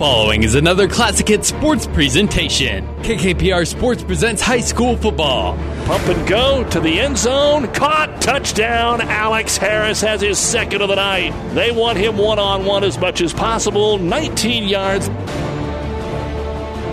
[0.00, 2.86] The following is another Classic Hit Sports presentation.
[3.02, 5.56] KKPR Sports presents high school football.
[5.84, 7.70] Pump and go to the end zone.
[7.74, 8.22] Caught.
[8.22, 9.02] Touchdown.
[9.02, 11.34] Alex Harris has his second of the night.
[11.52, 13.98] They want him one on one as much as possible.
[13.98, 15.08] 19 yards.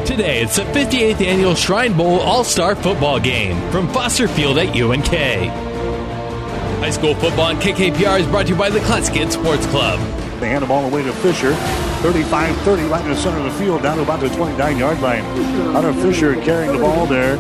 [0.06, 4.76] Today, it's the 58th annual Shrine Bowl All Star Football Game from Foster Field at
[4.76, 5.08] UNK.
[6.82, 9.98] High school football on KKPR is brought to you by the Classic Hit Sports Club.
[10.42, 11.54] They hand the ball away to Fisher.
[12.02, 15.24] 35-30 right in the center of the field, down to about the 29-yard line.
[15.74, 17.38] Hunter Fisher carrying the ball there.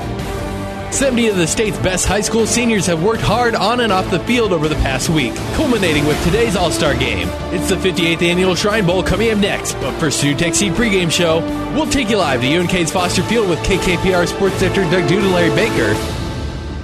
[0.91, 4.19] 70 of the state's best high school seniors have worked hard on and off the
[4.21, 7.27] field over the past week, culminating with today's All Star game.
[7.53, 11.41] It's the 58th annual Shrine Bowl coming up next, but first, NuTech Seed pregame show.
[11.75, 15.31] We'll take you live to UNK's Foster Field with KKPR Sports Director Doug Duda and
[15.33, 15.93] Larry Baker.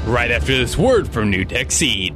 [0.06, 2.16] Right after this word from NuTech Seed.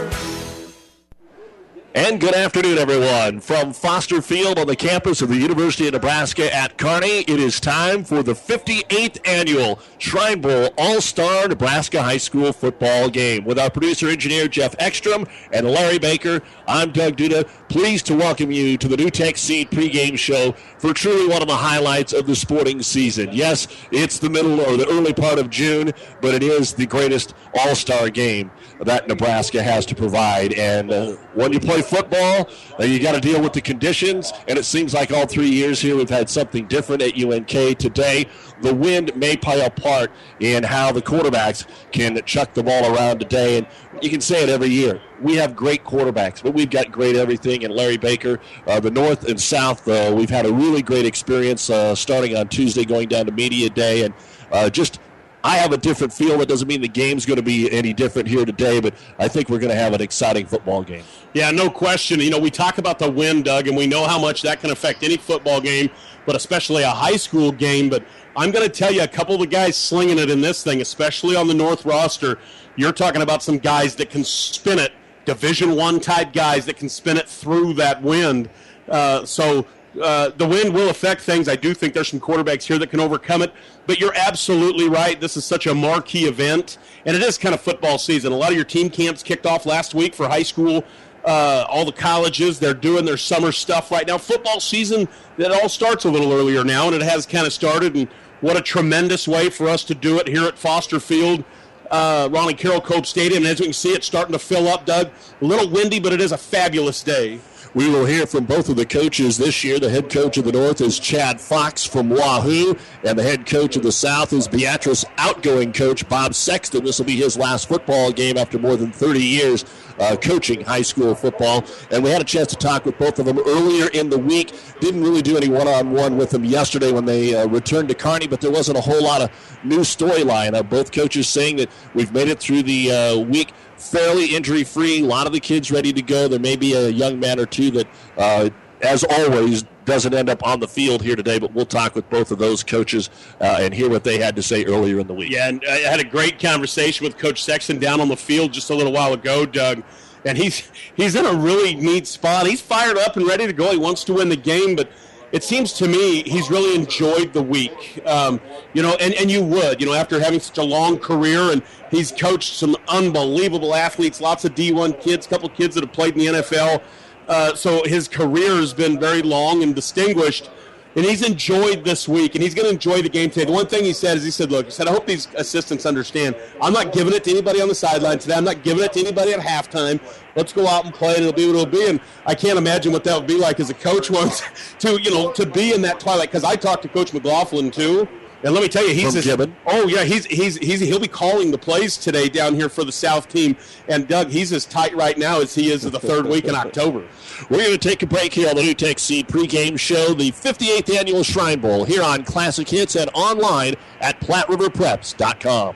[1.93, 3.41] And good afternoon, everyone.
[3.41, 7.59] From Foster Field on the campus of the University of Nebraska at Kearney, it is
[7.59, 13.43] time for the 58th annual Shrine Bowl All Star Nebraska High School football game.
[13.43, 17.45] With our producer engineer Jeff Ekstrom and Larry Baker, I'm Doug Duda.
[17.67, 21.57] Pleased to welcome you to the NuTech Seed pregame show for truly one of the
[21.57, 23.31] highlights of the sporting season.
[23.33, 25.91] Yes, it's the middle or the early part of June,
[26.21, 28.49] but it is the greatest All Star game
[28.81, 30.53] that Nebraska has to provide.
[30.53, 32.49] And uh, when you play football,
[32.79, 34.31] uh, you got to deal with the conditions.
[34.47, 37.77] And it seems like all three years here we've had something different at UNK.
[37.77, 38.25] Today,
[38.61, 43.19] the wind may play a part in how the quarterbacks can chuck the ball around
[43.19, 43.57] today.
[43.57, 43.67] And
[44.01, 45.01] you can say it every year.
[45.21, 47.63] We have great quarterbacks, but we've got great everything.
[47.63, 51.69] And Larry Baker, uh, the North and South, uh, we've had a really great experience
[51.69, 54.13] uh, starting on Tuesday, going down to Media Day, and
[54.51, 54.99] uh, just
[55.43, 56.37] I have a different feel.
[56.37, 59.49] That doesn't mean the game's going to be any different here today, but I think
[59.49, 61.03] we're going to have an exciting football game.
[61.33, 62.19] Yeah, no question.
[62.19, 64.71] You know, we talk about the wind, Doug, and we know how much that can
[64.71, 65.89] affect any football game,
[66.25, 67.89] but especially a high school game.
[67.89, 68.03] But
[68.35, 70.81] I'm going to tell you, a couple of the guys slinging it in this thing,
[70.81, 72.37] especially on the North roster,
[72.75, 74.93] you're talking about some guys that can spin it,
[75.25, 78.49] Division One type guys that can spin it through that wind.
[78.87, 79.65] Uh, so
[79.99, 81.49] uh, the wind will affect things.
[81.49, 83.51] I do think there's some quarterbacks here that can overcome it.
[83.87, 85.19] But you're absolutely right.
[85.19, 88.31] This is such a marquee event, and it is kind of football season.
[88.31, 90.83] A lot of your team camps kicked off last week for high school.
[91.25, 94.17] Uh, all the colleges, they're doing their summer stuff right now.
[94.17, 95.07] Football season,
[95.37, 97.95] it all starts a little earlier now, and it has kind of started.
[97.95, 98.07] And
[98.39, 101.43] what a tremendous way for us to do it here at Foster Field.
[101.91, 103.43] Uh, Ronnie Carol Cope Stadium.
[103.43, 105.09] And as we can see, it's starting to fill up, Doug.
[105.41, 107.41] A little windy, but it is a fabulous day.
[107.73, 109.79] We will hear from both of the coaches this year.
[109.79, 112.75] The head coach of the North is Chad Fox from Wahoo,
[113.05, 116.83] and the head coach of the South is Beatrice outgoing coach Bob Sexton.
[116.83, 119.63] This will be his last football game after more than 30 years
[120.01, 121.63] uh, coaching high school football.
[121.91, 124.53] And we had a chance to talk with both of them earlier in the week.
[124.79, 127.95] Didn't really do any one on one with them yesterday when they uh, returned to
[127.95, 129.29] Kearney, but there wasn't a whole lot of
[129.63, 130.53] new storyline.
[130.53, 135.01] Uh, both coaches saying that we've made it through the uh, week fairly injury free.
[135.01, 136.27] A lot of the kids ready to go.
[136.27, 138.49] There may be a young man or two that, uh,
[138.81, 142.31] as always, doesn't end up on the field here today, but we'll talk with both
[142.31, 143.09] of those coaches
[143.41, 145.29] uh, and hear what they had to say earlier in the week.
[145.29, 148.69] Yeah, and I had a great conversation with Coach Sexton down on the field just
[148.69, 149.83] a little while ago, Doug.
[150.23, 152.47] And he's he's in a really neat spot.
[152.47, 153.71] He's fired up and ready to go.
[153.71, 154.89] He wants to win the game, but
[155.33, 158.01] it seems to me he's really enjoyed the week.
[158.05, 158.39] Um,
[158.73, 161.63] you know, and, and you would, you know, after having such a long career and
[161.89, 166.13] he's coached some unbelievable athletes, lots of D1 kids, a couple kids that have played
[166.13, 166.81] in the NFL.
[167.27, 170.49] Uh, so his career has been very long and distinguished
[170.95, 173.45] and he's enjoyed this week, and he's going to enjoy the game today.
[173.45, 175.85] The one thing he said is, he said, "Look, he said, I hope these assistants
[175.85, 176.35] understand.
[176.61, 178.35] I'm not giving it to anybody on the sideline today.
[178.35, 180.01] I'm not giving it to anybody at halftime.
[180.35, 182.91] Let's go out and play, and it'll be what it'll be." And I can't imagine
[182.91, 184.41] what that would be like as a coach once
[184.79, 186.29] to, you know, to be in that twilight.
[186.29, 188.07] Because I talked to Coach McLaughlin too.
[188.43, 189.55] And let me tell you, he's Gibbon.
[189.67, 192.91] oh yeah, he's he's he's he'll be calling the plays today down here for the
[192.91, 193.55] South team.
[193.87, 196.55] And Doug, he's as tight right now as he is of the third week in
[196.55, 197.07] October.
[197.49, 200.95] We're going to take a break here on the NuTech Seed pregame show, the 58th
[200.95, 205.75] annual Shrine Bowl, here on Classic Hits and online at PlatteRiverPreps.com.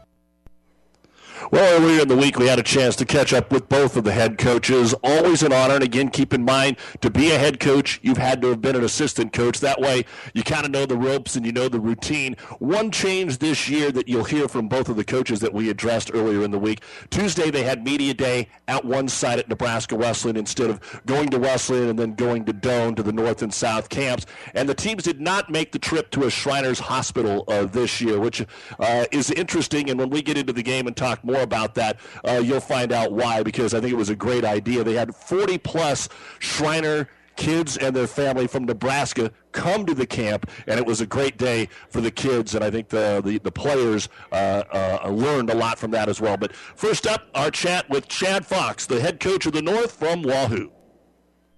[1.51, 4.05] Well, earlier in the week, we had a chance to catch up with both of
[4.05, 4.93] the head coaches.
[5.03, 5.75] Always an honor.
[5.75, 8.77] And again, keep in mind, to be a head coach, you've had to have been
[8.77, 9.59] an assistant coach.
[9.59, 12.37] That way, you kind of know the ropes and you know the routine.
[12.59, 16.11] One change this year that you'll hear from both of the coaches that we addressed
[16.13, 20.37] earlier in the week Tuesday, they had media day at one site at Nebraska Wesleyan
[20.37, 23.89] instead of going to Wesleyan and then going to Doane to the north and south
[23.89, 24.25] camps.
[24.53, 28.19] And the teams did not make the trip to a Shriners Hospital uh, this year,
[28.19, 28.45] which
[28.79, 29.89] uh, is interesting.
[29.89, 32.91] And when we get into the game and talk more about that, uh, you'll find
[32.91, 34.83] out why, because I think it was a great idea.
[34.83, 36.09] They had 40 plus
[36.39, 41.05] Shriner kids and their family from Nebraska come to the camp, and it was a
[41.05, 45.49] great day for the kids, and I think the the, the players uh, uh, learned
[45.49, 46.37] a lot from that as well.
[46.37, 50.21] But first up, our chat with Chad Fox, the head coach of the North from
[50.21, 50.71] Wahoo.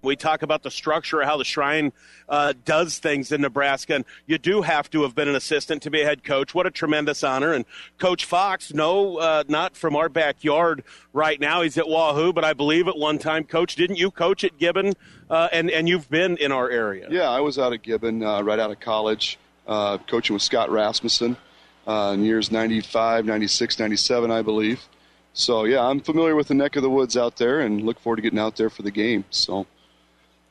[0.04, 1.92] We talk about the structure, how the Shrine
[2.28, 5.90] uh, does things in Nebraska, and you do have to have been an assistant to
[5.90, 6.54] be a head coach.
[6.54, 7.52] What a tremendous honor!
[7.52, 7.64] And
[7.98, 11.62] Coach Fox, no, uh, not from our backyard right now.
[11.62, 14.94] He's at Wahoo, but I believe at one time, Coach, didn't you coach at Gibbon?
[15.28, 17.08] Uh, and and you've been in our area.
[17.10, 20.70] Yeah, I was out of Gibbon uh, right out of college, uh, coaching with Scott
[20.70, 21.36] Rasmussen
[21.86, 24.82] uh, in years 95, 96, 97, I believe.
[25.32, 28.16] So yeah, I'm familiar with the neck of the woods out there, and look forward
[28.16, 29.24] to getting out there for the game.
[29.30, 29.66] So.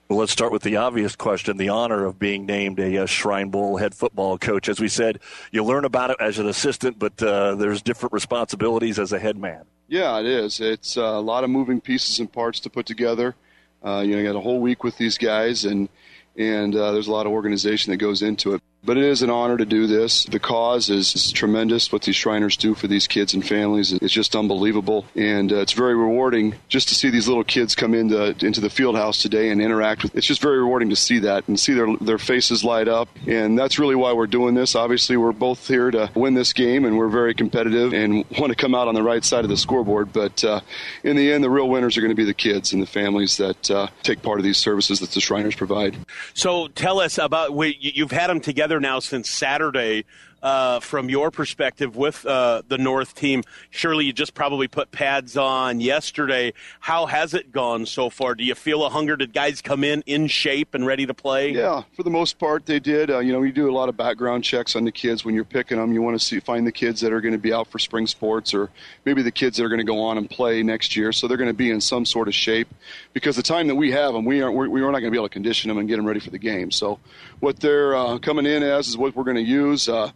[0.09, 3.49] Well, let's start with the obvious question the honor of being named a, uh, Shrine
[3.49, 4.67] Bowl head football coach.
[4.67, 5.19] As we said,
[5.51, 9.37] you learn about it as an assistant, but uh, there's different responsibilities as a head
[9.37, 9.63] man.
[9.87, 10.59] Yeah, it is.
[10.59, 13.35] It's uh, a lot of moving pieces and parts to put together.
[13.83, 15.89] Uh, you know, you got a whole week with these guys, and
[16.37, 18.61] and uh, there's a lot of organization that goes into it.
[18.85, 20.25] But it is an honor to do this.
[20.25, 21.91] The cause is, tremendous.
[21.91, 25.71] What these Shriners do for these kids and families is just unbelievable, and uh, it's
[25.71, 29.49] very rewarding just to see these little kids come into into the field house today
[29.49, 30.15] and interact with.
[30.15, 33.57] It's just very rewarding to see that and see their their faces light up, and
[33.57, 34.75] that's really why we're doing this.
[34.75, 38.55] Obviously, we're both here to win this game, and we're very competitive and want to
[38.55, 40.11] come out on the right side of the scoreboard.
[40.11, 40.59] But uh,
[41.03, 43.37] in the end, the real winners are going to be the kids and the families
[43.37, 45.95] that uh, take part of these services that the Shriners provide.
[46.33, 50.05] So tell us about we, you've had them together now since Saturday.
[50.43, 55.37] Uh, from your perspective with uh, the North team, surely you just probably put pads
[55.37, 56.51] on yesterday.
[56.81, 58.35] How has it gone so far?
[58.35, 59.15] Do you feel a hunger?
[59.15, 61.51] Did guys come in in shape and ready to play?
[61.51, 63.09] Yeah, for the most part they did.
[63.09, 65.45] Uh, you know, you do a lot of background checks on the kids when you're
[65.45, 65.93] picking them.
[65.93, 68.05] You want to see find the kids that are going to be out for spring
[68.05, 68.69] sports, or
[69.05, 71.13] maybe the kids that are going to go on and play next year.
[71.13, 72.67] So they're going to be in some sort of shape
[73.13, 75.17] because the time that we have them, we aren't we're, we're not going to be
[75.17, 76.69] able to condition them and get them ready for the game.
[76.69, 76.99] So
[77.39, 79.87] what they're uh, coming in as is what we're going to use.
[79.87, 80.11] Uh,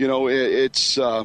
[0.00, 1.24] you know, it, it's uh,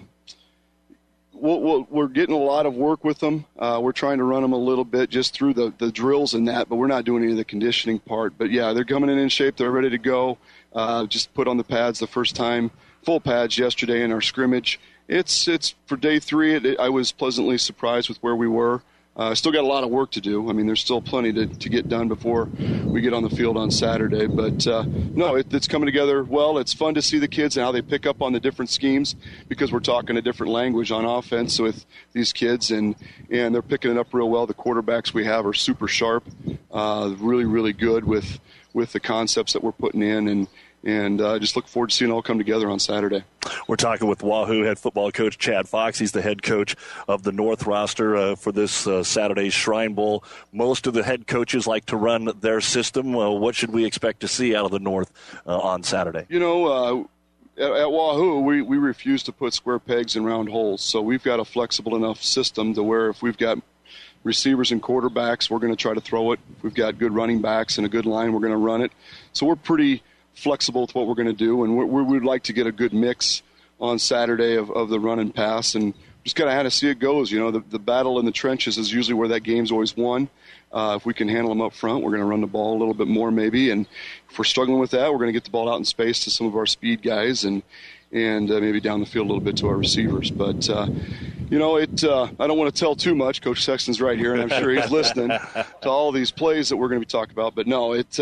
[1.32, 3.46] we'll, we are getting a lot of work with them.
[3.58, 6.50] Uh, we're trying to run them a little bit just through the, the drills and
[6.50, 8.38] that, but we're not doing any of the conditioning part.
[8.38, 9.56] But yeah, they're coming in in shape.
[9.56, 10.38] They're ready to go.
[10.74, 12.70] Uh, just put on the pads the first time,
[13.06, 14.78] full pads yesterday in our scrimmage.
[15.08, 16.56] It's it's for day three.
[16.56, 18.82] It, it, I was pleasantly surprised with where we were.
[19.18, 20.50] Uh, still got a lot of work to do.
[20.50, 22.46] I mean, there's still plenty to, to get done before
[22.84, 24.28] we get on the field on Saturday.
[24.28, 26.58] But uh, no, it, it's coming together well.
[26.58, 29.16] It's fun to see the kids and how they pick up on the different schemes
[29.48, 32.96] because we're talking a different language on offense with these kids, and
[33.32, 34.48] and they're picking it up real well.
[34.48, 36.26] The quarterbacks we have are super sharp,
[36.72, 38.40] uh, really really good with
[38.74, 40.48] with the concepts that we're putting in, and
[40.86, 43.24] and uh, just look forward to seeing it all come together on Saturday.
[43.68, 45.98] We're talking with Wahoo head football coach Chad Fox.
[45.98, 46.76] He's the head coach
[47.08, 50.24] of the North roster uh, for this uh, Saturday's Shrine Bowl.
[50.54, 53.14] Most of the head coaches like to run their system.
[53.14, 55.12] what should we expect to see out of the North
[55.48, 56.26] uh, on Saturday?
[56.30, 60.50] You know, uh, at, at, Wahoo, we, we refuse to put square pegs in round
[60.50, 60.82] holes.
[60.82, 63.58] So we've got a flexible enough system to where if we've got
[64.24, 66.40] receivers and quarterbacks, we're going to try to throw it.
[66.58, 68.92] If we've got good running backs and a good line, we're going to run it.
[69.34, 70.04] So we're pretty–
[70.36, 72.94] flexible with what we're going to do, and we would like to get a good
[72.94, 73.42] mix
[73.80, 76.90] on Saturday of, of the run and pass, and just kind of how to see
[76.90, 77.32] it goes.
[77.32, 80.30] You know, the, the battle in the trenches is usually where that game's always won.
[80.72, 82.80] Uh, if we can handle them up front, we're going to run the ball a
[82.80, 83.70] little bit more, maybe.
[83.70, 83.88] And
[84.30, 86.30] if we're struggling with that, we're going to get the ball out in space to
[86.30, 87.64] some of our speed guys and
[88.12, 90.32] and uh, maybe down the field a little bit to our receivers.
[90.32, 90.88] But uh,
[91.50, 92.04] you know, it.
[92.04, 93.42] Uh, I don't want to tell too much.
[93.42, 96.88] Coach Sexton's right here, and I'm sure he's listening to all these plays that we're
[96.90, 97.56] going to be talking about.
[97.56, 98.20] But no, it.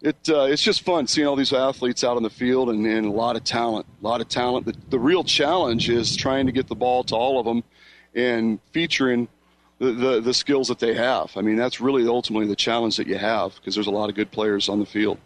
[0.00, 3.06] It uh, it's just fun seeing all these athletes out on the field and, and
[3.06, 4.66] a lot of talent, a lot of talent.
[4.66, 7.64] The, the real challenge is trying to get the ball to all of them
[8.14, 9.28] and featuring
[9.78, 11.36] the, the, the skills that they have.
[11.36, 14.14] I mean, that's really ultimately the challenge that you have because there's a lot of
[14.14, 15.18] good players on the field.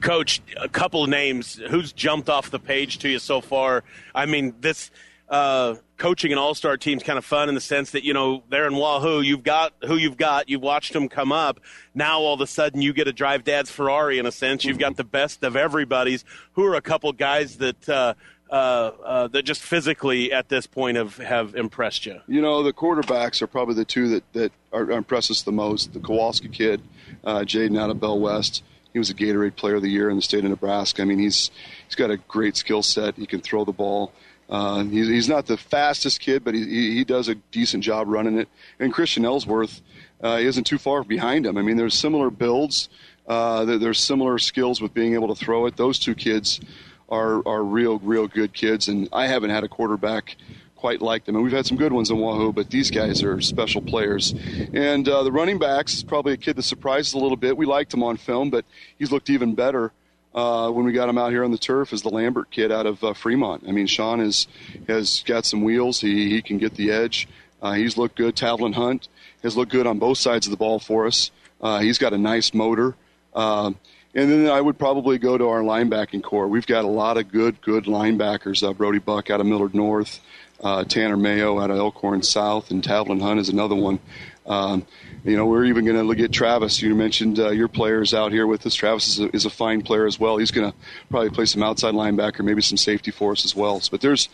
[0.00, 1.60] Coach, a couple of names.
[1.70, 3.84] Who's jumped off the page to you so far?
[4.14, 4.90] I mean, this
[5.28, 8.66] uh, coaching an all-star team's kind of fun in the sense that you know they're
[8.66, 9.20] in Wahoo.
[9.20, 10.48] You've got who you've got.
[10.48, 11.60] You've watched them come up.
[11.94, 14.64] Now all of a sudden you get to drive Dad's Ferrari in a sense.
[14.64, 16.24] You've got the best of everybody's.
[16.52, 18.14] Who are a couple guys that uh,
[18.50, 22.20] uh, uh, that just physically at this point have have impressed you?
[22.26, 25.92] You know, the quarterbacks are probably the two that that are, impress us the most.
[25.92, 26.80] The Kowalski kid,
[27.24, 28.62] uh, Jaden out of Bell West.
[28.92, 31.02] He was a Gatorade Player of the Year in the state of Nebraska.
[31.02, 31.50] I mean, he's
[31.86, 33.16] he's got a great skill set.
[33.16, 34.12] He can throw the ball.
[34.48, 38.38] Uh, he's, he's not the fastest kid, but he, he does a decent job running
[38.38, 38.48] it.
[38.78, 39.80] And Christian Ellsworth
[40.22, 41.56] uh, isn't too far behind him.
[41.56, 42.88] I mean, there's similar builds.
[43.26, 45.76] Uh, there's similar skills with being able to throw it.
[45.76, 46.60] Those two kids
[47.08, 48.88] are are real, real good kids.
[48.88, 50.36] And I haven't had a quarterback
[50.76, 51.34] quite like them.
[51.34, 54.34] And we've had some good ones in Wahoo, but these guys are special players.
[54.72, 57.56] And uh, the running backs is probably a kid that surprised us a little bit.
[57.56, 58.64] We liked him on film, but
[58.98, 59.92] he's looked even better
[60.36, 62.84] uh, when we got him out here on the turf is the Lambert kid out
[62.84, 63.64] of uh, Fremont.
[63.66, 64.46] I mean, Sean is,
[64.86, 66.00] has got some wheels.
[66.00, 67.26] He, he can get the edge.
[67.62, 68.36] Uh, he's looked good.
[68.36, 69.08] Tavlin Hunt
[69.42, 71.30] has looked good on both sides of the ball for us.
[71.60, 72.94] Uh, he's got a nice motor.
[73.34, 73.76] Um,
[74.14, 76.48] and then I would probably go to our linebacking core.
[76.48, 78.62] We've got a lot of good, good linebackers.
[78.62, 80.20] Uh, Brody Buck out of Millard North,
[80.62, 84.00] uh, Tanner Mayo out of Elkhorn South, and Tavlin Hunt is another one.
[84.46, 84.86] Um,
[85.24, 86.80] you know, we're even going to look at Travis.
[86.80, 88.74] You mentioned uh, your players out here with us.
[88.74, 90.36] Travis is a, is a fine player as well.
[90.36, 90.76] He's going to
[91.10, 93.82] probably play some outside linebacker, maybe some safety for us as well.
[93.90, 94.28] But there's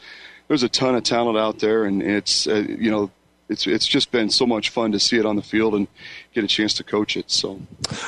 [0.49, 3.11] there's a ton of talent out there, and it's uh, you know
[3.49, 5.89] it's it's just been so much fun to see it on the field and
[6.35, 7.31] get a chance to coach it.
[7.31, 7.61] So,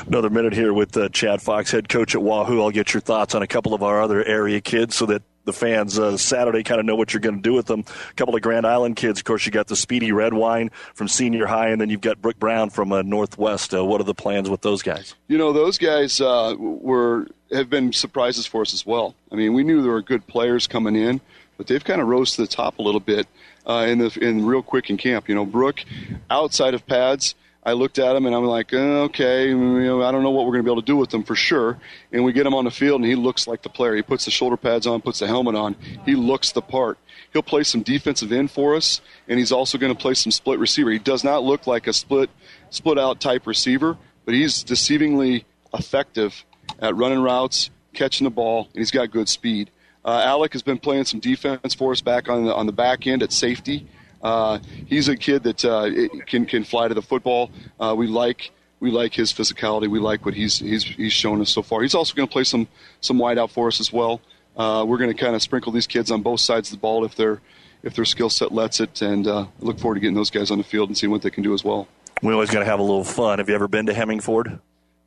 [0.07, 2.61] another minute here with uh, Chad Fox, head coach at Wahoo.
[2.61, 5.53] I'll get your thoughts on a couple of our other area kids, so that the
[5.53, 7.85] fans uh, Saturday kind of know what you're going to do with them.
[8.11, 11.47] A couple of Grand Island kids, of course, you got the Speedy Redwine from senior
[11.47, 13.75] high, and then you've got Brooke Brown from uh, Northwest.
[13.75, 15.15] Uh, what are the plans with those guys?
[15.29, 19.15] You know, those guys uh, were have been surprises for us as well.
[19.31, 21.21] I mean, we knew there were good players coming in,
[21.57, 23.27] but they've kind of rose to the top a little bit
[23.67, 25.29] uh, in the in real quick in camp.
[25.29, 25.85] You know, Brooke,
[26.31, 27.35] outside of pads
[27.67, 30.45] I looked at him and I'm like, oh, okay, you know, I don't know what
[30.45, 31.79] we're going to be able to do with him for sure.
[32.13, 33.95] And we get him on the field and he looks like the player.
[33.95, 35.75] He puts the shoulder pads on, puts the helmet on.
[36.05, 36.99] He looks the part.
[37.33, 40.61] He'll play some defensive end for us, and he's also going to play some split
[40.61, 40.91] receiver.
[40.91, 42.31] He does not look like a split
[42.71, 46.45] split out type receiver, but he's deceivingly effective
[46.79, 49.71] at running routes, catching the ball, and he's got good speed.
[50.05, 53.07] Uh, Alec has been playing some defense for us back on the on the back
[53.07, 53.89] end at safety.
[54.25, 55.91] Uh, he's a kid that uh,
[56.27, 57.51] can can fly to the football.
[57.79, 58.51] Uh, we like
[58.81, 59.89] we like his physicality.
[59.89, 61.83] We like what he's he's he's shown us so far.
[61.83, 62.67] He's also going to play some
[63.03, 64.23] some wide out for us as well.
[64.57, 67.05] Uh, we're going to kind of sprinkle these kids on both sides of the ball
[67.05, 67.43] if their
[67.83, 70.57] if their skill set lets it, and uh, look forward to getting those guys on
[70.57, 71.87] the field and seeing what they can do as well.
[72.23, 73.39] We always got to have a little fun.
[73.41, 74.59] Have you ever been to Hemingford?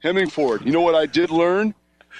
[0.03, 0.63] Hemingford.
[0.63, 1.73] You know what I did learn?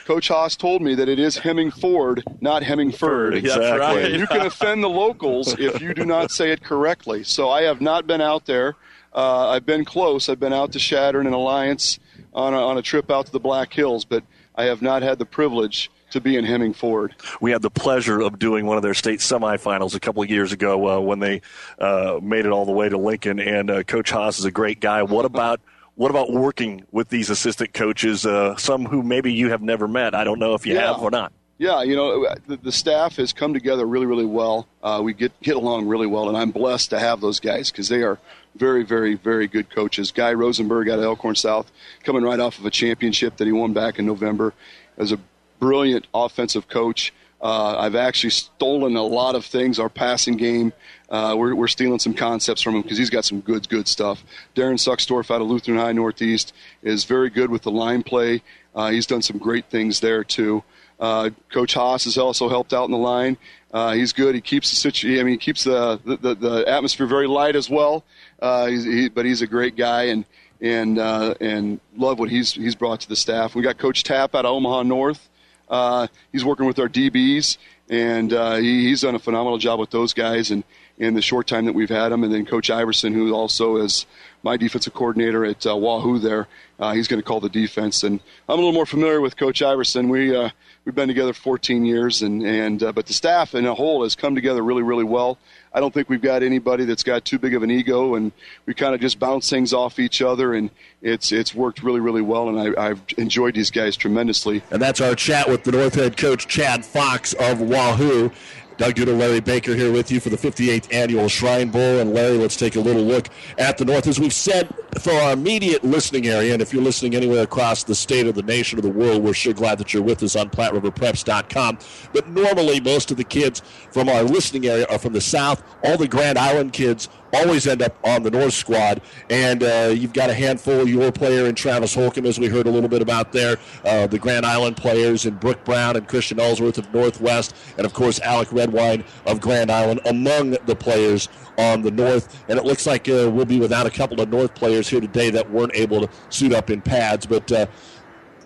[0.06, 3.36] Coach Haas told me that it is Hemming Ford, not Hemingford.
[3.36, 3.80] Exactly.
[3.80, 4.12] Right.
[4.12, 7.24] You can offend the locals if you do not say it correctly.
[7.24, 8.76] So I have not been out there.
[9.14, 10.30] Uh, I've been close.
[10.30, 12.00] I've been out to Chadron and Alliance
[12.34, 14.24] on a, on a trip out to the Black Hills, but
[14.56, 17.16] I have not had the privilege to be in Hemming Ford.
[17.42, 20.52] We had the pleasure of doing one of their state semifinals a couple of years
[20.52, 21.42] ago uh, when they
[21.80, 23.40] uh, made it all the way to Lincoln.
[23.40, 25.04] And uh, Coach Haas is a great guy.
[25.04, 25.60] What about
[25.98, 30.16] what about working with these assistant coaches, uh, some who maybe you have never met?
[30.16, 30.94] I don't know if you Yeah.
[30.94, 31.34] have or not.
[31.60, 34.68] Yeah, you know, the, the staff has come together really, really well.
[34.84, 37.90] Uh, we get get along really well, and I'm blessed to have those guys because
[37.90, 38.20] they are
[38.56, 40.12] very, very, very good coaches.
[40.12, 41.72] Guy Rosenberg out of Elkhorn South,
[42.04, 44.54] coming right off of a championship that he won back in November,
[45.00, 45.20] as a
[45.60, 47.12] brilliant offensive coach.
[47.42, 49.80] Uh, I've actually stolen a lot of things.
[49.80, 50.74] Our passing game,
[51.10, 54.24] uh, we're, we're stealing some concepts from him because he's got some good, good stuff.
[54.56, 58.42] Darren Suckstorf out of Lutheran High Northeast is very good with the line play.
[58.76, 60.64] Uh, he's done some great things there too.
[61.00, 63.38] Uh, Coach Haas has also helped out in the line.
[63.72, 64.34] Uh, he's good.
[64.36, 67.70] He keeps the situ- I mean, he keeps the, the, the atmosphere very light as
[67.70, 68.04] well.
[68.42, 70.26] Uh, he's, he, but he's a great guy and
[70.60, 73.56] and uh, and love what he's he's brought to the staff.
[73.56, 75.30] We got Coach Tapp out of Omaha North.
[75.70, 77.58] Uh, he's working with our DBs,
[77.90, 80.50] and uh, he, he's done a phenomenal job with those guys.
[80.50, 80.64] And
[80.98, 82.24] in the short time that we've had him.
[82.24, 84.06] And then Coach Iverson, who also is
[84.44, 86.48] my defensive coordinator at uh, Wahoo there,
[86.80, 88.04] uh, he's going to call the defense.
[88.04, 90.10] And I'm a little more familiar with Coach Iverson.
[90.10, 90.50] We uh,
[90.86, 94.16] we've been together 14 years, and and uh, but the staff in a whole has
[94.16, 95.38] come together really really well.
[95.74, 98.32] I don't think we've got anybody that's got too big of an ego, and
[98.66, 100.70] we kind of just bounce things off each other, and
[101.02, 104.64] it's it's worked really really well, and I, I've enjoyed these guys tremendously.
[104.72, 108.32] And that's our chat with the North Head coach Chad Fox of Wahoo.
[108.78, 112.00] Doug Duda, Larry Baker here with you for the 58th annual Shrine Bowl.
[112.00, 114.06] And Larry, let's take a little look at the North.
[114.06, 117.96] As we've said, for our immediate listening area, and if you're listening anywhere across the
[117.96, 120.50] state or the nation or the world, we're sure glad that you're with us on
[120.52, 121.80] PlatteRiverPreps.com.
[122.14, 125.64] But normally, most of the kids from our listening area are from the South.
[125.84, 129.02] All the Grand Island kids always end up on the North squad.
[129.30, 132.68] And uh, you've got a handful of your player in Travis Holcomb, as we heard
[132.68, 136.40] a little bit about there, uh, the Grand Island players, and Brooke Brown and Christian
[136.40, 141.82] Ellsworth of Northwest, and of course Alec Redwine of Grand Island among the players on
[141.82, 142.44] the North.
[142.48, 145.30] And it looks like uh, we'll be without a couple of North players here today
[145.32, 147.26] that weren't able to suit up in pads.
[147.26, 147.66] But uh,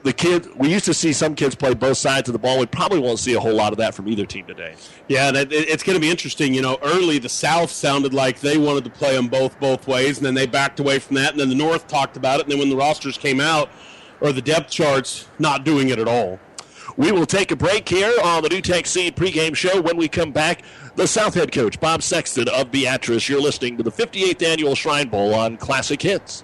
[0.03, 2.59] the kid, we used to see some kids play both sides of the ball.
[2.59, 4.75] We probably won't see a whole lot of that from either team today.
[5.07, 6.53] Yeah, that, it's going to be interesting.
[6.53, 10.17] You know, early the South sounded like they wanted to play them both both ways,
[10.17, 12.51] and then they backed away from that, and then the North talked about it, and
[12.51, 13.69] then when the rosters came out
[14.21, 16.39] or the depth charts, not doing it at all.
[16.97, 19.81] We will take a break here on the NuTech Seed pregame show.
[19.81, 20.63] When we come back,
[20.95, 23.29] the South head coach, Bob Sexton of Beatrice.
[23.29, 26.43] You're listening to the 58th Annual Shrine Bowl on Classic Hits.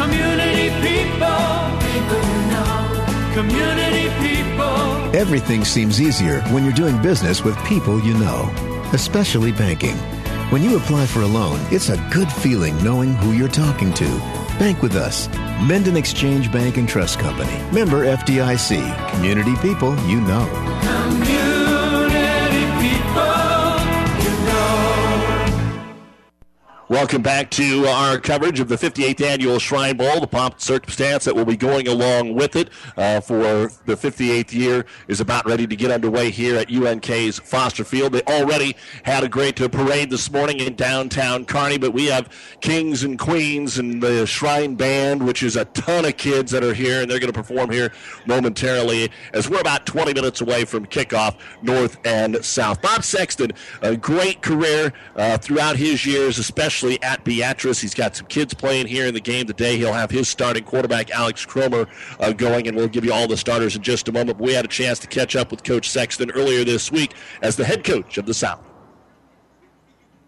[0.00, 1.50] Community people,
[1.84, 3.32] people know.
[3.34, 5.14] Community people.
[5.14, 8.50] Everything seems easier when you're doing business with people you know,
[8.94, 9.96] especially banking.
[10.48, 14.08] When you apply for a loan, it's a good feeling knowing who you're talking to.
[14.58, 15.28] Bank with us.
[15.60, 17.52] Minden Exchange Bank and Trust Company.
[17.70, 19.10] Member FDIC.
[19.10, 20.46] Community people you know.
[20.82, 21.49] Community
[26.90, 30.18] Welcome back to our coverage of the 58th Annual Shrine Bowl.
[30.18, 34.52] The pomp and circumstance that will be going along with it uh, for the 58th
[34.52, 38.12] year is about ready to get underway here at UNK's Foster Field.
[38.12, 38.74] They already
[39.04, 42.28] had a great uh, parade this morning in downtown Kearney, but we have
[42.60, 46.74] kings and queens and the Shrine Band, which is a ton of kids that are
[46.74, 47.92] here, and they're going to perform here
[48.26, 52.82] momentarily as we're about 20 minutes away from kickoff, north and south.
[52.82, 57.80] Bob Sexton, a great career uh, throughout his years, especially at Beatrice.
[57.80, 59.76] He's got some kids playing here in the game today.
[59.76, 61.86] He'll have his starting quarterback, Alex Cromer,
[62.18, 64.40] uh, going, and we'll give you all the starters in just a moment.
[64.40, 67.64] We had a chance to catch up with Coach Sexton earlier this week as the
[67.64, 68.69] head coach of the South.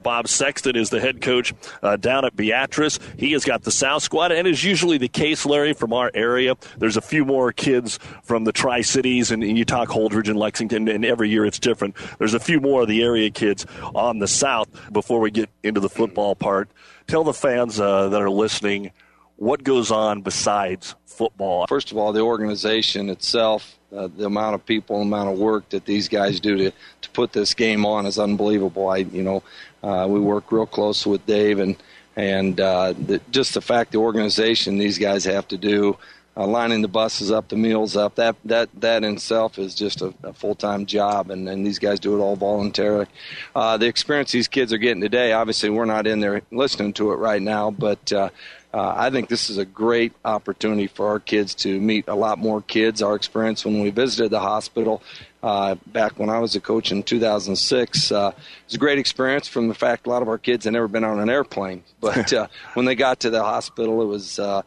[0.03, 2.99] Bob Sexton is the head coach uh, down at Beatrice.
[3.17, 6.57] He has got the South squad, and is usually the case, Larry, from our area.
[6.79, 10.39] There's a few more kids from the Tri Cities, and, and you talk Holdrege and
[10.39, 11.97] Lexington, and every year it's different.
[12.19, 15.81] There's a few more of the area kids on the South before we get into
[15.81, 16.69] the football part.
[17.07, 18.93] Tell the fans uh, that are listening
[19.37, 21.67] what goes on besides football.
[21.67, 25.69] First of all, the organization itself, uh, the amount of people, the amount of work
[25.71, 28.89] that these guys do to, to put this game on is unbelievable.
[28.89, 29.43] I, you know,
[29.83, 31.77] uh, we work real close with Dave, and
[32.17, 35.97] and uh, the, just the fact the organization these guys have to do,
[36.37, 40.03] uh, lining the buses up, the meals up, that that that in itself is just
[40.03, 43.07] a, a full time job, and, and these guys do it all voluntarily.
[43.55, 47.13] Uh, the experience these kids are getting today, obviously, we're not in there listening to
[47.13, 48.13] it right now, but.
[48.13, 48.29] Uh,
[48.75, 52.39] uh, I think this is a great opportunity for our kids to meet a lot
[52.39, 53.03] more kids.
[53.03, 55.03] Our experience when we visited the hospital
[55.43, 58.33] uh, back when I was a coach in 2006 uh,
[58.67, 61.05] was a great experience from the fact a lot of our kids had never been
[61.05, 61.83] on an airplane.
[62.01, 64.63] But uh, when they got to the hospital, it was uh,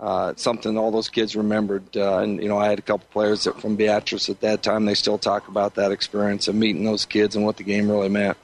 [0.00, 1.96] uh, something all those kids remembered.
[1.96, 4.84] Uh, and, you know, I had a couple players that from Beatrice at that time.
[4.86, 8.08] They still talk about that experience of meeting those kids and what the game really
[8.08, 8.36] meant.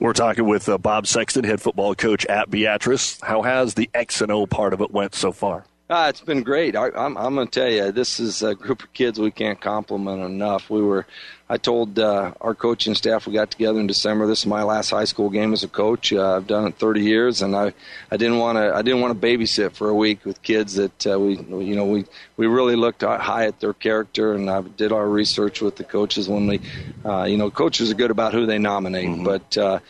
[0.00, 3.20] We're talking with uh, Bob Sexton, head football coach at Beatrice.
[3.20, 5.64] How has the X and O part of it went so far?
[5.90, 6.76] Ah, it's been great.
[6.76, 9.60] I, I'm, I'm going to tell you, this is a group of kids we can't
[9.60, 10.70] compliment enough.
[10.70, 11.06] We were,
[11.50, 14.26] I told uh, our coaching staff we got together in December.
[14.26, 16.12] This is my last high school game as a coach.
[16.12, 17.74] Uh, I've done it 30 years, and I,
[18.10, 21.06] I didn't want to, I didn't want to babysit for a week with kids that
[21.06, 24.92] uh, we, you know, we, we really looked high at their character, and I did
[24.92, 26.60] our research with the coaches when we,
[27.04, 29.24] uh, you know, coaches are good about who they nominate, mm-hmm.
[29.24, 29.82] but.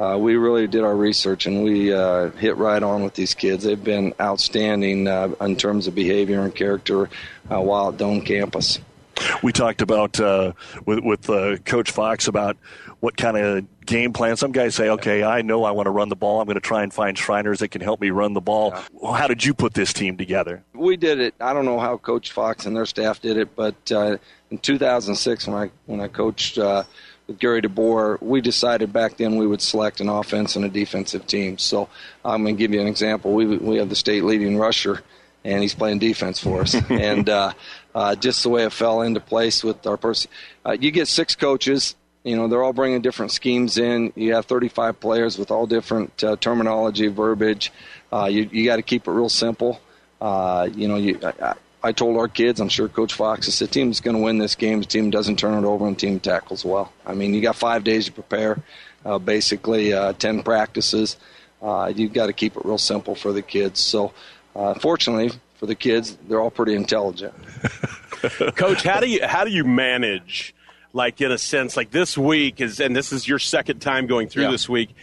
[0.00, 3.64] Uh, we really did our research and we uh, hit right on with these kids.
[3.64, 7.10] They've been outstanding uh, in terms of behavior and character
[7.50, 8.78] uh, while at Doane campus.
[9.42, 10.54] We talked about uh,
[10.86, 12.56] with, with uh, Coach Fox about
[13.00, 14.38] what kind of game plan.
[14.38, 16.40] Some guys say, "Okay, I know I want to run the ball.
[16.40, 19.14] I'm going to try and find Shriners that can help me run the ball." Yeah.
[19.14, 20.62] How did you put this team together?
[20.72, 21.34] We did it.
[21.38, 23.74] I don't know how Coach Fox and their staff did it, but
[24.50, 26.58] in 2006, when I when I coached
[27.30, 31.28] with Gary DeBoer, we decided back then we would select an offense and a defensive
[31.28, 31.58] team.
[31.58, 31.88] So
[32.24, 33.32] I'm going to give you an example.
[33.32, 35.02] We we have the state leading rusher,
[35.44, 36.74] and he's playing defense for us.
[36.90, 37.52] and uh,
[37.94, 40.28] uh, just the way it fell into place with our person,
[40.66, 41.94] uh, you get six coaches.
[42.24, 44.12] You know they're all bringing different schemes in.
[44.16, 47.72] You have 35 players with all different uh, terminology, verbiage.
[48.12, 49.80] Uh, you you got to keep it real simple.
[50.20, 51.18] Uh, you know you.
[51.22, 54.38] I, I told our kids, I'm sure Coach Fox, I said, team's going to win
[54.38, 54.80] this game.
[54.80, 56.92] The team doesn't turn it over and the team tackles well.
[57.06, 58.62] I mean, you got five days to prepare,
[59.04, 61.16] uh, basically uh, 10 practices.
[61.62, 63.80] Uh, you've got to keep it real simple for the kids.
[63.80, 64.12] So,
[64.54, 67.34] uh, fortunately for the kids, they're all pretty intelligent.
[68.56, 70.54] Coach, how do you how do you manage,
[70.92, 74.28] like in a sense, like this week is, and this is your second time going
[74.28, 74.50] through yeah.
[74.50, 74.94] this week,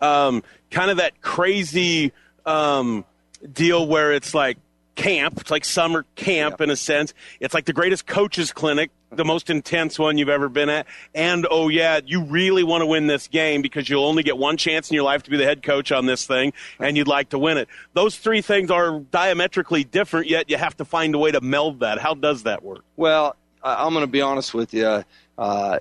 [0.00, 2.12] um, kind of that crazy
[2.44, 3.04] um,
[3.52, 4.58] deal where it's like
[4.96, 5.40] camp.
[5.40, 7.14] It's like summer camp in a sense.
[7.38, 10.86] It's like the greatest coaches clinic, the most intense one you've ever been at.
[11.14, 14.56] And oh yeah, you really want to win this game because you'll only get one
[14.56, 17.28] chance in your life to be the head coach on this thing and you'd like
[17.28, 17.68] to win it.
[17.94, 21.80] Those three things are diametrically different, yet you have to find a way to meld
[21.80, 21.98] that.
[21.98, 22.84] How does that work?
[22.96, 25.04] Well, I'm going to be honest with you.
[25.38, 25.78] Uh,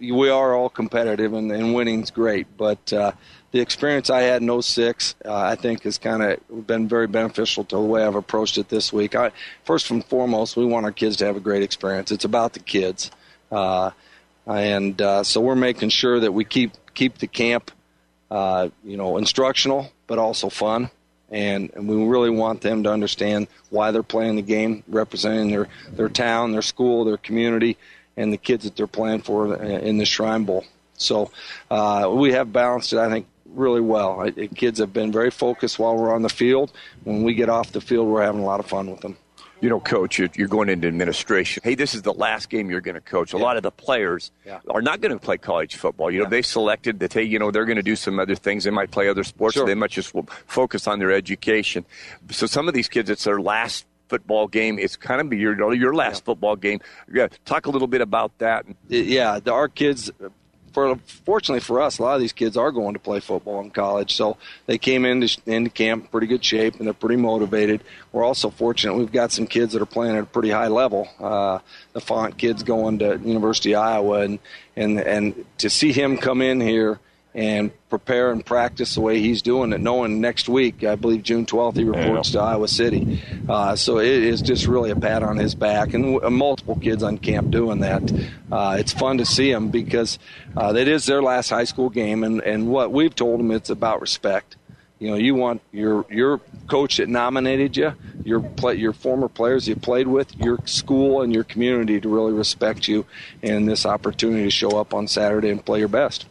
[0.00, 3.12] we are all competitive and, and winning's great, but uh,
[3.52, 7.64] the experience I had in 06, uh, I think, has kind of been very beneficial
[7.64, 9.14] to the way I've approached it this week.
[9.14, 9.32] I,
[9.64, 12.10] first and foremost, we want our kids to have a great experience.
[12.10, 13.10] It's about the kids,
[13.50, 13.90] uh,
[14.46, 17.70] and uh, so we're making sure that we keep keep the camp,
[18.30, 20.90] uh, you know, instructional but also fun.
[21.30, 25.68] And, and we really want them to understand why they're playing the game, representing their,
[25.90, 27.76] their town, their school, their community,
[28.16, 30.64] and the kids that they're playing for in the Shrine Bowl.
[30.96, 31.30] So
[31.70, 34.20] uh, we have balanced it, I think, really well.
[34.20, 36.72] I, kids have been very focused while we're on the field.
[37.04, 39.16] When we get off the field, we're having a lot of fun with them.
[39.60, 41.62] You know, coach, you're going into administration.
[41.64, 43.32] Hey, this is the last game you're going to coach.
[43.32, 43.42] A yeah.
[43.42, 44.60] lot of the players yeah.
[44.68, 46.10] are not going to play college football.
[46.10, 46.30] You know, yeah.
[46.30, 48.64] they selected that, hey, you know, they're going to do some other things.
[48.64, 49.54] They might play other sports.
[49.54, 49.66] Sure.
[49.66, 50.14] They might just
[50.46, 51.86] focus on their education.
[52.30, 54.78] So some of these kids, it's their last football game.
[54.78, 56.80] It's kind of your your last football game.
[57.12, 58.66] Yeah, talk a little bit about that.
[58.88, 60.10] Yeah, our kids
[60.76, 63.70] for fortunately for us, a lot of these kids are going to play football in
[63.70, 64.36] college, so
[64.66, 67.82] they came into into camp pretty good shape and they're pretty motivated.
[68.12, 71.08] We're also fortunate we've got some kids that are playing at a pretty high level.
[71.18, 71.60] Uh,
[71.94, 74.38] the Fant kids going to University of Iowa, and
[74.76, 77.00] and and to see him come in here
[77.36, 81.44] and prepare and practice the way he's doing it, knowing next week, I believe June
[81.44, 82.40] 12th, he reports yeah.
[82.40, 83.22] to Iowa City.
[83.46, 87.18] Uh, so it is just really a pat on his back, and multiple kids on
[87.18, 88.02] camp doing that.
[88.50, 90.18] Uh, it's fun to see them because
[90.56, 93.68] uh, it is their last high school game, and, and what we've told them, it's
[93.68, 94.55] about respect.
[94.98, 97.92] You know, you want your your coach that nominated you,
[98.24, 102.32] your play, your former players you played with, your school and your community to really
[102.32, 103.04] respect you,
[103.42, 106.26] and this opportunity to show up on Saturday and play your best.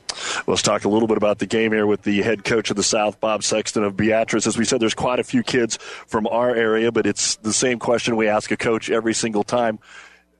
[0.48, 2.84] Let's talk a little bit about the game here with the head coach of the
[2.84, 4.48] South, Bob Sexton of Beatrice.
[4.48, 7.78] As we said, there's quite a few kids from our area, but it's the same
[7.78, 9.78] question we ask a coach every single time.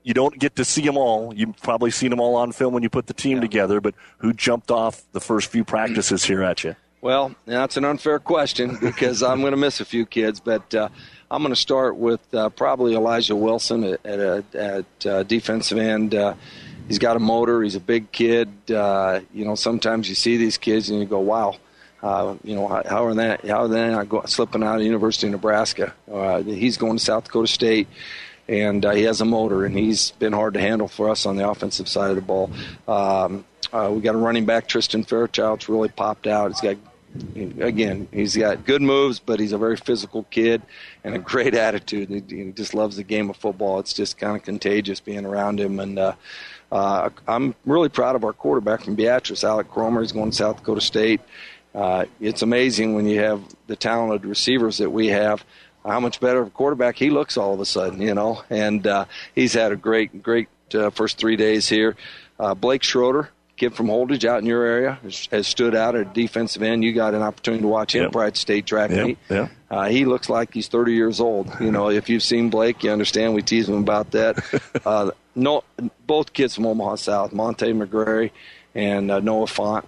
[0.02, 1.34] You don't get to see them all.
[1.34, 3.42] You've probably seen them all on film when you put the team yeah.
[3.42, 6.74] together, but who jumped off the first few practices here at you?
[7.00, 10.88] Well, that's an unfair question because I'm going to miss a few kids, but uh,
[11.30, 16.14] I'm going to start with uh, probably Elijah Wilson at, at, at uh, defensive end.
[16.14, 16.34] Uh,
[16.88, 17.62] he's got a motor.
[17.62, 18.50] He's a big kid.
[18.70, 21.56] Uh, you know, sometimes you see these kids and you go, "Wow."
[22.02, 23.36] Uh, you know how, how are they?
[23.48, 25.94] How are they not go, slipping out of University of Nebraska?
[26.44, 27.88] he's going to South Dakota State
[28.48, 31.36] and uh, he has a motor, and he's been hard to handle for us on
[31.36, 32.50] the offensive side of the ball.
[32.86, 33.44] Um,
[33.76, 36.50] uh, we got a running back, Tristan Fairchild's really popped out.
[36.50, 36.76] He's got
[37.60, 40.62] again, he's got good moves, but he's a very physical kid
[41.04, 42.10] and a great attitude.
[42.10, 43.78] He, he just loves the game of football.
[43.78, 45.80] It's just kind of contagious being around him.
[45.80, 46.14] And uh,
[46.70, 50.02] uh, I'm really proud of our quarterback from Beatrice, Alec Cromer.
[50.02, 51.20] He's going to South Dakota State.
[51.74, 55.44] Uh, it's amazing when you have the talented receivers that we have.
[55.84, 58.42] how much better of a quarterback he looks all of a sudden, you know.
[58.50, 61.96] And uh, he's had a great, great uh, first three days here.
[62.38, 66.12] Uh, Blake Schroeder, kid from Holdrege out in your area, has, has stood out at
[66.12, 66.84] defensive end.
[66.84, 68.12] You got an opportunity to watch him Yep.
[68.12, 69.18] Pride State track Yep, meet.
[69.30, 69.48] yeah.
[69.70, 71.50] Uh, he looks like he's 30 years old.
[71.60, 73.34] You know, if you've seen Blake, you understand.
[73.34, 74.42] We tease him about that.
[74.86, 75.64] Uh, no,
[76.06, 78.30] both kids from Omaha South, Monte McGrary
[78.74, 79.84] and uh, Noah Fant,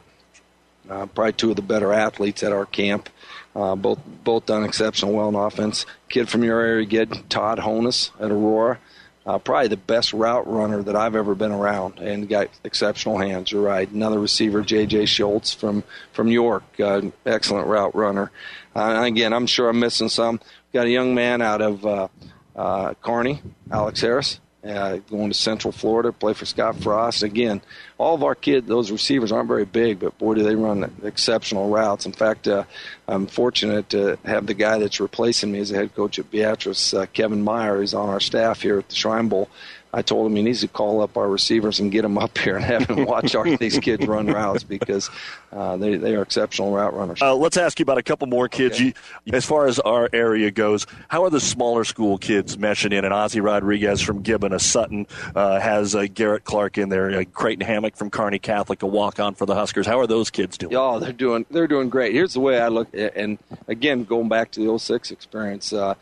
[0.90, 3.08] uh, probably two of the better athletes at our camp.
[3.54, 5.86] Uh, both both done exceptional well in offense.
[6.08, 8.78] Kid from your area, kid Todd Honus at Aurora,
[9.26, 13.52] uh, probably the best route runner that I've ever been around, and got exceptional hands.
[13.52, 13.90] You're right.
[13.90, 15.06] Another receiver, J.J.
[15.06, 18.30] Schultz from from York, uh, excellent route runner.
[18.74, 20.40] Uh, again, I'm sure I'm missing some.
[20.72, 22.08] Got a young man out of uh,
[22.56, 27.22] uh, Kearney, Alex Harris, uh, going to Central Florida, play for Scott Frost.
[27.22, 27.60] Again,
[27.96, 31.68] all of our kids, those receivers aren't very big, but boy, do they run exceptional
[31.70, 32.06] routes.
[32.06, 32.64] In fact, uh,
[33.06, 36.92] I'm fortunate to have the guy that's replacing me as the head coach at Beatrice,
[36.92, 39.48] uh, Kevin Meyer, is on our staff here at the Shrine Bowl.
[39.92, 42.56] I told him he needs to call up our receivers and get them up here
[42.56, 45.08] and have them watch our, these kids run routes because
[45.52, 47.22] uh, they, they are exceptional route runners.
[47.22, 48.78] Uh, let's ask you about a couple more kids.
[48.78, 48.92] You,
[49.32, 53.04] as far as our area goes, how are the smaller school kids meshing in?
[53.04, 57.24] And Ozzy Rodriguez from Gibbon, a Sutton, uh, has uh, Garrett Clark in there, uh,
[57.24, 59.86] Creighton Hammock from Kearney Catholic, a walk-on for the Huskers.
[59.86, 60.74] How are those kids doing?
[60.74, 62.12] Oh, they're doing they're doing great.
[62.12, 65.94] Here's the way I look, and again, going back to the 06 experience, uh,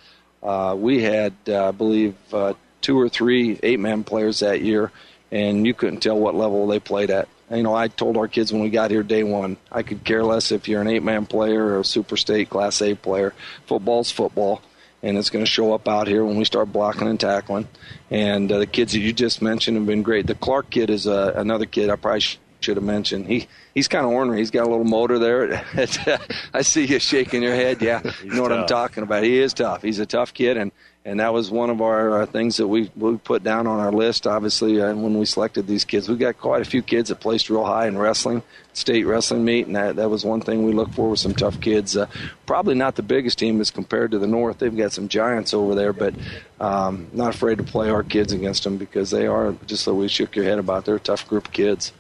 [0.43, 2.55] uh, we had, uh, I believe, uh,
[2.87, 4.93] two or three eight-man players that year,
[5.33, 7.29] and you couldn't tell what level they played at.
[7.51, 10.23] You know, I told our kids when we got here day one, I could care
[10.23, 13.35] less if you're an eight-man player or a super state Class A player.
[13.67, 14.63] Football's football
[15.03, 17.69] and it's going to show up out here when we start blocking and tackling.
[18.11, 20.27] And uh, the kids that you just mentioned have been great.
[20.27, 23.27] The Clark kid is uh, another kid I probably sh- should have mentioned.
[23.27, 24.39] He he's kind of ornery.
[24.39, 25.65] He's got a little motor there.
[26.55, 27.83] I see you shaking your head.
[27.83, 29.23] Yeah, you know what I'm talking about.
[29.23, 29.83] He is tough.
[29.83, 30.73] He's a tough kid, and
[31.07, 34.27] and that was one of our things that we we put down on our list.
[34.27, 37.49] Obviously, uh, when we selected these kids, we got quite a few kids that placed
[37.49, 38.43] real high in wrestling,
[38.77, 41.61] state wrestling meet, and that that was one thing we looked for with some tough
[41.61, 41.97] kids.
[41.97, 42.07] Uh,
[42.45, 44.59] probably not the biggest team as compared to the North.
[44.59, 46.15] They've got some giants over there, but
[46.61, 50.09] um, not afraid to play our kids against them because they are just way you
[50.09, 50.85] shook your head about.
[50.85, 51.93] They're a tough group of kids.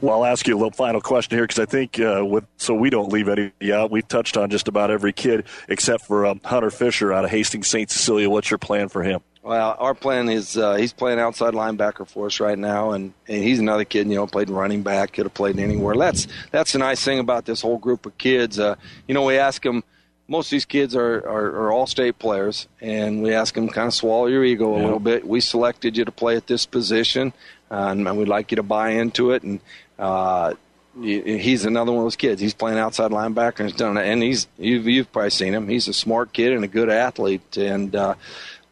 [0.00, 2.74] Well, I'll ask you a little final question here because I think uh, with so
[2.74, 3.90] we don't leave any out.
[3.90, 7.68] We've touched on just about every kid except for um, Hunter Fisher out of Hastings
[7.68, 7.90] St.
[7.90, 8.30] Cecilia.
[8.30, 9.20] What's your plan for him?
[9.44, 13.44] Well, our plan is uh, he's playing outside linebacker for us right now, and, and
[13.44, 14.08] he's another kid.
[14.08, 15.94] You know, played running back, could have played anywhere.
[15.96, 18.58] That's that's the nice thing about this whole group of kids.
[18.58, 18.76] Uh,
[19.06, 19.84] you know, we ask them.
[20.26, 23.86] Most of these kids are, are, are all state players, and we ask them kind
[23.86, 25.28] of swallow your ego a little bit.
[25.28, 27.34] We selected you to play at this position,
[27.70, 29.42] uh, and, and we'd like you to buy into it.
[29.42, 29.60] And
[29.98, 30.54] uh,
[30.98, 32.40] he's another one of those kids.
[32.40, 34.06] He's playing outside linebacker and he's done it.
[34.06, 35.68] And he's you've, you've probably seen him.
[35.68, 37.58] He's a smart kid and a good athlete.
[37.58, 38.14] And uh,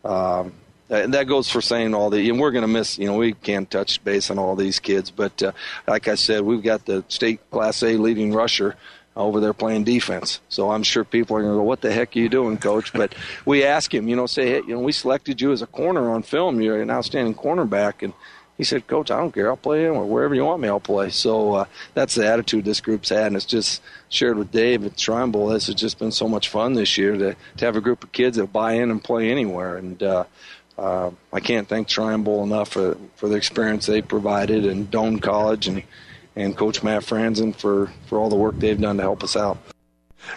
[0.07, 0.55] um,
[0.93, 2.29] that, that goes for saying all the.
[2.29, 2.99] And we're going to miss.
[2.99, 5.11] You know, we can't touch base on all these kids.
[5.11, 5.53] But uh,
[5.89, 8.77] like I said, we've got the state Class A leading rusher
[9.17, 10.41] over there playing defense.
[10.51, 12.93] So I'm sure people are going to go, "What the heck are you doing, coach?"
[12.93, 13.15] But
[13.47, 16.11] we ask him, you know, say, "Hey, you know, we selected you as a corner
[16.11, 16.61] on film.
[16.61, 18.13] You're an outstanding cornerback." And
[18.59, 19.49] he said, "Coach, I don't care.
[19.49, 20.69] I'll play anywhere, wherever you want me.
[20.69, 24.53] I'll play." So uh, that's the attitude this group's had, and it's just shared with
[24.53, 25.47] Dave at Shrine Bowl.
[25.49, 28.13] This has just been so much fun this year to to have a group of
[28.13, 29.79] kids that buy in and play anywhere.
[29.79, 30.25] And uh,
[30.79, 35.69] uh, I can't thank Shrine enough for for the experience they provided, and Doane College
[35.69, 35.83] and
[36.35, 39.59] and Coach Matt Franzen for for all the work they've done to help us out.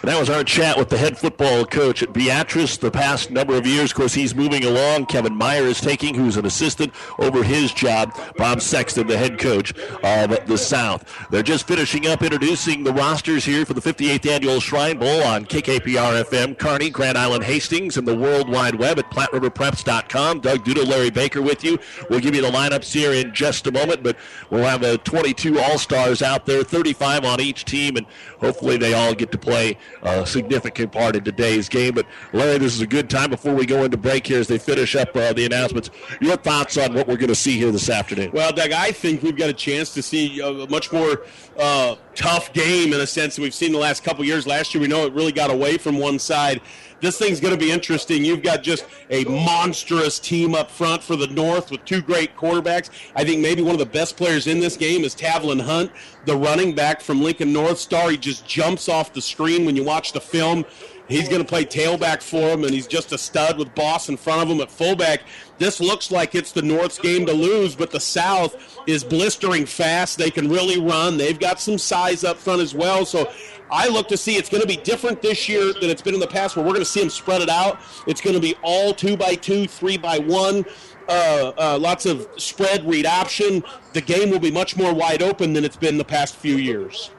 [0.02, 3.56] And that was our chat with the head football coach at Beatrice the past number
[3.56, 3.90] of years.
[3.90, 5.06] Of course, he's moving along.
[5.06, 8.14] Kevin Meyer is taking, who's an assistant over his job.
[8.36, 9.72] Bob Sexton, the head coach
[10.02, 11.04] of the South.
[11.30, 15.44] They're just finishing up introducing the rosters here for the 58th annual Shrine Bowl on
[15.46, 20.40] KKPR FM, Kearney, Grand Island, Hastings, and the World Wide Web at PlatteRiverPreps.com.
[20.40, 21.78] Doug Duda, Larry Baker with you.
[22.10, 24.16] We'll give you the lineups here in just a moment, but
[24.50, 28.06] we'll have uh, 22 All Stars out there, 35 on each team, and
[28.40, 31.94] hopefully they all get to play a significant part in today's game.
[31.94, 34.58] But Larry, this is a good time before we go into break here as they
[34.58, 35.90] finish up uh, the announcements.
[36.20, 38.30] Your thoughts on what we're going to see here this afternoon?
[38.32, 41.22] Well, Doug, I think we've got a chance to see a much more
[41.58, 44.46] uh, tough game in a sense that we've seen the last couple years.
[44.46, 46.60] Last year, we know it really got away from one side.
[47.00, 48.24] This thing's going to be interesting.
[48.24, 52.90] You've got just a monstrous team up front for the North with two great quarterbacks.
[53.14, 55.92] I think maybe one of the best players in this game is Tavlin Hunt,
[56.24, 58.10] the running back from Lincoln North Star.
[58.10, 60.64] He just jumps off the screen when you watch the film.
[61.08, 64.16] He's going to play tailback for him, and he's just a stud with Boss in
[64.16, 65.20] front of him at fullback.
[65.58, 68.56] This looks like it's the North's game to lose, but the South
[68.88, 70.18] is blistering fast.
[70.18, 71.16] They can really run.
[71.16, 73.06] They've got some size up front as well.
[73.06, 73.30] So
[73.70, 76.20] I look to see it's going to be different this year than it's been in
[76.20, 77.80] the past, where we're going to see them spread it out.
[78.06, 80.64] It's going to be all two by two, three by one.
[81.08, 83.62] Uh, uh, lots of spread read option.
[83.92, 87.10] The game will be much more wide open than it's been the past few years.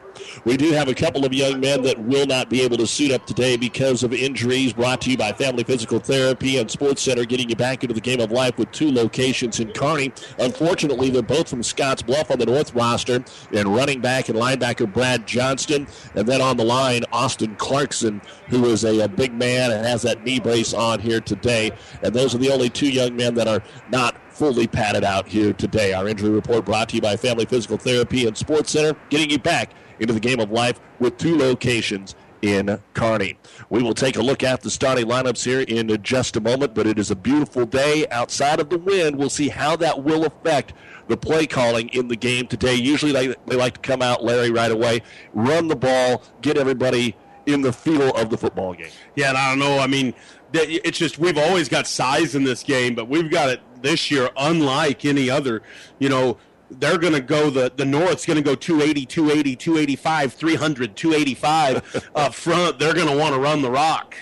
[0.45, 3.12] We do have a couple of young men that will not be able to suit
[3.12, 4.73] up today because of injuries.
[4.73, 8.01] Brought to you by Family Physical Therapy and Sports Center, getting you back into the
[8.01, 10.12] game of life with two locations in Kearney.
[10.39, 14.91] Unfortunately, they're both from Scotts Bluff on the North roster, and running back and linebacker
[14.91, 19.71] Brad Johnston, and then on the line Austin Clarkson, who is a, a big man
[19.71, 21.71] and has that knee brace on here today.
[22.01, 25.51] And those are the only two young men that are not fully padded out here
[25.53, 25.93] today.
[25.93, 29.39] Our injury report brought to you by Family Physical Therapy and Sports Center, getting you
[29.39, 33.38] back into the game of life with two locations in Kearney.
[33.69, 36.88] We will take a look at the starting lineups here in just a moment, but
[36.88, 39.15] it is a beautiful day outside of the wind.
[39.15, 40.73] We'll see how that will affect
[41.07, 42.75] the play calling in the game today.
[42.75, 45.01] Usually they, they like to come out, Larry, right away,
[45.33, 48.91] run the ball, get everybody in the feel of the football game.
[49.15, 49.79] Yeah, and I don't know.
[49.79, 50.13] I mean,
[50.53, 54.29] it's just we've always got size in this game, but we've got it this year
[54.38, 55.62] unlike any other.
[55.99, 56.38] You know,
[56.69, 62.10] they're going to go the the north's going to go 280 280 285 300 285
[62.15, 64.15] up front they're going to want to run the rock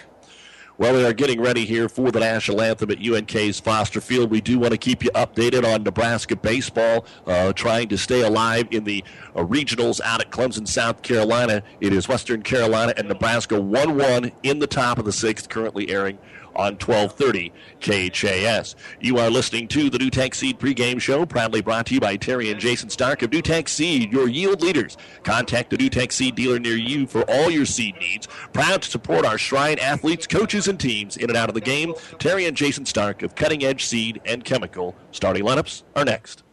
[0.77, 4.29] well, we are getting ready here for the national anthem at UNK's Foster Field.
[4.29, 8.67] We do want to keep you updated on Nebraska baseball, uh, trying to stay alive
[8.71, 9.01] in the
[9.37, 11.63] uh, regionals out at Clemson, South Carolina.
[11.79, 15.89] It is Western Carolina and Nebraska 1 1 in the top of the sixth, currently
[15.89, 16.17] airing
[16.55, 18.75] on 1230 KHAS.
[18.99, 22.51] You are listening to the NuTech Seed pregame show, proudly brought to you by Terry
[22.51, 24.97] and Jason Stark of NuTech Seed, your yield leaders.
[25.23, 28.27] Contact the NuTech Seed dealer near you for all your seed needs.
[28.53, 31.93] Proud to support our Shrine athletes, coaches, and teams in and out of the game.
[32.19, 34.95] Terry and Jason Stark of Cutting Edge Seed and Chemical.
[35.11, 36.43] Starting lineups are next.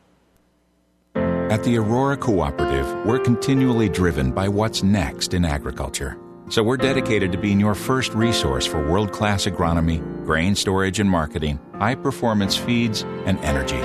[1.15, 6.22] At the Aurora Cooperative, we're continually driven by what's next in agriculture.
[6.53, 11.09] So we're dedicated to being your first resource for world class agronomy, grain storage and
[11.09, 13.81] marketing, high performance feeds, and energy.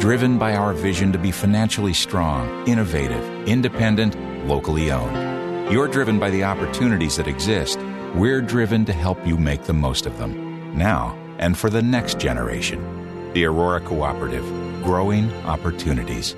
[0.00, 5.72] Driven by our vision to be financially strong, innovative, independent, locally owned.
[5.72, 7.78] You're driven by the opportunities that exist.
[8.14, 10.76] We're driven to help you make the most of them.
[10.76, 13.32] Now and for the next generation.
[13.32, 14.44] The Aurora Cooperative,
[14.84, 16.36] growing opportunities.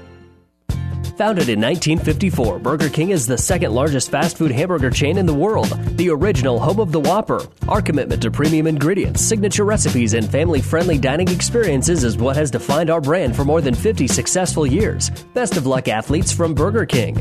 [1.16, 5.34] Founded in 1954, Burger King is the second largest fast food hamburger chain in the
[5.34, 7.42] world, the original home of the Whopper.
[7.68, 12.50] Our commitment to premium ingredients, signature recipes, and family friendly dining experiences is what has
[12.50, 15.10] defined our brand for more than 50 successful years.
[15.34, 17.16] Best of luck, athletes from Burger King.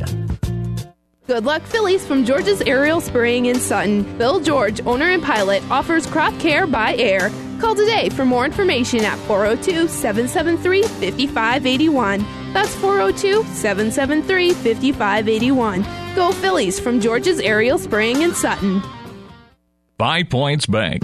[1.28, 4.04] Good luck, Phillies from George's Aerial Spraying in Sutton.
[4.18, 7.30] Bill George, owner and pilot, offers crop care by air.
[7.60, 12.41] Call today for more information at 402 773 5581.
[12.54, 15.86] That's 402 773 5581.
[16.16, 18.82] Go Phillies from George's Aerial Spraying in Sutton.
[19.98, 21.04] Five Points Bank.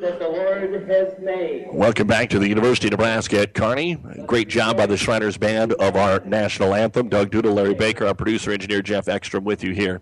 [0.00, 1.68] that the Lord has made.
[1.72, 3.96] Welcome back to the University of Nebraska at Kearney.
[4.26, 7.10] Great job by the Shriners Band of our national anthem.
[7.10, 10.00] Doug Duda, Larry Baker, our producer engineer Jeff Ekstrom with you here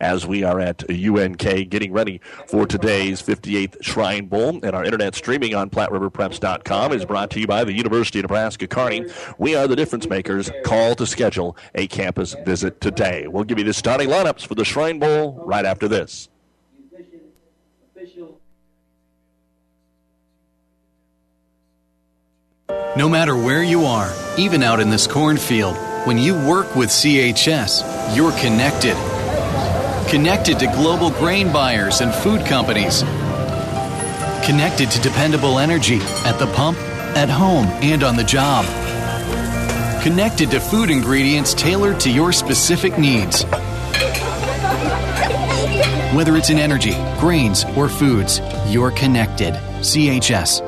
[0.00, 4.60] as we are at UNK getting ready for today's 58th Shrine Bowl.
[4.62, 8.66] And our internet streaming on PlatteRiverPreps.com is brought to you by the University of Nebraska
[8.66, 9.06] Kearney.
[9.38, 10.50] We are the difference makers.
[10.64, 13.26] Call to schedule a campus visit today.
[13.28, 16.28] We'll give you the starting lineups for the Shrine Bowl right after this.
[22.98, 28.16] No matter where you are, even out in this cornfield, when you work with CHS,
[28.16, 28.96] you're connected.
[30.10, 33.02] Connected to global grain buyers and food companies.
[34.44, 36.76] Connected to dependable energy at the pump,
[37.16, 38.64] at home, and on the job.
[40.02, 43.44] Connected to food ingredients tailored to your specific needs.
[46.14, 49.54] Whether it's in energy, grains, or foods, you're connected.
[49.80, 50.67] CHS,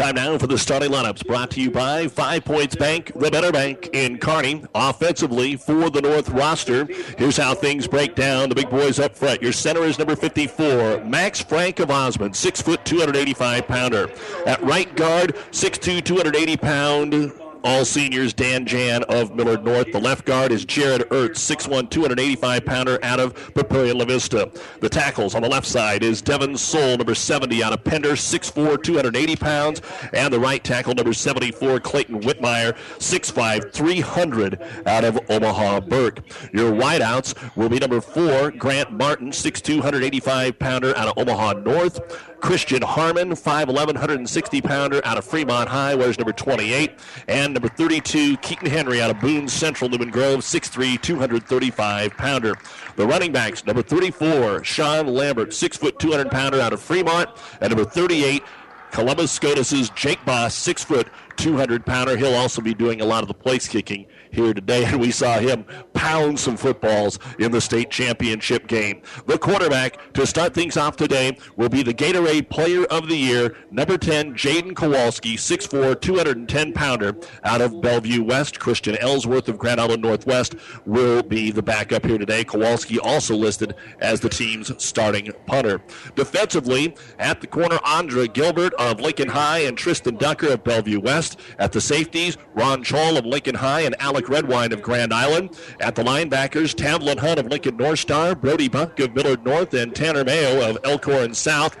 [0.00, 3.52] Time now for the starting lineups brought to you by Five Points Bank, the better
[3.52, 4.64] bank in Kearney.
[4.74, 6.88] Offensively for the North roster,
[7.18, 8.48] here's how things break down.
[8.48, 9.42] The big boys up front.
[9.42, 14.10] Your center is number 54, Max Frank of Osmond, 6 foot, 285 pounder.
[14.46, 17.32] At right guard, 6'2, 280 pound
[17.64, 19.92] all seniors, Dan Jan of Millard North.
[19.92, 24.50] The left guard is Jared Ertz, 6'1, 285 pounder out of Papillion La Vista.
[24.80, 28.82] The tackles on the left side is Devin Soul, number 70 out of Pender, 6'4,
[28.82, 29.82] 280 pounds.
[30.12, 36.20] And the right tackle, number 74, Clayton Whitmire, 6'5, 300 out of Omaha Burke.
[36.52, 42.00] Your wideouts will be number 4, Grant Martin, 6'2, 185 pounder out of Omaha North.
[42.40, 46.92] Christian Harmon, 5'11", 160 pounder out of Fremont High, wears number 28.
[47.28, 52.54] And number 32, Keaton Henry out of Boone Central, Newman Grove, 6'3", 235 pounder.
[52.96, 57.28] The running backs, number 34, Sean Lambert, 6 foot 200 pounder out of Fremont.
[57.60, 58.42] And number 38,
[58.90, 62.16] Columbus Scotus's Jake Boss, 6 foot 200 pounder.
[62.16, 65.38] He'll also be doing a lot of the place kicking here today, and we saw
[65.38, 69.02] him pound some footballs in the state championship game.
[69.26, 73.56] The quarterback to start things off today will be the Gatorade Player of the Year,
[73.70, 78.60] number 10, Jaden Kowalski, 6'4, 210 pounder out of Bellevue West.
[78.60, 80.54] Christian Ellsworth of Grand Island Northwest
[80.86, 82.44] will be the backup here today.
[82.44, 85.82] Kowalski also listed as the team's starting punter.
[86.14, 91.38] Defensively, at the corner, Andre Gilbert of Lincoln High and Tristan Ducker of Bellevue West.
[91.58, 95.58] At the safeties, Ron Choll of Lincoln High and Alex Redwine of Grand Island.
[95.80, 99.94] At the linebackers, Tamlin Hunt of Lincoln North Star, Brody Buck of Millard North, and
[99.94, 101.76] Tanner Mayo of Elkhorn South.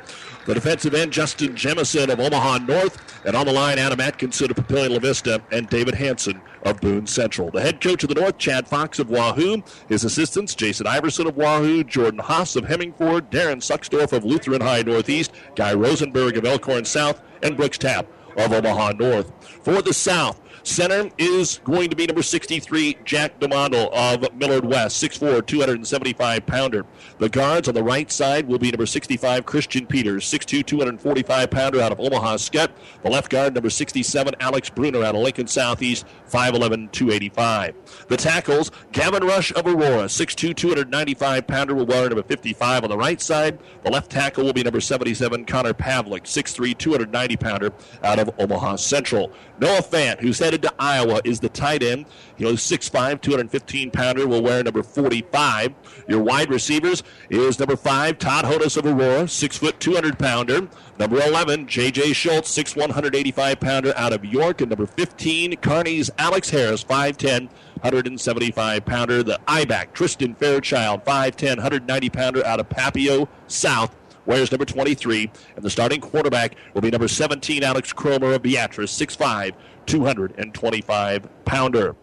[0.46, 2.98] The defensive end, Justin Jemison of Omaha North.
[3.26, 7.06] And on the line, Adam Atkinson of Papillion La Vista and David Hanson of Boone
[7.06, 7.50] Central.
[7.50, 9.62] The head coach of the North, Chad Fox of Wahoo.
[9.88, 14.82] His assistants, Jason Iverson of Wahoo, Jordan Haas of Hemingford, Darren Sucksdorf of Lutheran High
[14.82, 19.32] Northeast, Guy Rosenberg of Elkhorn South, and Brooks Tapp of Omaha North.
[19.62, 25.02] For the South, Center is going to be number 63, Jack DeMondo of Millard West,
[25.02, 26.84] 6'4, 275 pounder.
[27.18, 31.80] The guards on the right side will be number 65, Christian Peters, 6'2, 245 pounder
[31.80, 32.70] out of Omaha Skutt.
[33.02, 37.74] The left guard, number 67, Alex Bruner out of Lincoln Southeast, 5'11, 285.
[38.08, 42.96] The tackles, Gavin Rush of Aurora, 6'2, 295 pounder, will wear number 55 on the
[42.96, 43.58] right side.
[43.82, 48.76] The left tackle will be number 77, Connor Pavlik, 6'3, 290 pounder out of Omaha
[48.76, 49.32] Central.
[49.58, 52.06] Noah Fant, who's headed to Iowa, is the tight end.
[52.36, 55.74] You know, 6'5, 215 pounder, will wear number 45.
[56.08, 60.68] Your wide receivers is number 5, Todd Hodis of Aurora, 6 foot 200 pounder.
[60.98, 62.12] Number 11, J.J.
[62.12, 64.60] Schultz, 6'1, 185 pounder out of York.
[64.60, 67.48] And number 15, Kearney's Alex Harris, 5'10,
[67.80, 69.22] 175 pounder.
[69.22, 73.96] The I-back, Tristan Fairchild, 5'10, 190 pounder out of Papio South
[74.26, 75.30] wears number 23.
[75.56, 79.52] And the starting quarterback will be number 17, Alex Cromer of Beatrice, 6'5,
[79.90, 81.96] 225 pounder.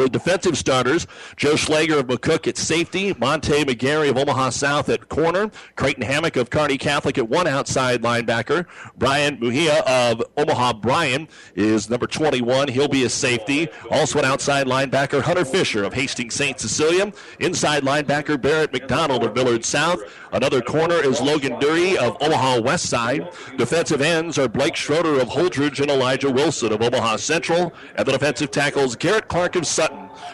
[0.00, 5.10] The defensive starters, Joe Schlager of McCook at safety, Monte McGarry of Omaha South at
[5.10, 8.64] corner, Creighton Hammock of Kearney Catholic at one outside linebacker,
[8.96, 12.68] Brian Muhia of Omaha Bryan is number 21.
[12.68, 13.68] He'll be a safety.
[13.90, 16.58] Also an outside linebacker, Hunter Fisher of Hastings St.
[16.58, 17.12] Cecilia.
[17.38, 20.00] Inside linebacker, Barrett McDonald of Millard South.
[20.32, 23.28] Another corner is Logan Dury of Omaha West Side.
[23.58, 27.74] Defensive ends are Blake Schroeder of Holdrege and Elijah Wilson of Omaha Central.
[27.96, 29.89] And the defensive tackles, Garrett Clark of Sutton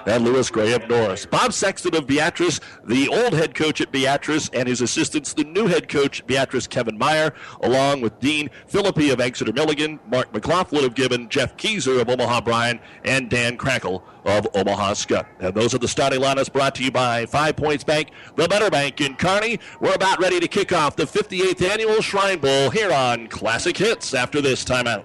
[0.07, 1.26] and Lewis Graham Norris.
[1.26, 5.66] Bob Sexton of Beatrice, the old head coach at Beatrice, and his assistants, the new
[5.66, 7.32] head coach, Beatrice Kevin Meyer,
[7.62, 12.40] along with Dean Philippi of Exeter Milligan, Mark McLaughlin of Gibbon, Jeff Keyser of Omaha
[12.40, 15.26] Bryan, and Dan Crackle of Omaha Skutt.
[15.40, 18.70] And those are the starting lineups brought to you by Five Points Bank, the Better
[18.70, 19.61] Bank in Kearney.
[19.80, 24.14] We're about ready to kick off the 58th annual Shrine Bowl here on Classic Hits
[24.14, 25.04] after this timeout.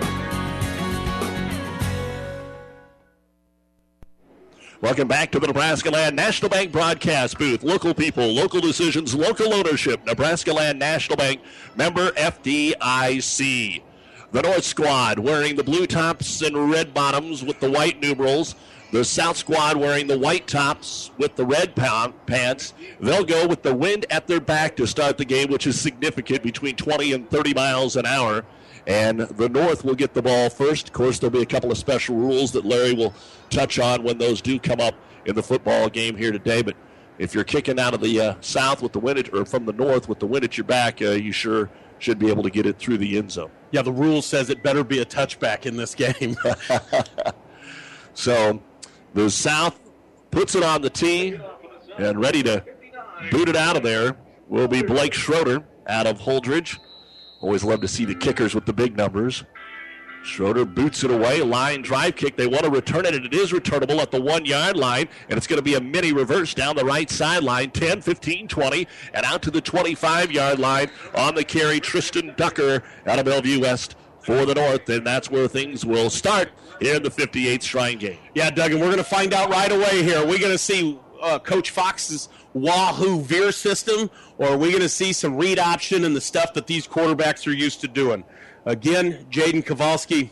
[4.81, 7.61] Welcome back to the Nebraska Land National Bank broadcast booth.
[7.61, 10.03] Local people, local decisions, local ownership.
[10.07, 11.39] Nebraska Land National Bank,
[11.75, 13.83] member FDIC.
[14.31, 18.55] The North squad wearing the blue tops and red bottoms with the white numerals.
[18.91, 22.73] The South squad wearing the white tops with the red pants.
[22.99, 26.41] They'll go with the wind at their back to start the game, which is significant
[26.41, 28.45] between 20 and 30 miles an hour.
[28.91, 30.87] And the North will get the ball first.
[30.87, 33.13] Of course, there'll be a couple of special rules that Larry will
[33.49, 36.61] touch on when those do come up in the football game here today.
[36.61, 36.75] But
[37.17, 39.71] if you're kicking out of the uh, south with the wind, at, or from the
[39.71, 41.69] north with the wind at your back, uh, you sure
[41.99, 43.49] should be able to get it through the end zone.
[43.71, 46.35] Yeah, the rule says it better be a touchback in this game.
[48.13, 48.61] so
[49.13, 49.79] the South
[50.31, 51.39] puts it on the tee
[51.97, 52.65] and ready to
[53.31, 54.17] boot it out of there
[54.49, 56.77] will be Blake Schroeder out of Holdrege.
[57.41, 59.43] Always love to see the kickers with the big numbers.
[60.23, 62.37] Schroeder boots it away, line drive kick.
[62.37, 65.09] They want to return it, and it is returnable at the one yard line.
[65.29, 68.87] And it's going to be a mini reverse down the right sideline 10, 15, 20,
[69.15, 71.79] and out to the 25 yard line on the carry.
[71.79, 76.51] Tristan Ducker out of Bellevue West for the North, and that's where things will start
[76.79, 78.19] in the 58th Shrine game.
[78.35, 80.19] Yeah, Doug, and we're going to find out right away here.
[80.19, 84.89] We're going to see uh, Coach Fox's Wahoo Veer system, or are we going to
[84.89, 88.23] see some read option and the stuff that these quarterbacks are used to doing?
[88.65, 90.31] Again, Jaden Kowalski,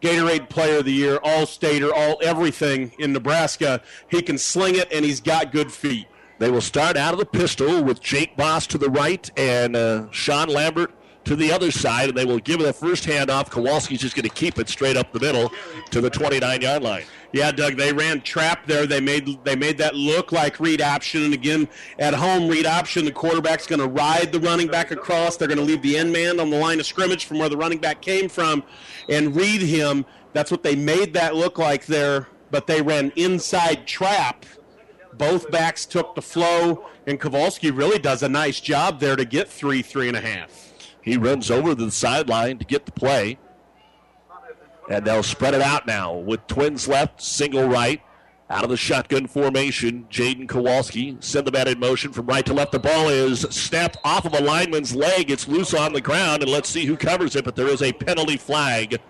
[0.00, 3.80] Gatorade Player of the Year, All Stater, all everything in Nebraska.
[4.08, 6.06] He can sling it, and he's got good feet.
[6.38, 10.10] They will start out of the pistol with Jake Boss to the right and uh,
[10.10, 10.92] Sean Lambert
[11.24, 13.48] to the other side, and they will give a first handoff.
[13.48, 15.52] Kowalski's just going to keep it straight up the middle
[15.90, 17.04] to the 29 yard line.
[17.32, 18.86] Yeah, Doug, they ran trap there.
[18.86, 21.22] They made they made that look like read option.
[21.24, 21.66] And again,
[21.98, 25.36] at home, read option, the quarterback's going to ride the running back across.
[25.36, 27.56] They're going to leave the end man on the line of scrimmage from where the
[27.56, 28.62] running back came from
[29.08, 30.04] and read him.
[30.34, 34.44] That's what they made that look like there, but they ran inside trap.
[35.14, 39.48] Both backs took the flow, and Kowalski really does a nice job there to get
[39.48, 40.72] three, three and a half.
[41.02, 43.38] He runs over the sideline to get the play.
[44.90, 48.02] And they'll spread it out now with twins left, single right.
[48.50, 52.52] Out of the shotgun formation, Jaden Kowalski send the bat in motion from right to
[52.52, 52.72] left.
[52.72, 55.30] The ball is snapped off of a lineman's leg.
[55.30, 57.46] It's loose on the ground, and let's see who covers it.
[57.46, 59.00] But there is a penalty flag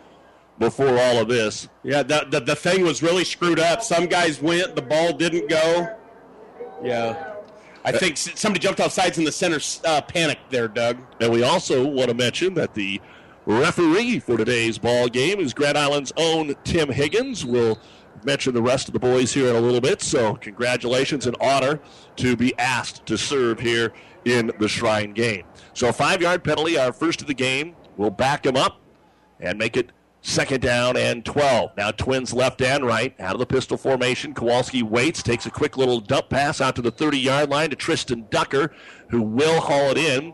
[0.61, 1.69] before all of this.
[1.83, 3.83] Yeah, the, the, the thing was really screwed up.
[3.83, 5.89] Some guys went, the ball didn't go.
[6.85, 7.33] Yeah.
[7.85, 10.99] I think somebody jumped off sides in the center uh, panicked there, Doug.
[11.21, 13.01] And we also want to mention that the
[13.47, 17.45] referee for today's ball game is Grand Island's own Tim Higgins.
[17.45, 17.79] We'll
[18.25, 20.03] mention the rest of the boys here in a little bit.
[20.03, 21.81] So, congratulations and honor
[22.17, 23.93] to be asked to serve here
[24.25, 25.45] in the Shrine game.
[25.75, 27.75] So, five yard penalty, our first of the game.
[27.97, 28.81] We'll back him up
[29.41, 31.77] and make it second down and 12.
[31.77, 34.35] Now, twins left and right out of the pistol formation.
[34.35, 37.77] Kowalski waits, takes a quick little dump pass out to the 30 yard line to
[37.77, 38.73] Tristan Ducker,
[39.11, 40.33] who will haul it in,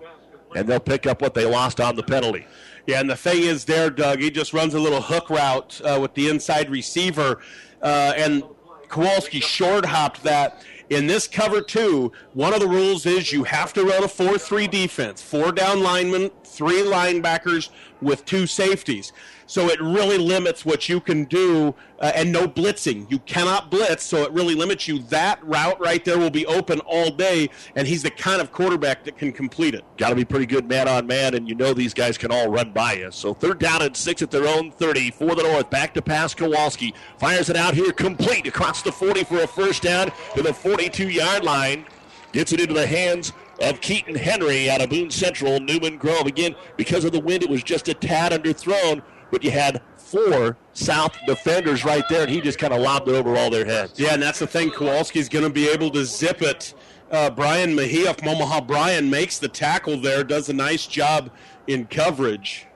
[0.54, 2.46] and they'll pick up what they lost on the penalty.
[2.88, 5.98] Yeah, and the thing is, there, Doug, he just runs a little hook route uh,
[6.00, 7.38] with the inside receiver,
[7.82, 8.42] uh, and
[8.88, 10.64] Kowalski short hopped that.
[10.88, 14.38] In this cover two, one of the rules is you have to run a 4
[14.38, 15.20] 3 defense.
[15.20, 17.68] Four down linemen, three linebackers
[18.00, 19.12] with two safeties.
[19.48, 23.10] So it really limits what you can do, uh, and no blitzing.
[23.10, 24.98] You cannot blitz, so it really limits you.
[25.04, 29.04] That route right there will be open all day, and he's the kind of quarterback
[29.04, 29.86] that can complete it.
[29.96, 32.48] Got to be pretty good man on man, and you know these guys can all
[32.48, 33.10] run by you.
[33.10, 35.70] So third down and six at their own 30 for the North.
[35.70, 36.92] Back to pass Kowalski.
[37.18, 41.08] Fires it out here complete across the 40 for a first down to the 42
[41.08, 41.86] yard line.
[42.32, 43.32] Gets it into the hands
[43.62, 46.26] of Keaton Henry out of Boone Central, Newman Grove.
[46.26, 50.56] Again, because of the wind, it was just a tad underthrown but you had four
[50.72, 53.98] South defenders right there, and he just kind of lobbed it over all their heads.
[53.98, 54.70] Yeah, and that's the thing.
[54.70, 56.74] Kowalski's going to be able to zip it.
[57.10, 61.30] Uh, Brian Mejia from Omaha Bryan makes the tackle there, does a nice job
[61.66, 62.66] in coverage.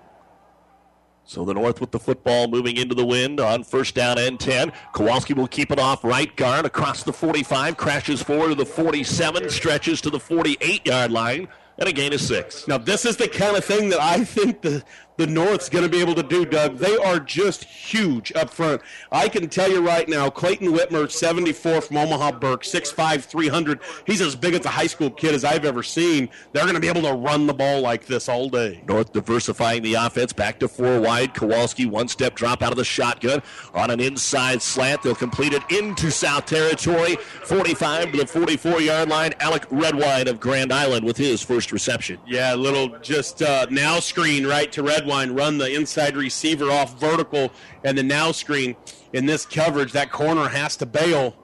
[1.24, 4.72] So the North with the football moving into the wind on first down and 10.
[4.92, 9.48] Kowalski will keep it off right guard across the 45, crashes forward to the 47,
[9.48, 11.48] stretches to the 48 yard line,
[11.78, 12.68] and a gain of six.
[12.68, 14.84] Now, this is the kind of thing that I think the
[15.16, 16.78] the North's going to be able to do, Doug.
[16.78, 18.80] They are just huge up front.
[19.10, 23.80] I can tell you right now, Clayton Whitmer, 74 from Omaha Burke, 6'5", 300.
[24.06, 26.30] He's as big as a high school kid as I've ever seen.
[26.52, 28.82] They're going to be able to run the ball like this all day.
[28.88, 31.34] North diversifying the offense, back to four wide.
[31.34, 33.42] Kowalski, one-step drop out of the shotgun
[33.74, 35.02] on an inside slant.
[35.02, 39.34] They'll complete it into South Territory, 45 to the 44-yard line.
[39.40, 42.18] Alec Redwine of Grand Island with his first reception.
[42.26, 46.70] Yeah, a little just uh, now screen right to Redwine line, run the inside receiver
[46.70, 47.52] off vertical,
[47.84, 48.76] and the now screen.
[49.12, 51.36] In this coverage, that corner has to bail.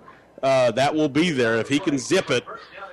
[0.42, 1.56] Uh, that will be there.
[1.56, 2.44] If he can zip it,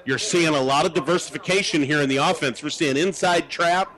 [0.05, 2.61] you're seeing a lot of diversification here in the offense.
[2.61, 3.91] We're seeing inside trap.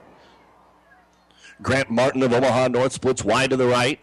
[1.61, 3.99] Grant Martin of Omaha North splits wide to the right.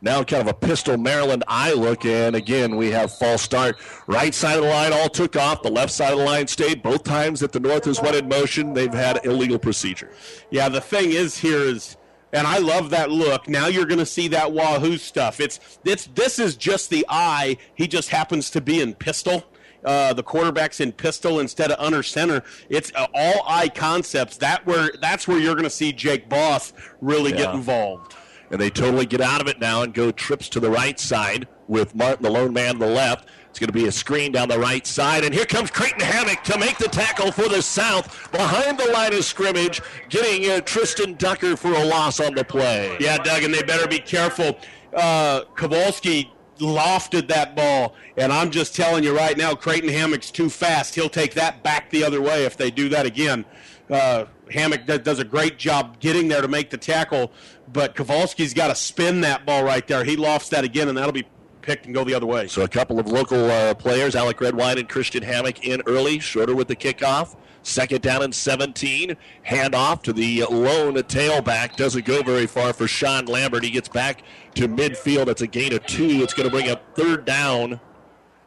[0.00, 3.76] Now kind of a pistol Maryland I look, and again we have false start.
[4.06, 5.62] Right side of the line all took off.
[5.62, 6.82] The left side of the line stayed.
[6.82, 10.10] Both times that the North has went in motion, they've had illegal procedure.
[10.50, 11.96] Yeah, the thing is here is
[12.34, 13.48] and I love that look.
[13.48, 15.40] Now you're going to see that Wahoo stuff.
[15.40, 17.56] It's it's this is just the I.
[17.74, 19.44] He just happens to be in pistol.
[19.84, 22.42] Uh, the quarterback's in pistol instead of under center.
[22.70, 24.36] It's uh, all I concepts.
[24.38, 27.38] That where that's where you're going to see Jake Boss really Yeah.
[27.46, 28.14] get involved.
[28.50, 31.48] And they totally get out of it now and go trips to the right side
[31.66, 33.26] with Martin, the lone man, on the left.
[33.54, 35.22] It's going to be a screen down the right side.
[35.22, 39.14] And here comes Creighton Hammock to make the tackle for the South behind the line
[39.14, 42.96] of scrimmage, getting uh, Tristan Ducker for a loss on the play.
[42.98, 44.58] Yeah, Doug, and they better be careful.
[44.92, 50.50] Uh, Kowalski lofted that ball, and I'm just telling you right now, Creighton Hammock's too
[50.50, 50.96] fast.
[50.96, 53.44] He'll take that back the other way if they do that again.
[53.88, 57.30] Uh, Hammock does a great job getting there to make the tackle,
[57.72, 60.02] but Kowalski's got to spin that ball right there.
[60.02, 61.28] He lofts that again, and that'll be
[61.64, 62.46] picked and go the other way.
[62.46, 66.18] So a couple of local uh, players, Alec Redwine and Christian Hammock, in early.
[66.18, 67.36] Shorter with the kickoff.
[67.62, 69.16] Second down and 17.
[69.42, 71.76] Hand off to the lone tailback.
[71.76, 73.64] Doesn't go very far for Sean Lambert.
[73.64, 74.22] He gets back
[74.54, 75.28] to midfield.
[75.28, 76.22] It's a gain of two.
[76.22, 77.80] It's going to bring up third down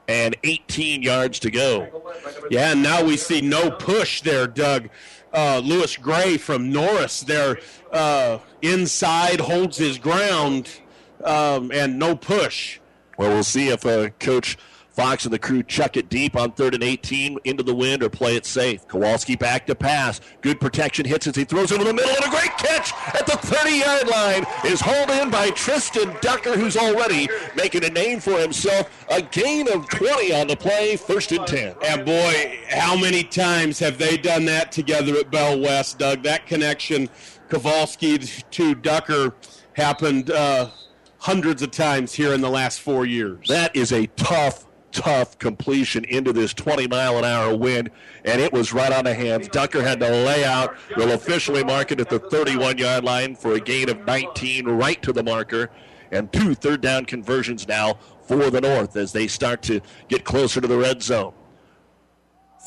[0.08, 2.04] and 18 yards to go.
[2.50, 4.90] Yeah, and now we see no push there, Doug.
[5.34, 7.58] Uh, Lewis Gray from Norris there
[7.92, 10.80] uh, inside holds his ground
[11.24, 12.80] um, and no push.
[13.18, 14.58] Well, we'll see if uh, Coach
[14.98, 18.10] Fox and the crew chuck it deep on third and 18 into the wind or
[18.10, 18.88] play it safe.
[18.88, 20.20] Kowalski back to pass.
[20.42, 23.38] Good protection hits as he throws over the middle, and a great catch at the
[23.38, 28.40] 30 yard line is hauled in by Tristan Ducker, who's already making a name for
[28.40, 29.06] himself.
[29.12, 31.76] A gain of 20 on the play, first and 10.
[31.86, 36.24] And boy, how many times have they done that together at Bell West, Doug?
[36.24, 37.08] That connection,
[37.50, 39.36] Kowalski to Ducker,
[39.74, 40.72] happened uh,
[41.20, 43.48] hundreds of times here in the last four years.
[43.48, 47.90] That is a tough, tough completion into this 20 mile an hour wind,
[48.26, 49.48] and it was right on the hands.
[49.48, 50.76] Ducker had to lay out.
[50.96, 55.02] Will officially mark it at the 31 yard line for a gain of 19 right
[55.02, 55.70] to the marker,
[56.12, 60.62] and two third down conversions now for the North as they start to get closer
[60.62, 61.34] to the red zone.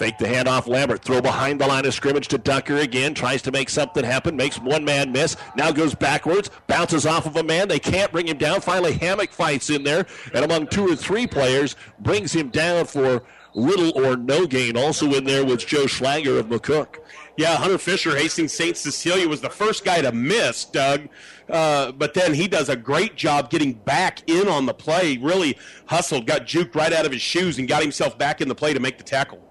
[0.00, 0.66] Fake the handoff.
[0.66, 3.12] Lambert throw behind the line of scrimmage to Ducker again.
[3.12, 4.34] Tries to make something happen.
[4.34, 5.36] Makes one man miss.
[5.56, 6.50] Now goes backwards.
[6.68, 7.68] Bounces off of a man.
[7.68, 8.62] They can't bring him down.
[8.62, 10.06] Finally, Hammock fights in there.
[10.32, 14.74] And among two or three players, brings him down for little or no gain.
[14.74, 16.96] Also in there was Joe Schlager of McCook.
[17.36, 18.78] Yeah, Hunter Fisher, Hastings St.
[18.78, 21.10] Cecilia, was the first guy to miss, Doug.
[21.46, 25.18] Uh, but then he does a great job getting back in on the play.
[25.18, 28.54] Really hustled, got juked right out of his shoes, and got himself back in the
[28.54, 29.49] play to make the tackle.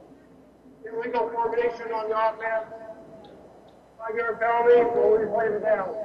[1.00, 2.66] Illegal formation on the offense.
[3.98, 5.96] Five-yard penalty, we'll replay the down.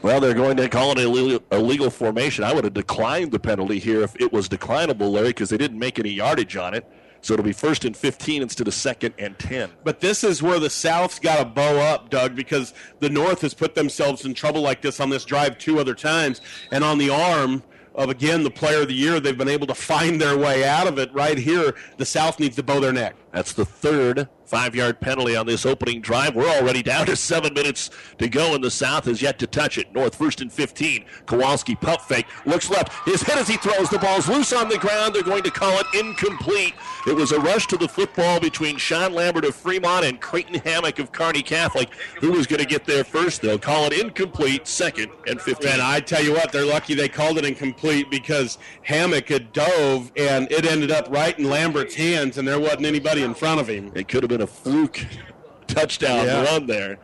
[0.00, 2.44] Well, they're going to call it a illegal, illegal formation.
[2.44, 5.78] I would have declined the penalty here if it was declinable, Larry, because they didn't
[5.78, 6.86] make any yardage on it.
[7.20, 9.70] So it'll be first and 15 instead of second and 10.
[9.82, 13.54] But this is where the South's got to bow up, Doug, because the North has
[13.54, 16.40] put themselves in trouble like this on this drive two other times.
[16.70, 17.64] And on the arm
[17.96, 20.86] of, again, the player of the year, they've been able to find their way out
[20.86, 21.12] of it.
[21.12, 23.16] Right here, the South needs to bow their neck.
[23.38, 26.34] That's the third five yard penalty on this opening drive.
[26.34, 29.76] We're already down to seven minutes to go, and the South has yet to touch
[29.76, 29.92] it.
[29.94, 31.04] North first and 15.
[31.26, 32.26] Kowalski pump fake.
[32.46, 32.92] Looks left.
[33.06, 33.90] His hit as he throws.
[33.90, 35.14] The ball's loose on the ground.
[35.14, 36.74] They're going to call it incomplete.
[37.06, 40.98] It was a rush to the football between Sean Lambert of Fremont and Creighton Hammock
[40.98, 41.90] of Kearney Catholic.
[42.20, 43.42] Who was going to get there first?
[43.42, 45.72] They'll call it incomplete, second and 15.
[45.72, 50.10] And I tell you what, they're lucky they called it incomplete because Hammock had dove
[50.16, 53.68] and it ended up right in Lambert's hands, and there wasn't anybody in front of
[53.68, 53.92] him.
[53.94, 55.04] It could have been a fluke
[55.66, 56.44] touchdown Yeah.
[56.44, 56.98] run there.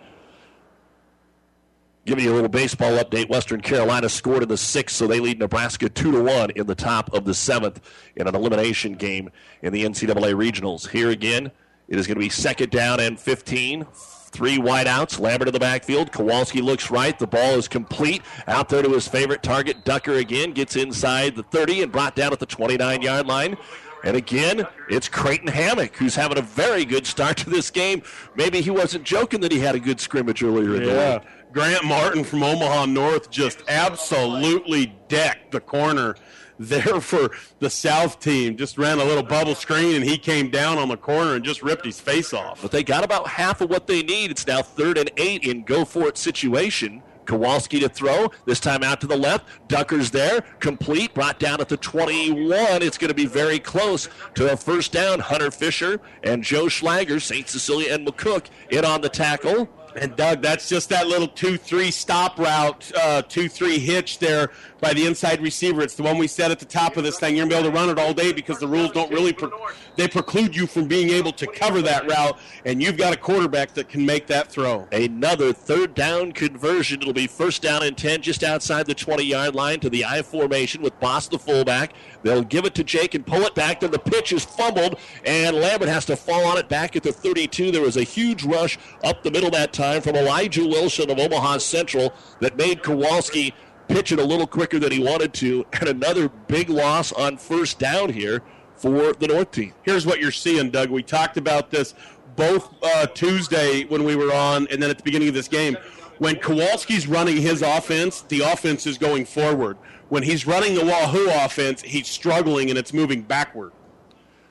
[2.07, 3.31] Giving you a little baseball update.
[3.31, 6.75] Western Carolina scored in the sixth, so they lead Nebraska two to one in the
[6.75, 7.81] top of the seventh
[8.17, 9.31] in an elimination game
[9.63, 10.91] in the NCAA regionals.
[10.91, 11.51] Here again,
[11.89, 13.87] it is going to be second down and 15.
[14.33, 15.21] Three wideouts.
[15.21, 16.11] Lambert in the backfield.
[16.11, 17.17] Kowalski looks right.
[17.17, 18.21] The ball is complete.
[18.49, 19.85] Out there to his favorite target.
[19.85, 23.57] Ducker again gets inside the 30 and brought down at the 29 yard line.
[24.05, 28.03] And again, it's Creighton Hammock who's having a very good start to this game.
[28.37, 31.13] Maybe he wasn't joking that he had a good scrimmage earlier in the Yeah.
[31.15, 31.23] week.
[31.53, 36.17] Grant Martin from Omaha North just absolutely decked the corner
[36.59, 37.31] there for
[37.61, 38.57] the South team.
[38.57, 41.63] Just ran a little bubble screen and he came down on the corner and just
[41.63, 42.61] ripped his face off.
[42.63, 44.31] But they got about half of what they need.
[44.31, 47.03] It's now third and eight in go for it situation.
[47.27, 49.47] Kowalski to throw, this time out to the left.
[49.69, 52.83] Ducker's there, complete, brought down at the 21.
[52.83, 55.21] It's going to be very close to a first down.
[55.21, 57.49] Hunter Fisher and Joe Schlager, St.
[57.49, 59.69] Cecilia and McCook in on the tackle.
[59.97, 65.07] And Doug, that's just that little two-three stop route, uh, two-three hitch there by the
[65.07, 65.83] inside receiver.
[65.83, 67.37] It's the one we said at the top of this thing.
[67.37, 69.51] You're gonna be able to run it all day because the rules don't really pre-
[69.97, 73.75] they preclude you from being able to cover that route, and you've got a quarterback
[73.75, 74.89] that can make that throw.
[74.91, 77.01] Another third down conversion.
[77.01, 80.83] It'll be first down and ten, just outside the 20-yard line to the I formation
[80.83, 81.93] with Boss the fullback.
[82.23, 83.81] They'll give it to Jake and pull it back.
[83.81, 87.13] Then the pitch is fumbled, and Lambert has to fall on it back at the
[87.13, 87.71] 32.
[87.71, 91.59] There was a huge rush up the middle that time from Elijah Wilson of Omaha
[91.59, 93.55] Central that made Kowalski
[93.89, 97.79] pitch it a little quicker than he wanted to, and another big loss on first
[97.79, 98.43] down here
[98.77, 99.73] for the North team.
[99.83, 100.91] Here's what you're seeing, Doug.
[100.91, 101.95] We talked about this
[102.37, 105.77] both uh, Tuesday when we were on, and then at the beginning of this game.
[106.19, 109.77] When Kowalski's running his offense, the offense is going forward.
[110.09, 113.73] When he's running the Wahoo offense, he's struggling and it's moving backward.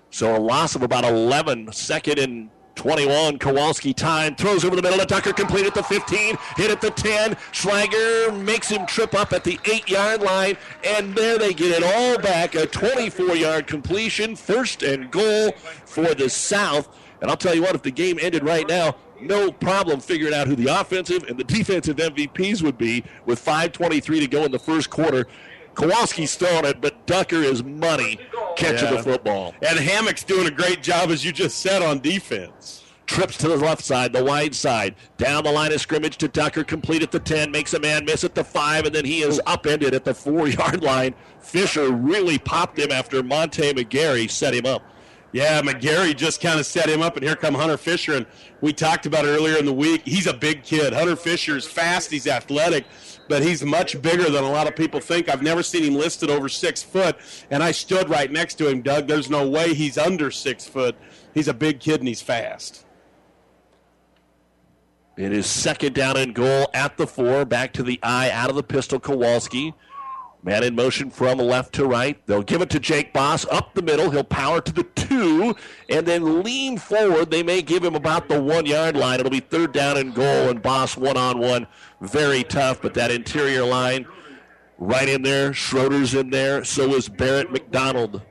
[0.10, 3.38] So a loss of about 11, second and 21.
[3.38, 6.92] Kowalski time throws over the middle of Ducker, complete at the 15, hit at the
[6.92, 7.38] 10.
[7.52, 11.84] Schlager makes him trip up at the 8 yard line, and there they get it
[11.84, 12.56] all back.
[12.56, 15.52] A 24 yard completion, first and goal
[15.86, 16.90] for the South.
[17.22, 20.48] And I'll tell you what, if the game ended right now, no problem figuring out
[20.48, 24.60] who the offensive and the defensive MVPs would be with 5.23 to go in the
[24.60, 25.28] first quarter.
[25.76, 28.20] Kowalski's throwing it, but Ducker is money
[28.64, 28.96] catching Yeah.
[28.98, 29.54] the football.
[29.68, 32.82] And Hammock's doing a great job, as you just said, on defense.
[33.06, 34.96] Trips to the left side, the wide side.
[35.18, 38.24] Down the line of scrimmage to Ducker, complete at the 10, makes a man miss
[38.24, 41.14] at the 5, and then he is upended at the 4 yard line.
[41.42, 44.82] Fisher really popped him after Monte McGarry set him up.
[45.34, 48.14] Yeah, McGarry just kind of set him up, and here come Hunter Fisher.
[48.16, 48.26] And
[48.62, 50.04] we talked about it earlier in the week.
[50.06, 50.94] He's a big kid.
[50.94, 52.86] Hunter Fisher's fast, he's athletic,
[53.34, 55.28] but he's much bigger than a lot of people think.
[55.28, 57.18] I've never seen him listed over six foot,
[57.50, 59.08] and I stood right next to him, Doug.
[59.08, 60.96] There's no way he's under six foot.
[61.34, 62.86] He's a big kid and he's fast.
[65.18, 68.56] It is second down and goal at the 4, back to the I, out of
[68.56, 69.74] the pistol, Kowalski.
[70.46, 72.18] Man in motion from left to right.
[72.28, 74.10] They'll give it to Jake Boss up the middle.
[74.12, 75.56] He'll power to the two
[75.88, 77.32] and then lean forward.
[77.32, 79.22] They may give him about the one yard line.
[79.22, 81.66] It'll be third down and goal, and Boss one on one.
[82.02, 84.06] Very tough, but that interior line
[84.78, 85.54] right in there.
[85.54, 86.66] Schroeder's in there.
[86.66, 88.22] So is Barrett McDonald.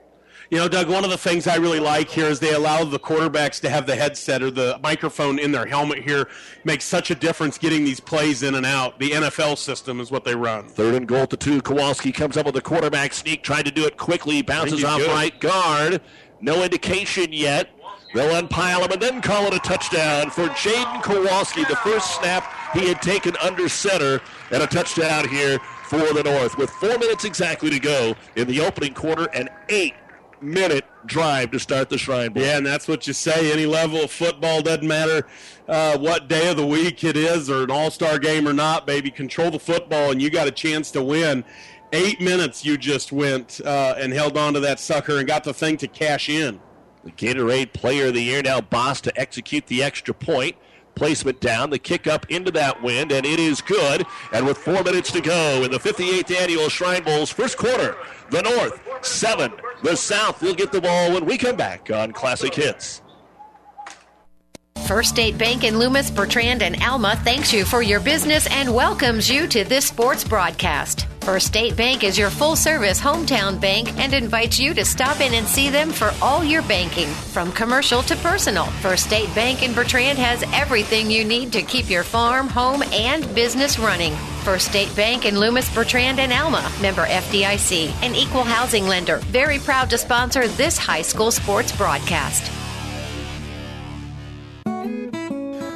[0.53, 2.99] You know, Doug, one of the things I really like here is they allow the
[2.99, 6.29] quarterbacks to have the headset or the microphone in their helmet here.
[6.63, 8.99] Makes such a difference getting these plays in and out.
[8.99, 10.69] The NFL system is what they run.
[10.69, 11.63] Third and goal to two.
[11.63, 15.09] Kowalski comes up with a quarterback sneak, tried to do it quickly, bounces off good.
[15.09, 16.03] right guard.
[16.43, 17.71] No indication yet.
[18.13, 21.65] They'll unpile him and then call it a touchdown for Jaden Kowalski.
[21.65, 22.45] The first snap
[22.75, 26.59] he had taken under center, and a touchdown here for the North.
[26.59, 29.95] With four minutes exactly to go in the opening quarter, and eight
[30.43, 32.43] minute drive to start the Shrine Bowl.
[32.43, 33.53] Yeah, and that's what you say.
[33.53, 35.27] Any level of football doesn't matter
[35.69, 38.87] uh, what day of the week it is or an all star game or not,
[38.87, 39.11] baby.
[39.11, 41.45] Control the football, and you got a chance to win.
[41.93, 45.53] Eight minutes you just went uh, and held on to that sucker and got the
[45.53, 46.61] thing to cash in.
[47.05, 50.57] The Gatorade Player of the Year now Boss to execute the extra point.
[50.95, 54.05] Placement down, the kick up into that wind, and it is good.
[54.33, 57.97] And with four minutes to go in the 58th annual Shrine Bowl's first quarter,
[58.31, 62.55] the North seven, the South will get the ball when we come back on Classic
[62.55, 63.02] Hits.
[64.87, 69.31] First State Bank in Loomis, Bertrand, and Alma thanks you for your business and welcomes
[69.31, 71.07] you to this sports broadcast.
[71.21, 75.35] First State Bank is your full service hometown bank and invites you to stop in
[75.35, 78.65] and see them for all your banking, from commercial to personal.
[78.83, 83.33] First State Bank in Bertrand has everything you need to keep your farm, home, and
[83.37, 84.15] business running.
[84.43, 89.19] First State Bank in Loomis, Bertrand, and Alma, member FDIC, an equal housing lender.
[89.31, 92.51] Very proud to sponsor this high school sports broadcast.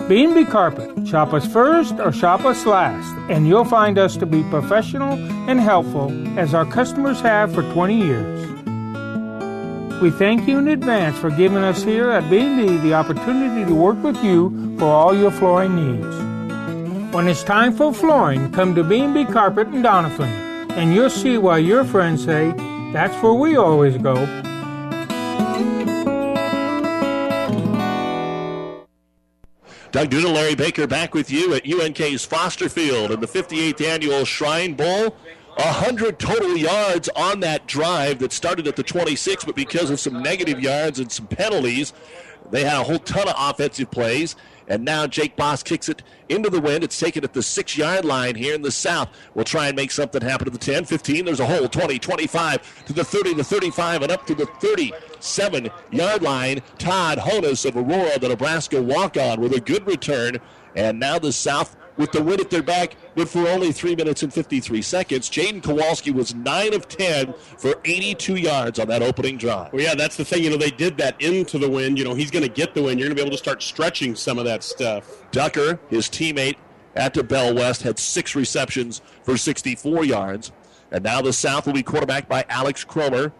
[0.09, 1.09] B&B Carpet.
[1.09, 5.15] Shop us first or shop us last, and you'll find us to be professional
[5.51, 8.47] and helpful as our customers have for 20 years.
[10.01, 14.01] We thank you in advance for giving us here at B&B the opportunity to work
[14.05, 17.13] with you for all your flooring needs.
[17.13, 21.59] When it's time for flooring, come to B&B Carpet in Doniphan, and you'll see why
[21.59, 22.53] your friends say,
[22.93, 24.15] that's where we always go.
[29.97, 34.27] Doug Duda, Larry Baker back with you at UNK's Foster Field in the 58th annual
[34.27, 35.17] Shrine Bowl.
[35.55, 40.23] 100 total yards on that drive that started at the 26, but because of some
[40.23, 41.95] negative yards and some penalties,
[42.51, 44.37] they had a whole ton of offensive plays.
[44.69, 46.83] And now Jake Boss kicks it into the wind.
[46.83, 49.09] It's taken at the six yard line here in the south.
[49.35, 51.25] We'll try and make something happen to the 10, 15.
[51.25, 55.71] There's a hole, 20, 25 to the 30, the 35, and up to the 37
[55.91, 56.63] yard line.
[56.79, 60.39] Todd Honus of Aurora, the Nebraska walk on, with a good return.
[60.75, 64.23] And now the South with the win at their back, but for only three minutes
[64.23, 65.31] and 53 seconds.
[65.31, 69.73] Jaden Kowalski was 9 of 10 for 82 yards on that opening drive.
[69.73, 70.45] Well, yeah, that's the thing.
[70.45, 71.99] You know, they did that into the wind.
[71.99, 72.99] You know, he's going to get the win.
[72.99, 75.31] You're going to be able to start stretching some of that stuff.
[75.31, 76.57] Ducker, his teammate
[76.95, 80.53] at the Bell West, had six receptions for 64 yards.
[80.91, 83.33] And now the South will be quarterbacked by Alex Cromer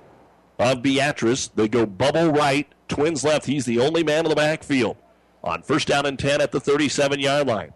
[0.59, 1.49] of Beatrice.
[1.49, 3.47] They go bubble right, twins left.
[3.47, 4.97] He's the only man in the backfield.
[5.45, 7.73] On first down and 10 at the 37 yard line.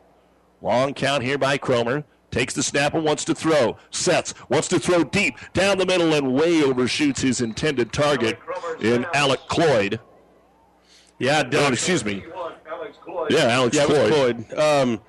[0.63, 2.05] Long count here by Cromer.
[2.31, 3.77] Takes the snap and wants to throw.
[3.91, 8.39] Sets, wants to throw deep down the middle and way overshoots his intended target
[8.81, 9.99] in Alec Cloyd.
[11.19, 12.23] Yeah, oh, excuse me.
[13.31, 14.13] Yeah, Alex yeah, Cloyd.
[14.13, 14.59] Cloyd.
[14.59, 15.01] Um,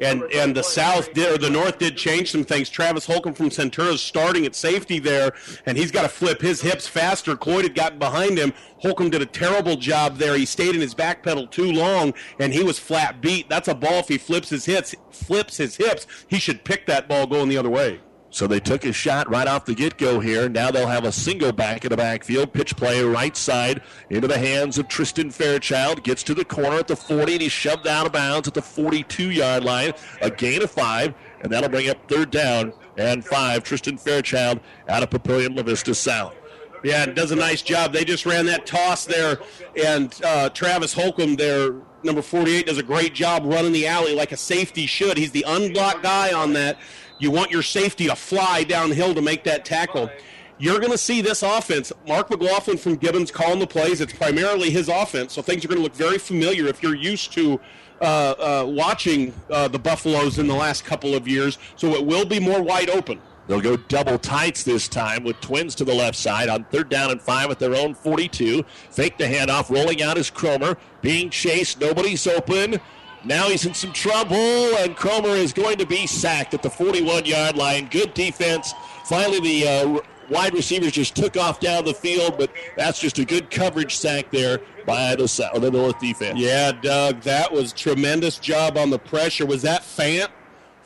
[0.00, 2.68] and and the South did or the North did change some things.
[2.68, 5.32] Travis Holcomb from Centura is starting at safety there,
[5.66, 7.36] and he's got to flip his hips faster.
[7.36, 8.52] Cloyd had gotten behind him.
[8.78, 10.36] Holcomb did a terrible job there.
[10.36, 13.48] He stayed in his back pedal too long, and he was flat beat.
[13.48, 14.00] That's a ball.
[14.00, 17.58] If he flips his hips, flips his hips, he should pick that ball going the
[17.58, 18.00] other way.
[18.32, 20.48] So they took a shot right off the get go here.
[20.48, 22.52] Now they'll have a single back in the backfield.
[22.52, 26.04] Pitch play right side into the hands of Tristan Fairchild.
[26.04, 28.62] Gets to the corner at the 40 and he's shoved out of bounds at the
[28.62, 29.92] 42 yard line.
[30.22, 33.64] A gain of five, and that'll bring up third down and five.
[33.64, 36.34] Tristan Fairchild out of Papillion La Vista South.
[36.82, 37.92] Yeah, does a nice job.
[37.92, 39.38] They just ran that toss there,
[39.84, 44.32] and uh, Travis Holcomb, their number 48, does a great job running the alley like
[44.32, 45.18] a safety should.
[45.18, 46.78] He's the unblocked guy on that.
[47.20, 50.10] You want your safety to fly downhill to make that tackle.
[50.58, 51.92] You're going to see this offense.
[52.06, 54.00] Mark McLaughlin from Gibbons calling the plays.
[54.00, 57.32] It's primarily his offense, so things are going to look very familiar if you're used
[57.34, 57.60] to
[58.00, 61.58] uh, uh, watching uh, the Buffaloes in the last couple of years.
[61.76, 63.20] So it will be more wide open.
[63.46, 67.10] They'll go double tights this time with twins to the left side on third down
[67.10, 68.62] and five at their own 42.
[68.90, 71.80] Fake the handoff, rolling out is Cromer, being chased.
[71.80, 72.80] Nobody's open.
[73.24, 77.26] Now he's in some trouble, and Cromer is going to be sacked at the 41
[77.26, 77.88] yard line.
[77.90, 78.72] Good defense.
[79.04, 80.00] Finally, the uh,
[80.30, 84.30] wide receivers just took off down the field, but that's just a good coverage sack
[84.30, 86.38] there by the, North defense.
[86.38, 89.44] Yeah, Doug, that was tremendous job on the pressure.
[89.44, 90.28] Was that Fant?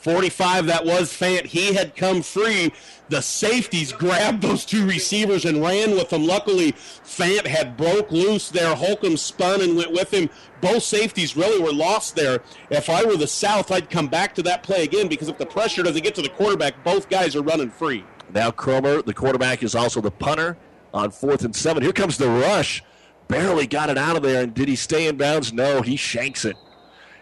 [0.05, 1.47] 45, that was Fant.
[1.47, 2.71] He had come free.
[3.09, 6.27] The safeties grabbed those two receivers and ran with them.
[6.27, 8.75] Luckily, Fant had broke loose there.
[8.75, 10.29] Holcomb spun and went with him.
[10.61, 12.43] Both safeties really were lost there.
[12.69, 15.47] If I were the South, I'd come back to that play again because if the
[15.47, 18.05] pressure doesn't get to the quarterback, both guys are running free.
[18.35, 20.59] Now Cromer, the quarterback, is also the punter
[20.93, 21.83] on fourth and seven.
[21.83, 22.85] Here comes the rush.
[23.29, 25.51] Barely got it out of there, and did he stay in bounds?
[25.51, 26.59] No, he shanks it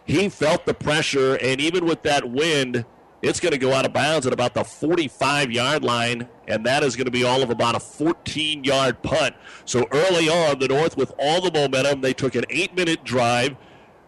[0.04, 2.84] he felt the pressure, and even with that wind,
[3.22, 6.82] it's going to go out of bounds at about the 45 yard line, and that
[6.82, 9.34] is going to be all of about a 14 yard punt.
[9.64, 13.56] So early on, the North, with all the momentum, they took an eight minute drive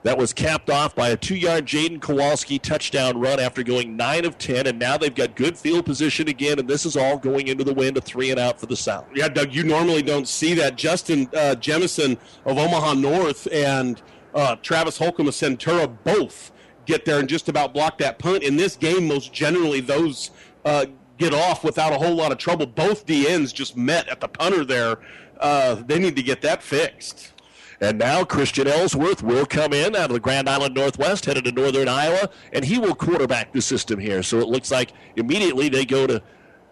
[0.03, 4.25] that was capped off by a two yard Jaden Kowalski touchdown run after going 9
[4.25, 7.49] of 10, and now they've got good field position again, and this is all going
[7.49, 9.07] into the wind, a three and out for the South.
[9.15, 10.77] Yeah, Doug, you normally don't see that.
[10.77, 14.03] Justin uh, Jemison of Omaha North and
[14.35, 16.53] uh, Travis Holcomb of Centura both
[16.87, 18.43] get there and just about block that punt.
[18.43, 20.31] In this game, most generally, those
[20.65, 20.87] uh,
[21.19, 22.67] get off without a whole lot of trouble.
[22.67, 24.99] Both DNs just met at the punter there.
[25.41, 27.33] Uh, they need to get that fixed.
[27.81, 31.53] And now Christian Ellsworth will come in out of the Grand Island Northwest, headed to
[31.53, 34.23] Northern Iowa, and he will quarterback the system here.
[34.23, 36.23] So it looks like immediately they go to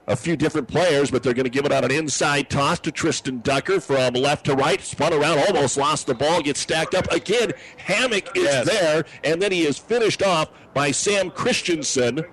[0.07, 2.91] a few different players, but they're going to give it out an inside toss to
[2.91, 4.81] Tristan Ducker from left to right.
[4.81, 7.11] Spun around, almost lost the ball, gets stacked up.
[7.13, 8.67] Again, Hammock is yes.
[8.67, 12.25] there, and then he is finished off by Sam Christensen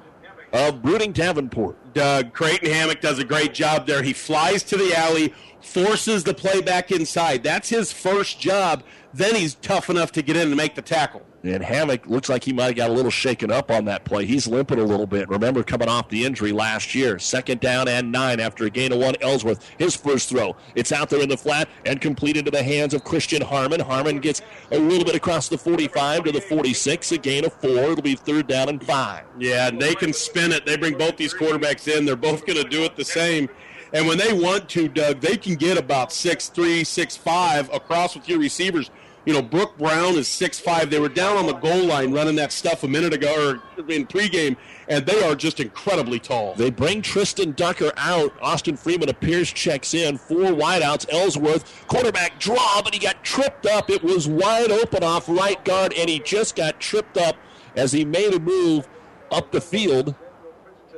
[0.52, 1.94] of Bruning Davenport.
[1.94, 4.02] Doug Creighton Hammock does a great job there.
[4.02, 7.44] He flies to the alley, forces the play back inside.
[7.44, 8.84] That's his first job.
[9.14, 11.24] Then he's tough enough to get in and make the tackle.
[11.44, 14.26] And Hammock looks like he might have got a little shaken up on that play.
[14.26, 15.30] He's limping a little bit.
[15.30, 17.18] Remember coming off the injury last year.
[17.18, 19.16] Second down and nine after a gain of one.
[19.22, 20.56] Ellsworth, his first throw.
[20.76, 23.80] It's out there in the flat and completed to the hands of Christian Harmon.
[23.80, 27.12] Harmon gets a little bit across the 45 to the 46.
[27.14, 27.70] A gain of four.
[27.70, 29.24] It'll be third down and five.
[29.38, 30.66] Yeah, they can spin it.
[30.66, 32.06] They bring both these quarterbacks in.
[32.06, 33.50] They're both going to do it the same.
[33.94, 38.16] And when they want to, Doug, they can get about six three, six five across
[38.16, 38.92] with your receivers
[39.26, 40.90] you know, Brooke Brown is six five.
[40.90, 44.08] They were down on the goal line running that stuff a minute ago or in
[44.08, 44.56] pregame,
[44.88, 46.54] and they are just incredibly tall.
[46.56, 48.34] They bring Tristan Ducker out.
[48.42, 50.18] Austin Freeman appears, checks in.
[50.18, 51.12] Four wideouts.
[51.12, 53.90] Ellsworth, quarterback draw, but he got tripped up.
[53.90, 57.36] It was wide open off right guard, and he just got tripped up
[57.76, 58.88] as he made a move
[59.32, 60.16] up the field.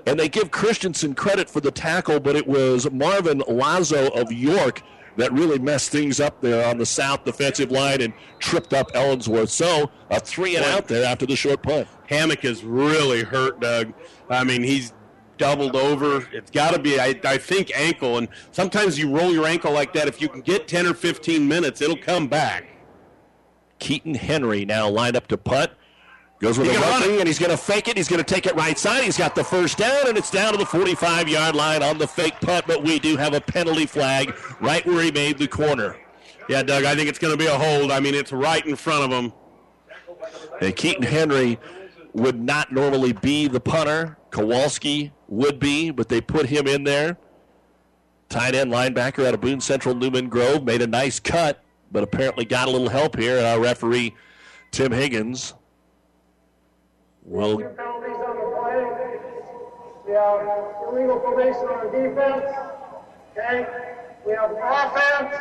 [0.07, 4.82] And they give Christensen credit for the tackle, but it was Marvin Lazo of York
[5.18, 9.49] that really messed things up there on the south defensive line and tripped up Ellsworth.
[9.49, 11.88] So a three and out there after the short punt.
[12.07, 13.93] Hammock is really hurt, Doug.
[14.30, 14.93] I mean, he's
[15.38, 16.28] doubled over.
[16.32, 18.18] It's got to be, I, I think, ankle.
[18.18, 20.07] And sometimes you roll your ankle like that.
[20.07, 22.66] If you can get 10 or 15 minutes, it'll come back.
[23.80, 25.72] Keaton Henry now lined up to punt.
[26.42, 27.96] Goes with He a run and he's going to fake it.
[27.96, 29.04] He's going to take it right side.
[29.04, 32.08] He's got the first down, and it's down to the 45 yard line on the
[32.08, 35.96] fake punt, but we do have a penalty flag right where he made the corner.
[36.50, 37.92] Yeah, Doug, I think it's going to be a hold.
[37.92, 39.34] I mean, it's right in front of him.
[40.62, 41.60] And Keaton Henry
[42.14, 44.18] would not normally be the punter.
[44.32, 47.18] Kowalski would be, but they put him in there.
[48.30, 52.46] Tight end linebacker out of Boone Central Newman Grove made a nice cut, but apparently
[52.46, 53.38] got a little help here.
[53.38, 54.16] And our referee,
[54.72, 55.54] Tim Higgins,
[57.32, 59.19] will Penalties on the play.
[60.05, 60.41] We have
[60.88, 62.45] illegal formation on defense.
[63.38, 63.65] Okay?
[64.25, 65.36] We have offense,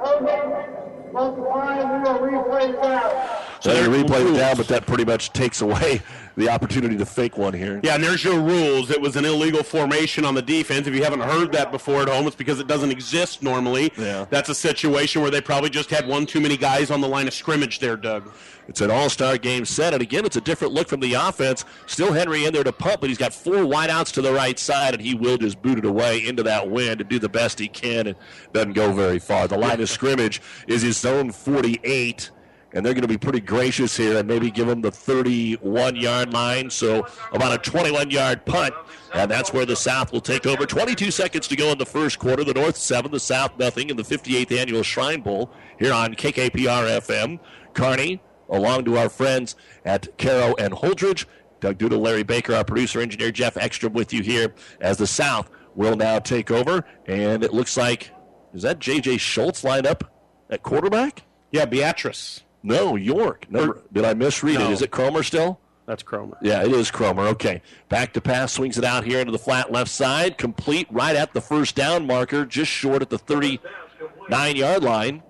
[0.00, 3.62] holding, multiplying, we will replay that.
[3.62, 6.02] So they replay it down, but that pretty much takes away
[6.36, 7.80] the opportunity to fake one here.
[7.82, 8.90] Yeah, and there's your rules.
[8.90, 10.86] It was an illegal formation on the defense.
[10.86, 13.92] If you haven't heard that before at home, it's because it doesn't exist normally.
[13.96, 14.26] Yeah.
[14.30, 17.28] That's a situation where they probably just had one too many guys on the line
[17.28, 18.32] of scrimmage there, Doug.
[18.66, 21.64] It's an all-star game set, and again, it's a different look from the offense.
[21.86, 24.94] Still Henry in there to pump, but he's got four wideouts to the right side,
[24.94, 27.68] and he will just boot it away into that wind and do the best he
[27.68, 28.16] can, and
[28.52, 29.46] doesn't go very far.
[29.46, 32.30] The line of scrimmage is his own 48,
[32.74, 36.68] and they're going to be pretty gracious here and maybe give them the 31-yard line,
[36.68, 38.74] so about a 21-yard punt,
[39.14, 40.66] and that's where the South will take over.
[40.66, 42.42] 22 seconds to go in the first quarter.
[42.42, 47.00] The North seven, the South nothing in the 58th annual Shrine Bowl here on KKPR
[47.00, 47.38] FM.
[47.72, 51.26] Kearney along to our friends at Cairo and Holdrege.
[51.60, 55.48] Doug Duda, Larry Baker, our producer engineer Jeff Ekstrom with you here as the South
[55.74, 56.84] will now take over.
[57.06, 58.10] And it looks like,
[58.52, 59.16] is that J.J.
[59.16, 60.04] Schultz lined up
[60.50, 61.22] at quarterback?
[61.50, 62.42] Yeah, Beatrice.
[62.64, 63.46] No, York.
[63.50, 64.70] Number, did I misread No.
[64.70, 64.72] it?
[64.72, 65.60] Is it Cromer still?
[65.86, 66.38] That's Cromer.
[66.40, 67.24] Yeah, it is Cromer.
[67.28, 67.60] Okay.
[67.90, 70.38] Back to pass, swings it out here into the flat left side.
[70.38, 75.22] Complete right at the first down marker, just short at the 39 yard line.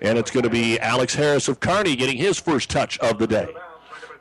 [0.00, 3.26] And it's going to be Alex Harris of Kearney getting his first touch of the
[3.26, 3.48] day.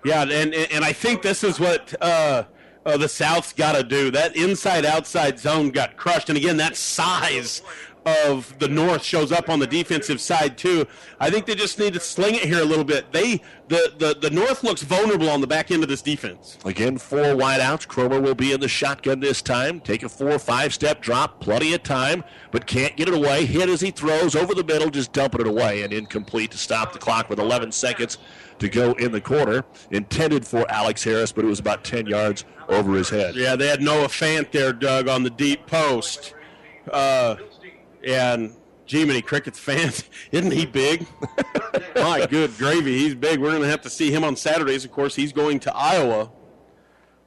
[0.04, 2.44] Yeah, and and, and I think this is what uh,
[2.86, 4.12] uh, the South's got to do.
[4.12, 7.62] That inside outside zone got crushed, and again, that size
[8.06, 10.86] of the North shows up on the defensive side too.
[11.20, 13.12] I think they just need to sling it here a little bit.
[13.12, 16.58] They the the, the North looks vulnerable on the back end of this defense.
[16.66, 17.88] Again, four wideouts.
[17.88, 19.80] Cromer will be in the shotgun this time.
[19.80, 23.46] Take a four, five step drop, plenty of time, but can't get it away.
[23.46, 26.94] Hit as he throws over the middle, just dumping it away and incomplete to stop
[26.94, 28.20] the clock with 11 seconds
[28.60, 29.66] to go in the quarter.
[29.92, 33.36] Intended for Alex Harris, but it was about 10 yards over his head.
[33.36, 36.34] Yeah, they had Noah Fant there, Doug, on the deep post.
[36.92, 37.36] Uh,
[38.06, 38.56] and
[38.88, 41.08] Jiminy Cricket's fans, isn't he big?
[41.96, 43.40] My good gravy, he's big.
[43.40, 44.86] We're going to have to see him on Saturdays.
[44.86, 46.32] Of course, he's going to Iowa,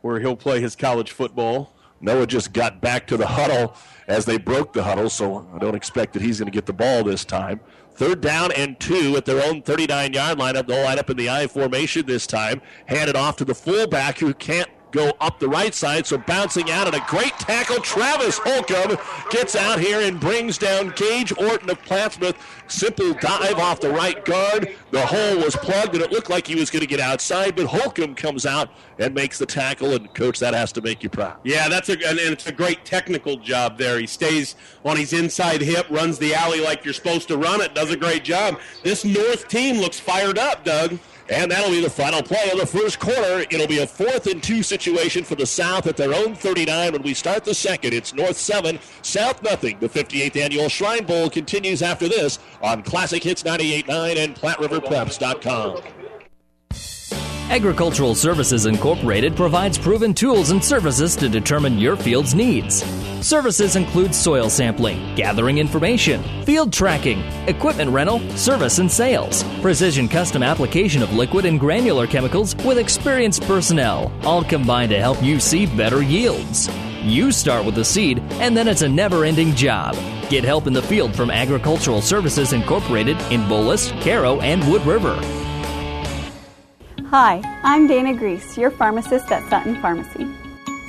[0.03, 1.75] where he'll play his college football.
[2.01, 3.75] Noah just got back to the huddle
[4.07, 6.73] as they broke the huddle, so I don't expect that he's going to get the
[6.73, 7.61] ball this time.
[7.95, 10.69] Third down and two at their own 39 yard lineup.
[10.69, 12.63] They'll line up in the I formation this time.
[12.87, 16.71] Hand it off to the fullback who can't go up the right side, so bouncing
[16.71, 17.81] out and a great tackle.
[17.81, 18.97] Travis Holcomb
[19.31, 22.37] gets out here and brings down Gage Orton of Plattsmouth.
[22.69, 24.75] Simple dive off the right guard.
[24.91, 27.67] The hole was plugged and it looked like he was going to get outside, but
[27.67, 29.95] Holcomb comes out and makes the tackle.
[29.95, 31.39] And coach, that has to make you proud.
[31.45, 33.99] Yeah, that's a and it's a great technical job there.
[33.99, 37.75] He stays on his inside hip, runs the alley like you're supposed to run it,
[37.75, 38.59] does a great job.
[38.83, 40.99] This North team looks fired up, Doug.
[41.31, 43.45] And that'll be the final play of the first quarter.
[43.51, 47.03] It'll be a fourth and two situation for the South at their own 39 when
[47.03, 47.93] we start the second.
[47.93, 49.79] It's North 7, South nothing.
[49.79, 56.08] The 58th annual Shrine Bowl continues after this on Classic Hits 98.9 and PlatteRiverPreps.com.
[57.51, 62.85] Agricultural Services Incorporated provides proven tools and services to determine your field's needs.
[63.27, 70.43] Services include soil sampling, gathering information, field tracking, equipment rental, service and sales, precision custom
[70.43, 75.65] application of liquid and granular chemicals with experienced personnel, all combined to help you see
[75.65, 76.69] better yields.
[77.01, 79.95] You start with the seed, and then it's a never ending job.
[80.29, 85.19] Get help in the field from Agricultural Services Incorporated in Bolus, Cairo, and Wood River.
[87.11, 90.29] Hi, I'm Dana Grease, your pharmacist at Sutton Pharmacy.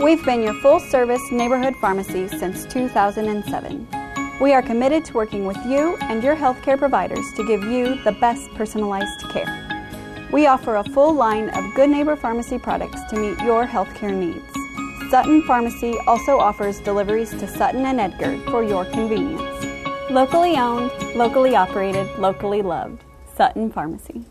[0.04, 3.88] We've been your full service neighborhood pharmacy since 2007.
[4.42, 8.12] We are committed to working with you and your healthcare providers to give you the
[8.20, 9.48] best personalized care.
[10.34, 15.10] We offer a full line of Good Neighbor Pharmacy products to meet your healthcare needs.
[15.10, 19.66] Sutton Pharmacy also offers deliveries to Sutton and Edgar for your convenience.
[20.10, 23.06] Locally owned, locally operated, locally loved.
[23.38, 24.26] Sutton Pharmacy.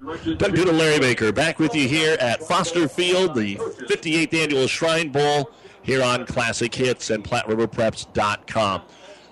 [0.00, 5.50] Duda, Larry Baker, back with you here at Foster Field, the 58th annual Shrine Bowl
[5.82, 8.82] here on Classic Hits and PlatteRiverPreps.com.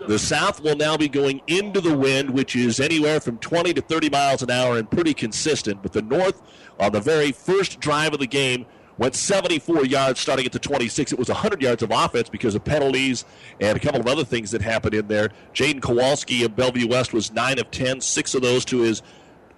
[0.08, 3.80] The south will now be going into the wind, which is anywhere from 20 to
[3.80, 5.82] 30 miles an hour and pretty consistent.
[5.82, 6.42] But the north,
[6.80, 8.66] on the very first drive of the game,
[8.98, 11.12] went 74 yards starting at the 26.
[11.12, 13.24] It was 100 yards of offense because of penalties
[13.60, 15.30] and a couple of other things that happened in there.
[15.54, 19.02] Jaden Kowalski of Bellevue West was 9 of 10, six of those to his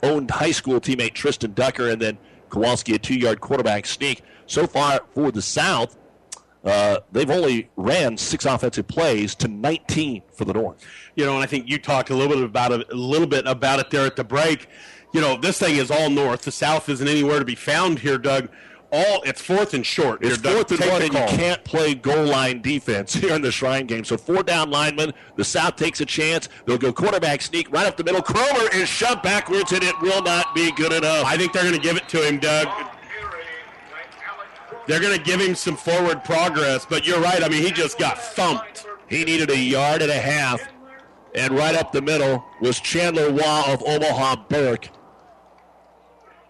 [0.02, 2.18] own high school teammate Tristan Ducker, and then
[2.50, 4.22] Kowalski a two yard quarterback sneak.
[4.46, 5.96] So far for the South,
[6.64, 10.84] uh, they've only ran six offensive plays to 19 for the North.
[11.14, 13.46] You know, and I think you talked a little bit about it, a little bit
[13.46, 14.68] about it there at the break.
[15.12, 16.42] You know, this thing is all North.
[16.42, 18.48] The South isn't anywhere to be found here, Doug
[18.90, 20.24] all it's fourth and short.
[20.24, 23.52] It's You're fourth and one, and you can't play goal line defense here in the
[23.52, 24.04] Shrine game.
[24.04, 25.12] So four down linemen.
[25.36, 26.48] The South takes a chance.
[26.64, 28.22] They'll go quarterback sneak right up the middle.
[28.22, 31.24] Cromer is shoved backwards, and it will not be good enough.
[31.26, 32.68] I think they're going to give it to him, Doug.
[34.86, 37.42] They're going to give him some forward progress, but you're right.
[37.42, 38.86] I mean, he just got thumped.
[39.06, 40.60] He needed a yard and a half,
[41.34, 44.88] and right up the middle was Chandler Waugh of Omaha Burke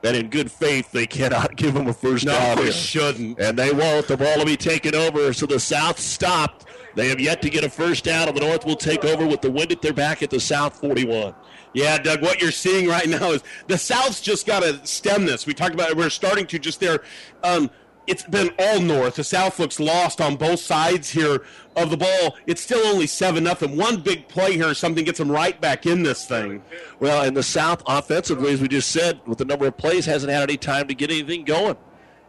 [0.03, 2.57] that in good faith they cannot give them a first no, down.
[2.57, 3.39] No, they shouldn't.
[3.39, 4.07] And they won't.
[4.09, 5.33] The ball will be taken over.
[5.33, 6.67] So the South stopped.
[6.95, 9.41] They have yet to get a first down, and the North will take over with
[9.41, 11.35] the wind at their back at the South 41.
[11.75, 15.47] Yeah, Doug, what you're seeing right now is the South's just got to stem this.
[15.47, 15.97] We talked about it.
[15.97, 17.01] We're starting to just there.
[17.45, 17.71] Um,
[18.09, 19.17] it's been all north.
[19.17, 21.43] The South looks lost on both sides here
[21.83, 22.37] of the ball.
[22.47, 23.77] It's still only seven nothing.
[23.77, 26.63] One big play here, something gets them right back in this thing.
[27.01, 30.33] Well, in the South, offensively, as we just said, with the number of plays, hasn't
[30.33, 31.77] had any time to get anything going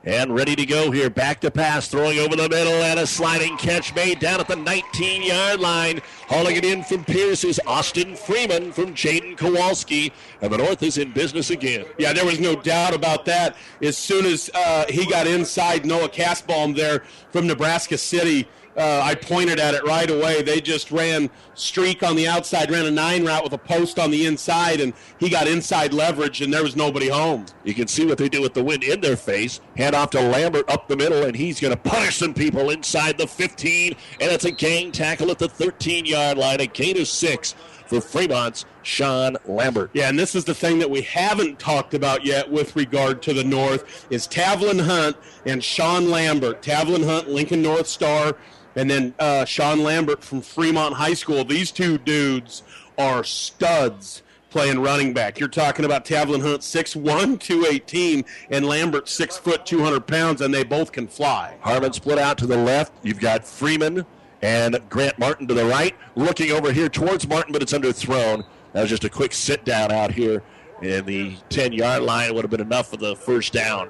[0.04, 1.10] and ready to go here.
[1.10, 4.56] Back to pass, throwing over the middle, and a sliding catch made down at the
[4.56, 6.02] 19 yard line.
[6.28, 10.98] Hauling it in from Pierce is Austin Freeman from Jaden Kowalski, and the North is
[10.98, 11.86] in business again.
[11.98, 13.56] Yeah, there was no doubt about that.
[13.82, 18.48] As soon as uh, he got inside Noah Castbaum there from Nebraska City,
[18.78, 20.42] uh, I pointed at it right away.
[20.42, 24.12] They just ran streak on the outside, ran a nine route with a post on
[24.12, 27.46] the inside, and he got inside leverage, and there was nobody home.
[27.64, 29.60] You can see what they do with the wind in their face.
[29.78, 33.18] Hand off to Lambert up the middle, and he's going to punish some people inside
[33.18, 36.62] the 15, and it's a gang tackle at the 13 yard line.
[36.62, 37.56] A gain of six
[37.90, 39.90] for Fremont's Sean Lambert.
[39.94, 43.34] Yeah, and this is the thing that we haven't talked about yet with regard to
[43.34, 46.62] the North is Tavlin Hunt and Sean Lambert.
[46.62, 48.36] Tavlin Hunt, Lincoln North Star
[48.76, 51.44] and then uh, Sean Lambert from Fremont High School.
[51.44, 52.64] These two dudes
[52.98, 55.40] are studs playing running back.
[55.40, 60.64] You're talking about Tavlin Hunt 6'1", 218, and Lambert 6 foot 200 pounds, and they
[60.64, 61.56] both can fly.
[61.62, 62.94] Harmon split out to the left.
[63.04, 64.06] You've got Freeman
[64.42, 65.96] and Grant Martin to the right.
[66.16, 68.44] Looking over here towards Martin, but it's underthrown.
[68.74, 70.44] That was just a quick sit down out here
[70.82, 72.34] in the 10 yard line.
[72.34, 73.90] Would have been enough for the first down.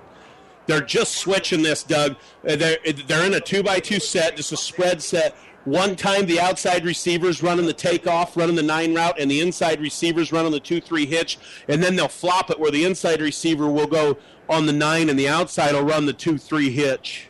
[0.69, 2.15] They're just switching this, Doug.
[2.47, 5.35] Uh, they're, they're in a two by two set, just a spread set.
[5.65, 9.81] One time the outside receivers running the takeoff, running the nine route, and the inside
[9.81, 13.67] receivers running the two three hitch, and then they'll flop it where the inside receiver
[13.67, 17.29] will go on the nine and the outside will run the two three hitch.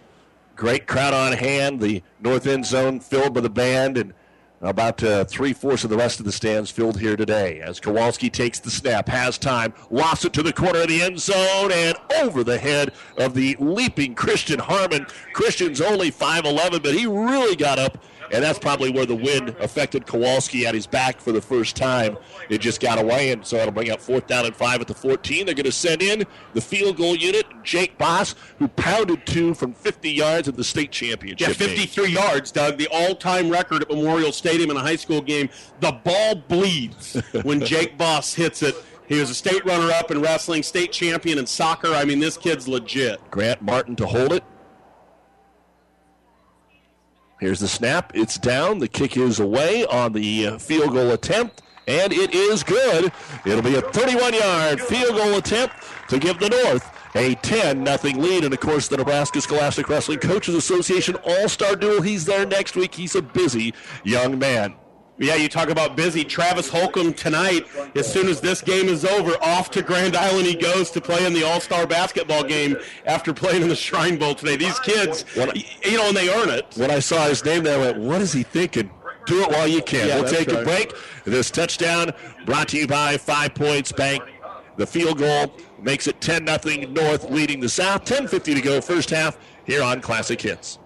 [0.58, 1.80] Great crowd on hand.
[1.80, 4.14] The north end zone filled by the band and
[4.62, 8.30] about uh, three fourths of the rest of the stands filled here today as Kowalski
[8.30, 11.95] takes the snap, has time, lost it to the corner of the end zone, and
[12.18, 15.05] over the head of the leaping Christian Harmon.
[15.34, 20.05] Christian's only 5'11, but he really got up and that's probably where the wind affected
[20.05, 22.17] Kowalski at his back for the first time.
[22.49, 24.93] It just got away, and so it'll bring up fourth down and five at the
[24.93, 25.45] 14.
[25.45, 26.23] They're going to send in
[26.53, 30.91] the field goal unit, Jake Boss, who pounded two from 50 yards at the state
[30.91, 31.47] championship.
[31.47, 32.15] Yeah, 53 game.
[32.15, 35.49] yards, Doug, the all-time record at Memorial Stadium in a high school game.
[35.80, 38.76] The ball bleeds when Jake Boss hits it.
[39.07, 41.93] He was a state runner-up in wrestling, state champion in soccer.
[41.93, 43.19] I mean, this kid's legit.
[43.31, 44.43] Grant Martin to hold it.
[47.40, 48.11] Here's the snap.
[48.14, 48.80] It's down.
[48.80, 53.11] The kick is away on the uh, field goal attempt, and it is good.
[53.45, 55.76] It'll be a 31 yard field goal attempt
[56.10, 58.44] to give the North a 10 nothing lead.
[58.44, 62.02] And of course, the Nebraska Scholastic Wrestling Coaches Association All Star Duel.
[62.02, 62.94] He's there next week.
[62.94, 64.76] He's a busy young man.
[65.20, 66.24] Yeah, you talk about busy.
[66.24, 70.56] Travis Holcomb tonight, as soon as this game is over, off to Grand Island he
[70.56, 74.34] goes to play in the All Star basketball game after playing in the Shrine Bowl
[74.34, 74.56] today.
[74.56, 76.74] These kids, you know, and they earn it.
[76.78, 78.90] When I saw his name there, I went, what is he thinking?
[79.26, 80.08] Do it while you can.
[80.08, 80.62] Yeah, we'll take right.
[80.62, 80.94] a break.
[81.26, 82.14] This touchdown
[82.46, 84.24] brought to you by Five Points Bank.
[84.78, 88.06] The field goal makes it 10 0 North leading the South.
[88.06, 90.80] 10.50 to go first half here on Classic Hits.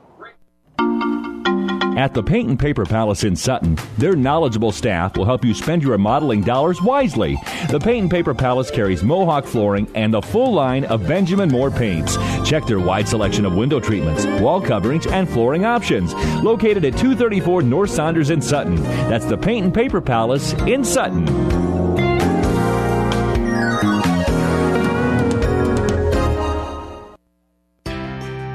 [1.97, 5.83] At the Paint and Paper Palace in Sutton, their knowledgeable staff will help you spend
[5.83, 7.37] your remodeling dollars wisely.
[7.69, 11.69] The Paint and Paper Palace carries Mohawk flooring and a full line of Benjamin Moore
[11.69, 12.17] paints.
[12.43, 16.15] Check their wide selection of window treatments, wall coverings, and flooring options.
[16.43, 18.75] Located at 234 North Saunders in Sutton.
[18.75, 21.72] That's the Paint and Paper Palace in Sutton.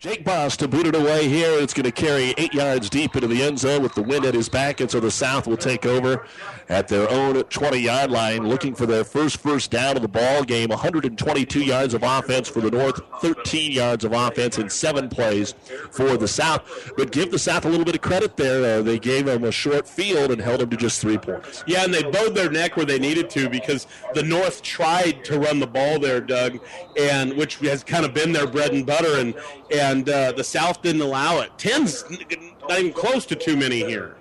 [0.00, 1.50] Jake Boss to boot it away here.
[1.60, 4.32] It's going to carry eight yards deep into the end zone with the wind at
[4.32, 6.24] his back, and so the South will take over
[6.70, 10.70] at their own 20-yard line, looking for their first first down of the ball game.
[10.70, 15.54] 122 yards of offense for the North, 13 yards of offense in seven plays
[15.90, 16.92] for the South.
[16.96, 18.78] But give the South a little bit of credit there.
[18.78, 21.62] Uh, they gave them a short field and held them to just three points.
[21.66, 25.38] Yeah, and they bowed their neck where they needed to because the North tried to
[25.38, 26.58] run the ball there, Doug,
[26.98, 29.34] and which has kind of been their bread and butter, and
[29.70, 31.50] and and uh, the South didn't allow it.
[31.58, 34.16] Ten's not even close to too many here.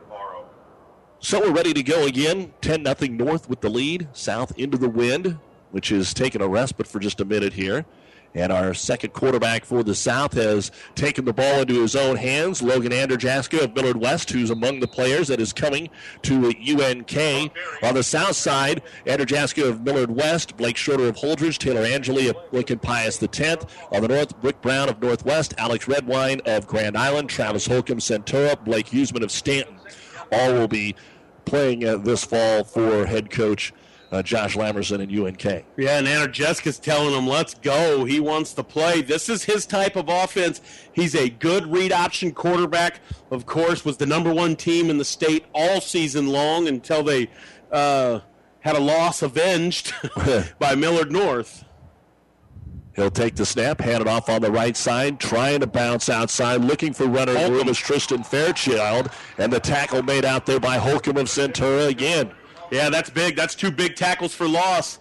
[1.20, 2.54] So we're ready to go again.
[2.62, 4.08] 10 nothing North with the lead.
[4.14, 5.38] South into the wind,
[5.72, 7.86] which is taking a respite for just a minute here.
[8.36, 12.62] And our second quarterback for the South has taken the ball into his own hands.
[12.62, 15.90] Logan Anderjaska of Millard West, who's among the players that is coming
[16.22, 17.52] to UNK.
[17.84, 22.38] On the South side, Anderjaska of Millard West, Blake Schroeder of Holdrege, Taylor Angeli of
[22.52, 23.66] Lincoln Pius X.
[23.92, 28.64] On the North, Brick Brown of Northwest, Alex Redwine of Grand Island, Travis Holcomb Centura,
[28.64, 29.76] Blake Huseman of Stanton.
[30.32, 30.96] All will be
[31.46, 33.74] playing uh, this fall for head coach
[34.12, 35.66] uh, Josh Lamberson and UNK.
[35.78, 38.06] Yeah, and Anna Jessica's telling him, let's go.
[38.06, 39.02] He wants to play.
[39.02, 40.62] This is his type of offense.
[40.92, 43.02] He's a good read option quarterback.
[43.32, 47.30] Of course, was the number one team in the state all season long until they
[47.72, 48.22] uh,
[48.62, 49.94] had a loss avenged
[50.60, 51.66] by Millard North.
[52.96, 56.60] He'll take the snap, hand it off on the right side, trying to bounce outside,
[56.60, 61.16] looking for runner room is Tristan Fairchild, and the tackle made out there by Holcomb
[61.16, 62.32] of Centura again.
[62.72, 63.36] Yeah, that's big.
[63.36, 65.00] That's two big tackles for loss.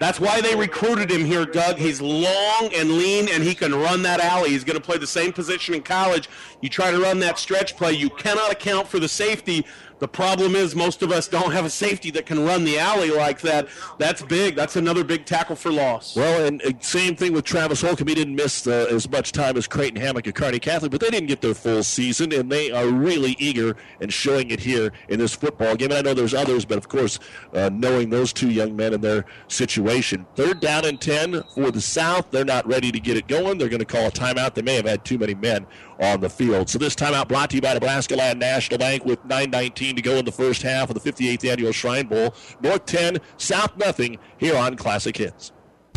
[0.00, 1.76] That's why they recruited him here, Doug.
[1.76, 4.50] He's long and lean, and he can run that alley.
[4.50, 6.28] He's going to play the same position in college.
[6.60, 9.66] You try to run that stretch play, you cannot account for the safety
[9.98, 13.10] the problem is most of us don't have a safety that can run the alley
[13.10, 13.68] like that.
[13.98, 14.54] That's big.
[14.54, 16.16] That's another big tackle for loss.
[16.16, 18.06] Well, and uh, same thing with Travis Holcomb.
[18.06, 21.10] He didn't miss uh, as much time as Creighton Hammock at Kearney Catholic, but they
[21.10, 25.18] didn't get their full season, and they are really eager and showing it here in
[25.18, 25.90] this football game.
[25.90, 27.18] And I know there's others, but of course,
[27.54, 30.26] uh, knowing those two young men and their situation.
[30.36, 32.30] Third down and 10 for the South.
[32.30, 33.58] They're not ready to get it going.
[33.58, 34.54] They're going to call a timeout.
[34.54, 35.66] They may have had too many men
[36.00, 36.68] on the field.
[36.68, 40.16] So this timeout brought to you by Nebraska Land National Bank with 9.19 to go
[40.16, 42.34] in the first half of the 58th Annual Shrine Bowl.
[42.60, 45.52] North 10, South nothing here on Classic Hits.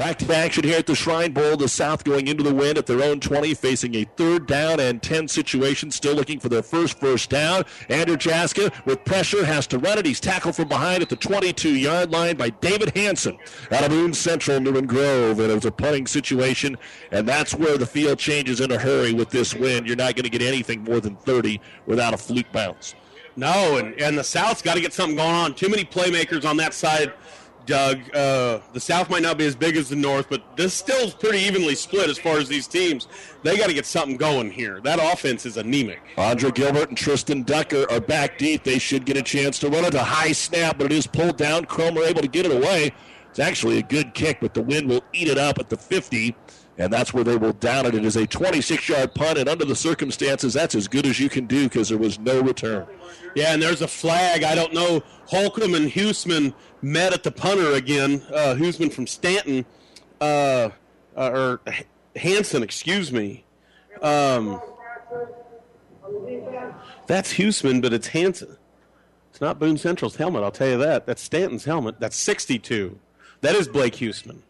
[0.00, 1.58] Back to action here at the Shrine Bowl.
[1.58, 5.02] The South going into the wind at their own 20, facing a third down and
[5.02, 7.64] 10 situation, still looking for their first first down.
[7.90, 10.06] Anderjaska, with pressure, has to run it.
[10.06, 13.36] He's tackled from behind at the 22 yard line by David Hanson
[13.70, 15.38] out of Boone Central, Newman Grove.
[15.38, 16.78] And it was a punting situation,
[17.10, 19.86] and that's where the field changes in a hurry with this wind.
[19.86, 22.94] You're not going to get anything more than 30 without a fluke bounce.
[23.36, 25.54] No, and, and the South's got to get something going on.
[25.54, 27.12] Too many playmakers on that side
[27.70, 28.00] Doug.
[28.12, 31.14] Uh, the South might not be as big as the North, but this still is
[31.14, 33.06] pretty evenly split as far as these teams.
[33.44, 34.80] They got to get something going here.
[34.80, 36.02] That offense is anemic.
[36.18, 38.64] Andre Gilbert and Tristan Ducker are back deep.
[38.64, 39.94] They should get a chance to run it.
[39.94, 41.64] A high snap, but it is pulled down.
[41.64, 42.90] Cromer able to get it away.
[43.30, 46.34] It's actually a good kick, but the wind will eat it up at the 50
[46.80, 47.94] and that's where they will down it.
[47.94, 51.28] It is a 26 yard punt, and under the circumstances, that's as good as you
[51.28, 52.86] can do because there was no return.
[53.34, 54.44] Yeah, and there's a flag.
[54.44, 55.02] I don't know.
[55.26, 58.22] Holcomb and Huseman met at the punter again.
[58.32, 59.64] Uh, Huseman from Stanton,
[60.20, 60.70] uh,
[61.16, 61.60] uh, or
[62.16, 63.44] Hanson, excuse me.
[64.02, 64.60] Um,
[67.06, 68.56] that's Huseman, but it's Hanson.
[69.30, 71.06] It's not Boone Central's helmet, I'll tell you that.
[71.06, 72.00] That's Stanton's helmet.
[72.00, 72.98] That's 62.
[73.42, 74.42] That is Blake Huseman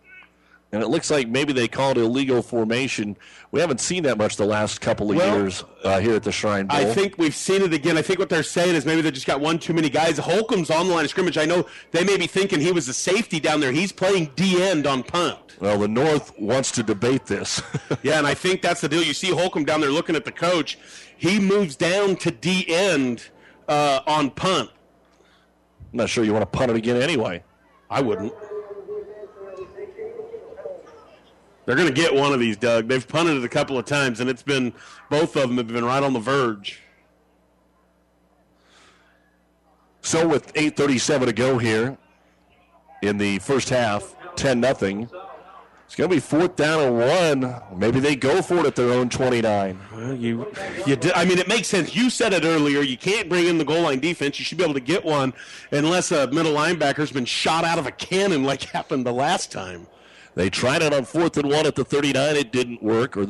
[0.72, 3.16] and it looks like maybe they called illegal formation.
[3.51, 6.30] We haven't seen that much the last couple of well, years uh, here at the
[6.30, 6.78] Shrine Bowl.
[6.78, 7.98] I think we've seen it again.
[7.98, 10.16] I think what they're saying is maybe they just got one too many guys.
[10.18, 11.36] Holcomb's on the line of scrimmage.
[11.36, 13.72] I know they may be thinking he was a safety down there.
[13.72, 15.38] He's playing D end on punt.
[15.60, 17.60] Well, the North wants to debate this.
[18.02, 19.02] yeah, and I think that's the deal.
[19.02, 20.78] You see Holcomb down there looking at the coach.
[21.16, 23.28] He moves down to D end
[23.68, 24.70] uh, on punt.
[25.92, 27.42] I'm not sure you want to punt it again anyway.
[27.90, 28.32] I wouldn't.
[31.70, 32.88] They're going to get one of these, Doug.
[32.88, 34.72] They've punted it a couple of times, and it's been
[35.09, 36.82] both of them have been right on the verge.
[40.02, 41.97] So with 8:37 to go here
[43.02, 45.09] in the first half, 10 nothing.
[45.86, 47.62] It's going to be fourth down and one.
[47.78, 49.78] Maybe they go for it at their own 29.
[49.92, 50.52] Well, you,
[50.88, 51.94] you did, I mean, it makes sense.
[51.94, 52.80] You said it earlier.
[52.80, 54.40] You can't bring in the goal line defense.
[54.40, 55.34] You should be able to get one
[55.70, 59.86] unless a middle linebacker's been shot out of a cannon like happened the last time.
[60.35, 62.36] They tried it on fourth and one at the 39.
[62.36, 63.16] It didn't work.
[63.16, 63.27] Or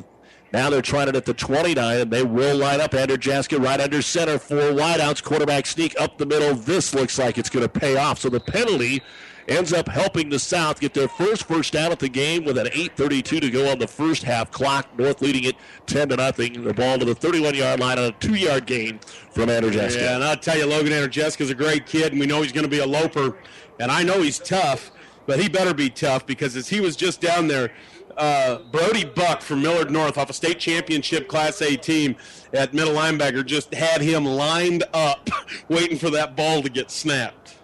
[0.52, 2.94] now they're trying it at the 29, and they will line up.
[2.94, 4.39] Andrew Jaska right under center.
[4.39, 5.22] Four wideouts.
[5.22, 6.55] Quarterback sneak up the middle.
[6.55, 8.18] This looks like it's going to pay off.
[8.18, 9.02] So the penalty
[9.48, 12.66] ends up helping the South get their first first down at the game with an
[12.66, 14.86] 8:32 to go on the first half clock.
[14.98, 15.56] North leading it
[15.86, 16.64] 10 to nothing.
[16.64, 19.01] The ball to the 31-yard line on a two-yard gain
[19.32, 20.01] from Andrew Jaska.
[20.01, 22.52] Yeah, and I'll tell you, Logan Andrew is a great kid, and we know he's
[22.52, 23.39] going to be a loper,
[23.78, 24.90] and I know he's tough
[25.31, 27.70] but he better be tough because as he was just down there,
[28.16, 32.16] uh, Brody Buck from Millard North off a state championship Class A team
[32.52, 35.31] at middle linebacker just had him lined up
[35.69, 37.55] waiting for that ball to get snapped.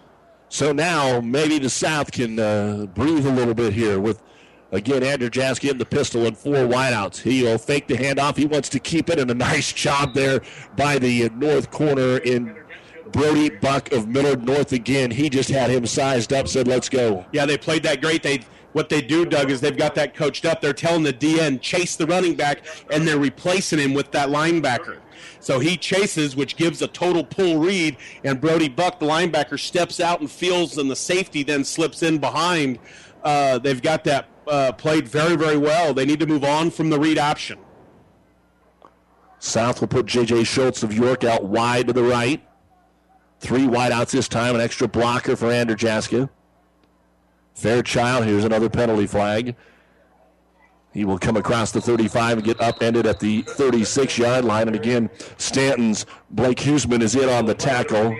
[0.47, 4.23] So now maybe the South can uh, breathe a little bit here with,
[4.71, 7.23] again, Andrew Jaski in the pistol and four wideouts.
[7.23, 8.37] He'll fake the handoff.
[8.37, 10.39] He wants to keep it, and a nice job there
[10.77, 12.55] by the north corner in
[13.11, 15.11] Brody Buck of Millard North again.
[15.11, 17.25] He just had him sized up, said, let's go.
[17.31, 18.23] Yeah, they played that great.
[18.23, 18.41] They
[18.73, 20.61] what they do, Doug, is they've got that coached up.
[20.61, 22.61] They're telling the DN chase the running back,
[22.91, 24.99] and they're replacing him with that linebacker.
[25.39, 29.99] So he chases, which gives a total pull read, and Brody Buck, the linebacker, steps
[29.99, 32.77] out and feels, and the safety then slips in behind.
[33.23, 35.93] Uh, they've got that uh, played very, very well.
[35.93, 37.59] They need to move on from the read option.
[39.39, 40.43] South will put J.J.
[40.43, 42.46] Schultz of York out wide to the right.
[43.39, 46.29] Three wideouts this time, an extra blocker for Andrew Jaska.
[47.53, 49.55] Fairchild, here's another penalty flag.
[50.91, 54.67] He will come across the 35 and get upended at the 36 yard line.
[54.67, 58.17] And again, Stanton's Blake Huseman is in on the tackle,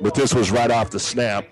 [0.00, 1.46] but this was right off the snap.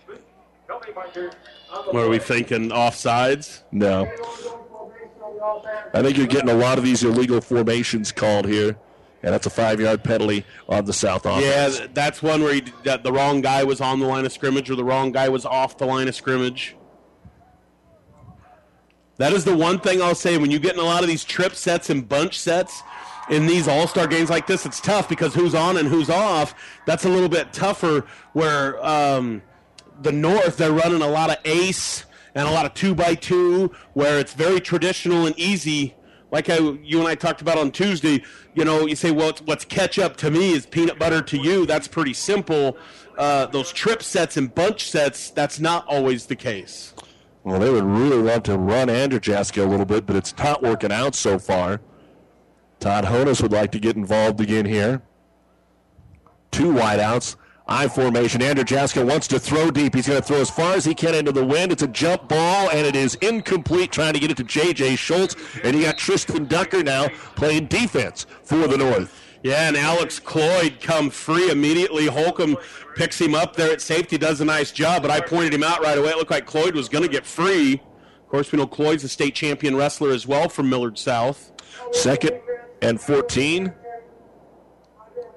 [1.93, 2.71] Are we thinking?
[2.71, 3.63] Offsides?
[3.71, 4.11] No.
[5.93, 8.77] I think you're getting a lot of these illegal formations called here
[9.23, 11.79] and that's a five yard penalty on the South offense.
[11.79, 14.71] Yeah, that's one where he, that the wrong guy was on the line of scrimmage
[14.71, 16.77] or the wrong guy was off the line of scrimmage.
[19.19, 21.25] That is the one thing I'll say when you get in a lot of these
[21.25, 22.83] trip sets and bunch sets
[23.31, 26.55] in these all star games like this, it's tough because who's on and who's off.
[26.87, 29.43] That's a little bit tougher where um,
[30.01, 32.05] the North, they're running a lot of ace
[32.35, 35.95] and a lot of two by two where it's very traditional and easy
[36.33, 39.67] like I, you and I talked about on Tuesday, you know, you say, well, what's
[39.67, 41.67] catch up to me is peanut butter to you.
[41.67, 42.79] That's pretty simple.
[43.17, 46.95] Uh, those trip sets and bunch sets, that's not always the case.
[47.45, 50.63] Well, they would really love to run Andrew Jaska a little bit, but it's not
[50.63, 51.83] working out so far.
[52.81, 55.03] Todd Honus would like to get involved again here.
[56.51, 57.37] Two wideouts.
[57.73, 58.43] I formation.
[58.43, 59.95] Andrew Jaska wants to throw deep.
[59.95, 61.73] He's going to throw as far as he can into the wind.
[61.73, 64.97] It's a jump ball, and it is incomplete, trying to get it to J.J.
[64.97, 65.37] Schultz.
[65.65, 69.19] And you got Tristan Ducker now playing defense for the North.
[69.43, 72.07] Yeah, and Alex Cloyd come free immediately.
[72.07, 72.59] Holcomb
[72.95, 75.81] picks him up there at safety, does a nice job, but I pointed him out
[75.83, 76.11] right away.
[76.11, 77.81] It looked like Cloyd was going to get free.
[78.21, 81.51] Of course, we know Cloyd's a state champion wrestler as well from Millard South.
[81.93, 82.39] Second
[82.83, 83.73] and 14.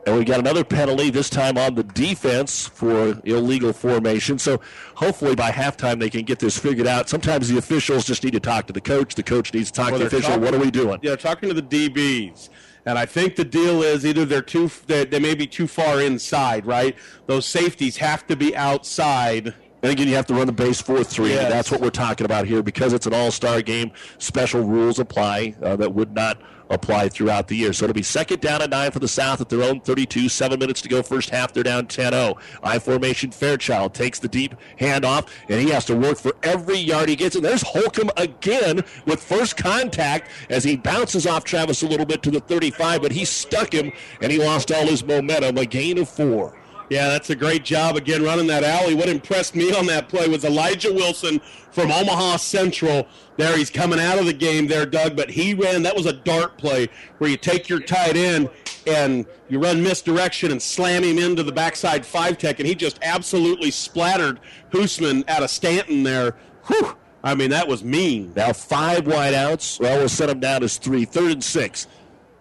[0.05, 4.37] And we got another penalty, this time on the defense for illegal formation.
[4.37, 4.61] So
[4.93, 7.09] hopefully by halftime they can get this figured out.
[7.09, 9.15] Sometimes the officials just need to talk to the coach.
[9.15, 10.29] The coach needs to talk Well, to the official.
[10.31, 10.99] talking- what are we doing?
[11.01, 12.49] Yeah, talking to the DBs.
[12.85, 15.99] And I think the deal is either they're too they, they may be too far
[15.99, 16.95] inside, right?
[17.25, 19.55] Those safeties have to be outside.
[19.85, 21.29] And again, you have to run the base 4 3.
[21.29, 21.51] Yes.
[21.51, 22.63] That's what we're talking about here.
[22.63, 26.41] Because it's an all star game, special rules apply uh, that would not
[26.71, 27.71] apply throughout the year.
[27.71, 30.27] So it'll be second down and nine for the South at their own 32.
[30.27, 31.53] Seven minutes to go, first half.
[31.53, 32.35] They're down 10 0.
[32.63, 37.07] I formation Fairchild takes the deep handoff, and he has to work for every yard
[37.07, 37.35] he gets.
[37.35, 42.23] And there's Holcomb again with first contact as he bounces off Travis a little bit
[42.23, 45.59] to the 35, but he stuck him, and he lost all his momentum.
[45.59, 46.57] A gain of four.
[46.89, 48.93] Yeah, that's a great job again running that alley.
[48.93, 51.39] What impressed me on that play was Elijah Wilson
[51.71, 53.07] from Omaha Central.
[53.37, 55.83] There, he's coming out of the game there, Doug, but he ran.
[55.83, 56.87] That was a dart play
[57.17, 58.49] where you take your tight end
[58.85, 62.99] and you run misdirection and slam him into the backside five tech, and he just
[63.01, 64.39] absolutely splattered
[64.71, 66.35] Huseman out of Stanton there.
[66.67, 66.95] Whew!
[67.23, 68.33] I mean, that was mean.
[68.35, 69.79] Now five wideouts.
[69.79, 71.05] Well, we'll set him down as three.
[71.05, 71.87] Third and six.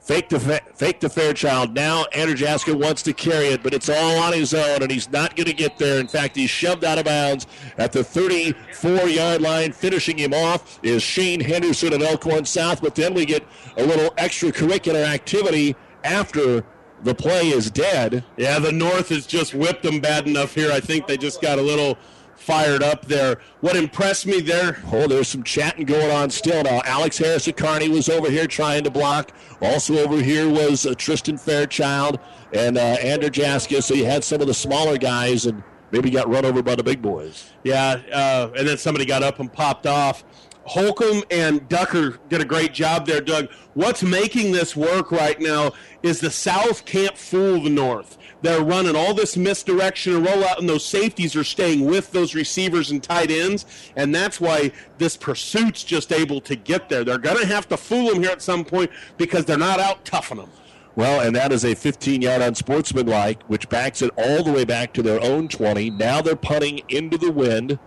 [0.04, 1.74] Fake to, fa- fake to Fairchild.
[1.74, 5.10] Now Andrew Jaska wants to carry it, but it's all on his own, and he's
[5.10, 5.98] not going to get there.
[5.98, 7.46] In fact, he's shoved out of bounds
[7.78, 9.72] at the 34 yard line.
[9.72, 13.46] Finishing him off is Shane Henderson of Elkhorn South, but then we get
[13.78, 15.74] a little extracurricular activity
[16.04, 16.66] after
[17.02, 18.24] the play is dead.
[18.36, 20.70] Yeah, the North has just whipped them bad enough here.
[20.70, 21.96] I think they just got a little
[22.44, 23.40] fired up there.
[23.60, 24.82] What impressed me there?
[24.92, 26.82] Oh, there's some chatting going on still now.
[26.84, 29.32] Alex Harris of Kearney was over here trying to block.
[29.62, 32.20] Also over here was uh, Tristan Fairchild
[32.52, 33.82] and uh, Andrew Jaska.
[33.82, 36.82] So you had some of the smaller guys and maybe got run over by the
[36.82, 37.50] big boys.
[37.62, 40.22] Yeah, uh, and then somebody got up and popped off.
[40.66, 43.50] Holcomb and Ducker did a great job there, Doug.
[43.74, 45.72] What's making this work right now
[46.02, 48.18] is the South can't fool the North.
[48.44, 52.90] They're running all this misdirection and rollout, and those safeties are staying with those receivers
[52.90, 53.64] and tight ends,
[53.96, 57.04] and that's why this pursuit's just able to get there.
[57.04, 60.04] They're going to have to fool them here at some point because they're not out
[60.04, 60.50] toughing them.
[60.94, 64.92] Well, and that is a 15 yard unsportsmanlike, which backs it all the way back
[64.92, 65.88] to their own 20.
[65.88, 67.78] Now they're punting into the wind,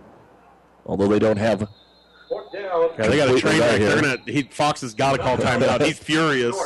[0.86, 1.68] although they don't have.
[2.52, 3.94] Yeah, they got a Completely train right here.
[3.94, 4.16] Gonna.
[4.26, 5.86] He, Fox has got to call timeout.
[5.86, 6.56] He's furious.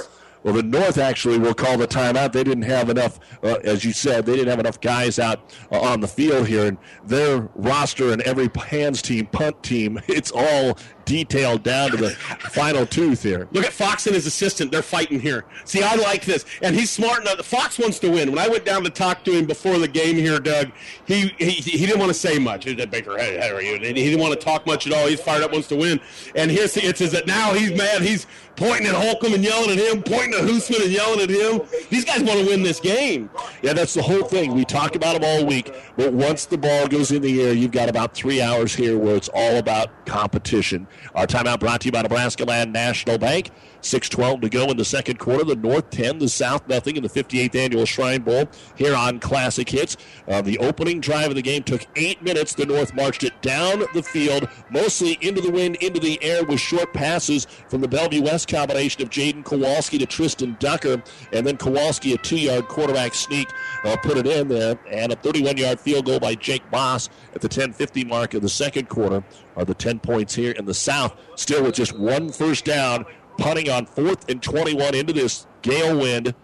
[0.42, 2.32] Well, the North actually will call the timeout.
[2.32, 5.80] They didn't have enough, uh, as you said, they didn't have enough guys out uh,
[5.80, 6.66] on the field here.
[6.66, 12.10] And their roster and every hands team, punt team, it's all detailed down to the
[12.10, 13.48] final tooth here.
[13.52, 14.70] Look at Fox and his assistant.
[14.72, 15.44] They're fighting here.
[15.64, 16.44] See, I like this.
[16.62, 17.44] And he's smart enough.
[17.44, 18.30] Fox wants to win.
[18.30, 20.72] When I went down to talk to him before the game here, Doug,
[21.06, 22.64] he he, he didn't want to say much.
[22.64, 23.78] He Baker, hey, how are you?
[23.78, 25.06] He didn't want to talk much at all.
[25.06, 26.00] He's fired up, wants to win.
[26.34, 28.02] And here's the, it says that now he's mad.
[28.02, 28.26] He's
[28.56, 31.62] pointing at Holcomb and yelling at him, pointing at Huseman and yelling at him.
[31.90, 33.30] These guys want to win this game.
[33.62, 34.54] Yeah, that's the whole thing.
[34.54, 37.72] We talk about them all week, but once the ball goes in the air, you've
[37.72, 40.86] got about three hours here where it's all about competition.
[41.14, 43.50] Our timeout brought to you by Nebraska Land National Bank.
[43.82, 45.44] 6.12 to go in the second quarter.
[45.44, 49.68] The North 10, the South nothing in the 58th Annual Shrine Bowl here on Classic
[49.68, 49.96] Hits.
[50.28, 52.54] Uh, the opening drive of the game took eight minutes.
[52.54, 56.60] The North marched it down the field, mostly into the wind, into the air with
[56.60, 61.02] short passes from the Bellevue West combination of Jaden Kowalski to Tristan Ducker,
[61.32, 63.48] and then Kowalski, a two-yard quarterback sneak,
[63.84, 67.48] uh, put it in there, and a 31-yard field goal by Jake Boss at the
[67.48, 69.24] 10:50 mark of the second quarter
[69.56, 71.16] are the 10 points here in the South.
[71.36, 73.04] Still with just one first down,
[73.38, 76.34] punting on fourth and 21 into this gale wind.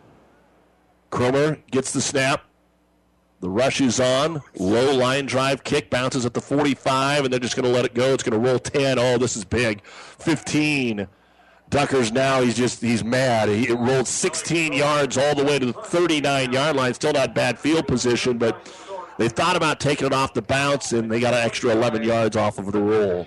[1.11, 2.45] Cromer gets the snap.
[3.41, 4.43] The rush is on.
[4.59, 7.95] Low line drive kick bounces at the 45, and they're just going to let it
[7.95, 8.13] go.
[8.13, 8.99] It's going to roll 10.
[8.99, 9.85] Oh, this is big.
[9.85, 11.07] 15.
[11.71, 13.49] Ducker's now, he's just, he's mad.
[13.49, 16.95] He it rolled 16 yards all the way to the 39 yard line.
[16.95, 18.67] Still not bad field position, but
[19.19, 22.37] they thought about taking it off the bounce, and they got an extra 11 yards
[22.37, 23.27] off of the roll.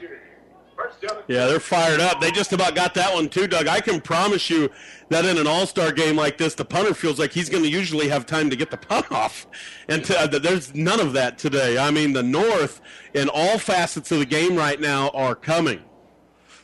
[1.28, 2.22] Yeah, they're fired up.
[2.22, 3.68] They just about got that one too, Doug.
[3.68, 4.70] I can promise you
[5.10, 8.08] that in an all-star game like this, the punter feels like he's going to usually
[8.10, 9.48] have time to get the punt off,
[9.88, 11.78] and to, uh, there's none of that today.
[11.78, 12.82] I mean, the North
[13.14, 15.82] in all facets of the game right now are coming.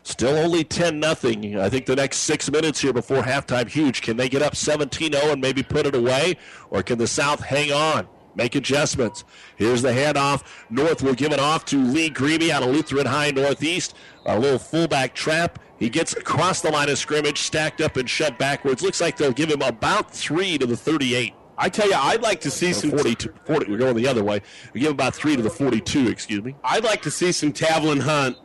[0.04, 1.60] Still only 10 nothing.
[1.60, 4.02] I think the next six minutes here before halftime, huge.
[4.02, 6.38] Can they get up 17 0 and maybe put it away?
[6.70, 8.08] Or can the South hang on?
[8.38, 9.26] Make adjustments.
[9.58, 10.44] Here's the handoff.
[10.70, 13.95] North will give it off to Lee Greeby out of Lutheran High Northeast.
[14.28, 15.60] A little fullback trap.
[15.80, 18.82] He gets across the line of scrimmage, stacked up and shoved backwards.
[18.82, 21.34] Looks like they'll give him about three to the 38.
[21.58, 23.34] I tell you, I'd like to see Or some 42.
[23.45, 24.41] 40, we're going the other way.
[24.74, 26.56] We give him about three to the 42, excuse me.
[26.64, 28.38] I'd like to see some Tavlin Hunt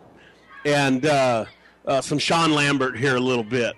[0.64, 1.44] and uh,
[1.86, 3.74] uh, some Sean Lambert here a little bit.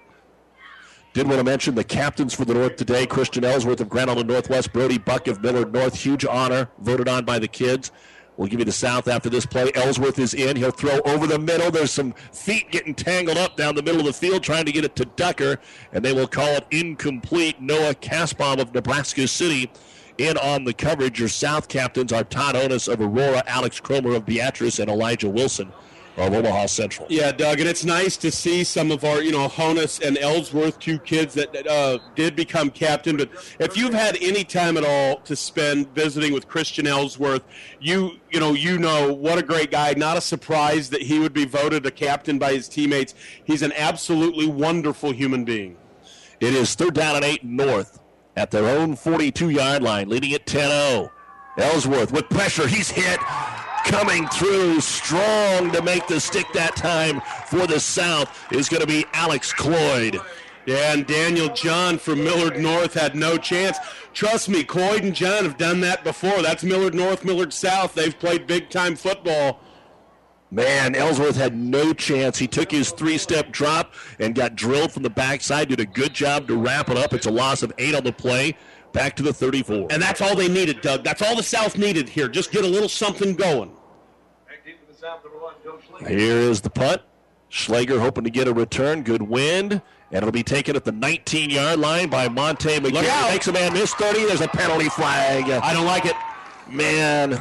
[1.15, 4.29] Did want to mention the captains for the North today Christian Ellsworth of Grand Island
[4.29, 5.95] Northwest, Brody Buck of Millard North.
[5.95, 7.93] Huge honor, voted on by the kids.
[8.37, 9.71] We'll give you the South after this play.
[9.75, 10.57] Ellsworth is in.
[10.57, 11.71] He'll throw over the middle.
[11.71, 14.85] There's some feet getting tangled up down the middle of the field trying to get
[14.85, 15.61] it to Ducker,
[15.93, 17.61] and they will call it incomplete.
[17.61, 19.71] Noah Casbaum of Nebraska City
[20.19, 21.21] in on the coverage.
[21.21, 25.73] Your South captains are Todd Onus of Aurora, Alex Cromer of Beatrice, and Elijah Wilson
[26.17, 27.07] of Omaha Central.
[27.11, 30.79] Yeah, Doug, and it's nice to see some of our, you know, Honus and Ellsworth,
[30.79, 33.17] two kids that uh, did become captain.
[33.17, 37.43] But if you've had any time at all to spend visiting with Christian Ellsworth,
[37.81, 39.95] you, you know, you know what a great guy.
[39.95, 43.15] Not a surprise that he would be voted a captain by his teammates.
[43.45, 45.77] He's an absolutely wonderful human being.
[46.41, 48.01] It is third down and eight north
[48.37, 51.11] at their own 42 yard line, leading at 10 0.
[51.57, 52.67] Ellsworth with pressure.
[52.67, 53.21] He's hit
[53.85, 58.87] coming through strong to make the stick that time for the South is going to
[58.87, 60.21] be Alex Cloyd.
[60.67, 63.77] And Daniel John from Millard North had no chance.
[64.15, 66.41] Trust me, Cloyd and John have done that before.
[66.41, 67.95] That's Millard North, Millard South.
[67.95, 69.61] They've played big time football.
[70.51, 72.39] Man, Ellsworth had no chance.
[72.39, 75.69] He took his three step drop and got drilled from the backside.
[75.69, 77.13] Did a good job to wrap it up.
[77.13, 78.57] It's a loss of eight on the play.
[78.95, 79.89] Back to the 34.
[79.91, 81.03] And that's all they needed, Doug.
[81.03, 82.29] That's all the South needed here.
[82.29, 83.73] Just get a little something going.
[86.07, 87.03] Here is the punt.
[87.49, 89.03] Schlager hoping to get a return.
[89.03, 89.73] Good wind.
[89.73, 93.31] And it'll be taken at the 19 yard line by Monte McGarry.
[93.31, 94.27] Makes a man miss 30.
[94.27, 95.51] There's a penalty flag.
[95.51, 96.15] I don't like it.
[96.71, 97.41] Man,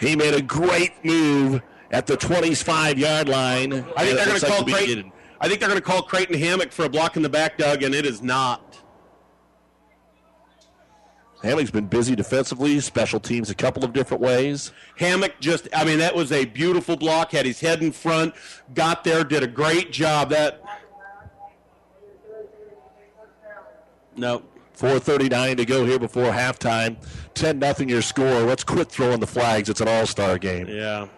[0.00, 1.62] he made a great move
[1.92, 3.72] at the 25 yard line.
[3.96, 5.12] I think they're going to call Creighton.
[5.40, 7.84] I think they're going to call Creighton Hammock for a block in the back, Doug,
[7.84, 8.71] and it is not.
[11.42, 14.72] Hammock's been busy defensively, special teams a couple of different ways.
[14.96, 18.34] Hammock just, I mean, that was a beautiful block, had his head in front,
[18.74, 20.30] got there, did a great job.
[20.30, 20.62] That.
[24.16, 24.42] No.
[24.76, 26.96] 4.39 to go here before halftime.
[27.34, 28.40] 10 nothing your score.
[28.40, 29.68] Let's quit throwing the flags.
[29.68, 30.66] It's an all star game.
[30.68, 31.08] Yeah.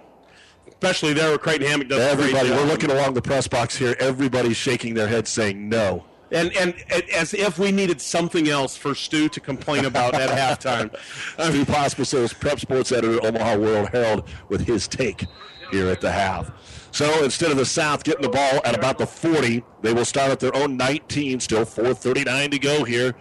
[0.67, 3.97] Especially there where Creighton Hammock does Everybody, we're looking along the press box here.
[4.01, 6.05] Everybody's shaking their head saying no.
[6.31, 10.31] And, and, and as if we needed something else for Stu to complain about at
[10.61, 10.95] halftime.
[11.39, 15.27] Stu Pospisil, prep sports editor at Omaha World Herald, with his take
[15.71, 16.51] here at the half.
[16.91, 20.31] So instead of the South getting the ball at about the 40, they will start
[20.31, 21.41] at their own 19.
[21.41, 23.15] Still 4:39 to go here.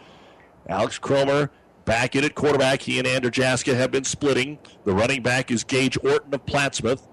[0.70, 1.50] Alex Cromer
[1.86, 2.82] back in at quarterback.
[2.84, 4.60] He and Andrew Jaska have been splitting.
[4.86, 7.08] The running back is Gage Orton of Plattsmouth.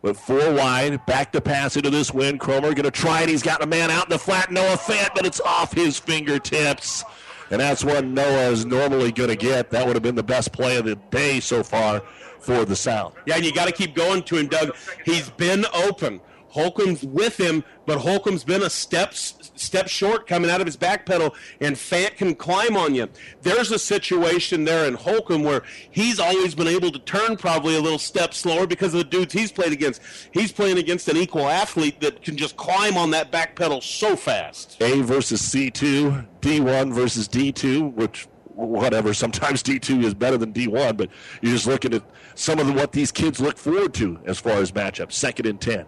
[0.00, 2.38] With four wide, back to pass into this wind.
[2.38, 3.28] Cromer going to try it.
[3.28, 4.50] He's got a man out in the flat.
[4.52, 7.04] Noah Fant, but it's off his fingertips.
[7.50, 9.70] And that's what Noah is normally going to get.
[9.70, 12.02] That would have been the best play of the day so far
[12.38, 13.16] for the South.
[13.26, 14.76] Yeah, and you got to keep going to him, Doug.
[15.04, 16.20] He's been open.
[16.48, 21.04] Holcomb's with him, but Holcomb's been a step step short coming out of his back
[21.04, 23.08] pedal, and Fant can climb on you.
[23.42, 27.80] There's a situation there in Holcomb where he's always been able to turn probably a
[27.80, 30.00] little step slower because of the dudes he's played against.
[30.32, 34.16] He's playing against an equal athlete that can just climb on that back pedal so
[34.16, 34.80] fast.
[34.80, 39.14] A versus C2, D1 versus D2, which whatever.
[39.14, 41.10] Sometimes D2 is better than D1, but
[41.40, 42.02] you're just looking at
[42.34, 45.12] some of what these kids look forward to as far as matchups.
[45.12, 45.86] Second and 10.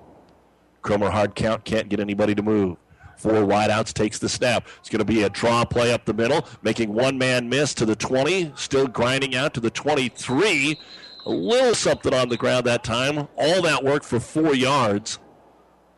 [0.83, 2.77] Cromer hard count, can't get anybody to move.
[3.17, 4.67] Four wideouts takes the snap.
[4.79, 7.85] It's going to be a draw play up the middle, making one man miss to
[7.85, 10.79] the 20, still grinding out to the 23.
[11.27, 13.29] A little something on the ground that time.
[13.37, 15.19] All that work for four yards.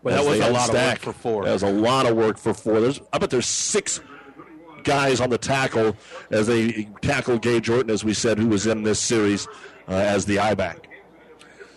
[0.03, 0.99] Well, that was a lot stack.
[0.99, 1.45] of work for four.
[1.45, 2.81] That was a lot of work for four.
[2.81, 4.01] There's, I bet there's six
[4.83, 5.97] guys on the tackle
[6.31, 9.47] as they tackle Gage Orton, as we said, who was in this series
[9.87, 10.89] uh, as the I back.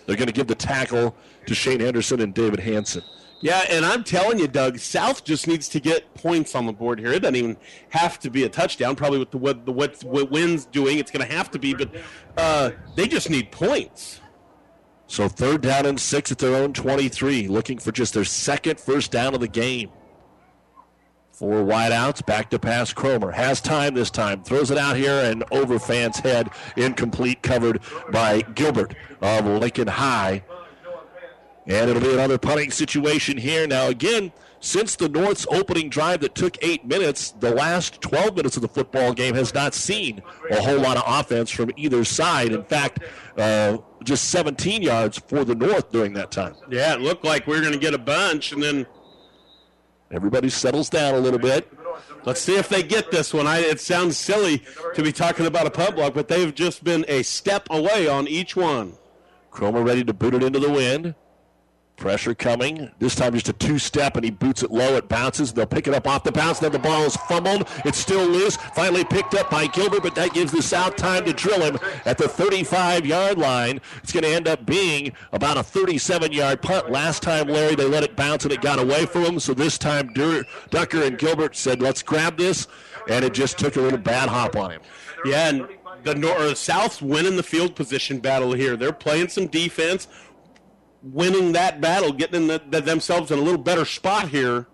[0.07, 1.15] They're going to give the tackle
[1.48, 3.04] to Shane Henderson and David Hanson.
[3.42, 7.00] Yeah, and I'm telling you, Doug, South just needs to get points on the board
[7.00, 7.12] here.
[7.12, 7.58] It doesn't even
[7.90, 8.96] have to be a touchdown.
[8.96, 11.74] Probably with the what the what, what wins doing, it's going to have to be.
[11.74, 11.92] But
[12.38, 14.22] uh, they just need points.
[15.08, 19.12] So third down and six at their own 23, looking for just their second first
[19.12, 19.92] down of the game.
[21.32, 22.94] Four wideouts, back to pass.
[22.94, 27.82] Cromer has time this time, throws it out here and over Fant's head, incomplete, covered
[28.10, 30.44] by Gilbert of Lincoln High.
[31.68, 33.66] And it'll be another punting situation here.
[33.66, 38.56] Now, again, since the North's opening drive that took eight minutes, the last 12 minutes
[38.56, 42.52] of the football game has not seen a whole lot of offense from either side.
[42.52, 43.00] In fact,
[43.38, 46.56] uh, just 17 yards for the North during that time.
[46.70, 48.86] Yeah, it looked like we were going to get a bunch, and then
[50.12, 51.72] everybody settles down a little bit.
[52.26, 53.46] Let's see if they get this one.
[53.46, 54.64] I, it sounds silly
[54.96, 58.28] to be talking about a punt block, but they've just been a step away on
[58.28, 58.94] each one.
[59.52, 61.16] Cromer ready to boot it into the wind.
[61.98, 62.92] Pressure coming.
[63.00, 64.96] This time just a two step, and he boots it low.
[64.96, 65.54] It bounces.
[65.54, 66.60] They'll pick it up off the bounce.
[66.60, 67.68] Then the ball is fumbled.
[67.86, 68.58] It's still loose.
[68.58, 72.18] Finally picked up by Gilbert, but that gives the South time to drill him at
[72.18, 73.80] the 35 yard line.
[74.04, 76.92] It's going to end up being about a 37 yard punt.
[76.92, 79.40] Last time, Larry, they let it bounce and it got away from him.
[79.40, 82.68] So this time, Ducker and Gilbert said, let's grab this.
[83.10, 84.82] And it just took a little bad hop on him.
[85.24, 85.68] Yeah, and
[86.04, 88.76] the North South's winning the field position battle here.
[88.76, 90.08] They're playing some defense,
[91.06, 94.68] winning that battle, getting the, the, themselves in a little better spot here.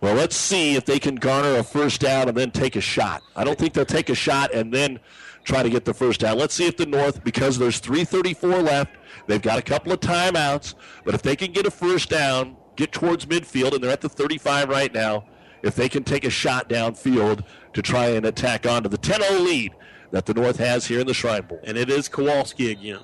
[0.00, 3.22] Well, let's see if they can garner a first down and then take a shot.
[3.36, 4.98] I don't think they'll take a shot and then
[5.44, 6.38] try to get the first down.
[6.38, 10.74] Let's see if the North, because there's 3:34 left, they've got a couple of timeouts.
[11.04, 14.08] But if they can get a first down, get towards midfield, and they're at the
[14.08, 15.26] 35 right now,
[15.62, 17.44] if they can take a shot downfield
[17.74, 19.74] to try and attack onto the 10-0 lead
[20.12, 21.60] that the North has here in the Shrine Bowl.
[21.62, 23.00] And it is Kowalski again.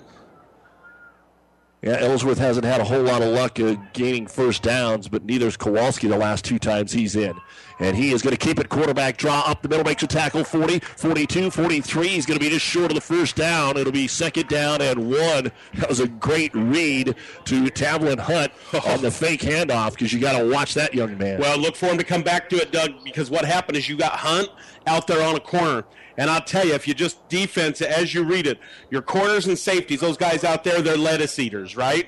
[1.87, 5.57] Yeah, Ellsworth hasn't had a whole lot of luck uh, gaining first downs, but neither's
[5.57, 7.33] Kowalski the last two times he's in.
[7.79, 10.43] And he is going to keep it quarterback draw up the middle, makes a tackle
[10.43, 12.09] 40, 42, 43.
[12.09, 13.77] He's going to be just short of the first down.
[13.77, 15.53] It'll be second down and one.
[15.75, 17.15] That was a great read
[17.45, 18.51] to Tavlin Hunt
[18.85, 21.39] on the fake handoff because you got to watch that young man.
[21.39, 23.97] Well, look for him to come back to it, Doug, because what happened is you
[23.97, 24.49] got Hunt
[24.89, 25.85] out there on a corner.
[26.19, 28.59] And I'll tell you, if you just defense as you read it,
[28.91, 32.07] your corners and safeties, those guys out there, they're lettuce eaters, right?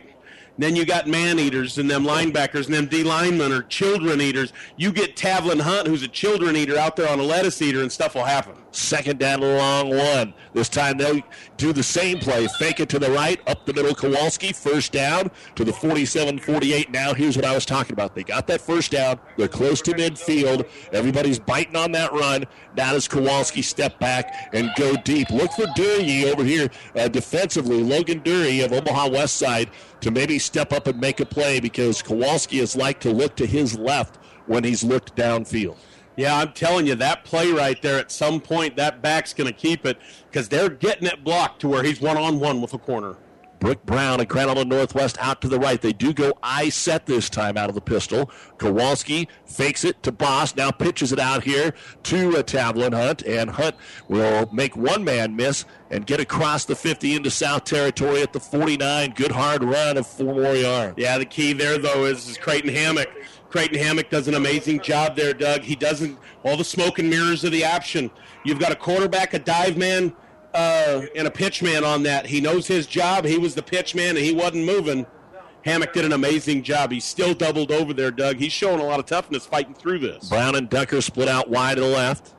[0.59, 4.52] Then you got man eaters and them linebackers and them D linemen are children eaters.
[4.76, 7.93] You get Tavlin Hunt, who's a children eater, out there on a lettuce eater, and
[7.93, 8.55] stuff will happen.
[8.70, 10.35] Second down, long one.
[10.53, 11.23] This time they'll
[11.57, 12.47] do the same play.
[12.59, 13.95] Fake it to the right, up the middle.
[13.95, 16.90] Kowalski, first down to the 47 48.
[16.90, 18.15] Now, here's what I was talking about.
[18.15, 19.19] They got that first down.
[19.36, 20.69] They're close to midfield.
[20.93, 22.45] Everybody's biting on that run.
[22.77, 25.31] Now does Kowalski step back and go deep.
[25.31, 27.82] Look for Dury over here uh, defensively.
[27.82, 29.70] Logan Dury of Omaha West Side
[30.01, 33.47] to maybe step up and make a play because Kowalski is like to look to
[33.47, 34.16] his left
[34.47, 35.77] when he's looked downfield.
[36.19, 39.53] Yeah, I'm telling you, that play right there, at some point, that back's going to
[39.53, 42.78] keep it because they're getting it blocked to where he's one on one with a
[42.78, 43.16] corner.
[43.61, 45.81] Brooke Brown and Crandall Northwest out to the right.
[45.81, 48.31] They do go I set this time out of the pistol.
[48.59, 50.57] Kowalski fakes it to Boss.
[50.57, 51.73] Now pitches it out here
[52.05, 53.77] to a Tavlin Hunt, and Hunt
[54.09, 58.40] will make one man miss and get across the 50 into South Territory at the
[58.40, 59.15] 49.
[59.15, 60.95] Good hard run of four more yards.
[60.99, 63.09] Yeah, the key there though is, is Creighton Hammock.
[63.51, 65.62] Creighton Hammock does an amazing job there, Doug.
[65.62, 68.11] He doesn't all the smoke and mirrors of the option.
[68.45, 70.15] You've got a quarterback, a dive man,
[70.55, 72.27] uh, and a pitch man on that.
[72.27, 73.25] He knows his job.
[73.25, 75.07] He was the pitch man, and he wasn't moving.
[75.65, 76.93] Hammock did an amazing job.
[76.93, 78.37] He's still doubled over there, Doug.
[78.37, 80.29] He's showing a lot of toughness fighting through this.
[80.29, 82.35] Brown and Ducker split out wide to the left.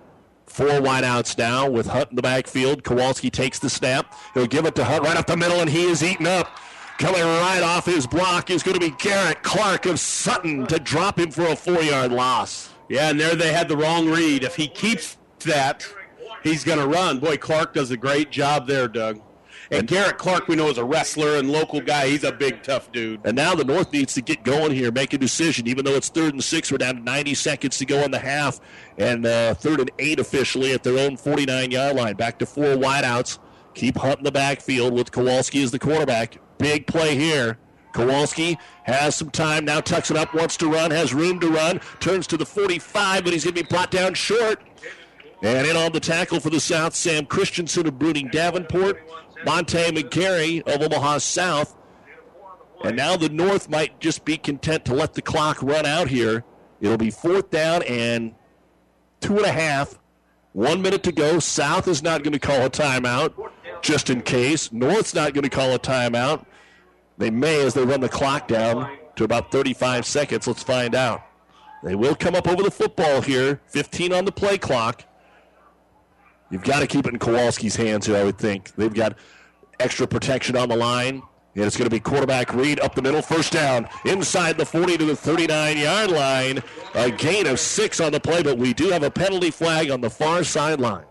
[0.46, 2.84] Four wideouts now with Hunt in the backfield.
[2.84, 4.16] Kowalski takes the snap.
[4.34, 6.50] He'll give it to Hunt right up the middle, and he is eaten up.
[7.00, 11.18] Coming right off his block is going to be Garrett Clark of Sutton to drop
[11.18, 12.74] him for a four yard loss.
[12.90, 14.44] Yeah, and there they had the wrong read.
[14.44, 15.88] If he keeps that,
[16.44, 17.20] he's going to run.
[17.20, 19.22] Boy, Clark does a great job there, Doug.
[19.72, 22.10] And Garrett Clark, we know, is a wrestler and local guy.
[22.10, 23.22] He's a big, tough dude.
[23.24, 25.68] And now the North needs to get going here, make a decision.
[25.68, 28.20] Even though it's third and six, we're down to 90 seconds to go in the
[28.20, 28.60] half,
[28.98, 32.16] and uh, third and eight officially at their own 49 yard line.
[32.16, 33.40] Back to four wideouts.
[33.80, 36.38] Keep hunting the backfield with Kowalski as the quarterback.
[36.58, 37.58] Big play here.
[37.94, 41.80] Kowalski has some time now, tucks it up, wants to run, has room to run,
[42.02, 44.62] turns to the 45, but he's going to be brought down short.
[45.42, 49.02] And in on the tackle for the South, Sam Christensen of Bruning Davenport,
[49.46, 51.78] Monte McGarry of Omaha South.
[52.84, 56.44] And now the North might just be content to let the clock run out here.
[56.82, 58.36] It'll be fourth down and
[59.22, 59.98] two and a half.
[60.52, 61.40] One minute to go.
[61.40, 63.34] South is not going to call a timeout
[63.82, 64.72] just in case.
[64.72, 66.46] North's not going to call a timeout.
[67.18, 70.48] They may as they run the clock down to about 35 seconds.
[70.48, 71.22] Let's find out.
[71.84, 73.62] They will come up over the football here.
[73.68, 75.04] 15 on the play clock.
[76.50, 78.74] You've got to keep it in Kowalski's hands here, I would think.
[78.76, 79.18] They've got
[79.80, 81.22] extra protection on the line.
[81.56, 84.98] And it's going to be quarterback Reed up the middle, first down, inside the 40
[84.98, 86.64] to the 39 yard line.
[86.96, 90.00] A gain of six on the play, but we do have a penalty flag on
[90.00, 91.06] the far sideline.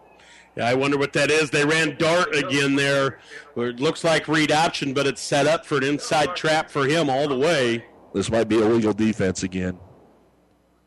[0.57, 1.51] Yeah, I wonder what that is.
[1.51, 3.21] They ran dart again there.
[3.57, 7.09] It looks like read option, but it's set up for an inside trap for him
[7.09, 7.85] all the way.
[8.15, 9.79] This might be illegal defense again.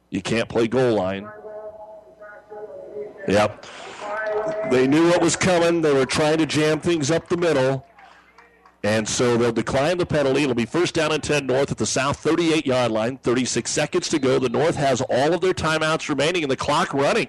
[0.09, 1.29] You can't play goal line.
[3.27, 3.65] Yep.
[4.71, 5.81] They knew what was coming.
[5.81, 7.85] They were trying to jam things up the middle.
[8.83, 10.43] And so they'll decline the penalty.
[10.43, 13.17] It'll be first down and 10 North at the South 38 yard line.
[13.17, 14.39] 36 seconds to go.
[14.39, 17.27] The North has all of their timeouts remaining and the clock running.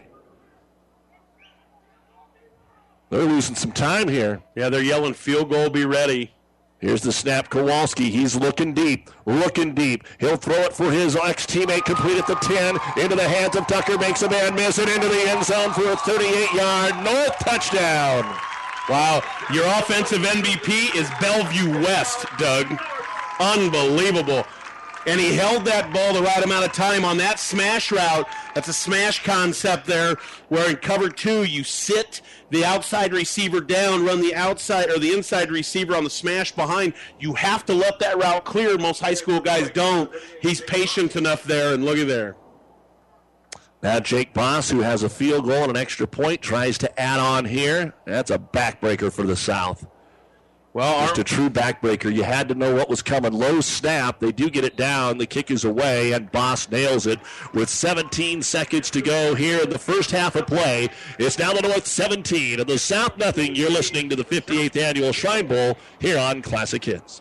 [3.12, 4.40] They're losing some time here.
[4.56, 6.32] Yeah, they're yelling field goal, be ready.
[6.78, 7.50] Here's the snap.
[7.50, 8.08] Kowalski.
[8.08, 10.06] He's looking deep, looking deep.
[10.18, 13.66] He'll throw it for his ex teammate, complete at the 10, into the hands of
[13.66, 17.38] Tucker, makes a man miss it into the end zone for a 38 yard North
[17.40, 18.24] touchdown.
[18.88, 19.22] Wow,
[19.52, 22.66] your offensive MVP is Bellevue West, Doug.
[23.38, 24.46] Unbelievable.
[25.06, 28.26] And he held that ball the right amount of time on that smash route.
[28.54, 30.16] That's a smash concept there,
[30.48, 32.20] where in cover two, you sit
[32.50, 36.94] the outside receiver down, run the outside or the inside receiver on the smash behind.
[37.18, 38.78] You have to let that route clear.
[38.78, 40.10] Most high school guys don't.
[40.40, 42.36] He's patient enough there, and look at there.
[43.82, 47.18] Now Jake Boss, who has a field goal and an extra point, tries to add
[47.18, 47.92] on here.
[48.04, 49.84] That's a backbreaker for the South.
[50.74, 52.12] Well, just a true backbreaker.
[52.12, 53.34] You had to know what was coming.
[53.34, 54.20] Low snap.
[54.20, 55.18] They do get it down.
[55.18, 57.20] The kick is away, and Boss nails it
[57.52, 60.88] with 17 seconds to go here in the first half of play.
[61.18, 63.54] It's now the North 17 and the South nothing.
[63.54, 67.20] You're listening to the 58th annual Shrine Bowl here on Classic Hits.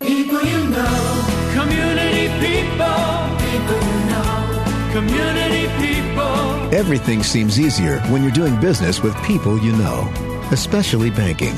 [0.00, 6.74] People you know, community people, people you know, community people.
[6.74, 10.10] Everything seems easier when you're doing business with people you know,
[10.50, 11.54] especially banking.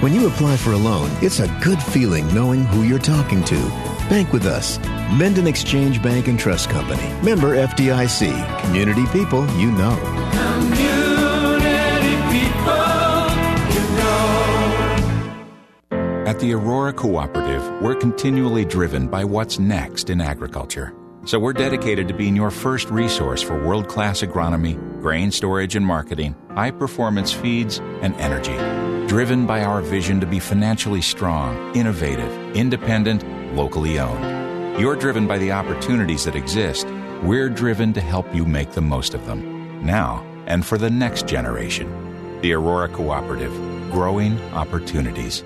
[0.00, 3.56] When you apply for a loan, it's a good feeling knowing who you're talking to.
[4.08, 4.78] Bank with us.
[5.12, 7.02] Minden Exchange Bank and Trust Company.
[7.22, 8.62] Member FDIC.
[8.62, 9.94] Community people you know.
[10.32, 12.72] Community people
[13.74, 14.24] you know.
[16.26, 20.94] At the Aurora Cooperative, we're continually driven by what's next in agriculture.
[21.26, 25.84] So we're dedicated to being your first resource for world class agronomy, grain storage and
[25.84, 28.56] marketing, high performance feeds, and energy
[29.10, 33.24] driven by our vision to be financially strong, innovative, independent,
[33.56, 34.78] locally owned.
[34.80, 36.86] You're driven by the opportunities that exist.
[37.24, 41.26] We're driven to help you make the most of them, now and for the next
[41.26, 41.90] generation.
[42.40, 43.52] The Aurora Cooperative,
[43.90, 45.42] growing opportunities.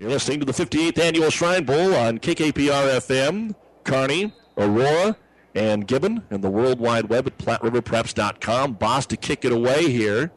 [0.00, 3.54] You're listening to the 58th Annual Shrine Bowl on KKPR FM,
[3.84, 5.16] Kearney, Aurora,
[5.54, 8.72] and Gibbon, and the World Wide Web at PlatteRiverPreps.com.
[8.72, 10.32] Boss to kick it away here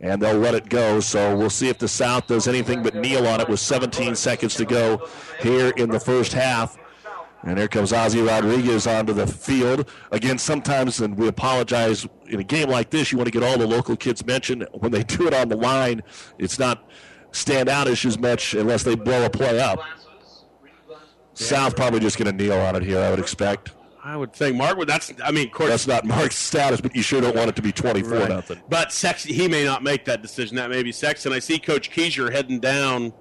[0.00, 1.00] and they'll let it go.
[1.00, 4.54] So we'll see if the South does anything but kneel on it with 17 seconds
[4.56, 5.08] to go
[5.40, 6.78] here in the first half.
[7.42, 9.88] And here comes Ozzy Rodriguez onto the field.
[10.10, 13.56] Again, sometimes, and we apologize, in a game like this, you want to get all
[13.56, 14.66] the local kids mentioned.
[14.72, 16.02] When they do it on the line,
[16.38, 16.90] it's not
[17.30, 19.78] stand out as much unless they blow a play up.
[21.34, 23.72] South probably just going to kneel on it here, I would expect.
[24.06, 24.88] I would think Mark would.
[24.88, 27.56] That's I mean, of course, that's not Mark's status, but you sure don't want it
[27.56, 28.28] to be twenty four right.
[28.28, 28.62] nothing.
[28.68, 30.54] But Sexton, he may not make that decision.
[30.58, 31.32] That may be Sexton.
[31.32, 33.12] I see Coach Keiser heading down.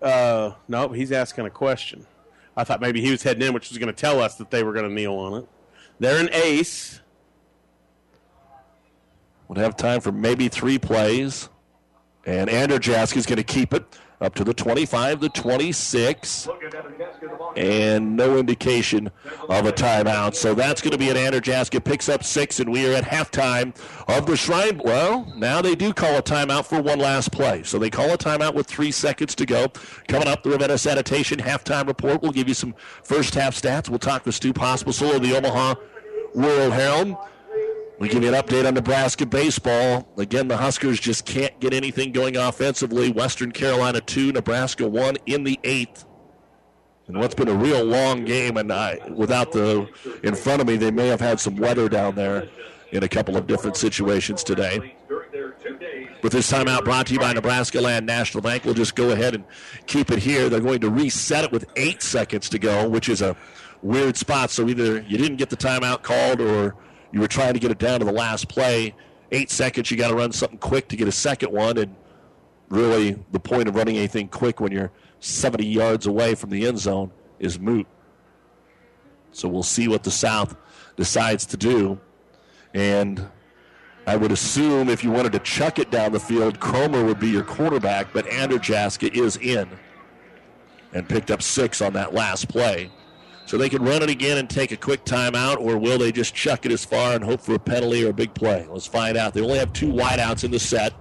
[0.00, 2.06] Uh, no, he's asking a question.
[2.56, 4.62] I thought maybe he was heading in, which was going to tell us that they
[4.62, 5.48] were going to kneel on it.
[5.98, 7.00] They're an ace.
[9.48, 11.48] We'll have time for maybe three plays,
[12.24, 16.48] and Andrzejewski is going to keep it up to the 25, the 26,
[17.56, 19.10] and no indication
[19.48, 20.34] of a timeout.
[20.34, 23.76] So that's going to be an Andrzejewski picks up six, and we are at halftime
[24.08, 24.80] of the Shrine.
[24.84, 27.62] Well, now they do call a timeout for one last play.
[27.62, 29.68] So they call a timeout with three seconds to go.
[30.08, 32.22] Coming up, the Ravenna Sanitation halftime report.
[32.22, 33.88] We'll give you some first half stats.
[33.88, 35.74] We'll talk with Stu Pospisil of the Omaha
[36.34, 37.16] World Herald.
[37.98, 40.08] We give you an update on Nebraska baseball.
[40.16, 43.12] Again, the Huskers just can't get anything going offensively.
[43.12, 46.04] Western Carolina 2, Nebraska 1 in the eighth.
[47.06, 49.88] And what's been a real long game, and I, without the
[50.22, 52.48] in front of me, they may have had some weather down there
[52.90, 54.96] in a couple of different situations today.
[56.22, 59.34] With this timeout brought to you by Nebraska Land National Bank, we'll just go ahead
[59.34, 59.44] and
[59.86, 60.48] keep it here.
[60.48, 63.36] They're going to reset it with eight seconds to go, which is a
[63.82, 64.50] weird spot.
[64.50, 66.74] So either you didn't get the timeout called or
[67.14, 68.92] you were trying to get it down to the last play.
[69.30, 71.78] Eight seconds, you got to run something quick to get a second one.
[71.78, 71.94] And
[72.68, 76.80] really, the point of running anything quick when you're 70 yards away from the end
[76.80, 77.86] zone is moot.
[79.30, 80.56] So we'll see what the South
[80.96, 82.00] decides to do.
[82.74, 83.24] And
[84.08, 87.28] I would assume if you wanted to chuck it down the field, Cromer would be
[87.28, 89.68] your quarterback, but Andrzejewski is in
[90.92, 92.90] and picked up six on that last play.
[93.54, 96.34] So they can run it again and take a quick timeout, or will they just
[96.34, 98.66] chuck it as far and hope for a penalty or a big play?
[98.68, 99.32] Let's find out.
[99.32, 100.92] They only have two wideouts in the set.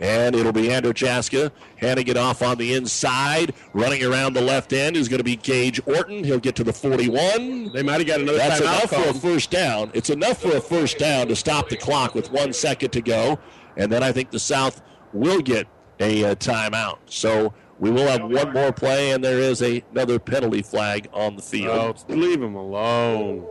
[0.00, 3.54] And it'll be Andrzejewski handing it off on the inside.
[3.72, 6.24] Running around the left end is going to be Gage Orton.
[6.24, 7.70] He'll get to the 41.
[7.72, 9.92] They might have got another That's enough for a first down.
[9.94, 13.38] It's enough for a first down to stop the clock with one second to go.
[13.76, 14.82] And then I think the South
[15.12, 15.68] will get
[16.00, 16.98] a, a uh, timeout.
[17.06, 21.36] So we will have one more play, and there is a, another penalty flag on
[21.36, 22.04] the field.
[22.08, 23.46] Oh, leave him alone.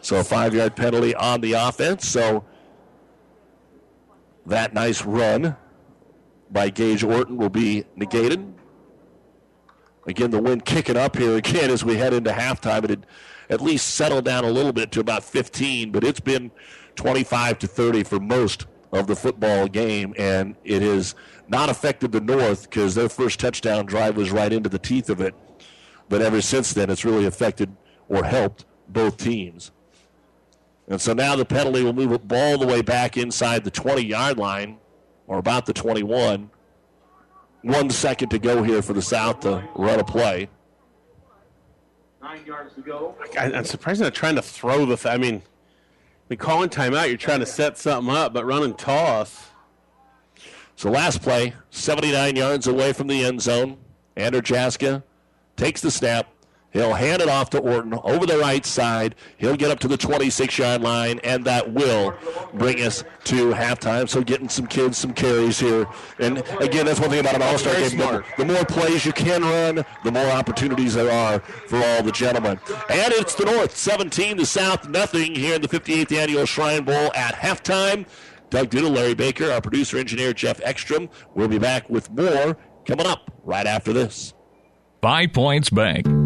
[0.00, 2.08] So a five yard penalty on the offense.
[2.08, 2.44] So
[4.46, 5.56] that nice run
[6.50, 8.54] by Gage Orton will be negated.
[10.06, 12.84] Again, the wind kicking up here again as we head into halftime.
[12.84, 13.06] It had
[13.50, 16.50] at least settled down a little bit to about 15, but it's been
[16.96, 21.14] 25 to 30 for most of the football game, and it has
[21.48, 25.20] not affected the North because their first touchdown drive was right into the teeth of
[25.20, 25.34] it.
[26.08, 27.76] But ever since then, it's really affected
[28.08, 29.70] or helped both teams.
[30.88, 34.02] And so now the penalty will move the ball the way back inside the 20
[34.02, 34.78] yard line,
[35.26, 36.50] or about the 21.
[37.62, 40.48] One second to go here for the South to run a play.
[42.22, 43.16] Nine yards to go.
[43.38, 44.96] I, I'm surprised they're trying to throw the.
[44.96, 45.42] Th- I mean, I
[46.28, 49.48] mean, calling timeout, you're trying to set something up, but running toss.
[50.76, 53.78] So last play, 79 yards away from the end zone.
[54.16, 55.02] Andrzejewski
[55.56, 56.28] takes the snap,
[56.70, 59.14] He'll hand it off to Orton over the right side.
[59.38, 62.14] He'll get up to the 26 yard line, and that will
[62.52, 64.08] bring us to halftime.
[64.08, 65.86] So, getting some kids some carries here.
[66.18, 67.96] And again, that's one thing about an all star game.
[67.96, 72.12] The, the more plays you can run, the more opportunities there are for all the
[72.12, 72.60] gentlemen.
[72.90, 77.12] And it's the North 17, the South nothing here in the 58th annual Shrine Bowl
[77.14, 78.06] at halftime.
[78.50, 81.08] Doug Duda, Larry Baker, our producer engineer Jeff Ekstrom.
[81.34, 84.32] We'll be back with more coming up right after this.
[85.02, 86.06] Five Points Bank.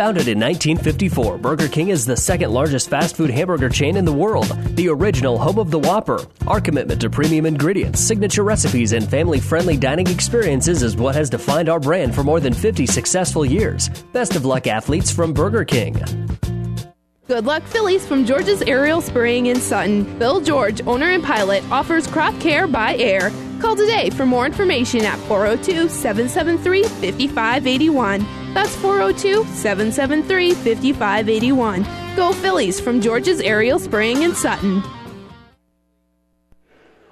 [0.00, 4.12] Founded in 1954, Burger King is the second largest fast food hamburger chain in the
[4.12, 6.24] world, the original home of the Whopper.
[6.46, 11.28] Our commitment to premium ingredients, signature recipes, and family friendly dining experiences is what has
[11.28, 13.90] defined our brand for more than 50 successful years.
[14.14, 16.02] Best of luck, athletes from Burger King.
[17.28, 20.18] Good Luck Phillies from George's Aerial Spraying in Sutton.
[20.18, 23.30] Bill George, owner and pilot, offers crop care by air.
[23.60, 28.39] Call today for more information at 402 773 5581.
[28.52, 31.86] That's 402 773 5581.
[32.16, 34.82] Go Phillies from George's Aerial Spraying in Sutton.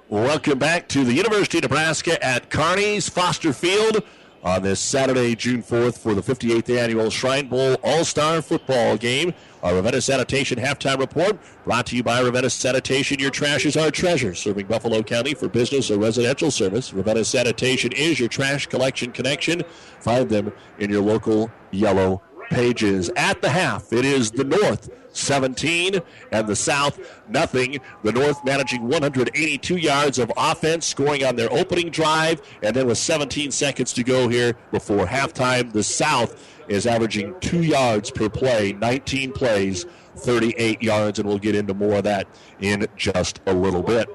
[0.09, 4.03] Welcome back to the University of Nebraska at Kearney's Foster Field
[4.43, 9.33] on this Saturday, June 4th, for the 58th annual Shrine Bowl All Star Football Game.
[9.61, 13.19] Our Ravenna Sanitation halftime report brought to you by Ravenna Sanitation.
[13.19, 14.33] Your trash is our treasure.
[14.33, 16.93] Serving Buffalo County for business or residential service.
[16.93, 19.63] Ravenna Sanitation is your trash collection connection.
[19.99, 23.09] Find them in your local yellow pages.
[23.17, 25.99] At the half, it is the North 17
[26.31, 27.79] and the South nothing.
[28.03, 32.97] The North managing 182 yards of offense, scoring on their opening drive, and then with
[32.97, 38.73] 17 seconds to go here before halftime, the South is averaging two yards per play,
[38.73, 39.85] 19 plays,
[40.17, 42.27] 38 yards, and we'll get into more of that
[42.59, 44.09] in just a little bit.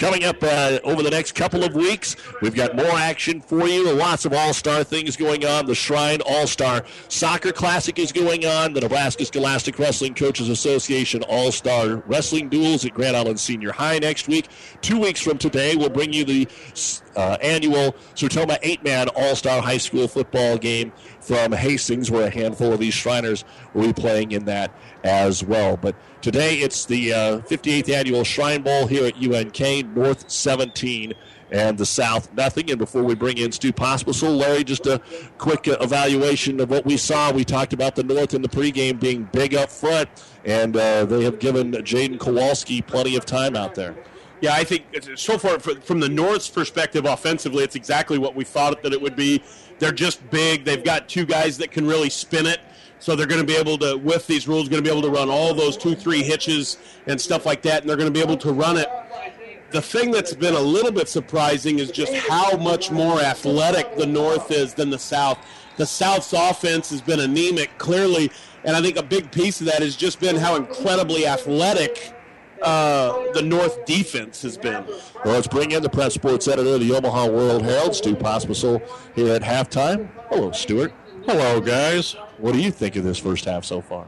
[0.00, 3.92] Coming up uh, over the next couple of weeks, we've got more action for you.
[3.92, 5.66] Lots of all star things going on.
[5.66, 8.72] The Shrine All Star Soccer Classic is going on.
[8.72, 13.98] The Nebraska Scholastic Wrestling Coaches Association All Star Wrestling Duels at Grand Island Senior High
[13.98, 14.48] next week.
[14.80, 16.48] Two weeks from today, we'll bring you the
[17.14, 22.30] uh, annual Sertoma eight man All Star High School football game from Hastings, where a
[22.30, 23.44] handful of these Shriners
[23.74, 24.72] will be playing in that
[25.04, 25.76] as well.
[25.76, 31.14] But today it's the uh, 58th annual Shrine Bowl here at UNK, North 17
[31.52, 32.70] and the South nothing.
[32.70, 35.00] And before we bring in Stu Pospisil, Larry, just a
[35.38, 37.32] quick uh, evaluation of what we saw.
[37.32, 40.08] We talked about the North in the pregame being big up front,
[40.44, 43.94] and uh, they have given Jaden Kowalski plenty of time out there.
[44.40, 44.84] Yeah, I think
[45.16, 49.16] so far from the North's perspective offensively, it's exactly what we thought that it would
[49.16, 49.42] be.
[49.80, 50.64] They're just big.
[50.64, 52.60] They've got two guys that can really spin it.
[53.00, 55.10] So they're going to be able to, with these rules, going to be able to
[55.10, 56.76] run all those two, three hitches
[57.06, 58.88] and stuff like that, and they're going to be able to run it.
[59.70, 64.04] The thing that's been a little bit surprising is just how much more athletic the
[64.04, 65.38] North is than the South.
[65.76, 68.30] The South's offense has been anemic, clearly,
[68.64, 72.12] and I think a big piece of that has just been how incredibly athletic
[72.62, 74.84] uh, the North defense has been.
[75.24, 78.82] Well, let's bring in the press sports editor of the Omaha World Herald, Stu Pospisil,
[79.14, 80.10] here at halftime.
[80.28, 80.92] Hello, Stuart.
[81.26, 82.16] Hello, guys.
[82.38, 84.06] What do you think of this first half so far?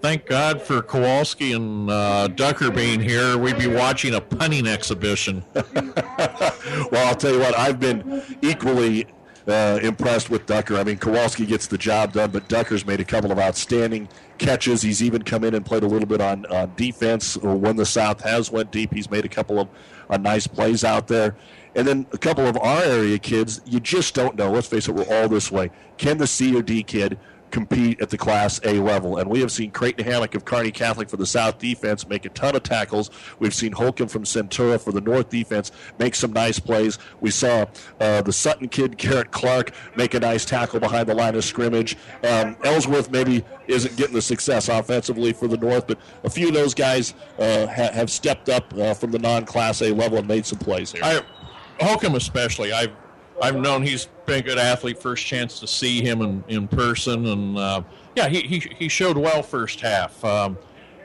[0.00, 3.36] Thank God for Kowalski and uh, Ducker being here.
[3.36, 5.44] We'd be watching a punning exhibition.
[5.54, 9.06] well, I'll tell you what, I've been equally
[9.48, 10.76] uh, impressed with Ducker.
[10.76, 14.08] I mean, Kowalski gets the job done, but Ducker's made a couple of outstanding
[14.38, 14.82] catches.
[14.82, 16.46] He's even come in and played a little bit on,
[16.76, 17.36] defense.
[17.36, 19.68] When the South has went deep, he's made a couple of
[20.08, 21.36] uh, nice plays out there.
[21.74, 24.50] And then a couple of our area kids, you just don't know.
[24.50, 25.70] Let's face it, we're all this way.
[25.96, 27.18] Can the C or D kid
[27.50, 29.18] compete at the Class A level.
[29.18, 32.28] And we have seen Creighton Hammock of Kearney Catholic for the South defense make a
[32.30, 33.10] ton of tackles.
[33.38, 36.98] We've seen Holcomb from Centura for the North defense make some nice plays.
[37.20, 37.66] We saw
[38.00, 41.96] uh, the Sutton kid, Garrett Clark, make a nice tackle behind the line of scrimmage.
[42.24, 46.54] Um, Ellsworth maybe isn't getting the success offensively for the North, but a few of
[46.54, 50.28] those guys uh, ha- have stepped up uh, from the non Class A level and
[50.28, 51.02] made some plays here.
[51.04, 51.22] I,
[51.80, 52.92] Holcomb especially, I've
[53.40, 54.98] I've known he's been a good athlete.
[54.98, 57.82] First chance to see him in, in person, and uh,
[58.16, 60.24] yeah, he, he he showed well first half.
[60.24, 60.58] Um,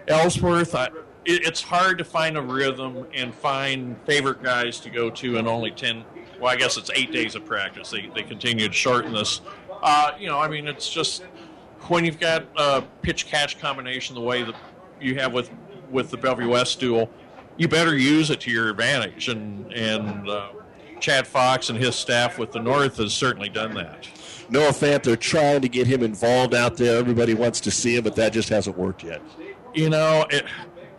[0.07, 0.85] Ellsworth, I,
[1.25, 5.47] it, it's hard to find a rhythm and find favorite guys to go to in
[5.47, 6.03] only ten.
[6.39, 7.91] Well, I guess it's eight days of practice.
[7.91, 9.41] They they continue to shorten this.
[9.81, 11.23] Uh, you know, I mean, it's just
[11.87, 14.55] when you've got a pitch catch combination the way that
[14.99, 15.51] you have with
[15.91, 17.09] with the Bellevue West duel,
[17.57, 20.29] you better use it to your advantage and and.
[20.29, 20.49] Uh,
[21.03, 24.07] Chad Fox and his staff with the North has certainly done that.
[24.49, 26.97] Noah Fant, they're trying to get him involved out there.
[26.97, 29.21] Everybody wants to see him, but that just hasn't worked yet.
[29.73, 30.45] You know, it,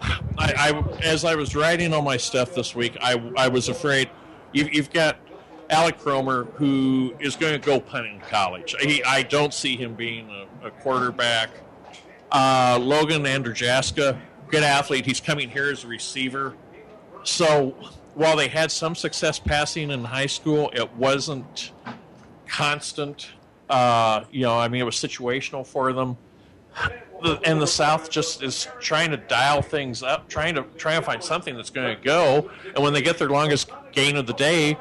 [0.02, 4.10] I, I, as I was writing all my stuff this week, I, I was afraid
[4.52, 5.16] you've, you've got
[5.70, 8.76] Alec Cromer, who is going to go punting college.
[8.80, 11.48] He, I don't see him being a, a quarterback.
[12.30, 14.18] Uh, Logan Andrzejewski,
[14.48, 15.06] good athlete.
[15.06, 16.54] He's coming here as a receiver.
[17.22, 17.74] So
[18.14, 21.72] while they had some success passing in high school, it wasn't
[22.46, 23.30] constant.
[23.68, 26.16] Uh, you know, I mean, it was situational for them.
[27.22, 31.04] The, and the South just is trying to dial things up, trying to try and
[31.04, 32.50] find something that's going to go.
[32.74, 34.76] And when they get their longest gain of the day,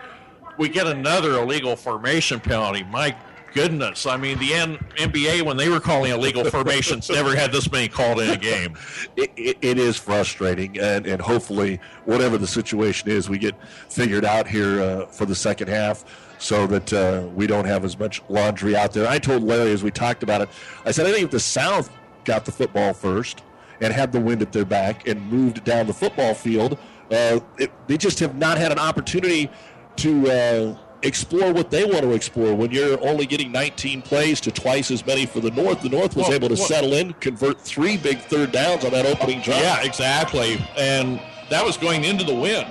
[0.57, 2.83] we get another illegal formation penalty.
[2.83, 3.15] My
[3.53, 4.05] goodness.
[4.05, 7.87] I mean, the N- NBA, when they were calling illegal formations, never had this many
[7.87, 8.77] called in a game.
[9.15, 13.55] It, it, it is frustrating, and, and hopefully, whatever the situation is, we get
[13.89, 16.03] figured out here uh, for the second half
[16.39, 19.07] so that uh, we don't have as much laundry out there.
[19.07, 20.49] I told Larry as we talked about it,
[20.85, 21.89] I said, I think if the South
[22.25, 23.43] got the football first
[23.79, 26.77] and had the wind at their back and moved down the football field,
[27.11, 29.49] uh, it, they just have not had an opportunity
[29.97, 32.55] to uh, explore what they want to explore.
[32.55, 36.15] When you're only getting 19 plays to twice as many for the North, the North
[36.15, 39.41] was Well, able to well- settle in, convert three big third downs on that opening
[39.41, 39.61] drive.
[39.61, 40.57] Yeah, exactly.
[40.77, 42.67] And that was going into the wind.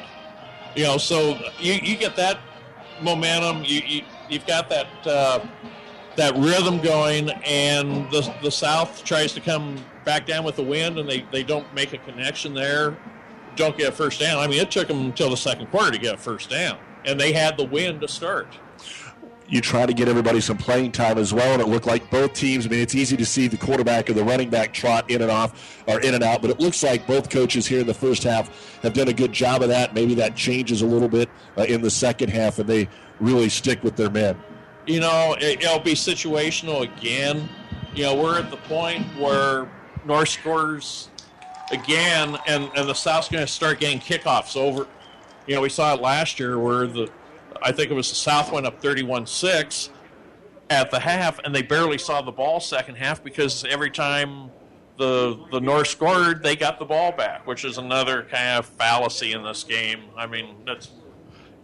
[0.75, 2.39] You know, so you, you get that
[3.03, 3.63] momentum.
[3.65, 5.41] You, you you've got that uh,
[6.17, 9.77] that rhythm going, and the the South tries to come
[10.07, 12.97] back down with the wind, and they, they don't make a connection there.
[13.55, 14.39] Don't get a first down.
[14.39, 17.19] I mean, it took them until the second quarter to get a first down, and
[17.19, 18.49] they had the wind to start.
[19.49, 22.33] you try to get everybody some playing time as well, and it looked like both
[22.33, 22.65] teams.
[22.65, 25.31] I mean, it's easy to see the quarterback and the running back trot in and
[25.31, 28.23] off or in and out, but it looks like both coaches here in the first
[28.23, 29.95] half have done a good job of that.
[29.95, 32.89] Maybe that changes a little bit uh, in the second half, and they
[33.21, 34.37] really stick with their men.
[34.87, 37.49] you know, it, it'll be situational again.
[37.95, 39.71] You know, we're at the point where
[40.07, 41.11] North scores
[41.71, 44.87] again, and, and the South's going to start getting kickoffs over.
[45.47, 47.11] You know, we saw it last year where the,
[47.63, 49.91] I think it was the South went up 31 6
[50.71, 54.51] at the half, and they barely saw the ball second half because every time
[54.99, 59.33] the the North scored, they got the ball back, which is another kind of fallacy
[59.33, 60.01] in this game.
[60.17, 60.91] I mean, that's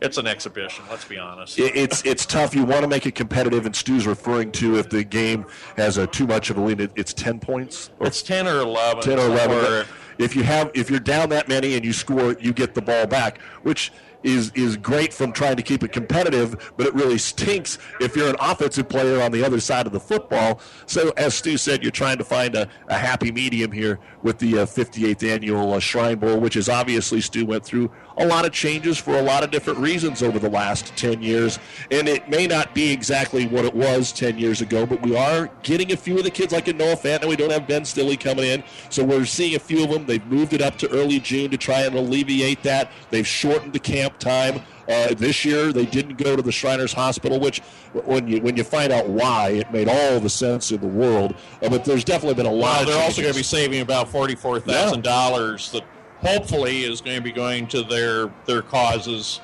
[0.01, 0.85] it's an exhibition.
[0.91, 1.59] Let's be honest.
[1.59, 2.55] It's it's tough.
[2.55, 5.47] You want to make it competitive, and Stu's referring to if the game
[5.77, 7.91] has a too much of a lead, it- it's ten points.
[7.99, 9.03] Or It's ten or eleven.
[9.03, 9.87] 10 or 11.
[10.19, 13.07] If you have, if you're down that many and you score, you get the ball
[13.07, 13.93] back, which
[14.23, 16.73] is is great from trying to keep it competitive.
[16.77, 20.01] But it really stinks if you're an offensive player on the other side of the
[20.01, 20.61] football.
[20.87, 24.61] So as Stu said, you're trying to find a, a happy medium here with the
[24.61, 28.53] uh, 58th annual uh, Shrine Bowl, which is obviously Stu went through a lot of
[28.53, 31.59] changes for a lot of different reasons over the last 10 years.
[31.91, 35.49] And it may not be exactly what it was 10 years ago, but we are
[35.63, 37.21] getting a few of the kids like a Noah Fant.
[37.21, 38.65] And we don't have Ben Stille coming in.
[38.91, 40.07] So we're seeing a few of them.
[40.07, 42.91] They've moved it up to early June to try and alleviate that.
[43.11, 44.63] They've shortened the camp time.
[44.89, 47.61] Uh, this year, they didn't go to the Shriners Hospital, which,
[48.07, 51.35] when you when you find out why, it made all the sense in the world.
[51.63, 52.63] Uh, but there's definitely been a lot.
[52.63, 55.85] Well, of they're also going to be saving about forty-four thousand dollars that
[56.21, 59.41] hopefully is going to be going to their their causes.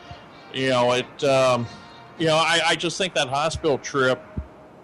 [0.53, 1.25] You know, it.
[1.25, 1.67] Um,
[2.17, 4.23] you know, I, I just think that hospital trip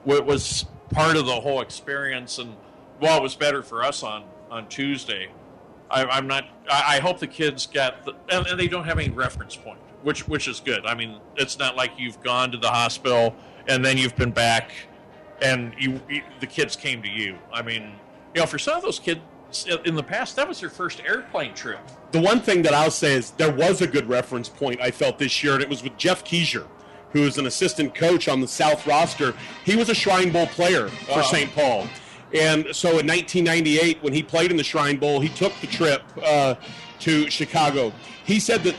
[0.05, 2.57] was part of the whole experience, and
[3.01, 5.29] well, it was better for us on on Tuesday.
[5.91, 6.45] I, I'm not.
[6.69, 9.79] I, I hope the kids get, the, and, and they don't have any reference point,
[10.03, 10.87] which which is good.
[10.87, 13.35] I mean, it's not like you've gone to the hospital
[13.69, 14.73] and then you've been back,
[15.43, 17.39] and you, you the kids came to you.
[17.53, 17.93] I mean,
[18.35, 19.21] you know, for some of those kids,
[19.85, 21.79] in the past, that was their first airplane trip.
[22.13, 25.19] The one thing that I'll say is there was a good reference point I felt
[25.19, 26.67] this year, and it was with Jeff Keisher,
[27.13, 29.35] who is an assistant coach on the South roster.
[29.65, 31.23] He was a Shrine Bowl player for Uh-huh.
[31.25, 31.53] St.
[31.55, 31.87] Paul.
[32.33, 36.03] And so in 1998, when he played in the Shrine Bowl, he took the trip
[36.25, 36.55] uh,
[37.01, 37.93] to Chicago.
[38.25, 38.77] He said that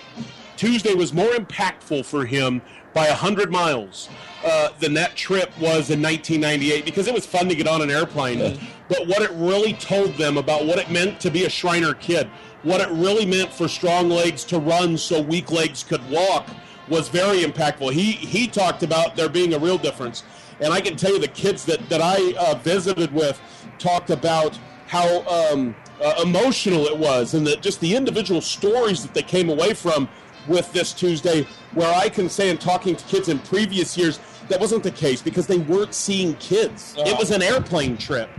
[0.55, 2.61] Tuesday was more impactful for him
[2.93, 4.09] by 100 miles
[4.43, 7.91] uh, than that trip was in 1998 because it was fun to get on an
[7.91, 8.59] airplane.
[8.89, 12.29] But what it really told them about what it meant to be a Shriner kid,
[12.63, 16.47] what it really meant for strong legs to run so weak legs could walk,
[16.89, 17.93] was very impactful.
[17.93, 20.23] He he talked about there being a real difference,
[20.59, 23.39] and I can tell you the kids that that I uh, visited with
[23.79, 25.73] talked about how um,
[26.03, 30.09] uh, emotional it was, and that just the individual stories that they came away from
[30.47, 31.47] with this Tuesday.
[31.73, 34.19] Where I can say, in talking to kids in previous years,
[34.51, 36.93] that wasn't the case because they weren't seeing kids.
[36.97, 38.29] It was an airplane trip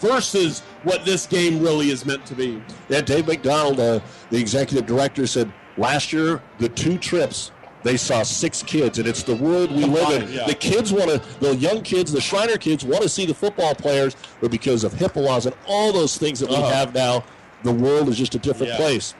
[0.00, 2.60] versus what this game really is meant to be.
[2.88, 7.52] Yeah, Dave McDonald, uh, the executive director, said last year the two trips
[7.84, 10.32] they saw six kids, and it's the world we live in.
[10.32, 10.46] Yeah.
[10.46, 13.74] The kids want to, the young kids, the Shriner kids want to see the football
[13.74, 16.68] players, but because of HIPAA laws and all those things that we Uh-huh.
[16.72, 17.24] have now,
[17.64, 18.76] the world is just a different Yeah.
[18.76, 19.14] place.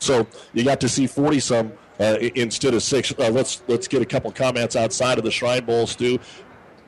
[0.00, 3.12] So you got to see forty some uh, instead of six.
[3.18, 6.18] Uh, let's let's get a couple comments outside of the Shrine Bowl, Stu.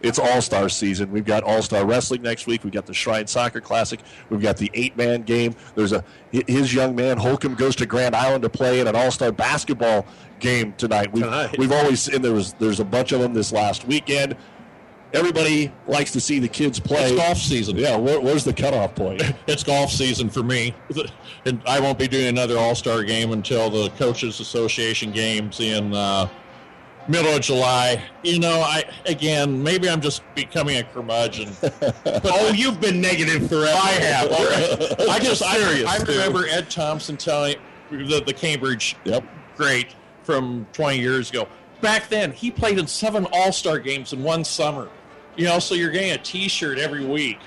[0.02, 1.10] It's All Star season.
[1.10, 2.64] We've got All Star Wrestling next week.
[2.64, 3.98] We've got the Shrine Soccer Classic.
[4.28, 5.54] We've got the eight man game.
[5.74, 9.10] There's a his young man Holcomb goes to Grand Island to play in an All
[9.10, 10.06] Star basketball
[10.38, 11.12] game tonight.
[11.12, 11.58] We've, Tonight.
[11.58, 14.36] we've always and there was there's a bunch of them this last weekend.
[15.12, 17.12] Everybody likes to see the kids play.
[17.12, 17.76] It's golf season.
[17.76, 19.22] Yeah, where, where's the cutoff point?
[19.46, 20.74] it's golf season for me,
[21.44, 25.94] and I won't be doing another All Star game until the Coaches Association games in
[25.94, 26.28] uh,
[27.08, 28.02] middle of July.
[28.22, 31.52] You know, I again maybe I'm just becoming a curmudgeon.
[32.04, 33.78] But oh, you've been negative forever.
[33.80, 34.32] I have.
[34.32, 35.00] All right.
[35.10, 36.08] I just I, Serious, I dude.
[36.08, 37.56] remember Ed Thompson telling
[37.90, 39.24] the, the Cambridge yep.
[39.56, 41.46] great from 20 years ago.
[41.80, 44.88] Back then, he played in seven All Star games in one summer.
[45.36, 47.38] You know, so you're getting a T-shirt every week.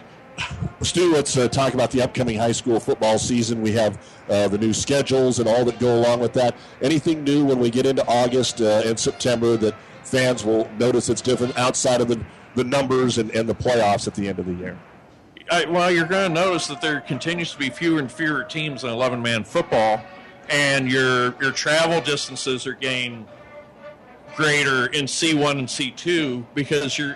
[0.81, 3.61] Stu, let's uh, talk about the upcoming high school football season.
[3.61, 6.55] We have uh, the new schedules and all that go along with that.
[6.81, 11.21] Anything new when we get into August uh, and September that fans will notice it's
[11.21, 12.23] different outside of the,
[12.55, 14.79] the numbers and, and the playoffs at the end of the year?
[15.51, 18.83] I, well, you're going to notice that there continues to be fewer and fewer teams
[18.83, 20.01] in 11 man football,
[20.49, 23.25] and your your travel distances are getting
[24.35, 27.15] greater in C1 and C2 because you're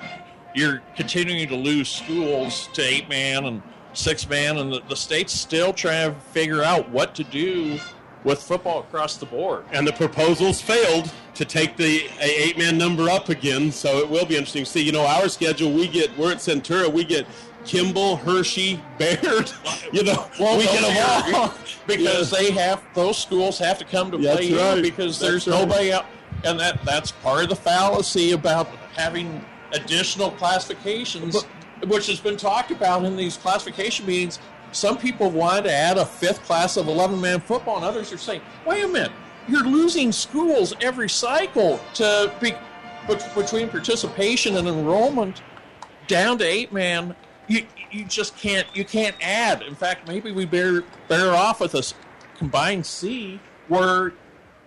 [0.56, 3.62] you're continuing to lose schools to eight man and
[3.94, 7.80] six man, and the, the state's still trying to figure out what to do
[8.24, 9.66] with football across the board.
[9.72, 14.10] And the proposals failed to take the a eight man number up again, so it
[14.10, 14.82] will be interesting to see.
[14.84, 17.26] You know, our schedule, we get, we're at Centura, we get
[17.66, 19.52] Kimball, Hershey, Baird,
[19.92, 21.54] you know, Well, we get them all.
[21.88, 24.82] because they have those schools have to come to That's play right.
[24.84, 25.60] because That's there's right.
[25.68, 26.06] nobody out,
[26.44, 31.44] and that that's part of the fallacy about having additional classifications,
[31.88, 34.40] which has been talked about in these classification meetings.
[34.72, 38.18] Some people want to add a fifth class of 11 man football, and others are
[38.18, 39.12] saying, wait a minute,
[39.48, 42.54] you're losing schools every cycle to be,
[43.36, 45.42] between participation and enrollment
[46.08, 47.16] down to eight man.
[47.48, 49.62] You, you just can't you can't add.
[49.64, 51.94] In fact, maybe we better better off with a
[52.38, 54.14] combined C where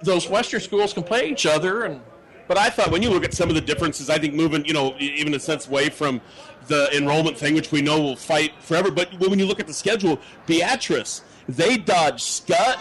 [0.07, 2.01] those Western schools can play each other and
[2.49, 4.73] But I thought when you look at some of the differences, I think moving, you
[4.73, 6.21] know, even a sense away from
[6.69, 8.91] the enrollment thing, which we know will fight forever.
[8.91, 12.79] But when you look at the schedule, Beatrice, they dodge Scott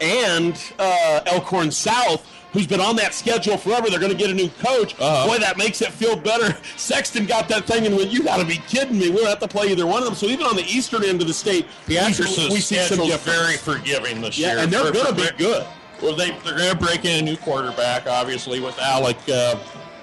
[0.00, 3.90] and uh, Elkhorn South, who's been on that schedule forever.
[3.90, 4.96] They're going to get a new coach.
[4.96, 6.56] Boy, that makes it feel better.
[6.76, 9.10] Sexton got that thing and went, "You got to be kidding me!
[9.10, 11.20] We don't have to play either one of them." So even on the eastern end
[11.20, 13.22] of the state, Beatrice's we, we see some difference.
[13.36, 14.58] very forgiving this Yeah, year.
[14.60, 15.66] and they're gonna be good.
[16.02, 19.58] Well, they they're going to break in a new quarterback, obviously, with Alec uh,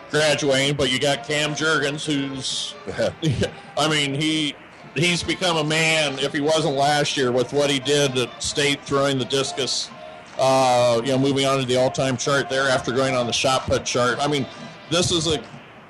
[0.09, 0.75] graduating.
[0.75, 2.75] But you got Cam Jurgens, who's,
[3.77, 4.55] I mean, he
[4.95, 6.19] he's become a man.
[6.19, 9.89] If he wasn't last year with what he did at state throwing the discus,
[10.37, 13.63] uh, you know, moving on to the all-time chart there after going on the shot
[13.63, 14.17] put chart.
[14.19, 14.45] I mean,
[14.89, 15.43] this is a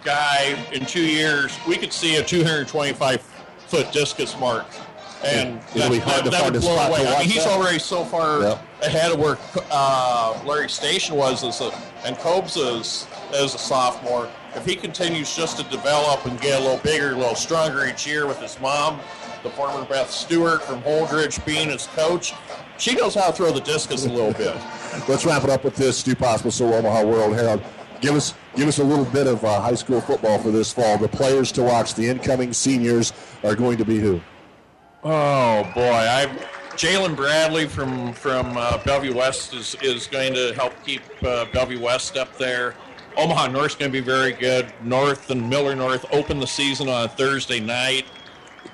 [0.04, 3.22] guy in two years we could see a 225
[3.68, 4.68] foot discus mark.
[5.26, 7.16] And It'll be hard to that find would a blow spot to away.
[7.16, 7.54] I mean, he's that.
[7.54, 9.38] already so far ahead of where
[9.72, 11.72] uh, Larry Station was as a,
[12.06, 14.30] and Cobes is as a sophomore.
[14.56, 18.06] If he continues just to develop and get a little bigger, a little stronger each
[18.06, 19.00] year with his mom,
[19.42, 22.34] the former Beth Stewart from Holdrege being his coach,
[22.78, 24.56] she knows how to throw the discus a little bit.
[25.08, 25.98] Let's wrap it up with this.
[25.98, 27.64] Stu Pospisil, so Omaha World Herald.
[28.00, 30.98] Give us give us a little bit of uh, high school football for this fall.
[30.98, 33.12] The players to watch, the incoming seniors
[33.44, 34.22] are going to be who?
[35.08, 36.26] Oh boy, I
[36.72, 41.80] Jalen Bradley from from uh, Bellevue West is, is going to help keep uh, Bellevue
[41.80, 42.74] West up there.
[43.16, 44.74] Omaha North's going to be very good.
[44.82, 48.06] North and Miller North open the season on a Thursday night.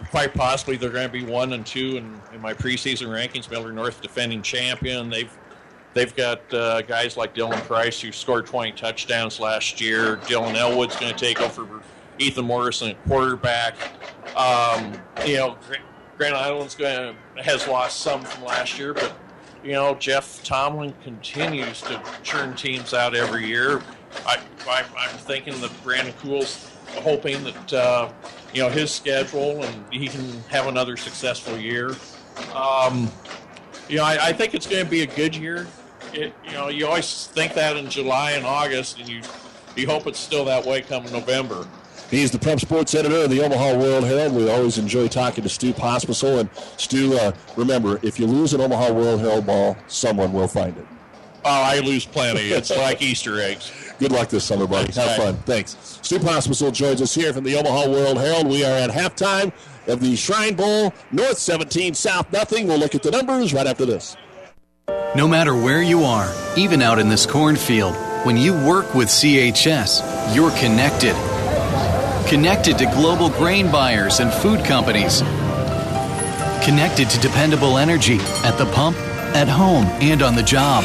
[0.09, 3.51] Quite possibly they're going to be one and two in, in my preseason rankings.
[3.51, 5.09] Miller North defending champion.
[5.09, 5.37] They've
[5.93, 10.15] they've got uh, guys like Dylan Price who scored 20 touchdowns last year.
[10.15, 11.67] Dylan Elwood's going to take over
[12.19, 13.75] Ethan Morrison at quarterback.
[14.37, 14.93] Um,
[15.25, 15.57] you know,
[16.21, 19.11] Grand Island's going has lost some from last year, but
[19.63, 23.81] you know Jeff Tomlin continues to churn teams out every year.
[24.27, 24.37] I,
[24.69, 28.11] I, am thinking that Brandon Cool's hoping that uh,
[28.53, 31.95] you know his schedule and he can have another successful year.
[32.53, 33.09] Um,
[33.89, 35.65] you know, I, I, think it's going to be a good year.
[36.13, 39.23] It, you know, you always think that in July and August, and you
[39.75, 41.65] you hope it's still that way come November.
[42.11, 44.33] He's the prep sports editor of the Omaha World Herald.
[44.33, 46.41] We always enjoy talking to Stu Pospisil.
[46.41, 50.77] And Stu, uh, remember, if you lose an Omaha World Herald ball, someone will find
[50.77, 50.85] it.
[51.45, 52.51] Oh, I lose plenty.
[52.51, 53.71] It's like Easter eggs.
[53.97, 54.91] Good luck this summer, buddy.
[54.91, 55.37] Have fun.
[55.45, 55.77] Thanks.
[56.01, 58.47] Stu Pospisil joins us here from the Omaha World Herald.
[58.47, 59.53] We are at halftime
[59.87, 60.93] of the Shrine Bowl.
[61.13, 62.67] North 17, South nothing.
[62.67, 64.17] We'll look at the numbers right after this.
[65.15, 70.35] No matter where you are, even out in this cornfield, when you work with CHS,
[70.35, 71.15] you're connected
[72.27, 75.21] Connected to global grain buyers and food companies.
[76.63, 78.97] Connected to dependable energy at the pump,
[79.35, 80.83] at home, and on the job.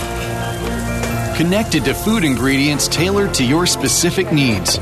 [1.37, 4.79] Connected to food ingredients tailored to your specific needs.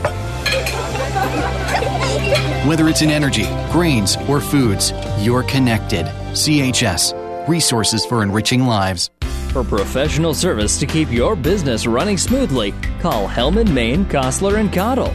[2.66, 6.06] Whether it's in energy, grains, or foods, you're connected.
[6.32, 9.10] CHS, resources for enriching lives.
[9.50, 15.14] For professional service to keep your business running smoothly, call Hellman, Maine, Kostler, and Cottle.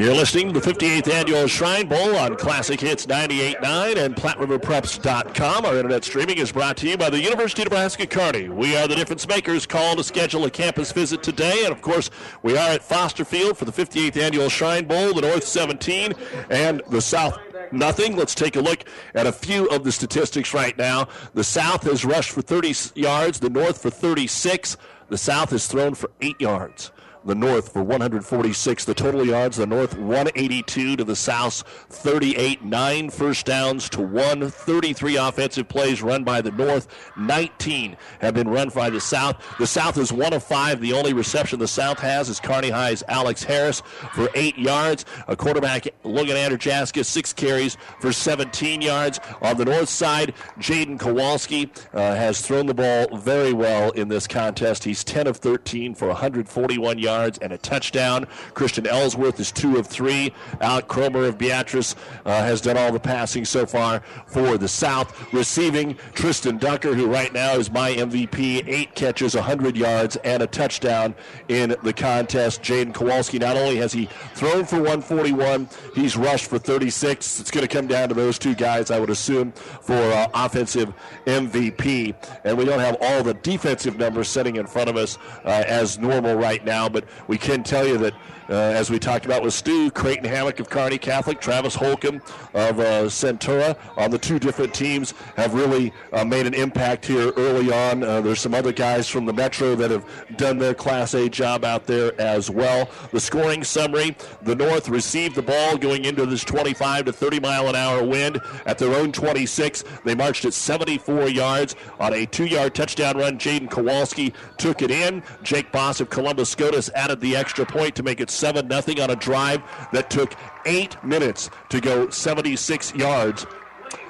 [0.00, 5.66] You're listening to the 58th Annual Shrine Bowl on Classic Hits 98.9 and PlatteRiverPreps.com.
[5.66, 8.48] Our internet streaming is brought to you by the University of Nebraska Kearney.
[8.48, 9.66] We are the difference makers.
[9.66, 11.64] Call to schedule a campus visit today.
[11.64, 12.08] And of course,
[12.42, 16.14] we are at Foster Field for the 58th Annual Shrine Bowl, the North 17
[16.48, 17.38] and the South
[17.70, 18.16] nothing.
[18.16, 21.08] Let's take a look at a few of the statistics right now.
[21.34, 24.78] The South has rushed for 30 yards, the North for 36.
[25.10, 26.90] The South has thrown for 8 yards
[27.24, 28.84] the North for 146.
[28.84, 32.64] The total yards, the North 182 to the South 38.
[32.64, 34.48] Nine first downs to one.
[34.48, 36.88] 33 offensive plays run by the North.
[37.16, 39.36] 19 have been run by the South.
[39.58, 40.80] The South is one of five.
[40.80, 43.82] The only reception the South has is Kearney High's Alex Harris
[44.14, 45.04] for eight yards.
[45.28, 49.20] A quarterback, Logan Andrzejewski, six carries for 17 yards.
[49.42, 54.26] On the North side, Jaden Kowalski uh, has thrown the ball very well in this
[54.26, 54.84] contest.
[54.84, 58.26] He's 10 of 13 for 141 yards yards and a touchdown.
[58.54, 60.32] Christian Ellsworth is two of three.
[60.60, 65.32] Alec Cromer of Beatrice uh, has done all the passing so far for the South.
[65.32, 70.46] Receiving Tristan Ducker, who right now is my MVP, eight catches, 100 yards, and a
[70.46, 71.14] touchdown
[71.48, 72.62] in the contest.
[72.62, 77.40] Jaden Kowalski, not only has he thrown for 141, he's rushed for 36.
[77.40, 80.92] It's going to come down to those two guys, I would assume, for uh, offensive
[81.26, 82.14] MVP.
[82.44, 85.98] And we don't have all the defensive numbers sitting in front of us uh, as
[85.98, 88.14] normal right now, but but we can tell you that
[88.50, 92.20] uh, as we talked about with Stu, Creighton Hammock of Kearney Catholic, Travis Holcomb
[92.52, 97.32] of uh, Centura on the two different teams have really uh, made an impact here
[97.36, 98.02] early on.
[98.02, 100.04] Uh, there's some other guys from the Metro that have
[100.36, 102.90] done their Class A job out there as well.
[103.12, 107.68] The scoring summary the North received the ball going into this 25 to 30 mile
[107.68, 109.84] an hour wind at their own 26.
[110.04, 113.38] They marched at 74 yards on a two yard touchdown run.
[113.38, 115.22] Jaden Kowalski took it in.
[115.42, 119.10] Jake Boss of Columbus SCOTUS added the extra point to make it 7 0 on
[119.10, 119.62] a drive
[119.92, 120.34] that took
[120.64, 123.46] eight minutes to go 76 yards.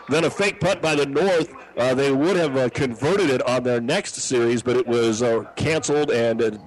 [0.08, 1.52] Then a fake punt by the North.
[1.76, 5.44] Uh, they would have uh, converted it on their next series, but it was uh,
[5.56, 6.60] canceled and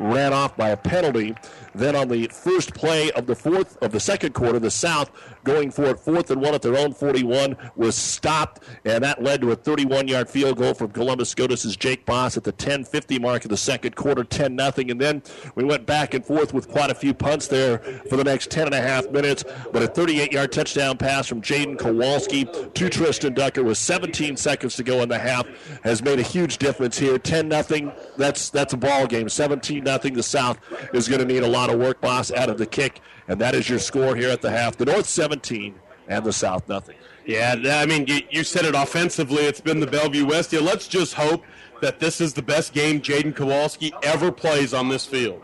[0.00, 1.34] ran off by a penalty.
[1.74, 5.10] Then on the first play of the fourth of the second quarter, the South
[5.46, 9.40] going for it fourth and one at their own 41 was stopped, and that led
[9.40, 13.50] to a 31-yard field goal from Columbus SCOTUS' Jake Boss at the 10:50 mark of
[13.50, 14.90] the second quarter, 10 nothing.
[14.90, 15.22] And then
[15.54, 17.78] we went back and forth with quite a few punts there
[18.10, 19.44] for the next 10 and a half minutes.
[19.72, 22.44] But a 38-yard touchdown pass from Jaden Kowalski
[22.74, 25.46] to Tristan Ducker with 17 seconds to go in the half
[25.84, 27.18] has made a huge difference here.
[27.18, 27.92] 10 nothing.
[28.16, 29.28] That's that's a ball game.
[29.28, 30.14] 17 nothing.
[30.14, 30.58] The South
[30.92, 33.54] is going to need a lot of work, boss, out of the kick, and that
[33.54, 34.76] is your score here at the half.
[34.76, 35.74] The North 17
[36.08, 36.96] and the South nothing.
[37.24, 39.44] Yeah, I mean, you, you said it offensively.
[39.44, 40.62] It's been the Bellevue West deal.
[40.62, 41.44] Let's just hope
[41.80, 45.42] that this is the best game Jaden Kowalski ever plays on this field.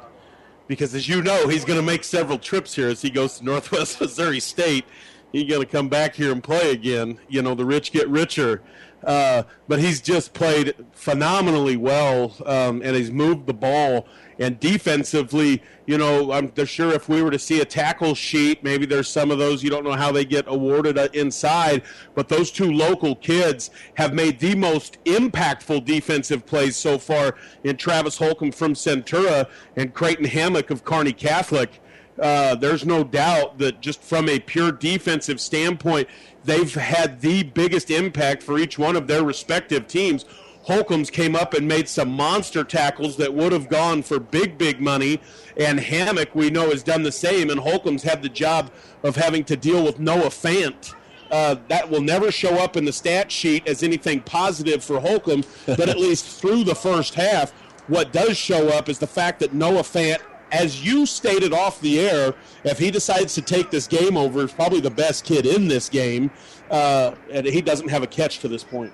[0.68, 3.44] Because as you know, he's going to make several trips here as he goes to
[3.52, 4.84] Northwest Missouri State.
[5.32, 7.18] He's going to come back here and play again.
[7.28, 8.62] You know, the rich get richer.
[9.04, 14.06] Uh, but he's just played phenomenally well, um, and he's moved the ball.
[14.38, 18.86] And defensively, you know, I'm sure if we were to see a tackle sheet, maybe
[18.86, 21.82] there's some of those you don't know how they get awarded uh, inside.
[22.14, 27.76] But those two local kids have made the most impactful defensive plays so far in
[27.76, 31.80] Travis Holcomb from Centura and Creighton Hammock of Kearney Catholic.
[32.18, 36.08] Uh, there's no doubt that just from a pure defensive standpoint,
[36.44, 40.24] they've had the biggest impact for each one of their respective teams.
[40.62, 44.80] Holcomb's came up and made some monster tackles that would have gone for big, big
[44.80, 45.20] money.
[45.56, 47.50] And Hammock, we know, has done the same.
[47.50, 48.70] And Holcomb's had the job
[49.02, 50.94] of having to deal with Noah Fant.
[51.30, 55.42] Uh, that will never show up in the stat sheet as anything positive for Holcomb,
[55.66, 57.52] but at least through the first half,
[57.88, 60.20] what does show up is the fact that Noah Fant
[60.52, 64.52] as you stated off the air, if he decides to take this game over, is
[64.52, 66.30] probably the best kid in this game,
[66.70, 68.92] uh, and he doesn't have a catch to this point.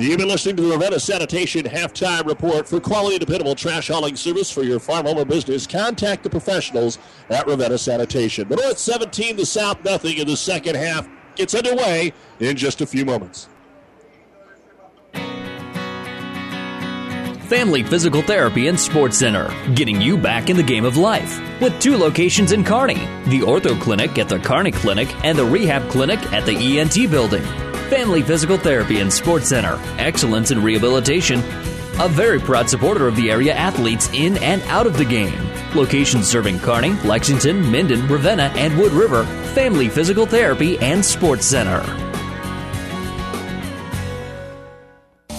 [0.00, 2.66] You've been listening to the Ravenna Sanitation Halftime Report.
[2.66, 6.98] For quality, dependable trash hauling service for your farm, home, or business, contact the professionals
[7.28, 8.48] at Ravenna Sanitation.
[8.48, 11.06] The North 17, the South nothing in the second half
[11.36, 13.46] gets underway in just a few moments.
[17.50, 21.38] Family Physical Therapy and Sports Center, getting you back in the game of life.
[21.60, 22.94] With two locations in Kearney
[23.26, 27.69] the Ortho Clinic at the Kearney Clinic and the Rehab Clinic at the ENT Building.
[27.90, 31.40] Family Physical Therapy and Sports Center, excellence in rehabilitation.
[31.98, 35.36] A very proud supporter of the area athletes in and out of the game.
[35.74, 39.24] Locations serving Kearney, Lexington, Minden, Ravenna, and Wood River.
[39.54, 41.82] Family Physical Therapy and Sports Center.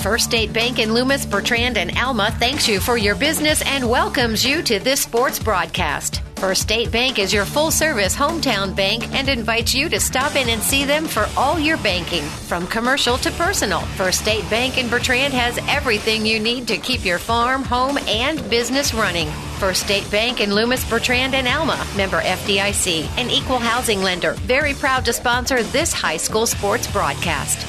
[0.04, 4.46] First State Bank in Loomis, Bertrand, and Alma thanks you for your business and welcomes
[4.46, 6.22] you to this sports broadcast.
[6.42, 10.50] First State Bank is your full service hometown bank and invites you to stop in
[10.50, 13.82] and see them for all your banking, from commercial to personal.
[13.96, 18.50] First State Bank in Bertrand has everything you need to keep your farm, home, and
[18.50, 19.30] business running.
[19.60, 24.34] First State Bank in Loomis, Bertrand, and Alma, member FDIC, an equal housing lender.
[24.34, 27.68] Very proud to sponsor this high school sports broadcast.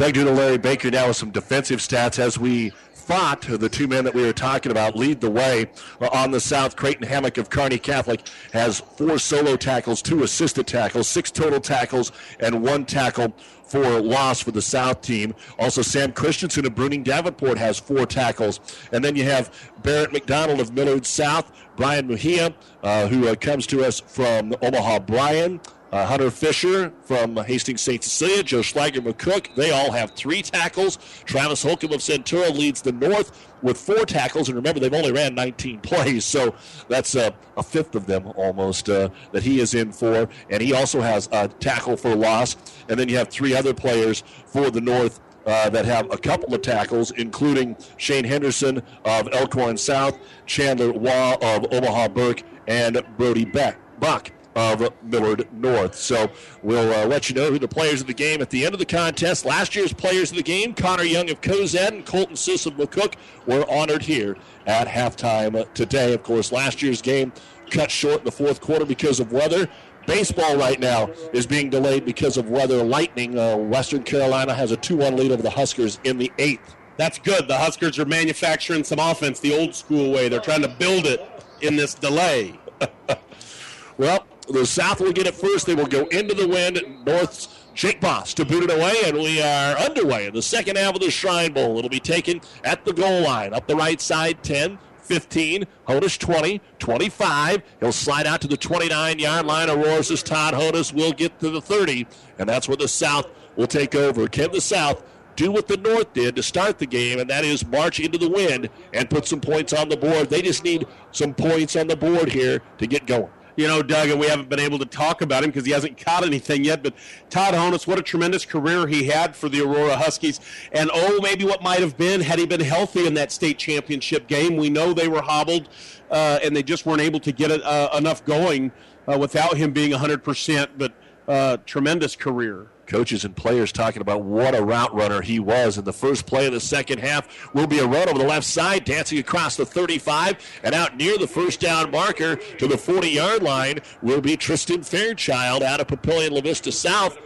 [0.00, 2.72] Doug Duda, Larry Baker now with some defensive stats as we
[3.10, 5.68] thought the two men that we were talking about lead the way
[6.12, 6.76] on the South.
[6.76, 8.20] Creighton Hammock of Kearney Catholic
[8.52, 13.34] has four solo tackles, two assisted tackles, six total tackles, and one tackle
[13.64, 15.34] for loss for the South team.
[15.58, 18.60] Also, Sam Christensen of Bruning Davenport has four tackles.
[18.92, 22.54] And then you have Barrett McDonald of Millard South, Brian Mejia,
[22.84, 25.60] uh, who uh, comes to us from Omaha Bryan.
[25.92, 28.02] Uh, Hunter Fisher from Hastings St.
[28.02, 30.98] Cecilia, Joe Schlager McCook, they all have three tackles.
[31.24, 34.48] Travis Holcomb of Centura leads the North with four tackles.
[34.48, 36.54] And remember, they've only ran 19 plays, so
[36.88, 40.28] that's uh, a fifth of them almost uh, that he is in for.
[40.48, 42.56] And he also has a tackle for loss.
[42.88, 46.54] And then you have three other players for the North uh, that have a couple
[46.54, 53.44] of tackles, including Shane Henderson of Elkhorn South, Chandler Waugh of Omaha Burke, and Brody
[53.44, 53.76] Beck.
[53.98, 55.94] Buck of Millard North.
[55.94, 56.30] So
[56.62, 58.78] we'll uh, let you know who the players of the game at the end of
[58.78, 59.44] the contest.
[59.44, 63.14] Last year's players of the game, Connor Young of Cozad and Colton Sis of McCook,
[63.46, 64.36] were honored here
[64.66, 66.12] at halftime today.
[66.12, 67.32] Of course, last year's game
[67.70, 69.68] cut short in the fourth quarter because of weather.
[70.06, 72.82] Baseball right now is being delayed because of weather.
[72.82, 76.74] Lightning, uh, Western Carolina has a 2 1 lead over the Huskers in the eighth.
[76.96, 77.48] That's good.
[77.48, 80.28] The Huskers are manufacturing some offense the old school way.
[80.28, 81.26] They're trying to build it
[81.60, 82.58] in this delay.
[83.98, 85.66] well, the South will get it first.
[85.66, 86.80] They will go into the wind.
[87.04, 90.94] North's Jake Boss to boot it away, and we are underway in the second half
[90.94, 91.78] of the Shrine Bowl.
[91.78, 96.60] It'll be taken at the goal line, up the right side, 10, 15, Honus 20,
[96.78, 97.62] 25.
[97.80, 99.70] He'll slide out to the 29 yard line.
[99.70, 102.06] Aurora's Todd Honus will get to the 30,
[102.38, 104.28] and that's where the South will take over.
[104.28, 105.02] Can the South
[105.36, 108.28] do what the North did to start the game, and that is march into the
[108.28, 110.28] wind and put some points on the board?
[110.28, 113.30] They just need some points on the board here to get going
[113.60, 116.02] you know, Doug, and we haven't been able to talk about him because he hasn't
[116.02, 116.82] caught anything yet.
[116.82, 116.94] But
[117.28, 120.40] Todd Honus, what a tremendous career he had for the Aurora Huskies.
[120.72, 124.28] And oh, maybe what might have been had he been healthy in that state championship
[124.28, 124.56] game.
[124.56, 125.68] We know they were hobbled
[126.10, 128.72] uh, and they just weren't able to get uh, enough going
[129.06, 130.68] uh, without him being 100%.
[130.78, 130.94] But
[131.28, 135.78] uh, tremendous career Coaches and players talking about what a route runner he was.
[135.78, 138.44] And the first play of the second half will be a run over the left
[138.46, 143.08] side, dancing across the 35 and out near the first down marker to the 40
[143.08, 147.16] yard line will be Tristan Fairchild out of Papillion La Vista South.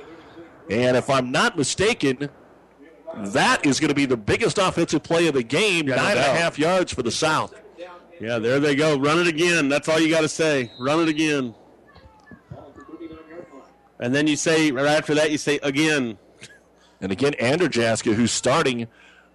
[0.68, 2.28] And if I'm not mistaken,
[3.16, 6.18] that is going to be the biggest offensive play of the game, Yeah, no and
[6.18, 7.54] a half yards for the South.
[8.20, 8.98] Yeah, there they go.
[8.98, 9.68] Run it again.
[9.68, 10.70] That's all you got to say.
[10.78, 11.54] Run it again.
[14.04, 16.18] And then you say, right after that, you say again.
[17.00, 18.86] And again, Anderjaska, who's starting,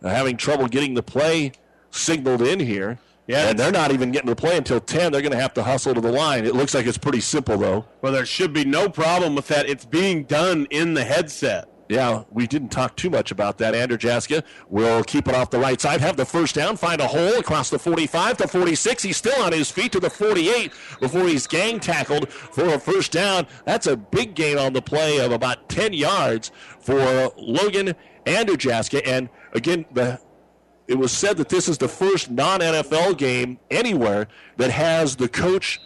[0.03, 1.53] uh, having trouble getting the play
[1.89, 2.99] signaled in here.
[3.25, 5.11] Yeah, and they're not even getting the play until 10.
[5.11, 6.45] They're going to have to hustle to the line.
[6.45, 7.85] It looks like it's pretty simple, though.
[8.03, 9.67] Well, there should be no problem with that.
[9.67, 11.67] It's being done in the headset.
[11.89, 13.73] Yeah, we didn't talk too much about that.
[13.73, 17.39] Anderjaska will keep it off the right side, have the first down, find a hole
[17.39, 19.01] across the 45 to 46.
[19.01, 23.11] He's still on his feet to the 48 before he's gang tackled for a first
[23.11, 23.47] down.
[23.65, 27.95] That's a big gain on the play of about 10 yards for Logan
[28.27, 29.01] Anderjaska.
[29.03, 30.19] And again, the
[30.87, 35.79] it was said that this is the first non-NFL game anywhere that has the coach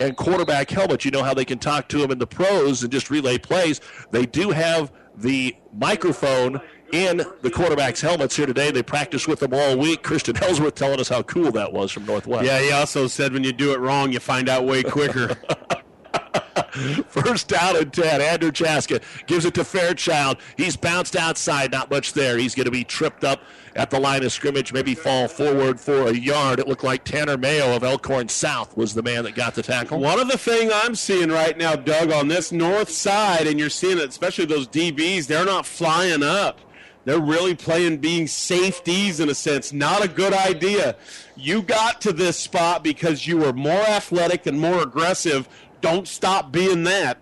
[0.00, 1.04] and quarterback helmet.
[1.04, 3.80] You know how they can talk to him in the pros and just relay plays.
[4.10, 4.90] They do have
[5.20, 6.60] the microphone
[6.92, 8.70] in the quarterback's helmets here today.
[8.70, 10.02] They practiced with them all week.
[10.02, 12.44] Christian Ellsworth telling us how cool that was from Northwest.
[12.44, 15.36] Yeah, he also said when you do it wrong, you find out way quicker.
[17.08, 18.20] First down and 10.
[18.20, 20.38] Anderjaska gives it to Fairchild.
[20.56, 22.38] He's bounced outside, not much there.
[22.38, 23.40] He's going to be tripped up
[23.74, 26.58] at the line of scrimmage, maybe fall forward for a yard.
[26.58, 29.98] It looked like Tanner Mayo of Elkhorn South was the man that got the tackle.
[30.00, 33.70] One of the thing I'm seeing right now, Doug, on this north side, and you're
[33.70, 36.60] seeing it, especially those DBs, they're not flying up.
[37.04, 39.72] They're really playing being safeties in a sense.
[39.72, 40.94] Not a good idea.
[41.36, 45.48] You got to this spot because you were more athletic and more aggressive.
[45.80, 47.18] Don't stop being that.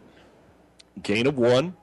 [1.02, 1.76] Gain of one.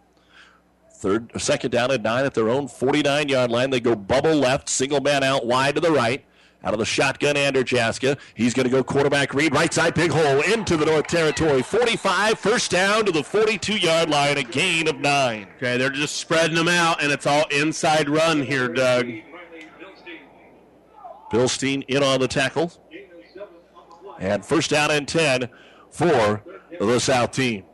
[0.95, 3.69] Third, second down and nine at their own 49 yard line.
[3.69, 6.23] They go bubble left, single man out wide to the right.
[6.63, 8.17] Out of the shotgun, Anderjaska.
[8.35, 11.61] He's going to go quarterback read, right side, big hole into the North Territory.
[11.61, 15.47] 45, first down to the 42 yard line, a gain of nine.
[15.57, 19.07] Okay, they're just spreading them out, and it's all inside run here, Doug.
[21.31, 22.71] Bilstein in on the tackle.
[24.19, 25.49] And first down and 10
[25.89, 26.43] for
[26.79, 27.65] the South team.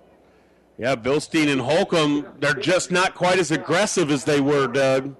[0.77, 5.15] Yeah, Bilstein and Holcomb, they're just not quite as aggressive as they were, Doug.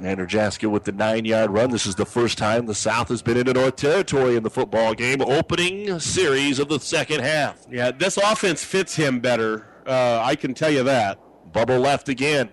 [0.00, 1.70] Anderjaska with the nine yard run.
[1.70, 4.94] This is the first time the South has been into North Territory in the football
[4.94, 5.20] game.
[5.20, 7.66] Opening series of the second half.
[7.70, 9.66] Yeah, this offense fits him better.
[9.86, 11.20] Uh, I can tell you that.
[11.52, 12.48] Bubble left again.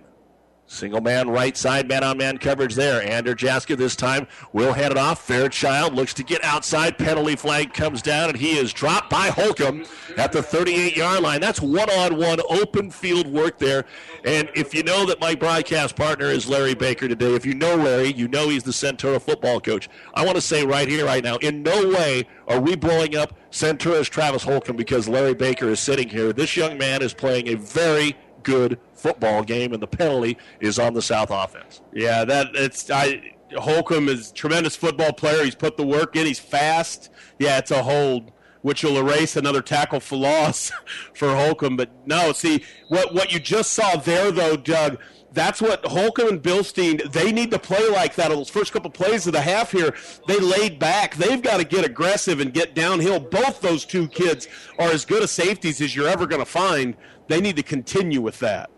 [0.70, 3.00] Single man right side, man on man coverage there.
[3.00, 5.26] Anderjaska this time will hand it off.
[5.26, 6.98] Fairchild looks to get outside.
[6.98, 9.86] Penalty flag comes down, and he is dropped by Holcomb
[10.18, 11.40] at the 38 yard line.
[11.40, 13.86] That's one on one open field work there.
[14.26, 17.74] And if you know that my broadcast partner is Larry Baker today, if you know
[17.74, 19.88] Larry, you know he's the Centura football coach.
[20.12, 23.32] I want to say right here, right now, in no way are we blowing up
[23.50, 26.34] Centura's Travis Holcomb because Larry Baker is sitting here.
[26.34, 30.94] This young man is playing a very good football game, and the penalty is on
[30.94, 31.80] the South offense.
[31.92, 35.44] Yeah, that it's I Holcomb is a tremendous football player.
[35.44, 36.26] He's put the work in.
[36.26, 37.10] He's fast.
[37.38, 38.32] Yeah, it's a hold,
[38.62, 40.70] which will erase another tackle for loss
[41.14, 41.76] for Holcomb.
[41.76, 44.98] But no, see what what you just saw there, though, Doug.
[45.32, 48.30] That's what Holcomb and Bilstein, they need to play like that.
[48.30, 49.94] Those first couple plays of the half here,
[50.26, 51.16] they laid back.
[51.16, 53.20] They've got to get aggressive and get downhill.
[53.20, 54.48] Both those two kids
[54.78, 56.96] are as good a safeties as you're ever going to find.
[57.28, 58.70] They need to continue with that.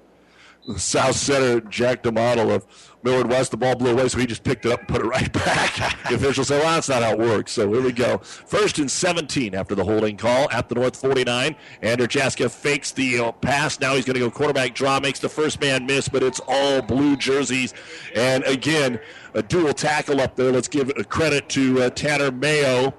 [0.78, 2.66] South center Jack DeModel of
[3.02, 3.51] Millard West.
[3.51, 5.76] The ball blew away, so he just picked it up and put it right back.
[6.09, 7.52] the official said, well, that's not how it works.
[7.52, 8.18] So here we go.
[8.18, 11.56] First and 17 after the holding call at the North 49.
[11.82, 13.80] Anderjaska fakes the uh, pass.
[13.80, 16.82] Now he's going to go quarterback draw, makes the first man miss, but it's all
[16.82, 17.74] blue jerseys.
[18.14, 19.01] And again,
[19.34, 20.52] a dual tackle up there.
[20.52, 22.94] Let's give credit to uh, Tanner Mayo.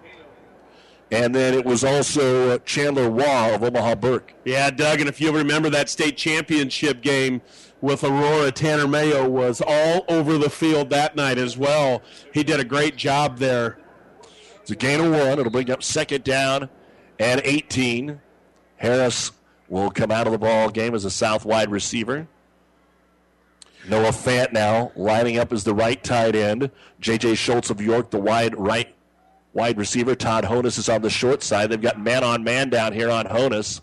[1.12, 4.34] And then it was also uh, Chandler Waugh of Omaha Burke.
[4.46, 7.42] Yeah, Doug, and if you remember that state championship game
[7.82, 12.02] with Aurora, Tanner Mayo was all over the field that night as well.
[12.34, 13.78] He did a great job there.
[14.62, 15.38] It's a gain of one.
[15.38, 16.70] It'll bring up second down
[17.20, 18.22] and 18.
[18.78, 19.32] Harris
[19.68, 22.28] will come out of the ball game as a south wide receiver.
[23.88, 26.72] Noah Fant now lining up as the right tight end.
[27.00, 27.36] J.J.
[27.36, 28.94] Schultz of York, the wide right
[29.53, 30.15] wide receiver.
[30.15, 31.69] Todd Honus is on the short side.
[31.69, 33.82] They've got man on man down here on Honus.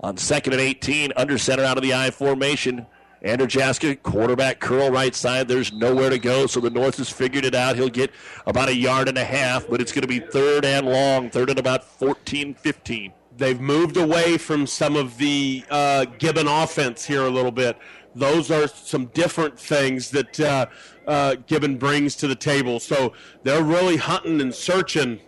[0.00, 2.86] On second and 18, under center out of the I formation.
[3.24, 5.48] Anderjaska, quarterback curl right side.
[5.48, 7.74] There's nowhere to go, so the North has figured it out.
[7.74, 8.12] He'll get
[8.46, 11.50] about a yard and a half, but it's going to be third and long, third
[11.50, 13.12] and about 14, 15.
[13.36, 17.76] they've moved away from some of the uh, Gibbon offense here a little bit.
[18.14, 20.66] Those are some different things that uh,
[21.06, 22.80] uh, Gibbon brings to the table.
[22.80, 23.12] So
[23.42, 25.20] they're really hunting and searching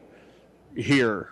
[0.76, 1.30] here.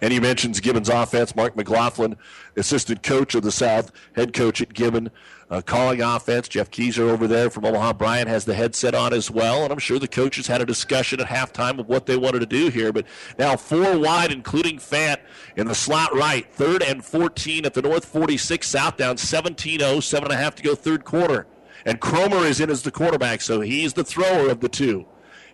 [0.00, 1.36] And he mentions Gibbon's offense.
[1.36, 2.16] Mark McLaughlin,
[2.56, 5.10] assistant coach of the South, head coach at Gibbon,
[5.52, 6.48] uh, calling offense.
[6.48, 9.62] Jeff Keyser over there from Omaha Bryan has the headset on as well.
[9.62, 12.46] And I'm sure the coaches had a discussion at halftime of what they wanted to
[12.46, 12.90] do here.
[12.90, 13.04] But
[13.38, 15.18] now four wide, including Fant
[15.54, 16.50] in the slot right.
[16.50, 18.66] Third and 14 at the North 46.
[18.66, 21.46] South down 17 0, seven and a half to go third quarter.
[21.84, 25.04] And Cromer is in as the quarterback, so he's the thrower of the two.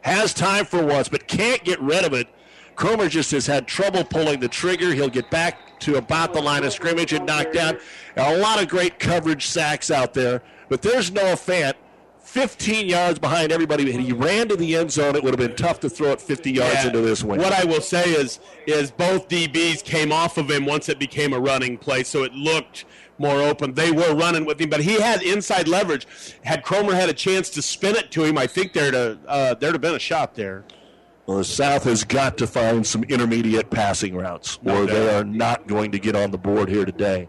[0.03, 2.29] Has time for once, but can't get rid of it.
[2.79, 4.95] Cromer just has had trouble pulling the trigger.
[4.95, 7.77] He'll get back to about the line of scrimmage and knock down.
[8.17, 11.75] A lot of great coverage sacks out there, but there's Noah Fant.
[12.21, 15.17] 15 yards behind everybody, and he ran to the end zone.
[15.17, 16.87] It would have been tough to throw it 50 yards Yeah.
[16.89, 17.39] into this one.
[17.39, 21.33] What I will say is, is both DBs came off of him once it became
[21.33, 22.85] a running play, so it looked
[23.19, 23.73] more open.
[23.75, 26.07] They were running with him, but he had inside leverage.
[26.45, 29.55] Had Cromer had a chance to spin it to him, I think there'd have, uh,
[29.55, 30.65] there'd have been a shot there.
[31.29, 35.67] Well, the South has got to find some intermediate passing routes, or they are not
[35.67, 37.29] going to get on the board here today.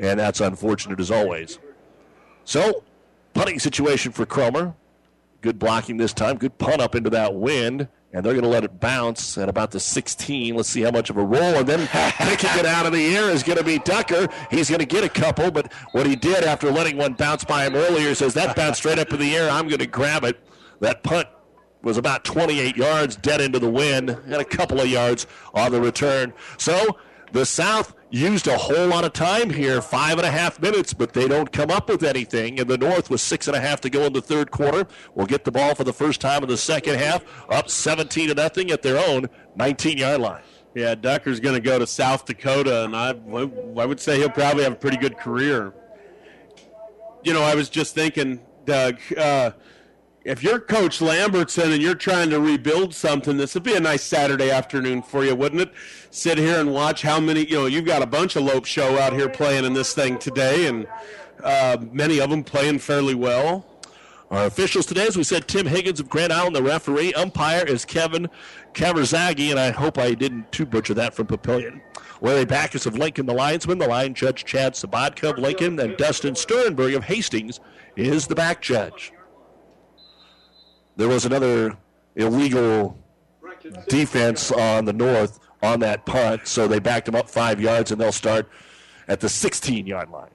[0.00, 1.58] And that's unfortunate as always.
[2.44, 2.84] So,
[3.32, 4.76] punting situation for Cromer.
[5.40, 6.36] Good blocking this time.
[6.36, 7.88] Good punt up into that wind.
[8.12, 10.54] And they're going to let it bounce at about the 16.
[10.54, 11.56] Let's see how much of a roll.
[11.56, 14.28] And then picking it out of the air is going to be Ducker.
[14.52, 17.66] He's going to get a couple, but what he did after letting one bounce by
[17.66, 19.50] him earlier says that bounced straight up in the air.
[19.50, 20.38] I'm going to grab it.
[20.78, 21.26] That punt
[21.84, 25.80] was about 28 yards dead into the wind and a couple of yards on the
[25.80, 26.32] return.
[26.58, 26.98] So
[27.32, 31.12] the South used a whole lot of time here, five and a half minutes, but
[31.12, 32.60] they don't come up with anything.
[32.60, 35.26] And the North was six and a half to go in the third quarter will
[35.26, 38.70] get the ball for the first time in the second half, up 17 to nothing
[38.70, 40.42] at their own 19 yard line.
[40.74, 44.64] Yeah, Ducker's going to go to South Dakota, and I, I would say he'll probably
[44.64, 45.72] have a pretty good career.
[47.22, 49.52] You know, I was just thinking, Doug, uh,
[50.24, 54.02] if you're Coach Lamberson and you're trying to rebuild something, this would be a nice
[54.02, 55.72] Saturday afternoon for you, wouldn't it?
[56.10, 58.98] Sit here and watch how many, you know, you've got a bunch of Lope Show
[58.98, 60.86] out here playing in this thing today, and
[61.42, 63.66] uh, many of them playing fairly well.
[64.30, 67.12] Our officials today, as we said, Tim Higgins of Grand Island, the referee.
[67.12, 68.30] Umpire is Kevin
[68.72, 71.82] Kavarzagi, and I hope I didn't too butcher that from Papillion.
[72.22, 73.76] Larry Backus of Lincoln, the linesman.
[73.76, 77.60] The line judge, Chad Sabatka of Lincoln, and Dustin Sternberg of Hastings
[77.96, 79.12] is the back judge.
[80.96, 81.76] There was another
[82.16, 82.98] illegal
[83.88, 88.00] defense on the north on that punt, so they backed them up five yards, and
[88.00, 88.48] they'll start
[89.08, 90.30] at the 16 yard line.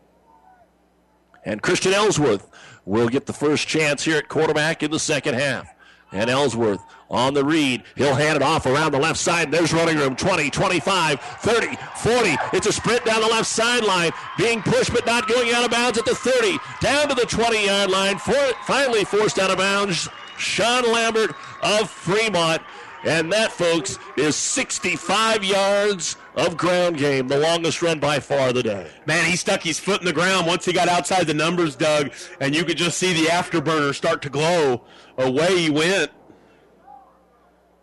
[1.45, 2.49] And Christian Ellsworth
[2.85, 5.73] will get the first chance here at quarterback in the second half.
[6.11, 7.83] And Ellsworth on the read.
[7.95, 9.51] He'll hand it off around the left side.
[9.51, 12.37] There's running room 20, 25, 30, 40.
[12.53, 14.11] It's a sprint down the left sideline.
[14.37, 16.57] Being pushed but not going out of bounds at the 30.
[16.81, 18.17] Down to the 20 yard line.
[18.17, 18.33] For,
[18.65, 20.09] finally forced out of bounds.
[20.39, 22.61] Sean Lambert of Fremont.
[23.05, 28.55] And that, folks, is 65 yards of ground game, the longest run by far of
[28.55, 28.91] the day.
[29.05, 32.11] Man, he stuck his foot in the ground once he got outside the numbers, Doug,
[32.41, 34.83] and you could just see the afterburner start to glow.
[35.17, 36.11] Away he went.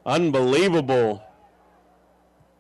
[0.05, 1.23] Unbelievable.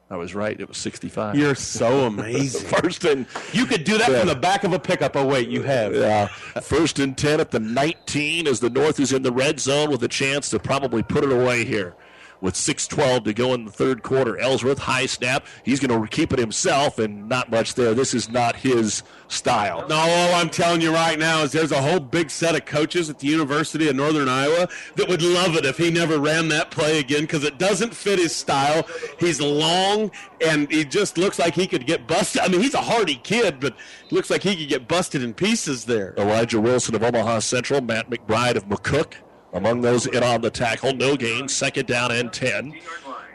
[0.08, 0.58] I was right.
[0.58, 1.36] It was 65.
[1.36, 2.68] You're so amazing.
[2.68, 5.16] First and you could do that from the back of a pickup.
[5.16, 5.94] Oh wait, you have.
[5.94, 6.28] Yeah.
[6.62, 10.02] First and 10 at the 19 as the North is in the red zone with
[10.02, 11.94] a chance to probably put it away here.
[12.40, 14.38] With 6.12 to go in the third quarter.
[14.38, 15.46] Ellsworth, high snap.
[15.64, 17.94] He's going to keep it himself, and not much there.
[17.94, 19.86] This is not his style.
[19.88, 23.10] No, all I'm telling you right now is there's a whole big set of coaches
[23.10, 26.70] at the University of Northern Iowa that would love it if he never ran that
[26.70, 28.86] play again because it doesn't fit his style.
[29.18, 30.10] He's long
[30.44, 32.42] and he just looks like he could get busted.
[32.42, 33.74] I mean, he's a hardy kid, but
[34.10, 36.14] looks like he could get busted in pieces there.
[36.16, 39.14] Elijah Wilson of Omaha Central, Matt McBride of McCook
[39.56, 40.92] among those in on the tackle.
[40.94, 42.74] No gain, second down and 10.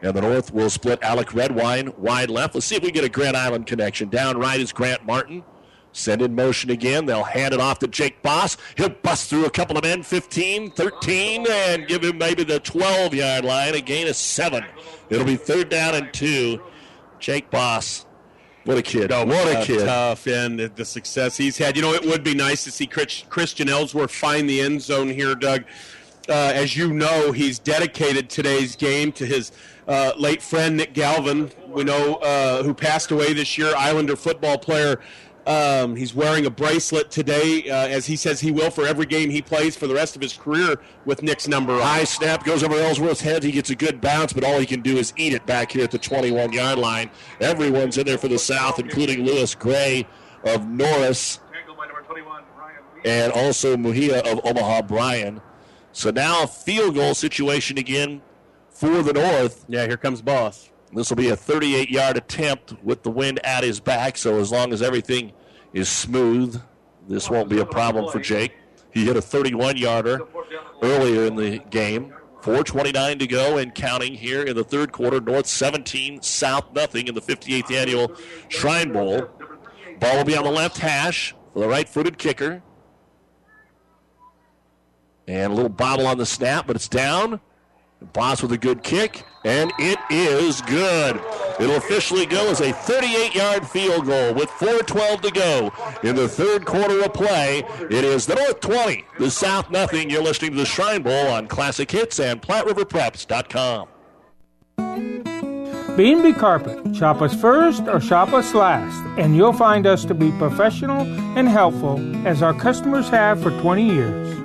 [0.04, 2.56] And the North will split Alec Redwine wide left.
[2.56, 4.10] Let's see if we get a Grand Island connection.
[4.10, 5.44] Down right is Grant Martin.
[5.94, 7.06] Send in motion again.
[7.06, 8.56] They'll hand it off to Jake Boss.
[8.78, 13.14] He'll bust through a couple of men, 15, 13, and give him maybe the 12
[13.14, 13.76] yard line.
[13.76, 14.64] A gain of seven.
[15.10, 16.62] It'll be third down and two.
[17.20, 18.06] Jake Boss.
[18.64, 19.10] What a kid.
[19.10, 19.86] No, what a uh, kid.
[19.86, 21.76] Tough and the- the success he's had.
[21.76, 25.10] You know, it would be nice to see Chris- Christian Ellsworth find the end zone
[25.10, 25.66] here, Doug.
[26.30, 29.52] Uh, as you know, he's dedicated today's game to his
[29.88, 31.52] uh, late friend Nick Galvin.
[31.68, 35.00] We know uh, who passed away this year, Islander football player
[35.48, 39.32] Um, he's wearing a bracelet today, uh, as he says he will for every game
[39.32, 41.82] he plays for the rest of his career with Nick's number on.
[41.82, 43.42] High snap goes over Ellsworth's head.
[43.44, 45.84] He gets a good bounce, but all he can do is eat it back here
[45.84, 47.10] at the 21 yard line.
[47.40, 50.08] Everyone's in there for the South, including Lewis Gray
[50.44, 51.40] of Norris
[53.04, 55.42] and also Mejia of Omaha Bryan.
[55.94, 58.22] So now a field goal situation again
[58.70, 59.66] for the North.
[59.68, 60.70] Yeah, here comes Boss.
[60.94, 64.52] This will be a 38 yard attempt with the wind at his back, so as
[64.52, 65.32] long as everything
[65.74, 66.62] is smooth,
[67.08, 68.54] this won't be a problem for Jake.
[68.94, 70.22] He hit a 31 yarder
[70.82, 72.14] earlier in the game.
[72.42, 75.22] 4.29 to go and counting here in the third quarter.
[75.22, 78.16] North 17, South nothing in the 58th annual
[78.50, 79.30] Shrine Bowl.
[80.00, 82.64] Ball will be on the left hash for the right footed kicker.
[85.28, 87.40] And a little bobble on the snap, but it's down.
[88.14, 91.22] Boss with a good kick, and it is good.
[91.60, 95.72] It'll officially go as a 38 yard field goal with 4.12 to go
[96.02, 97.64] in the third quarter of play.
[97.80, 100.10] It is the North 20, the South nothing.
[100.10, 103.88] You're listening to the Shrine Bowl on Classic Hits and PlatteRiverPreps.com.
[105.98, 106.96] B&B Carpet.
[106.96, 111.02] Shop us first or shop us last, and you'll find us to be professional
[111.38, 114.41] and helpful as our customers have for 20 years.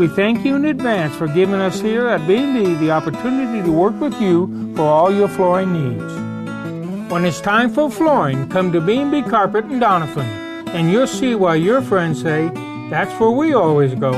[0.00, 4.00] We thank you in advance for giving us here at B&B the opportunity to work
[4.00, 7.12] with you for all your flooring needs.
[7.12, 11.56] When it's time for flooring, come to B&B Carpet in Doniphan, and you'll see why
[11.56, 12.48] your friends say,
[12.88, 14.12] that's where we always go.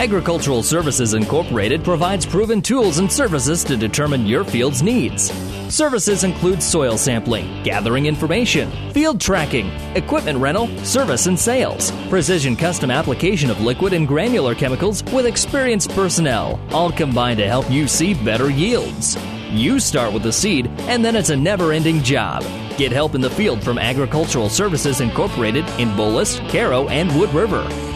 [0.00, 5.30] Agricultural Services Incorporated provides proven tools and services to determine your field's needs.
[5.68, 9.66] Services include soil sampling, gathering information, field tracking,
[9.96, 15.90] equipment rental, service and sales, precision custom application of liquid and granular chemicals with experienced
[15.90, 19.18] personnel, all combined to help you see better yields.
[19.50, 22.42] You start with the seed, and then it's a never ending job.
[22.78, 27.89] Get help in the field from Agricultural Services Incorporated in Boelus, Cairo, and Wood River.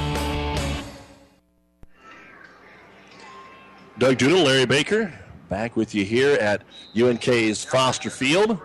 [3.97, 5.12] Doug Duda, Larry Baker,
[5.49, 6.62] back with you here at
[7.01, 8.61] UNK's Foster Field.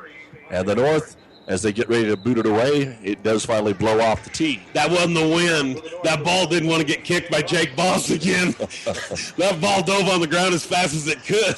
[0.49, 3.99] And the North, as they get ready to boot it away, it does finally blow
[4.01, 4.63] off the tee.
[4.73, 5.81] That wasn't the wind.
[6.03, 8.55] That ball didn't want to get kicked by Jake Boss again.
[9.37, 11.55] that ball dove on the ground as fast as it could.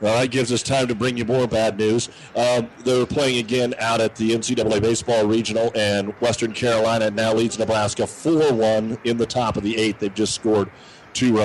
[0.00, 2.08] Well, that gives us time to bring you more bad news.
[2.34, 7.56] Um, they're playing again out at the NCAA Baseball Regional, and Western Carolina now leads
[7.56, 10.00] Nebraska 4 1 in the top of the eighth.
[10.00, 10.70] They've just scored
[11.12, 11.38] two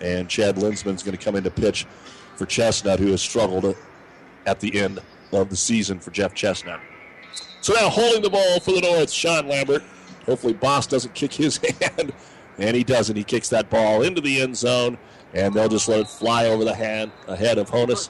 [0.00, 1.86] and Chad Luensmann's going to come in to pitch
[2.36, 3.76] for Chestnut, who has struggled
[4.46, 5.00] at the end
[5.32, 6.80] of the season for Jeff Chestnut.
[7.60, 9.82] So now holding the ball for the North, Sean Lambert.
[10.24, 12.12] Hopefully, Boss doesn't kick his hand,
[12.58, 13.16] and he doesn't.
[13.16, 14.98] He kicks that ball into the end zone
[15.36, 18.08] and they'll just let it fly over the hand ahead of Honus,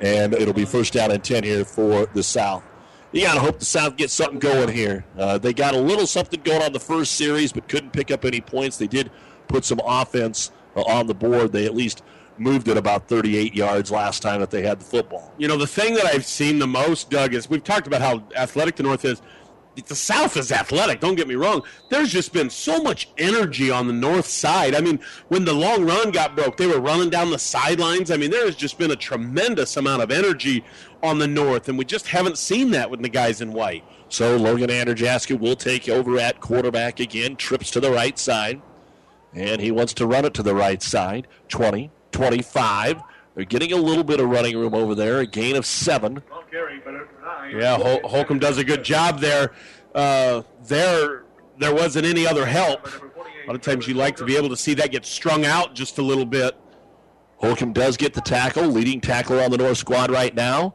[0.00, 2.64] and it'll be first down and 10 here for the South.
[3.12, 5.04] You got to hope the South gets something going here.
[5.16, 8.24] Uh, they got a little something going on the first series, but couldn't pick up
[8.24, 8.76] any points.
[8.78, 9.10] They did
[9.48, 11.52] put some offense on the board.
[11.52, 12.02] They at least
[12.38, 15.32] moved it about 38 yards last time that they had the football.
[15.36, 18.22] You know, the thing that I've seen the most, Doug, is we've talked about how
[18.34, 19.20] athletic the North is
[19.86, 21.00] the South is athletic.
[21.00, 21.62] Don't get me wrong.
[21.90, 24.74] There's just been so much energy on the North side.
[24.74, 28.10] I mean, when the long run got broke, they were running down the sidelines.
[28.10, 30.64] I mean, there has just been a tremendous amount of energy
[31.02, 33.84] on the North, and we just haven't seen that with the guys in white.
[34.08, 37.36] So Logan Anderjaska will take over at quarterback again.
[37.36, 38.60] Trips to the right side,
[39.34, 41.26] and he wants to run it to the right side.
[41.48, 43.02] 20, 25.
[43.34, 45.18] They're getting a little bit of running room over there.
[45.20, 46.22] A gain of seven.
[47.60, 49.52] Yeah, Hol- Holcomb does a good job there.
[49.94, 51.24] Uh, there,
[51.58, 52.86] there wasn't any other help.
[52.86, 55.74] A lot of times you like to be able to see that get strung out
[55.74, 56.56] just a little bit.
[57.38, 60.74] Holcomb does get the tackle, leading tackler on the North squad right now.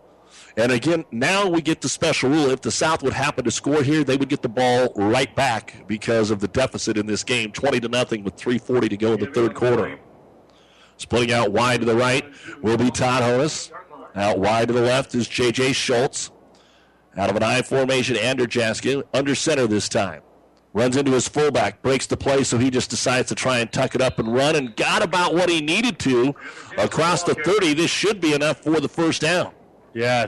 [0.58, 2.50] And again, now we get the special rule.
[2.50, 5.86] If the South would happen to score here, they would get the ball right back
[5.88, 9.20] because of the deficit in this game, 20 to nothing with 3:40 to go in
[9.20, 10.00] the third quarter.
[10.98, 12.24] Splitting out wide to the right
[12.62, 13.72] will be Todd Honus.
[14.16, 15.74] Out wide to the left is J.J.
[15.74, 16.32] Schultz.
[17.18, 20.22] Out of an I formation, Anderjaska under center this time.
[20.74, 23.96] Runs into his fullback, breaks the play, so he just decides to try and tuck
[23.96, 26.36] it up and run and got about what he needed to
[26.78, 27.74] across the 30.
[27.74, 29.52] This should be enough for the first down.
[29.94, 30.28] Yeah.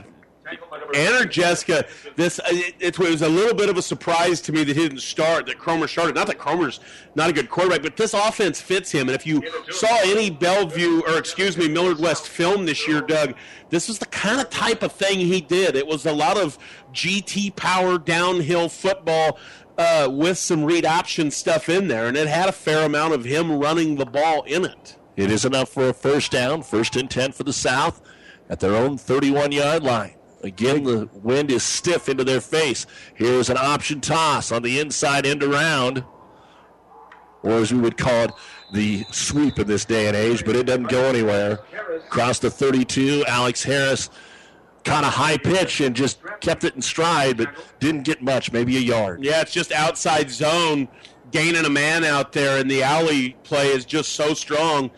[0.94, 1.86] Anderjaska,
[2.16, 5.00] this it, it, was a little bit of a surprise to me that he didn't
[5.00, 6.14] start, that Cromer started.
[6.14, 6.80] Not that Cromer's
[7.14, 9.08] not a good quarterback, but this offense fits him.
[9.08, 13.34] And if you saw any Bellevue, or excuse me, Millard West film this year, Doug,
[13.70, 15.76] this is the kind of type of thing he did.
[15.76, 16.58] It was a lot of
[16.92, 19.38] GT power downhill football
[19.76, 23.24] uh, with some read option stuff in there, and it had a fair amount of
[23.24, 24.96] him running the ball in it.
[25.16, 28.00] It is enough for a first down, first and 10 for the South.
[28.50, 30.17] at their own 31 yard line.
[30.42, 32.86] Again, the wind is stiff into their face.
[33.14, 36.04] Here's an option toss on the inside end around,
[37.42, 38.30] or as we would call it,
[38.72, 41.60] the sweep in this day and age, but it doesn't go anywhere.
[42.06, 44.10] Across the 32, Alex Harris
[44.84, 47.48] caught a high pitch and just kept it in stride, but
[47.80, 49.24] didn't get much, maybe a yard.
[49.24, 50.88] Yeah, it's just outside zone,
[51.30, 54.90] gaining a man out there, and the alley play is just so strong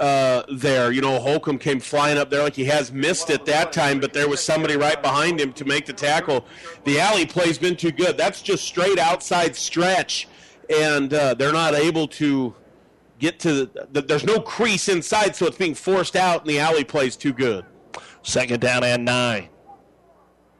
[0.00, 0.92] uh, there.
[0.92, 4.12] You know, Holcomb came flying up there like he has missed it that time, but
[4.12, 6.44] there was somebody right behind him to make the tackle.
[6.84, 8.16] The alley play's been too good.
[8.16, 10.28] That's just straight outside stretch,
[10.68, 12.54] and uh, they're not able to
[13.18, 14.02] get to the, the.
[14.02, 17.64] There's no crease inside, so it's being forced out, and the alley play's too good.
[18.22, 19.48] Second down and nine.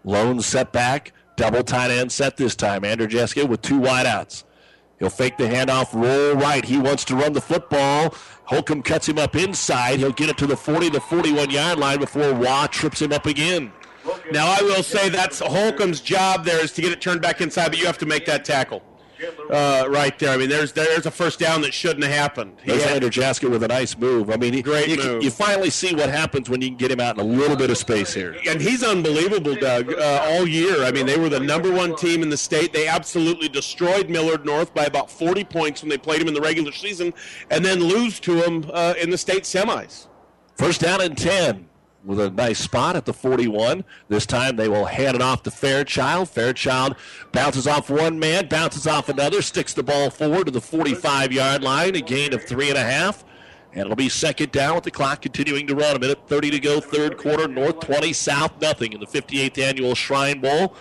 [0.05, 2.83] Lone setback, double tight end set this time.
[2.83, 4.45] Anderjaska with two wideouts.
[4.99, 6.65] He'll fake the handoff, roll right.
[6.65, 8.15] He wants to run the football.
[8.49, 9.99] Holcomb cuts him up inside.
[9.99, 13.27] He'll get it to the 40 to 41 yard line before Waugh trips him up
[13.27, 13.71] again.
[14.33, 17.69] Now I will say that's Holcomb's job there is to get it turned back inside,
[17.69, 18.83] but you have to make that tackle.
[19.51, 20.31] Uh, right there.
[20.31, 22.59] I mean, there's there's a first down that shouldn't have happened.
[22.63, 24.31] He There's had- Anderjaska with a nice move.
[24.31, 25.23] I mean, he, Great you, move.
[25.23, 27.71] you finally see what happens when you can get him out in a little bit
[27.71, 28.37] of space here.
[28.49, 30.85] and he's unbelievable, Doug, uh, all year.
[30.85, 32.73] I mean, they were the number one team in the state.
[32.73, 36.41] They absolutely destroyed Millard North by about 40 points when they played him in the
[36.41, 37.13] regular season,
[37.51, 40.07] and then lose to him uh, in the state semis.
[40.57, 41.68] First down and 10
[42.09, 43.85] with a nice spot at the 41.
[44.09, 46.31] This time they will hand it off to Fairchild.
[46.31, 46.97] Fairchild
[47.33, 51.63] bounces off one man, bounces off another, sticks the ball forward to the 45 yard
[51.63, 53.25] line, a gain of three and a half.
[53.73, 55.97] And it'll be second down with the clock continuing to run.
[55.97, 57.47] A minute 30 to go, third quarter.
[57.47, 60.75] North 20, South nothing in the 58th annual Shrine Bowl.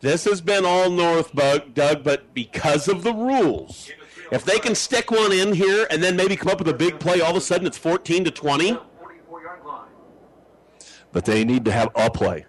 [0.00, 3.90] This has been all North, Doug, but because of the rules,
[4.30, 7.00] if they can stick one in here and then maybe come up with a big
[7.00, 8.78] play, all of a sudden it's 14 to 20.
[11.16, 12.44] But they need to have a play.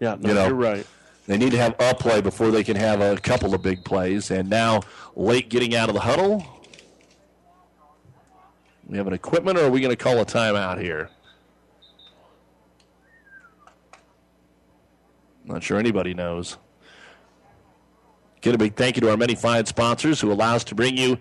[0.00, 0.84] Yeah, you know, you're right.
[1.28, 4.32] They need to have a play before they can have a couple of big plays.
[4.32, 4.80] And now,
[5.14, 6.44] late getting out of the huddle.
[8.88, 11.08] We have an equipment, or are we going to call a timeout here?
[15.44, 16.56] Not sure anybody knows.
[18.40, 20.96] Get a big thank you to our many fine sponsors who allow us to bring
[20.96, 21.16] you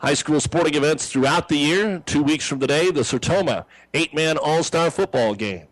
[0.00, 2.02] high school sporting events throughout the year.
[2.06, 5.67] Two weeks from today, the Sertoma eight man all star football game.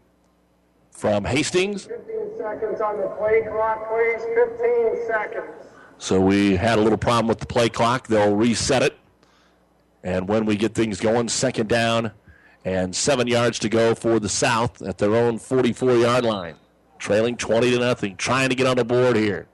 [0.97, 4.23] From Hastings, 15 seconds on the play clock, please.
[4.35, 5.67] 15 seconds.
[5.99, 8.07] So we had a little problem with the play clock.
[8.07, 8.97] They'll reset it.
[10.03, 12.13] And when we get things going, second down
[12.65, 16.55] and seven yards to go for the South at their own 44 yard line.
[16.99, 19.49] Trailing 20 to nothing, trying to get on the board here.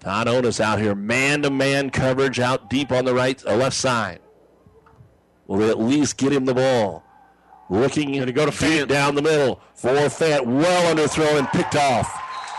[0.00, 3.76] Todd Otis out here, man to man coverage out deep on the right, uh, left
[3.76, 4.20] side.
[5.46, 7.04] Will they at least get him the ball?
[7.72, 12.06] Looking to go to Fant down the middle for Fant, well underthrown and picked off.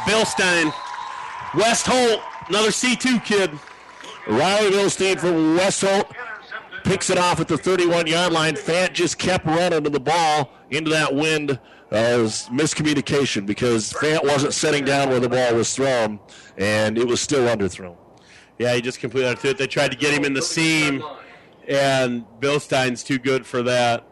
[0.07, 0.73] Bilstein,
[1.53, 2.19] West Holt,
[2.49, 3.51] another C2 kid.
[4.27, 6.11] Riley Bilstein from West Holt
[6.83, 8.55] picks it off at the 31 yard line.
[8.55, 11.59] Fant just kept running to the ball into that wind.
[11.91, 16.19] Uh, was miscommunication because Fant wasn't setting down where the ball was thrown,
[16.57, 17.95] and it was still underthrown.
[18.57, 19.59] Yeah, he just completely underthrew it.
[19.59, 21.03] They tried to get him in the seam,
[21.67, 24.07] and Bilstein's too good for that.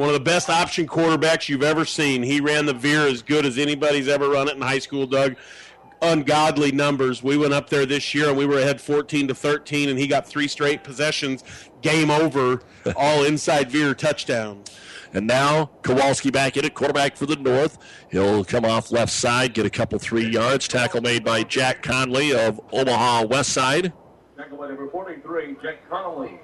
[0.00, 2.22] One of the best option quarterbacks you've ever seen.
[2.22, 5.36] He ran the veer as good as anybody's ever run it in high school, Doug.
[6.00, 7.22] Ungodly numbers.
[7.22, 10.06] We went up there this year and we were ahead 14 to 13, and he
[10.06, 11.44] got three straight possessions.
[11.82, 12.62] Game over.
[12.96, 14.64] All inside veer touchdown.
[15.12, 17.76] And now Kowalski back in it, quarterback for the North.
[18.10, 20.66] He'll come off left side, get a couple three yards.
[20.66, 23.92] Tackle made by Jack Conley of Omaha West Side.
[24.38, 26.40] Tackle by number 43, Jack Connolly.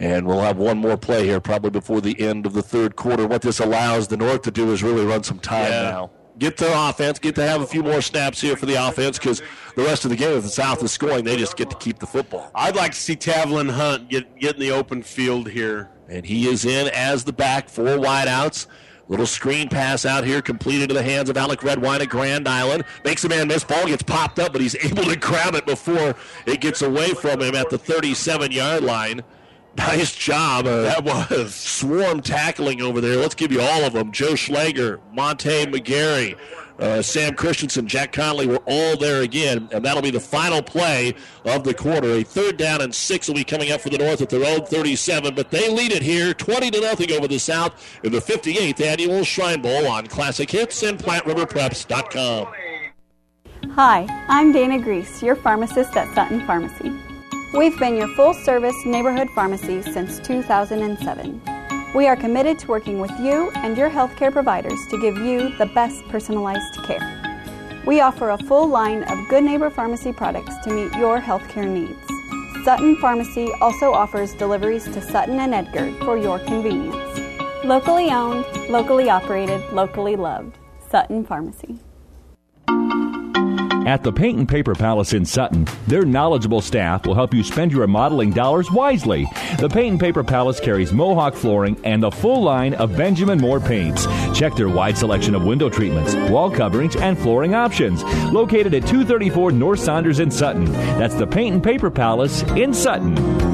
[0.00, 3.26] And we'll have one more play here probably before the end of the third quarter.
[3.26, 5.82] What this allows the North to do is really run some time Yeah.
[5.90, 6.10] now.
[6.38, 9.42] Get the offense, get to have a few more snaps here for the offense because
[9.76, 11.98] the rest of the game, if the South is scoring, they just get to keep
[11.98, 12.50] the football.
[12.54, 15.90] I'd like to see Tavlin Hunt get, get in the open field here.
[16.08, 18.68] And he is in as the back, four wideouts.
[19.08, 22.84] Little screen pass out here, completed to the hands of Alec Redwine at Grand Island.
[23.04, 23.62] Makes a man miss.
[23.64, 26.14] Ball gets popped up, but he's able to grab it before
[26.46, 29.22] it gets away from him at the 37 yard line.
[29.76, 30.66] Nice job.
[30.66, 31.54] Uh, That was.
[31.54, 33.16] swarm tackling over there.
[33.16, 34.12] Let's give you all of them.
[34.12, 36.36] Joe Schlager, Monte McGarry,
[36.78, 41.14] uh, Sam Christensen, Jack Conley were all there again, and that'll be the final play
[41.44, 42.08] of the quarter.
[42.14, 44.64] A third down and six will be coming up for the North at their own
[44.66, 48.80] 37, but they lead it here 20 to nothing over the South in the 58th
[48.80, 52.52] annual Shrine Bowl on Classic Hits and PlatteRiverPreps.com.
[53.74, 56.90] Hi, I'm Dana Grease, your pharmacist at Sutton Pharmacy.
[57.52, 61.42] We've been your full service neighborhood pharmacy since 2007.
[61.96, 65.66] We are committed to working with you and your healthcare providers to give you the
[65.66, 67.82] best personalized care.
[67.84, 72.64] We offer a full line of Good Neighbor Pharmacy products to meet your healthcare needs.
[72.64, 77.18] Sutton Pharmacy also offers deliveries to Sutton and Edgar for your convenience.
[77.64, 80.56] Locally owned, locally operated, locally loved.
[80.88, 81.80] Sutton Pharmacy.
[83.86, 87.72] At the Paint and Paper Palace in Sutton, their knowledgeable staff will help you spend
[87.72, 89.26] your remodeling dollars wisely.
[89.58, 93.58] The Paint and Paper Palace carries Mohawk flooring and the full line of Benjamin Moore
[93.58, 94.06] paints.
[94.38, 98.04] Check their wide selection of window treatments, wall coverings, and flooring options.
[98.32, 100.66] Located at 234 North Saunders in Sutton.
[100.66, 103.49] That's the Paint and Paper Palace in Sutton.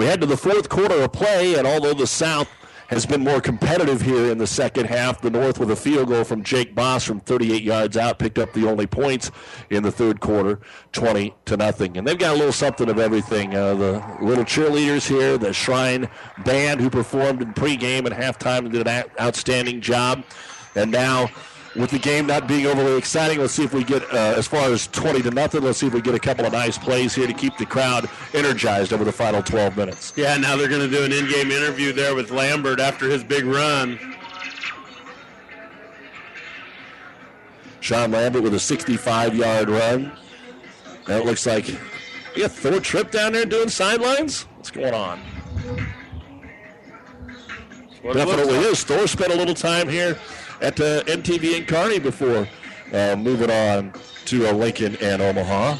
[0.00, 2.48] We head to the fourth quarter of play, and although the South
[2.88, 6.24] has been more competitive here in the second half, the North with a field goal
[6.24, 9.30] from Jake Boss from 38 yards out picked up the only points
[9.68, 10.58] in the third quarter,
[10.92, 11.98] 20 to nothing.
[11.98, 13.54] And they've got a little something of everything.
[13.54, 16.08] Uh, the little cheerleaders here, the Shrine
[16.46, 20.24] band who performed in pregame and halftime and did an outstanding job,
[20.76, 21.28] and now
[21.76, 23.38] with the game not being overly exciting.
[23.38, 25.62] Let's see if we get uh, as far as 20 to nothing.
[25.62, 28.08] Let's see if we get a couple of nice plays here to keep the crowd
[28.34, 30.12] energized over the final 12 minutes.
[30.16, 33.44] Yeah, now they're going to do an in-game interview there with Lambert after his big
[33.44, 33.98] run.
[37.80, 40.12] Sean Lambert with a 65-yard run.
[41.06, 41.78] That looks like you
[42.36, 44.42] got Thor Tripp down there doing sidelines.
[44.56, 45.20] What's going on?
[48.02, 48.84] Definitely is.
[48.84, 50.18] Thor spent a little time here
[50.60, 52.48] at uh, NTV and Kearney before
[52.92, 53.92] uh, moving on
[54.26, 55.78] to uh, Lincoln and Omaha.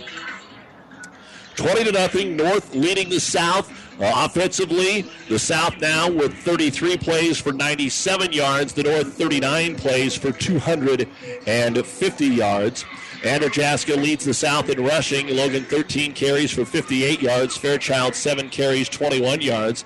[1.57, 2.37] 20 to nothing.
[2.37, 5.03] North leading the South uh, offensively.
[5.29, 8.73] The South now with 33 plays for 97 yards.
[8.73, 12.85] The North 39 plays for 250 yards.
[13.23, 15.29] Andrew leads the South in rushing.
[15.29, 17.57] Logan 13 carries for 58 yards.
[17.57, 19.85] Fairchild 7 carries, 21 yards.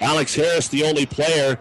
[0.00, 1.58] Alex Harris, the only player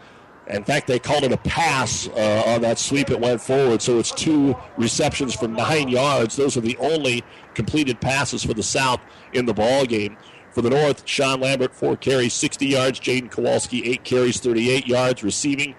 [0.48, 3.10] in fact, they called it a pass uh, on that sweep.
[3.10, 6.36] It went forward, so it's two receptions for nine yards.
[6.36, 7.24] Those are the only
[7.54, 9.00] completed passes for the South
[9.34, 10.18] in the ball game.
[10.52, 13.00] For the North, Sean Lambert four carries, 60 yards.
[13.00, 15.24] Jaden Kowalski eight carries, 38 yards.
[15.24, 15.76] Receiving,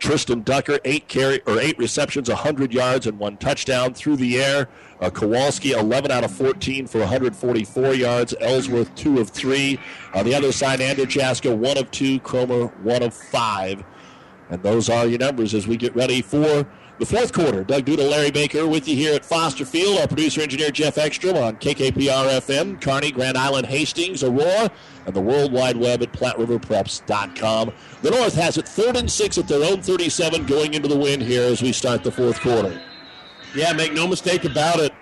[0.00, 4.68] Tristan Ducker eight carry or eight receptions, 100 yards and one touchdown through the air.
[5.00, 8.34] Uh, Kowalski 11 out of 14 for 144 yards.
[8.40, 9.78] Ellsworth two of three.
[10.14, 12.18] On the other side, Anderjaska one of two.
[12.20, 13.84] Cromer one of five.
[14.48, 16.66] And those are your numbers as we get ready for
[17.00, 17.64] the fourth quarter.
[17.64, 19.98] Doug Duda, Larry Baker with you here at Foster Field.
[19.98, 24.70] Our producer engineer Jeff Ekstrom on KKPR FM, Kearney, Grand Island, Hastings, Aurora,
[25.06, 27.72] and the World Wide Web at PlatteRiverPreps.com.
[28.02, 31.22] The North has it third and six at their own 37 going into the win
[31.22, 32.78] here as we start the fourth quarter.
[33.54, 34.92] Yeah, make no mistake about it.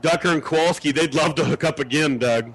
[0.00, 2.54] Ducker and Kowalski, they'd love to hook up again, Doug.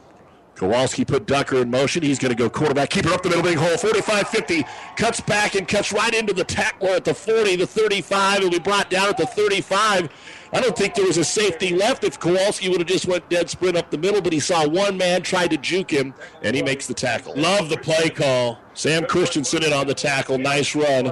[0.63, 2.01] Kowalski put Ducker in motion.
[2.01, 4.63] He's going to go quarterback, keep it up the middle, big hole, 45 50.
[4.95, 8.37] Cuts back and cuts right into the tackler at the 40, the 35.
[8.37, 10.07] It'll be brought down at the 35.
[10.53, 13.49] I don't think there was a safety left if Kowalski would have just went dead
[13.49, 16.63] sprint up the middle, but he saw one man try to juke him, and he
[16.63, 17.35] makes the tackle.
[17.35, 18.57] Love the play call.
[18.73, 20.37] Sam Christensen in on the tackle.
[20.37, 21.11] Nice run.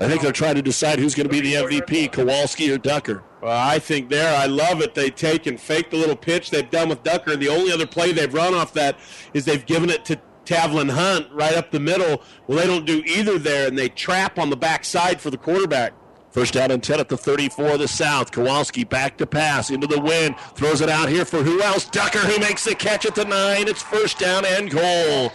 [0.00, 3.24] I think they're trying to decide who's going to be the MVP, Kowalski or Ducker.
[3.42, 4.94] Well, I think there, I love it.
[4.94, 7.36] They take and fake the little pitch they've done with Ducker.
[7.36, 8.96] The only other play they've run off that
[9.34, 12.22] is they've given it to Tavlin Hunt right up the middle.
[12.46, 15.92] Well, they don't do either there, and they trap on the backside for the quarterback.
[16.30, 18.30] First down and 10 at the 34 of the South.
[18.30, 20.36] Kowalski back to pass into the wind.
[20.54, 21.88] Throws it out here for who else?
[21.88, 23.66] Ducker who makes the catch at the nine.
[23.66, 25.32] It's first down and goal.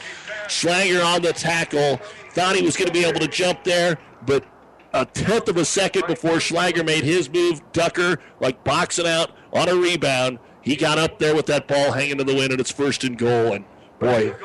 [0.48, 1.98] Schlager on the tackle.
[2.32, 4.46] Thought he was going to be able to jump there, but
[4.94, 7.62] a tenth of a second before Schlager made his move.
[7.72, 12.20] Ducker, like boxing out on a rebound, he got up there with that ball hanging
[12.20, 13.54] in the wind, and it's first and goal.
[13.54, 13.66] And
[14.00, 14.36] boy,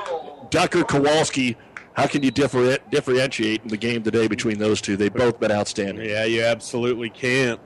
[0.50, 1.56] Ducker Kowalski,
[1.94, 4.96] how can you differ, differentiate in the game today between those two?
[4.96, 6.08] They've both been outstanding.
[6.08, 7.60] Yeah, you absolutely can't.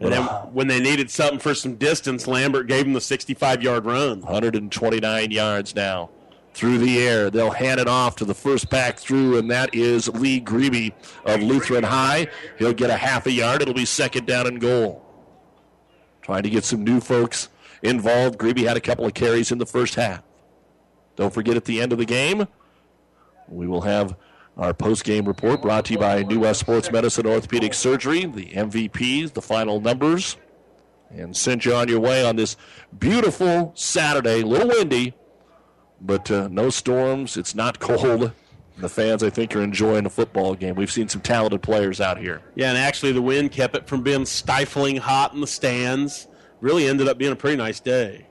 [0.00, 3.84] And then when they needed something for some distance, Lambert gave them the 65 yard
[3.84, 4.20] run.
[4.20, 6.10] 129 yards now
[6.54, 7.30] through the air.
[7.30, 11.42] They'll hand it off to the first back through, and that is Lee Greeby of
[11.42, 12.28] Lutheran High.
[12.58, 13.62] He'll get a half a yard.
[13.62, 15.04] It'll be second down and goal.
[16.20, 17.48] Trying to get some new folks
[17.82, 18.38] involved.
[18.38, 20.22] Greeby had a couple of carries in the first half.
[21.16, 22.46] Don't forget at the end of the game,
[23.48, 24.16] we will have
[24.56, 29.32] our post-game report brought to you by New West Sports Medicine Orthopedic Surgery, the MVPs,
[29.32, 30.36] the final numbers,
[31.10, 32.56] and send you on your way on this
[32.98, 35.14] beautiful Saturday, a little windy,
[36.02, 37.36] but uh, no storms.
[37.36, 38.32] It's not cold.
[38.78, 40.74] The fans, I think, are enjoying the football game.
[40.74, 42.42] We've seen some talented players out here.
[42.54, 46.26] Yeah, and actually the wind kept it from being stifling hot in the stands.
[46.60, 48.26] Really ended up being a pretty nice day.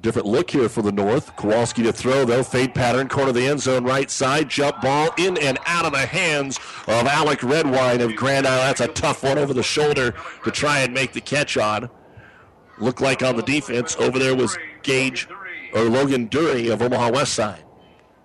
[0.00, 1.34] Different look here for the North.
[1.34, 2.44] Kowalski to throw, though.
[2.44, 4.48] Fade pattern, corner of the end zone, right side.
[4.48, 8.60] Jump ball in and out of the hands of Alec Redwine of Grand Isle.
[8.60, 11.90] That's a tough one over the shoulder to try and make the catch on.
[12.78, 15.26] Looked like on the defense over there was Gage
[15.74, 17.62] or Logan Dury of Omaha West Side.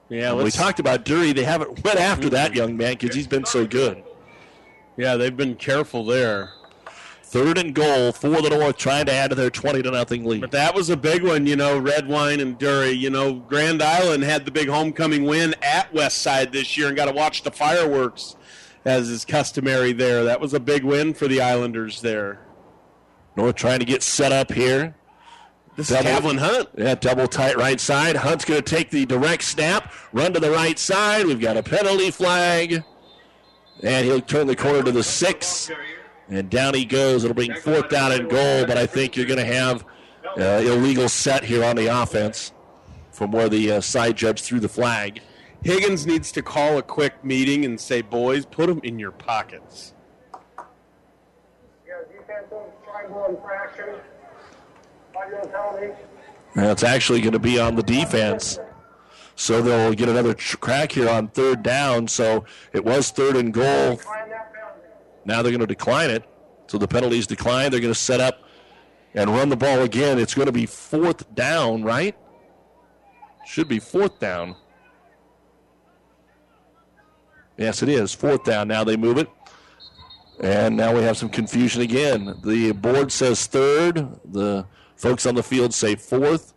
[0.09, 1.33] Yeah, we talked about Dury.
[1.35, 4.03] They haven't went after that young man because he's been so good.
[4.97, 6.51] Yeah, they've been careful there.
[7.23, 10.41] Third and goal for the North, trying to add to their twenty to nothing lead.
[10.41, 12.95] But that was a big one, you know, Redwine and Dury.
[12.95, 16.95] You know, Grand Island had the big homecoming win at West Side this year and
[16.95, 18.35] got to watch the fireworks
[18.85, 20.23] as is customary there.
[20.25, 22.39] That was a big win for the Islanders there.
[23.35, 24.95] North trying to get set up here.
[25.75, 26.69] This is Tavlin Hunt.
[26.77, 28.15] Yeah, double tight right side.
[28.15, 31.25] Hunt's going to take the direct snap, run to the right side.
[31.25, 32.83] We've got a penalty flag.
[33.81, 35.71] And he'll turn the corner to the six.
[36.29, 37.23] And down he goes.
[37.23, 39.83] It'll bring fourth down and goal, but I think you're going to have
[40.37, 42.53] uh, illegal set here on the offense
[43.11, 45.21] from where the uh, side judge threw the flag.
[45.63, 49.93] Higgins needs to call a quick meeting and say, boys, put them in your pockets.
[50.53, 50.63] You
[51.87, 53.95] got a defensive triangle infraction.
[56.55, 58.59] It's actually going to be on the defense.
[59.35, 62.07] So they'll get another crack here on third down.
[62.07, 63.99] So it was third and goal.
[65.25, 66.23] Now they're going to decline it.
[66.67, 67.71] So the penalties decline.
[67.71, 68.43] They're going to set up
[69.13, 70.19] and run the ball again.
[70.19, 72.15] It's going to be fourth down, right?
[73.45, 74.55] Should be fourth down.
[77.57, 78.13] Yes, it is.
[78.13, 78.67] Fourth down.
[78.67, 79.29] Now they move it.
[80.39, 82.35] And now we have some confusion again.
[82.43, 84.07] The board says third.
[84.25, 84.65] The
[85.03, 86.53] folks on the field say fourth.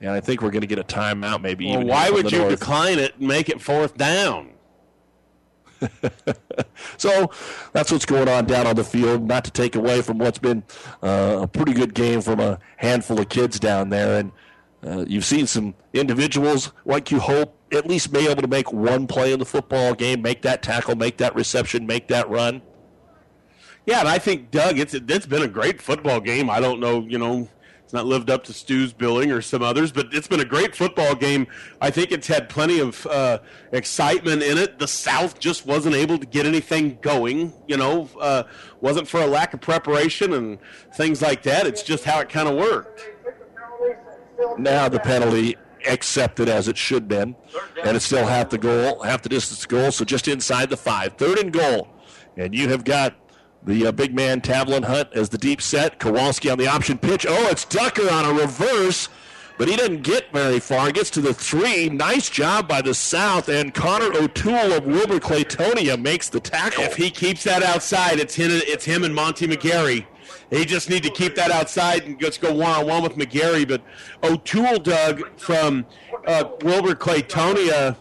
[0.00, 1.66] And I think we're going to get a timeout maybe.
[1.66, 2.60] Well, even why would you North.
[2.60, 4.50] decline it and make it fourth down?
[6.96, 7.30] So
[7.72, 9.26] that's what's going on down on the field.
[9.26, 10.64] Not to take away from what's been
[11.02, 14.32] uh, a pretty good game from a handful of kids down there, and
[14.84, 19.06] uh, you've seen some individuals like you hope at least be able to make one
[19.06, 22.62] play in the football game, make that tackle, make that reception, make that run.
[23.86, 26.50] Yeah, and I think Doug, it's it's been a great football game.
[26.50, 27.48] I don't know, you know,
[27.88, 30.76] it's not lived up to Stu's billing or some others, but it's been a great
[30.76, 31.46] football game.
[31.80, 33.38] I think it's had plenty of uh,
[33.72, 34.78] excitement in it.
[34.78, 38.42] The South just wasn't able to get anything going, you know, uh,
[38.82, 40.58] wasn't for a lack of preparation and
[40.96, 41.66] things like that.
[41.66, 43.08] It's just how it kind of worked.
[44.58, 45.56] Now the penalty
[45.88, 47.34] accepted as it should been,
[47.82, 51.14] and it's still half the goal, half the distance goal, so just inside the five.
[51.14, 51.88] Third and goal,
[52.36, 53.14] and you have got
[53.64, 55.98] the uh, big man Tavlin Hunt as the deep set.
[55.98, 57.26] Kowalski on the option pitch.
[57.28, 59.08] Oh, it's Ducker on a reverse,
[59.58, 60.90] but he doesn't get very far.
[60.92, 61.88] Gets to the three.
[61.88, 66.84] Nice job by the South, and Connor O'Toole of Wilber-Clatonia makes the tackle.
[66.84, 70.06] If he keeps that outside, it's him, it's him and Monty McGarry.
[70.50, 73.68] They just need to keep that outside and just go one on one with McGarry.
[73.68, 73.82] But
[74.22, 75.84] O'Toole, Doug, from
[76.26, 77.96] uh, Wilber-Clatonia,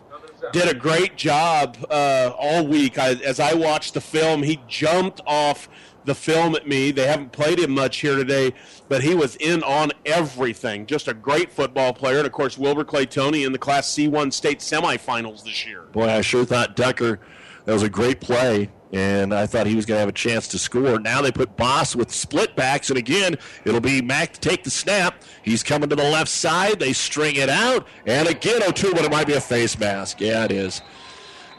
[0.52, 2.98] did a great job uh, all week.
[2.98, 5.68] I, as I watched the film, he jumped off
[6.06, 6.92] the film at me.
[6.92, 8.54] They haven't played him much here today,
[8.88, 10.86] but he was in on everything.
[10.86, 12.18] Just a great football player.
[12.18, 15.84] And of course, Wilber-Clatonia in the Class C1 state semifinals this year.
[15.92, 17.20] Boy, I sure thought Ducker,
[17.66, 20.48] that was a great play, and I thought he was going to have a chance
[20.50, 21.00] to score.
[21.00, 23.36] Now they put Boss with split backs, and again,
[23.66, 25.24] it'll be Mack to take the snap.
[25.44, 26.80] He's coming to the left side.
[26.80, 30.22] They string it out, and again, O'Toole, but it might be a face mask.
[30.22, 30.82] Yeah, it is.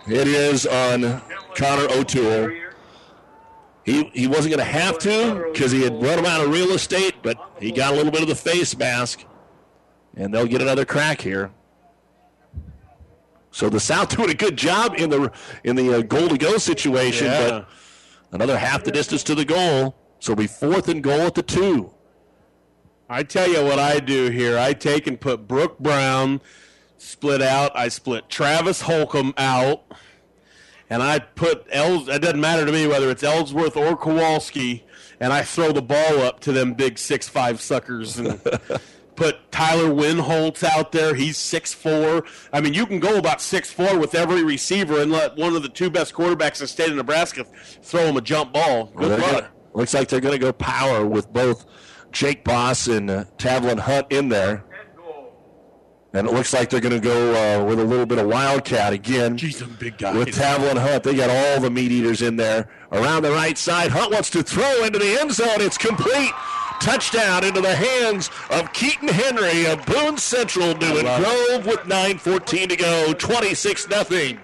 [0.07, 1.20] It is on
[1.55, 2.50] Connor O'Toole.
[3.84, 6.73] He, he wasn't going to have to because he had run him out of real
[6.73, 9.24] estate, but he got a little bit of the face mask,
[10.16, 11.50] and they'll get another crack here.
[13.51, 15.33] So the South doing a good job in the
[15.65, 17.49] in the uh, goal to go situation, Yeah.
[17.51, 17.68] but
[18.33, 19.97] another half the distance to the goal.
[20.20, 21.93] So it'll be fourth and goal at the two.
[23.09, 24.59] I tell you what I do here.
[24.59, 26.41] I take and put Brooke Brown
[26.99, 27.70] split out.
[27.77, 29.85] I split Travis Holcomb out.
[30.91, 34.85] And I put Els it doesn't matter to me whether it's Ellsworth or Kowalski,
[35.20, 38.41] and I throw the ball up to them big six five suckers and
[39.19, 41.13] put Tyler Winholtz out there.
[41.15, 42.25] He's six four.
[42.53, 45.63] I mean, you can go about six four with every receiver and let one of
[45.63, 47.45] the two best quarterbacks in the state of Nebraska
[47.83, 48.87] throw him a jump ball.
[48.97, 49.31] Good luck.
[49.33, 51.67] gonna- looks like they're going to go power with both
[52.13, 54.65] Jake Boss and uh, Tavlin Hunt in there.
[56.15, 58.93] And it looks like they're going to go uh, with a little bit of wildcat
[58.95, 59.37] again.
[59.37, 60.17] Jeez, them big guys.
[60.17, 62.69] With Tavlin Hunt, they got all the meat eaters in there.
[62.93, 65.61] Around the right side, Hunt wants to throw into the end zone.
[65.61, 66.33] It's complete
[66.81, 72.76] touchdown into the hands of Keaton Henry of Boone Central Newman Grove with 9.14 to
[72.76, 74.39] go, 26 nothing.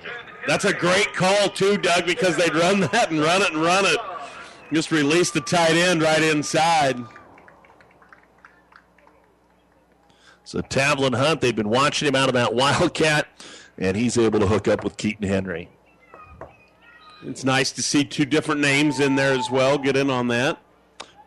[0.46, 3.84] That's a great call, too, Doug, because they'd run that and run it and run
[3.86, 3.98] it.
[4.72, 6.98] Just release the tight end right inside.
[10.44, 13.28] So Tavlin Hunt, they've been watching him out of that Wildcat,
[13.78, 15.70] and he's able to hook up with Keaton Henry.
[17.24, 19.78] It's nice to see two different names in there as well.
[19.78, 20.58] Get in on that.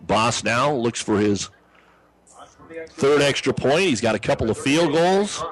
[0.02, 1.50] Boss now looks for his
[2.90, 3.82] third extra point.
[3.82, 5.44] He's got a couple of field goals.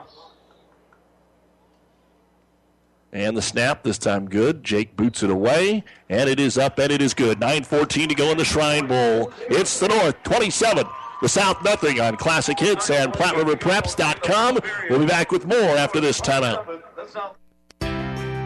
[3.12, 4.62] And the snap this time good.
[4.62, 7.40] Jake boots it away, and it is up and it is good.
[7.40, 9.32] 9.14 to go in the Shrine Bowl.
[9.50, 10.86] It's the North 27,
[11.22, 14.60] the South nothing on Classic Hits and PlatteRiverPreps.com.
[14.90, 16.82] We'll be back with more after this timeout.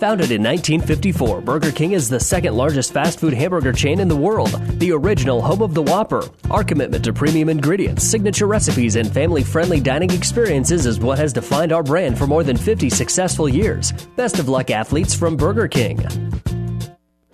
[0.00, 4.16] Founded in 1954, Burger King is the second largest fast food hamburger chain in the
[4.16, 6.26] world, the original home of the Whopper.
[6.50, 11.34] Our commitment to premium ingredients, signature recipes, and family friendly dining experiences is what has
[11.34, 13.92] defined our brand for more than 50 successful years.
[14.16, 15.98] Best of luck, athletes from Burger King.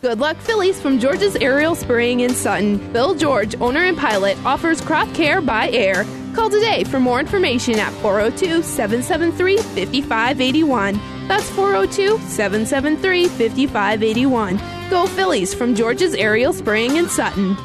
[0.00, 2.78] Good Luck Phillies from George's Aerial Spraying in Sutton.
[2.92, 6.04] Bill George, owner and pilot, offers crop care by air.
[6.34, 11.15] Call today for more information at 402 773 5581.
[11.28, 14.60] That's 402 773 5581.
[14.90, 17.56] Go Phillies from George's Aerial Spraying in Sutton.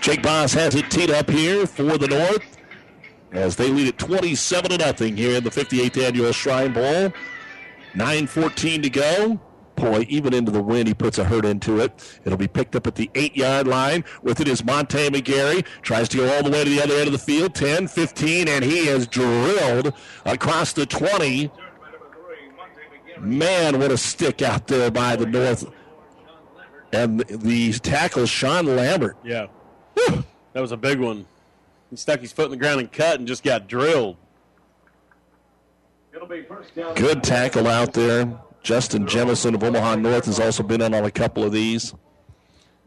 [0.00, 2.56] Jake Boss has it teed up here for the North
[3.32, 7.12] as they lead at 27 to nothing here in the 58th annual Shrine Bowl.
[7.94, 9.40] 9:14 to go.
[9.78, 12.18] Boy, even into the wind, he puts a hurt into it.
[12.24, 14.04] It'll be picked up at the eight yard line.
[14.22, 15.64] With it is Monte McGarry.
[15.82, 17.54] Tries to go all the way to the other end of the field.
[17.54, 19.92] 10, 15, and he is drilled
[20.24, 21.50] across the 20.
[23.20, 25.64] Man, what a stick out there by the North.
[26.92, 29.16] And the tackle, Sean Lambert.
[29.22, 29.46] Yeah.
[30.06, 31.26] that was a big one.
[31.90, 34.16] He stuck his foot in the ground and cut and just got drilled.
[36.96, 38.40] Good tackle out there.
[38.62, 41.94] Justin Jemison of Omaha North has also been in on a couple of these.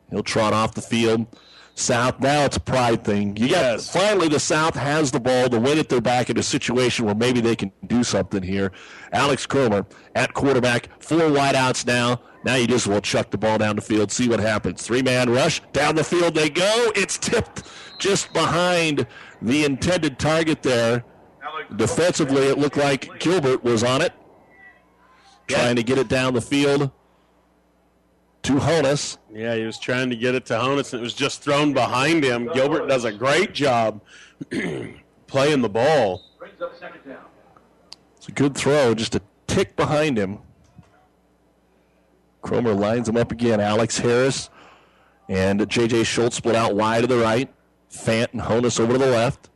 [0.10, 1.26] He'll trot off the field.
[1.74, 3.36] South, now it's a pride thing.
[3.38, 5.48] You got finally the South has the ball.
[5.50, 8.72] The win they're back in a situation where maybe they can do something here.
[9.14, 12.22] Alex Cromer at quarterback, four wideouts now.
[12.44, 14.84] Now you just will chuck the ball down the field, see what happens.
[14.84, 16.92] Three man rush, down the field they go.
[16.96, 17.64] It's tipped
[18.00, 19.08] just behind
[19.42, 21.06] the intended target there.
[21.76, 24.14] Defensively, it looked like Gilbert was on it,
[25.52, 26.92] trying to get it down the field
[28.44, 29.18] to Honus.
[29.32, 32.24] Yeah, he was trying to get it to Honus, and it was just thrown behind
[32.24, 32.50] him.
[32.54, 34.02] Gilbert does a great job
[35.28, 36.24] playing the ball.
[38.18, 40.40] It's a good throw, just a tick behind him.
[42.42, 43.60] Cromer lines him up again.
[43.60, 44.50] Alex Harris
[45.30, 46.04] and J.J.
[46.04, 47.50] Schultz split out wide to the right.
[47.92, 49.50] Fant and Honus over to the left.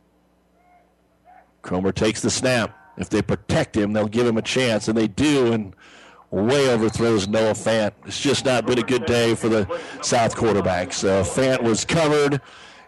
[1.62, 2.76] Cromer takes the snap.
[2.96, 5.74] If they protect him, they'll give him a chance, and they do, and
[6.30, 7.92] way overthrows Noah Fant.
[8.04, 9.66] It's just not been a good day for the
[10.02, 11.06] South quarterbacks.
[11.06, 12.40] Uh, Fant was covered,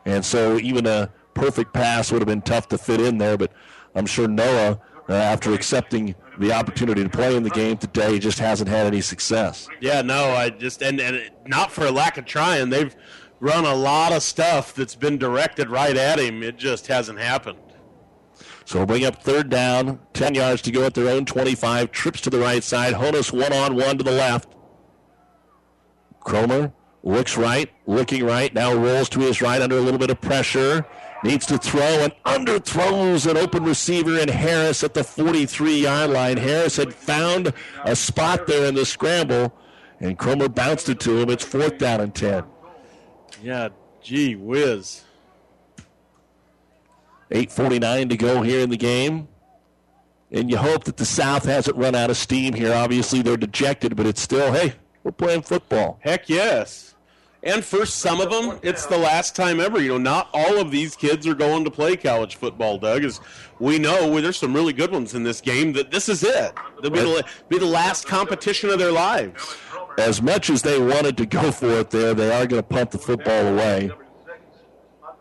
[0.05, 3.53] and so even a perfect pass would have been tough to fit in there, but
[3.95, 8.39] I'm sure Noah, uh, after accepting the opportunity to play in the game today, just
[8.39, 9.69] hasn't had any success.
[9.81, 12.71] Yeah, no, I just and and not for a lack of trying.
[12.71, 12.95] They've
[13.41, 16.43] run a lot of stuff that's been directed right at him.
[16.43, 17.59] It just hasn't happened.
[18.69, 21.91] So we'll bring up third down, 10 yards to go at their own 25.
[21.91, 22.93] Trips to the right side.
[22.93, 24.55] Honus one on one to the left.
[26.21, 26.71] Cromer
[27.03, 30.85] looks right, looking right, now rolls to his right under a little bit of pressure.
[31.25, 36.37] Needs to throw and underthrows an open receiver in Harris at the 43 yard line.
[36.37, 37.55] Harris had found
[37.87, 39.51] a spot there in the scramble,
[39.99, 41.31] and Cromer bounced it to him.
[41.31, 42.45] It's fourth down and 10.
[43.43, 43.71] Yeah,
[44.03, 45.05] gee whiz.
[47.31, 49.29] 8.49 to go here in the game.
[50.31, 52.75] And you hope that the South hasn't run out of steam here.
[52.75, 55.99] Obviously, they're dejected, but it's still, hey, we're playing football.
[56.03, 56.95] Heck yes.
[57.43, 59.81] And for some of them, it's the last time ever.
[59.81, 63.05] You know, not all of these kids are going to play college football, Doug.
[63.05, 63.21] As
[63.61, 65.73] we know, well, there's some really good ones in this game.
[65.73, 66.53] That this is it.
[66.83, 69.57] They'll be the, be the last competition of their lives.
[69.99, 72.91] As much as they wanted to go for it there, they are going to pump
[72.91, 73.91] the football away.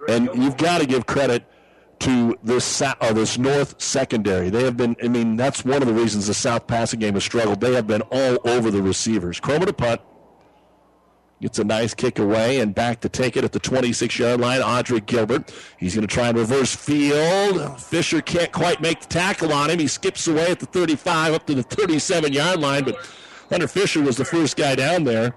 [0.09, 1.43] And you've got to give credit
[1.99, 4.49] to this uh, this North secondary.
[4.49, 4.95] They have been.
[5.03, 7.59] I mean, that's one of the reasons the South passing game has struggled.
[7.59, 9.39] They have been all over the receivers.
[9.39, 10.01] Cromer to punt.
[11.39, 14.59] Gets a nice kick away and back to take it at the 26 yard line.
[14.59, 15.53] Andre Gilbert.
[15.77, 17.79] He's going to try and reverse field.
[17.79, 19.77] Fisher can't quite make the tackle on him.
[19.77, 22.97] He skips away at the 35 up to the 37 yard line, but
[23.51, 25.35] Hunter Fisher was the first guy down there.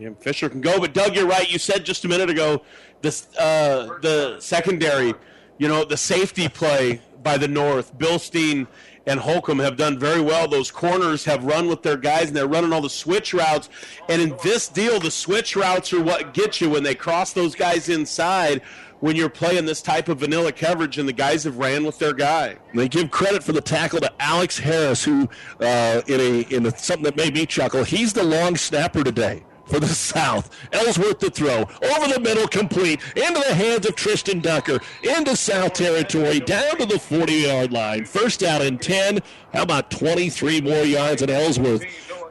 [0.00, 1.52] Yeah, Fisher can go, but Doug, you're right.
[1.52, 2.62] You said just a minute ago
[3.02, 5.12] this uh, the secondary,
[5.58, 7.98] you know, the safety play by the North.
[7.98, 8.66] Bilstein
[9.04, 10.48] and Holcomb have done very well.
[10.48, 13.68] Those corners have run with their guys, and they're running all the switch routes.
[14.08, 17.54] And in this deal, the switch routes are what get you when they cross those
[17.54, 18.62] guys inside.
[19.00, 22.14] When you're playing this type of vanilla coverage, and the guys have ran with their
[22.14, 22.56] guy.
[22.74, 25.28] They give credit for the tackle to Alex Harris, who
[25.60, 27.84] uh, in a in a, something that made me chuckle.
[27.84, 30.50] He's the long snapper today for the South.
[30.72, 35.72] Ellsworth to throw over the middle, complete into the hands of Tristan Ducker into South
[35.74, 38.04] territory, down to the 40-yard line.
[38.04, 39.20] First out and 10.
[39.54, 41.82] How about 23 more yards at Ellsworth?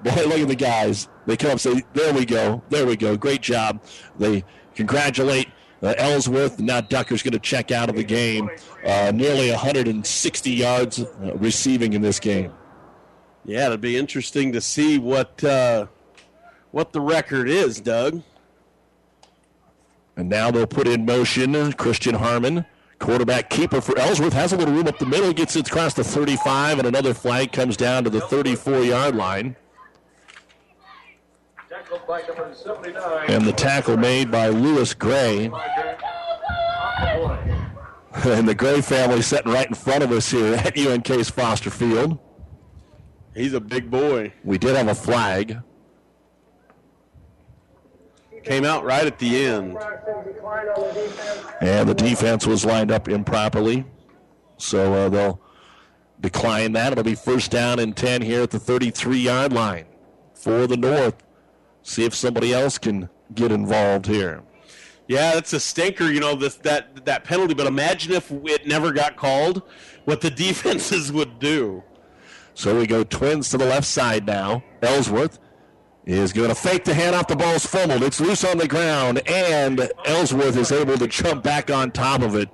[0.03, 1.07] Boy, look at the guys.
[1.25, 3.83] They come up say, "There we go, there we go, great job."
[4.17, 4.43] They
[4.75, 5.49] congratulate.
[5.81, 8.49] Uh, Ellsworth, now Ducker's going to check out of the game.
[8.85, 12.51] Uh, nearly 160 yards uh, receiving in this game.
[13.45, 15.87] Yeah, it'll be interesting to see what uh,
[16.71, 18.21] what the record is, Doug.
[20.15, 22.65] And now they'll put in motion Christian Harmon,
[22.99, 26.03] quarterback keeper for Ellsworth, has a little room up the middle, gets it across the
[26.03, 29.55] 35, and another flag comes down to the 34 yard line.
[31.69, 33.25] Tackled by number 79.
[33.29, 35.49] And the tackle made by Lewis Gray.
[38.25, 42.19] And the Gray family sitting right in front of us here at UNK's Foster Field.
[43.33, 44.33] He's a big boy.
[44.43, 45.61] We did have a flag.
[48.43, 49.77] Came out right at the end.
[51.61, 53.85] And the defense was lined up improperly.
[54.57, 55.41] So uh, they'll
[56.21, 56.91] decline that.
[56.91, 59.85] It'll be first down and 10 here at the 33 yard line
[60.33, 61.15] for the North.
[61.83, 64.43] See if somebody else can get involved here.
[65.07, 67.55] Yeah, that's a stinker, you know, this that that penalty.
[67.55, 69.63] But imagine if it never got called,
[70.05, 71.83] what the defenses would do.
[72.53, 74.63] So we go twins to the left side now.
[74.81, 75.39] Ellsworth
[76.17, 78.03] is going to fake the hand off The ball ball's fumbled.
[78.03, 82.35] It's loose on the ground, and Ellsworth is able to jump back on top of
[82.35, 82.49] it.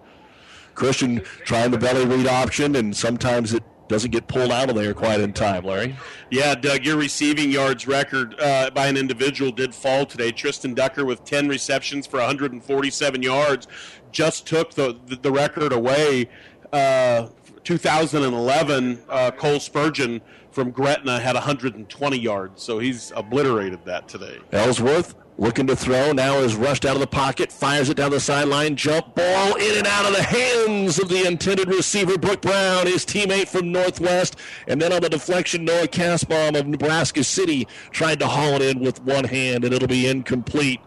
[0.74, 4.94] Christian trying the belly read option, and sometimes it doesn't get pulled out of there
[4.94, 5.96] quite in time, Larry.
[6.32, 10.32] Yeah, Doug, your receiving yards record uh, by an individual did fall today.
[10.32, 13.68] Tristan Ducker with 10 receptions for 147 yards
[14.12, 16.30] just took the, the, the record away.
[16.74, 17.28] Uh,
[17.66, 20.22] 2011, uh, Cole Spurgeon
[20.52, 24.40] from Gretna had 120 yards, so he's obliterated that today.
[24.54, 28.20] Ellsworth looking to throw, now is rushed out of the pocket, fires it down the
[28.20, 32.88] sideline, jump ball in and out of the hands of the intended receiver, Brooke Brown,
[32.88, 34.38] his teammate from Northwest.
[34.68, 38.80] And then on the deflection, Noah Casbaum of Nebraska City tried to haul it in
[38.80, 40.80] with one hand, and it'll be incomplete.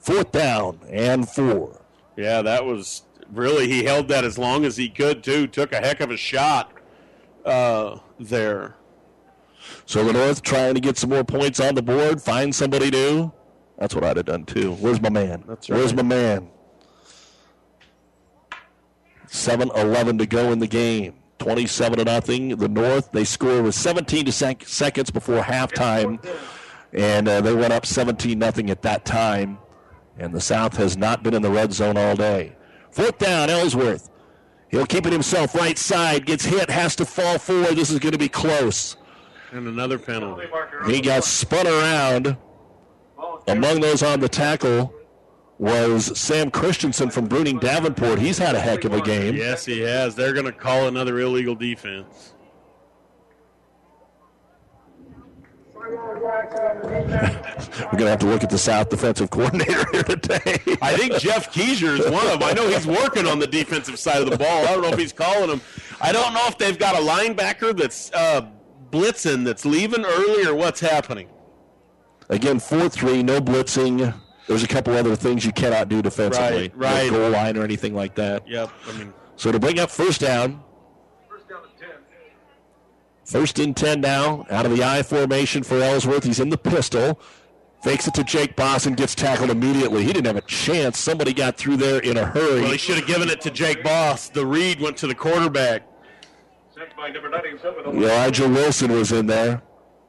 [0.00, 1.80] Fourth down and four.
[2.16, 5.46] Yeah, that was really, he held that as long as he could, too.
[5.46, 6.72] Took a heck of a shot
[7.44, 8.76] uh, there.
[9.86, 13.32] So the North trying to get some more points on the board, find somebody new.
[13.78, 14.74] That's what I'd have done too.
[14.74, 15.42] Where's my man?
[15.46, 15.78] That's right.
[15.78, 16.48] Where's my man?
[19.26, 21.14] 7 11 to go in the game.
[21.38, 22.56] 27 to nothing.
[22.56, 26.22] The North, they score with 17 to sec- seconds before halftime,
[26.92, 29.58] and uh, they went up 17 nothing at that time.
[30.18, 32.54] And the South has not been in the red zone all day.
[32.92, 34.10] Fourth down, Ellsworth.
[34.70, 37.76] He'll keep it himself, right side, gets hit, has to fall forward.
[37.76, 38.96] This is going to be close.
[39.52, 40.46] And another penalty.
[40.86, 42.36] He got spun around.
[43.48, 44.94] Among those on the tackle
[45.58, 48.18] was Sam Christensen from Bruning Davenport.
[48.18, 49.34] He's had a heck of a game.
[49.34, 50.14] Yes, he has.
[50.14, 52.34] They're going to call another illegal defense.
[55.90, 56.20] We're
[57.98, 60.56] going to have to look at the South defensive coordinator here today.
[60.80, 62.42] I think Jeff Keiser is one of them.
[62.42, 64.64] I know he's working on the defensive side of the ball.
[64.66, 65.60] I don't know if he's calling them.
[66.00, 68.46] I don't know if they've got a linebacker that's uh,
[68.90, 71.28] blitzing that's leaving early or what's happening.
[72.28, 74.14] Again, 4 3, no blitzing.
[74.46, 76.72] There's a couple other things you cannot do defensively.
[76.74, 77.10] Right, right.
[77.10, 78.46] No goal line or anything like that.
[78.48, 78.70] Yep.
[78.88, 80.62] I mean, So to bring up first down.
[83.30, 86.24] First and 10 now, out of the I formation for Ellsworth.
[86.24, 87.20] He's in the pistol.
[87.80, 90.02] Fakes it to Jake Boss and gets tackled immediately.
[90.02, 90.98] He didn't have a chance.
[90.98, 92.62] Somebody got through there in a hurry.
[92.62, 94.30] well, he should have given it to Jake Boss.
[94.30, 95.86] The read went to the quarterback.
[96.74, 97.84] Sent by number 97.
[97.86, 99.62] Elijah Wilson was in there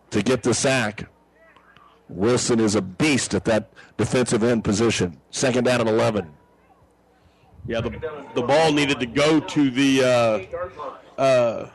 [0.09, 1.07] to get the sack.
[2.09, 5.21] Wilson is a beast at that defensive end position.
[5.29, 6.27] Second down and 11.
[7.67, 7.91] Yeah, the,
[8.33, 11.69] the ball needed to go to the uh, uh,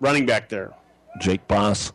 [0.00, 0.72] running back there.
[1.20, 1.92] Jake Boss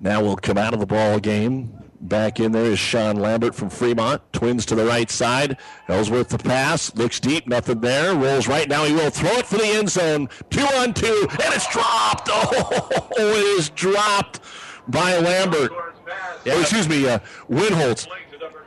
[0.00, 1.72] now will come out of the ball game.
[2.00, 4.22] Back in there is Sean Lambert from Fremont.
[4.32, 5.56] Twins to the right side.
[5.88, 6.94] Ellsworth the pass.
[6.94, 7.48] Looks deep.
[7.48, 8.14] Nothing there.
[8.14, 8.84] Rolls right now.
[8.84, 10.28] He will throw it for the end zone.
[10.48, 11.26] Two on two.
[11.30, 12.28] And it's dropped.
[13.20, 14.38] Oh, it is dropped
[14.86, 15.72] by Lambert.
[15.72, 17.18] Oh, excuse me, uh,
[17.50, 18.06] Winholtz.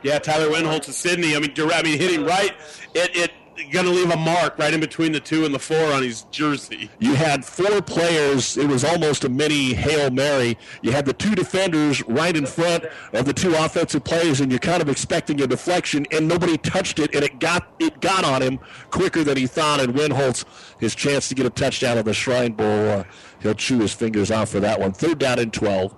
[0.02, 1.34] Yeah, Tyler Winholtz of Sidney.
[1.34, 2.52] I mean, dir- I mean, hitting right.
[2.94, 3.32] It it
[3.70, 6.22] going to leave a mark right in between the two and the four on his
[6.30, 6.90] jersey.
[6.98, 8.56] You had four players.
[8.56, 10.58] It was almost a mini Hail Mary.
[10.82, 14.58] You had the two defenders right in front of the two offensive players, and you're
[14.58, 18.42] kind of expecting a deflection, and nobody touched it, and it got it got on
[18.42, 18.58] him
[18.90, 19.80] quicker than he thought.
[19.80, 20.44] And Winholtz,
[20.78, 23.04] his chance to get a touchdown on the Shrine Bowl, uh,
[23.40, 24.92] he'll chew his fingers off for that one.
[24.92, 25.94] Third down and 12.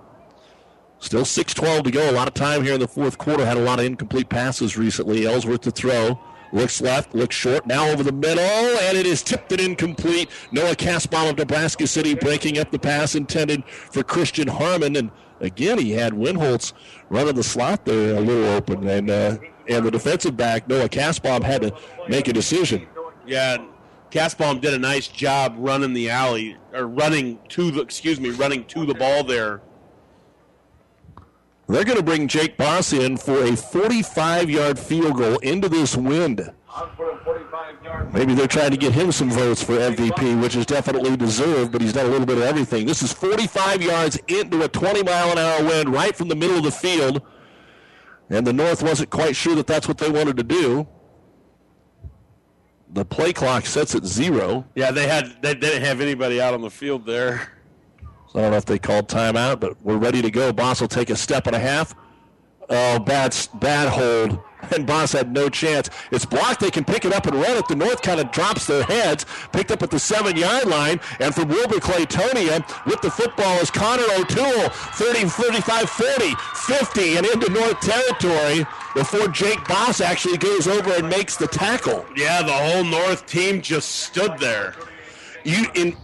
[0.99, 2.09] Still 6-12 to go.
[2.09, 3.45] A lot of time here in the fourth quarter.
[3.45, 5.27] Had a lot of incomplete passes recently.
[5.27, 6.19] Ellsworth to throw.
[6.55, 10.29] Looks left, looks short, now over the middle, and it is tipped and incomplete.
[10.53, 14.95] Noah Casball of Nebraska City breaking up the pass intended for Christian Harmon.
[14.95, 15.11] And
[15.41, 16.71] again, he had Winholtz
[17.09, 18.87] running the slot there a little open.
[18.87, 21.75] And uh, and the defensive back, Noah Casball, had to
[22.07, 22.87] make a decision.
[23.27, 23.57] Yeah,
[24.09, 28.63] Casbaum did a nice job running the alley or running to the excuse me, running
[28.67, 29.61] to the ball there.
[31.67, 35.97] They're going to bring Jake Boss in for a 45 yard field goal into this
[35.97, 36.51] wind.
[38.13, 41.81] Maybe they're trying to get him some votes for MVP, which is definitely deserved, but
[41.81, 42.85] he's done a little bit of everything.
[42.85, 46.57] This is 45 yards into a 20 mile an hour wind right from the middle
[46.57, 47.21] of the field.
[48.29, 50.87] And the North wasn't quite sure that that's what they wanted to do.
[52.93, 54.65] The play clock sets at zero.
[54.75, 57.54] Yeah, they had they didn't have anybody out on the field there.
[58.35, 60.51] I don't know if they called timeout, but we're ready to go.
[60.51, 61.95] Boss will take a step and a half.
[62.69, 64.39] Oh, bad, bad hold.
[64.75, 65.91] And Boss had no chance.
[66.09, 66.59] It's blocked.
[66.59, 67.67] They can pick it up and run it.
[67.67, 69.23] The North kind of drops their heads.
[69.53, 70.99] Picked up at the seven yard line.
[71.19, 74.69] And from Wilber-Clatonia with the football is Connor O'Toole.
[74.69, 78.65] 30, 35, 40, 50, and into North territory
[78.95, 82.03] before Jake Boss actually goes over and makes the tackle.
[82.15, 84.73] Yeah, the whole North team just stood there.
[85.43, 85.95] You in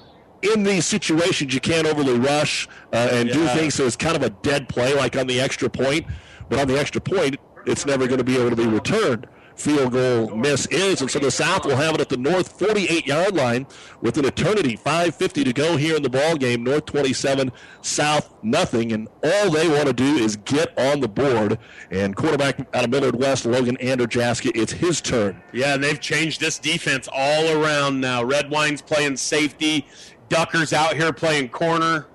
[0.42, 3.76] in these situations, you can't overly rush uh, and do things.
[3.76, 6.06] So it's kind of a dead play, like on the extra point.
[6.50, 9.28] But on the extra point, it's never going to be able to be returned.
[9.56, 13.06] Field goal miss is, and so the South will have it at the North 48
[13.06, 13.68] yard line
[14.02, 14.76] with an eternity.
[14.78, 16.64] 5:50 to go here in the ball game.
[16.64, 21.60] North 27, South nothing, and all they want to do is get on the board.
[21.92, 25.42] And quarterback out of Millard West, Logan Anderjaska, it's his turn.
[25.52, 28.24] Yeah, and they've changed this defense all around now.
[28.24, 29.86] Redwine's playing safety.
[30.32, 32.06] Duckers out here playing corner.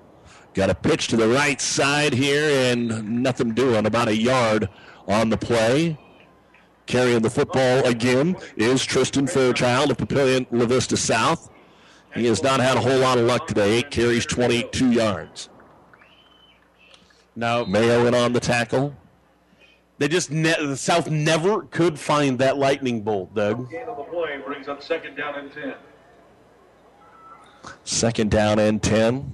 [0.55, 3.85] Got a pitch to the right side here, and nothing doing.
[3.85, 4.69] About a yard
[5.07, 5.99] on the play.
[6.87, 11.51] Carrying the football again is Tristan Fairchild of Papillion La Vista South.
[12.15, 13.73] He has not had a whole lot of luck today.
[13.73, 15.49] Eight carries, 22 yards.
[17.35, 17.67] No.
[17.67, 18.95] Mayo in on the tackle.
[19.99, 23.69] They just ne- the South never could find that lightning bolt, Doug.
[23.69, 25.75] Gain of the play brings up second down and 10.
[27.83, 29.33] Second down and 10.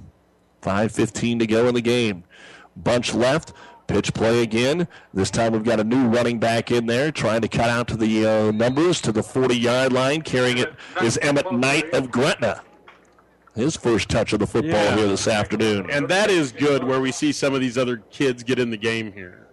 [0.62, 2.24] 5.15 to go in the game.
[2.76, 3.52] Bunch left.
[3.86, 4.88] Pitch play again.
[5.12, 7.96] This time we've got a new running back in there trying to cut out to
[7.96, 10.22] the uh, numbers to the 40 yard line.
[10.22, 10.72] Carrying it
[11.02, 12.62] is Emmett Knight of Gretna.
[13.54, 14.96] His first touch of the football Yeah.
[14.96, 15.90] here this afternoon.
[15.90, 18.76] And that is good where we see some of these other kids get in the
[18.78, 19.48] game here.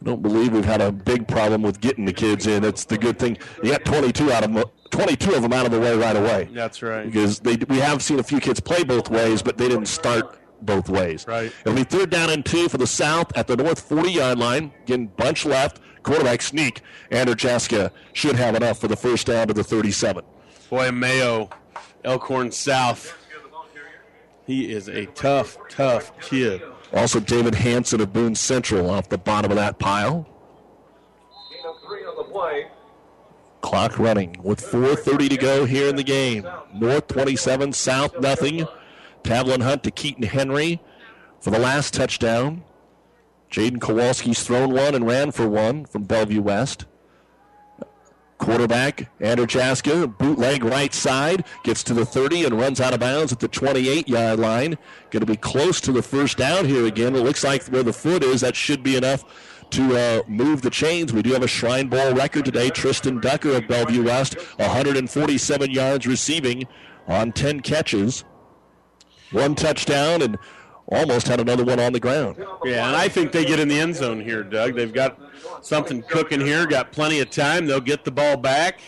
[0.00, 2.64] I don't believe we've had a big problem with getting the kids in.
[2.64, 3.38] It's the good thing.
[3.62, 4.50] You got 22 out of
[4.94, 6.48] 22 of them out of the way right away.
[6.52, 7.04] That's right.
[7.04, 10.38] because they we have seen a few kids play both ways, but they didn't start
[10.62, 11.26] both ways.
[11.26, 11.52] Right.
[11.64, 14.72] It'll be third down and two for the South at the North 40 yard line.
[14.84, 15.80] Again, bunch left.
[16.04, 16.82] Quarterback sneak.
[17.10, 20.22] Anderjaska should have enough for the first down to the 37.
[20.70, 21.50] Boy, Mayo,
[22.04, 23.16] Elkhorn South.
[24.46, 26.62] He is a tough, tough kid.
[26.92, 30.26] Also, David Hanson of Boone Central off the bottom of that pile.
[31.50, 32.66] Gain of three on the play.
[33.64, 36.46] Clock running with 4.30 to go here in the game.
[36.74, 38.66] North 27, South nothing.
[39.22, 40.82] Tavlin Hunt to Keaton Henry
[41.40, 42.62] for the last touchdown.
[43.50, 46.84] Jaden Kowalski's thrown one and ran for one from Bellevue West.
[48.36, 53.40] Quarterback, Anderjaska, bootleg right side, gets to the 30 and runs out of bounds at
[53.40, 54.76] the 28 yard line.
[55.08, 57.16] Going to be close to the first down here again.
[57.16, 59.24] It looks like where the foot is, that should be enough
[59.70, 61.12] to uh, move the chains.
[61.12, 62.70] We do have a Shrine Bowl record today.
[62.70, 66.66] Tristan Ducker of Bellevue West, 147 yards receiving
[67.06, 68.24] on 10 catches.
[69.32, 70.38] One touchdown and
[70.86, 72.36] almost had another one on the ground.
[72.64, 74.74] Yeah, and I think they get in the end zone here, Doug.
[74.74, 75.18] They've got
[75.62, 77.66] something cooking here, got plenty of time.
[77.66, 78.80] They'll get the ball back.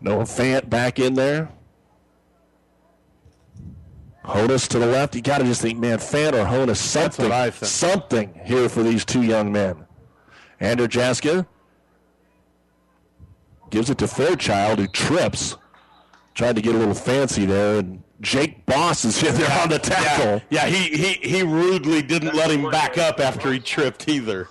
[0.00, 1.50] Noah Fant back in there.
[4.24, 5.14] Honus to the left.
[5.14, 9.22] You got to just think, man, Fant or Honus, something, something here for these two
[9.22, 9.84] young men.
[10.60, 11.46] Anderjaska
[13.70, 15.56] gives it to Fairchild, who trips.
[16.34, 19.78] Tried to get a little fancy there, and Jake Boss is in there on the
[19.78, 20.40] tackle.
[20.50, 24.48] Yeah, he, he, he rudely didn't let him back up after he tripped either.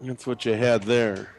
[0.00, 1.35] That's what you had there.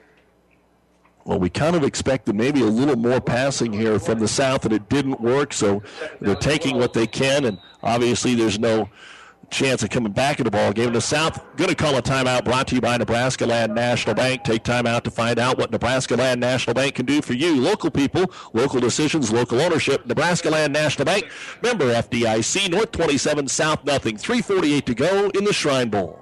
[1.28, 4.74] Well, we kind of expected maybe a little more passing here from the South, and
[4.74, 5.52] it didn't work.
[5.52, 5.84] So
[6.22, 8.88] they're taking what they can, and obviously there's no
[9.50, 10.94] chance of coming back in the ball game.
[10.94, 14.46] The South going to call a timeout brought to you by Nebraska Land National Bank.
[14.46, 17.60] Take time out to find out what Nebraska Land National Bank can do for you.
[17.60, 20.06] Local people, local decisions, local ownership.
[20.06, 21.30] Nebraska Land National Bank,
[21.62, 24.16] member FDIC, North 27 South nothing.
[24.16, 26.22] 348 to go in the Shrine Bowl.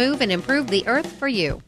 [0.01, 1.61] move and improve the earth for you.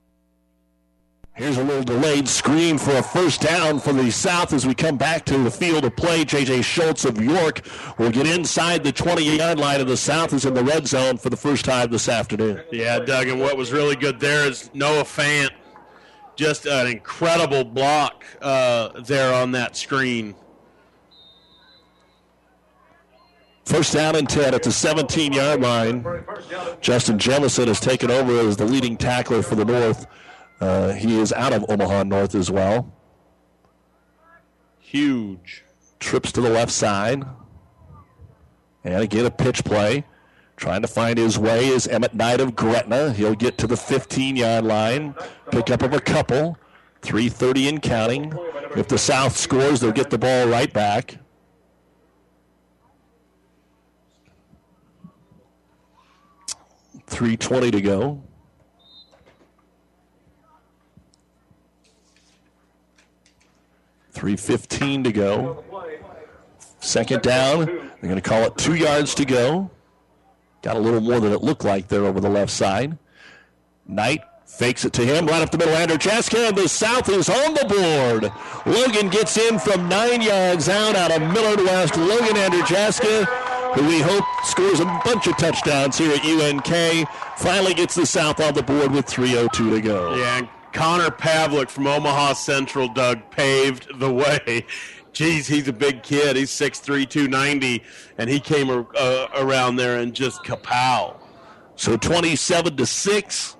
[1.35, 4.97] Here's a little delayed screen for a first down for the South as we come
[4.97, 6.23] back to the field of play.
[6.23, 6.61] J.J.
[6.61, 7.61] Schultz of York
[7.97, 11.31] will get inside the 20-yard line of the South is in the red zone for
[11.31, 12.61] the first time this afternoon.
[12.71, 15.49] Yeah, Doug, and what was really good there is Noah Fant,
[16.35, 20.35] just an incredible block uh, there on that screen.
[23.65, 26.05] First down and 10 at the 17 yard line.
[26.81, 30.05] Justin Jemison has taken over as the leading tackler for the North.
[30.59, 32.93] Uh, he is out of Omaha North as well.
[34.79, 35.63] Huge.
[35.99, 37.23] Trips to the left side.
[38.83, 40.05] And again, a pitch play.
[40.57, 43.11] Trying to find his way is Emmett Knight of Gretna.
[43.13, 45.15] He'll get to the 15 yard line.
[45.51, 46.57] Pick up of a couple.
[47.01, 48.33] 3.30 and counting.
[48.75, 51.17] If the South scores, they'll get the ball right back.
[57.13, 58.23] Three twenty to go.
[64.11, 65.63] Three fifteen to go.
[66.79, 67.65] Second down.
[67.65, 69.69] They're going to call it two yards to go.
[70.63, 72.97] Got a little more than it looked like there over the left side.
[73.87, 75.75] Knight fakes it to him right up the middle.
[75.75, 78.31] Anderjaska, the South is on the board.
[78.65, 81.95] Logan gets in from nine yards out out of Millard West.
[81.95, 83.25] Logan Anderjaska,
[83.75, 88.39] who we hope scores a bunch of touchdowns here at UNK, finally gets the South
[88.39, 90.15] on the board with 3.02 to go.
[90.15, 94.65] Yeah, and Connor Pavlik from Omaha Central, Doug, paved the way.
[95.13, 96.35] Geez, he's a big kid.
[96.35, 97.83] He's 6'3", 290,
[98.17, 101.15] and he came uh, around there and just kapow.
[101.75, 103.57] So 27 to 6.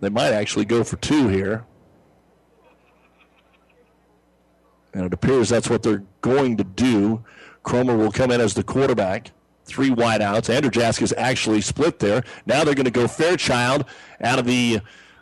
[0.00, 1.64] They might actually go for two here.
[4.94, 7.24] And it appears that's what they're going to do.
[7.62, 9.30] Cromer will come in as the quarterback.
[9.72, 10.50] Three wideouts.
[10.50, 12.22] Andrew is actually split there.
[12.44, 13.86] Now they're going to go Fairchild
[14.20, 14.80] out of the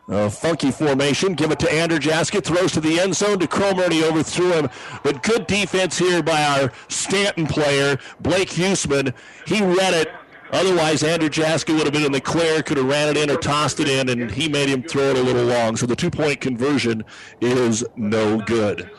[0.09, 1.35] uh, funky formation.
[1.35, 2.43] Give it to Anderjaska.
[2.43, 4.69] Throws to the end zone to Cromer, and he overthrew him.
[5.05, 9.15] But good defense here by our Stanton player, Blake Huseman.
[9.47, 10.11] He read it.
[10.53, 13.79] Otherwise, Anderjaska would have been in the clear, could have ran it in or tossed
[13.79, 15.77] it in, and he made him throw it a little long.
[15.77, 17.05] So the two point conversion
[17.41, 18.91] is no good.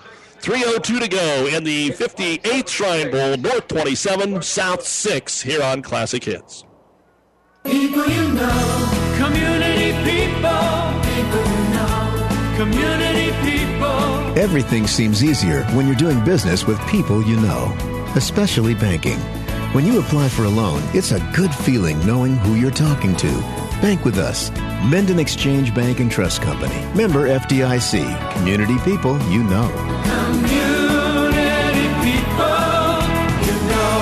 [0.42, 6.24] 3.02 to go in the 58th Shrine Bowl, North 27, South 6, here on Classic
[6.24, 6.66] Hits.
[7.64, 14.40] People you know, community people, people you know, community people.
[14.40, 17.72] Everything seems easier when you're doing business with people you know,
[18.16, 19.20] especially banking.
[19.74, 23.71] When you apply for a loan, it's a good feeling knowing who you're talking to.
[23.82, 24.52] Bank with us.
[24.84, 26.76] Minden Exchange Bank and Trust Company.
[26.96, 28.32] Member FDIC.
[28.34, 29.68] Community people you know.
[30.04, 32.46] Community people,
[33.44, 33.98] you know.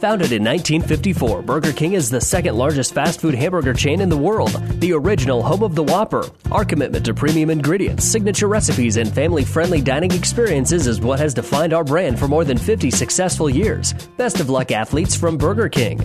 [0.00, 4.16] Founded in 1954, Burger King is the second largest fast food hamburger chain in the
[4.16, 6.24] world, the original home of the Whopper.
[6.52, 11.34] Our commitment to premium ingredients, signature recipes, and family friendly dining experiences is what has
[11.34, 13.94] defined our brand for more than 50 successful years.
[14.16, 15.98] Best of luck, athletes from Burger King.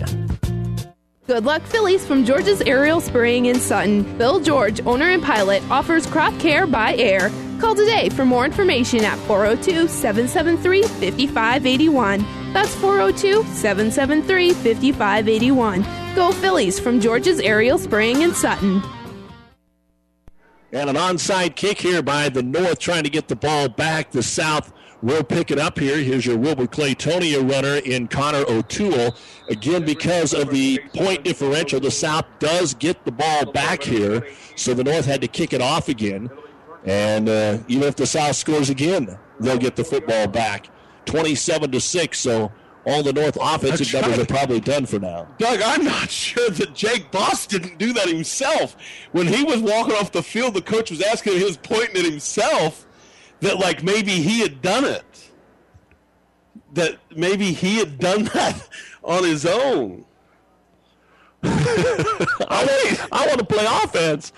[1.26, 4.02] Good Luck Phillies from George's Aerial Spraying in Sutton.
[4.18, 7.30] Bill George, owner and pilot, offers crop care by air.
[7.58, 12.52] Call today for more information at 402 773 5581.
[12.52, 15.86] That's 402 773 5581.
[16.14, 18.82] Go Phillies from George's Aerial Spraying in Sutton.
[20.72, 24.10] And an onside kick here by the North trying to get the ball back.
[24.10, 24.74] The South
[25.04, 25.98] will pick it up here.
[25.98, 29.14] Here's your Wilber-Clatonia runner in Connor O'Toole.
[29.50, 34.26] Again, because of the point differential, the South does get the ball back here.
[34.56, 36.30] So the North had to kick it off again.
[36.86, 40.70] And uh, even if the South scores again, they'll get the football back.
[41.04, 42.18] 27 to 6.
[42.18, 42.50] So
[42.86, 44.30] all the North offensive That's numbers right.
[44.30, 45.28] are probably done for now.
[45.36, 48.74] Doug, I'm not sure that Jake Boss didn't do that himself.
[49.12, 51.98] When he was walking off the field, the coach was asking him, he was pointing
[51.98, 52.86] at himself
[53.40, 55.30] that, like, maybe he had done it.
[56.72, 58.68] That maybe he had done that
[59.02, 60.04] on his own.
[61.46, 64.32] I, want, I want to play offense.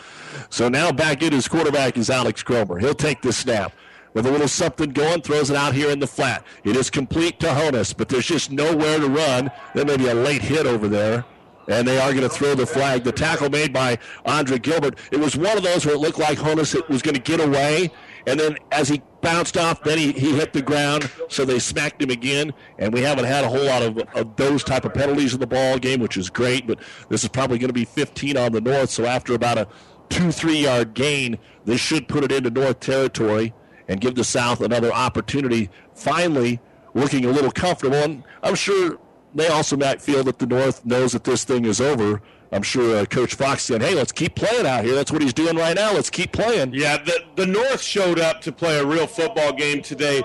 [0.50, 2.78] So now back in his quarterback is Alex Cromer.
[2.78, 3.72] He'll take the snap.
[4.12, 6.42] With a little something going, throws it out here in the flat.
[6.64, 9.50] It is complete to Honus, but there's just nowhere to run.
[9.74, 11.24] There may be a late hit over there.
[11.68, 13.04] And they are going to throw the flag.
[13.04, 14.98] The tackle made by Andre Gilbert.
[15.12, 17.92] It was one of those where it looked like Honus was going to get away.
[18.26, 21.10] And then as he bounced off, then he, he hit the ground.
[21.28, 22.52] So they smacked him again.
[22.78, 25.46] And we haven't had a whole lot of, of those type of penalties in the
[25.46, 26.66] ball game, which is great.
[26.66, 28.90] But this is probably going to be 15 on the North.
[28.90, 29.68] So after about a
[30.08, 33.54] two, three yard gain, this should put it into North territory
[33.88, 35.70] and give the South another opportunity.
[35.94, 36.60] Finally,
[36.94, 37.96] looking a little comfortable.
[37.96, 38.98] And I'm sure
[39.34, 42.22] they also might feel that the North knows that this thing is over.
[42.52, 44.94] I'm sure uh, Coach Fox said, "Hey, let's keep playing out here.
[44.94, 45.92] That's what he's doing right now.
[45.92, 49.82] Let's keep playing." Yeah, the, the North showed up to play a real football game
[49.82, 50.22] today.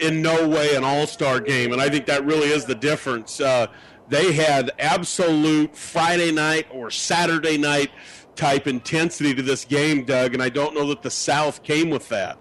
[0.00, 1.70] In no way an all star game.
[1.72, 3.40] And I think that really is the difference.
[3.40, 3.68] Uh,
[4.08, 7.90] they had absolute Friday night or Saturday night
[8.34, 12.08] type intensity to this game, Doug, and I don't know that the South came with
[12.08, 12.38] that.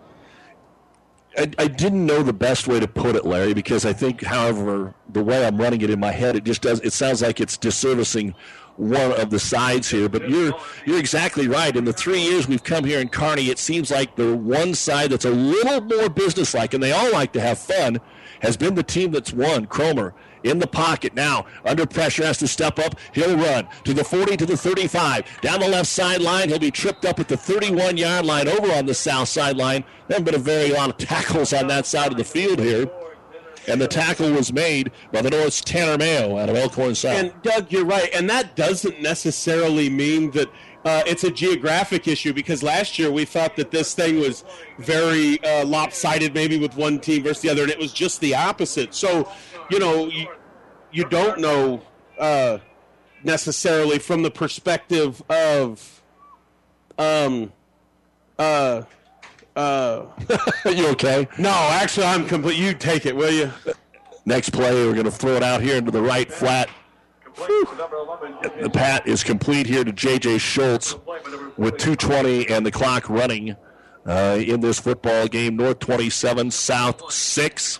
[1.37, 4.93] I, I didn't know the best way to put it, Larry, because I think, however,
[5.09, 6.81] the way I'm running it in my head, it just does.
[6.81, 8.33] It sounds like it's disservicing
[8.81, 10.09] one of the sides here.
[10.09, 10.53] But you're
[10.85, 11.75] you're exactly right.
[11.75, 15.11] In the three years we've come here in Kearney, it seems like the one side
[15.11, 18.01] that's a little more businesslike, and they all like to have fun,
[18.41, 19.67] has been the team that's won.
[19.67, 22.95] Cromer in the pocket now, under pressure, has to step up.
[23.13, 25.41] He'll run to the 40 to the 35.
[25.41, 28.87] Down the left sideline, he'll be tripped up at the 31 yard line over on
[28.87, 29.83] the south sideline.
[30.07, 32.89] There have been a very lot of tackles on that side of the field here.
[33.71, 37.17] And the tackle was made by the North's Tanner Mayo out of Elkhorn South.
[37.17, 40.49] And Doug, you're right, and that doesn't necessarily mean that
[40.83, 44.43] uh, it's a geographic issue because last year we thought that this thing was
[44.79, 48.35] very uh, lopsided, maybe with one team versus the other, and it was just the
[48.35, 48.93] opposite.
[48.93, 49.31] So,
[49.69, 50.27] you know, you,
[50.91, 51.81] you don't know
[52.19, 52.57] uh,
[53.23, 56.01] necessarily from the perspective of,
[56.97, 57.53] um,
[58.37, 58.83] uh,
[59.55, 60.05] uh,
[60.65, 61.27] you okay?
[61.37, 62.57] No, actually, I'm complete.
[62.57, 63.51] You take it, will you?
[64.25, 66.69] Next play, we're going to throw it out here into the right flat.
[67.37, 70.37] The pat is complete here to J.J.
[70.37, 70.95] Schultz
[71.57, 73.55] with 2.20 and the clock running
[74.05, 75.55] uh, in this football game.
[75.55, 77.79] North 27, South 6.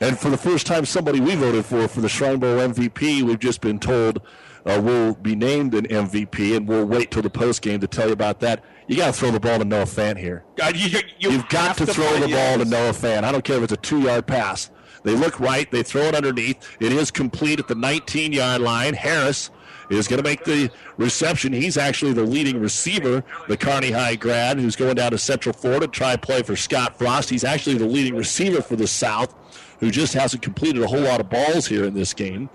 [0.00, 3.38] And for the first time, somebody we voted for for the Shrine Bowl MVP, we've
[3.38, 4.22] just been told
[4.66, 8.06] uh, will be named an MVP, and we'll wait till the post game to tell
[8.08, 8.62] you about that.
[8.86, 10.44] You got to throw the ball to Noah Fant here.
[10.56, 12.64] God, you, you You've got have to, throw the ball to.
[12.64, 13.24] Noah Fant.
[13.24, 14.70] I don't care if it's a two yard pass.
[15.02, 15.70] They look right.
[15.70, 16.76] They throw it underneath.
[16.80, 18.94] It is complete at the 19 yard line.
[18.94, 19.50] Harris
[19.90, 21.52] is going to make the reception.
[21.52, 25.86] He's actually the leading receiver, the Kearney High grad, who's going down to Central Florida
[25.86, 27.30] to try play for Scott Frost.
[27.30, 29.34] He's actually the leading receiver for the South,
[29.80, 32.50] who just hasn't completed a whole lot of balls here in this game.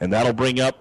[0.00, 0.76] And that'll bring up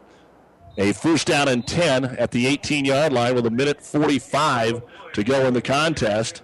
[0.77, 4.81] a first down and 10 at the 18 yard line with a minute 45
[5.13, 6.41] to go in the contest.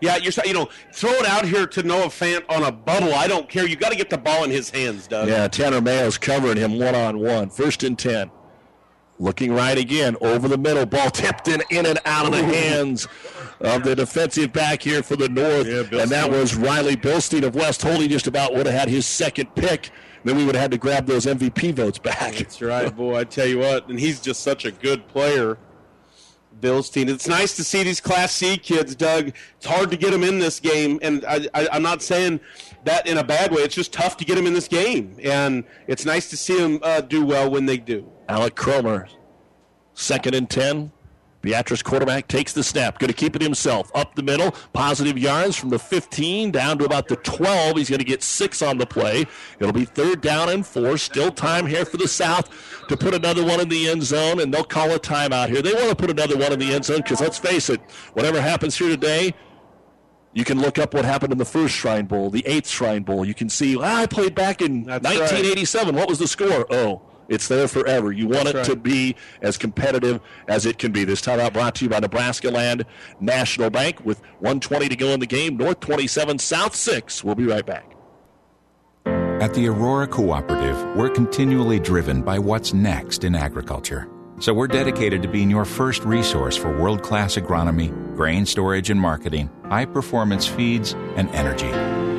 [0.00, 3.14] Yeah, you're you know throw it out here to Noah Fant on a bubble.
[3.14, 3.66] I don't care.
[3.66, 5.28] You got to get the ball in his hands, Doug.
[5.28, 7.48] Yeah, Tanner Mayo's covering him one on one.
[7.48, 8.30] First and 10.
[9.18, 10.84] Looking right again, over the middle.
[10.84, 13.06] Ball tipped in, in and out of the hands
[13.60, 15.66] of the defensive back here for the North.
[15.68, 19.54] and that was Riley Bilstein of West Holding just about would have had his second
[19.54, 19.90] pick.
[20.24, 22.34] Then we would have had to grab those MVP votes back.
[22.34, 23.18] That's right, boy.
[23.18, 25.58] I tell you what, and he's just such a good player
[26.60, 27.08] Bilstein.
[27.08, 29.32] It's nice to see these Class C kids, Doug.
[29.56, 32.40] It's hard to get them in this game, and I, I, I'm not saying
[32.84, 33.62] that in a bad way.
[33.62, 36.78] It's just tough to get them in this game, and it's nice to see them
[36.82, 38.10] uh, do well when they do.
[38.28, 39.08] Alec Cromer,
[39.92, 40.90] second and 10.
[41.44, 42.98] Beatrice quarterback takes the snap.
[42.98, 43.90] Going to keep it himself.
[43.94, 44.52] Up the middle.
[44.72, 47.76] Positive yards from the 15 down to about the 12.
[47.76, 49.26] He's going to get six on the play.
[49.58, 50.96] It'll be third down and four.
[50.96, 52.48] Still time here for the South
[52.88, 55.60] to put another one in the end zone, and they'll call a timeout here.
[55.60, 57.80] They want to put another one in the end zone because let's face it,
[58.14, 59.34] whatever happens here today,
[60.32, 63.24] you can look up what happened in the first Shrine Bowl, the eighth Shrine Bowl.
[63.24, 65.94] You can see, well, I played back in That's 1987.
[65.94, 66.66] What was the score?
[66.70, 68.12] Oh, it's there forever.
[68.12, 71.04] You want That's it to be as competitive as it can be.
[71.04, 72.84] This timeout brought to you by Nebraska Land
[73.20, 75.56] National Bank with 120 to go in the game.
[75.56, 77.24] North 27, South 6.
[77.24, 77.94] We'll be right back.
[79.06, 84.08] At the Aurora Cooperative, we're continually driven by what's next in agriculture.
[84.40, 89.00] So we're dedicated to being your first resource for world class agronomy, grain storage and
[89.00, 91.70] marketing, high performance feeds, and energy.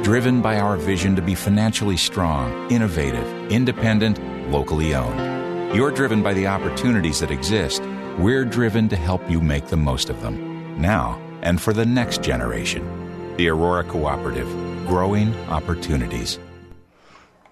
[0.04, 5.76] Driven by our vision to be financially strong, innovative, independent, locally owned.
[5.76, 7.82] You're driven by the opportunities that exist.
[8.18, 10.80] We're driven to help you make the most of them.
[10.82, 13.36] Now and for the next generation.
[13.38, 14.48] The Aurora Cooperative,
[14.88, 16.40] growing opportunities.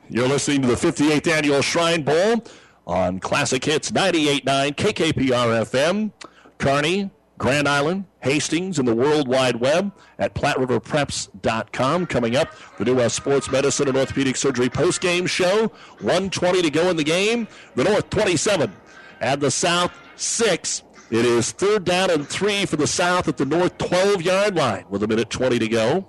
[0.09, 2.43] You're listening to the 58th Annual Shrine Bowl
[2.85, 6.11] on Classic Hits 98.9 KKPR FM,
[6.57, 7.09] Kearney,
[7.43, 12.05] Grand Island, Hastings, and the World Wide Web at PlatteRiverPreps.com.
[12.05, 12.47] Coming up,
[12.77, 15.67] the New Sports Medicine and Orthopedic Surgery post-game show.
[15.99, 17.49] 120 to go in the game.
[17.75, 18.71] The North 27
[19.19, 20.83] and the South 6.
[21.11, 25.03] It is third down and three for the South at the North 12-yard line with
[25.03, 26.07] a minute 20 to go.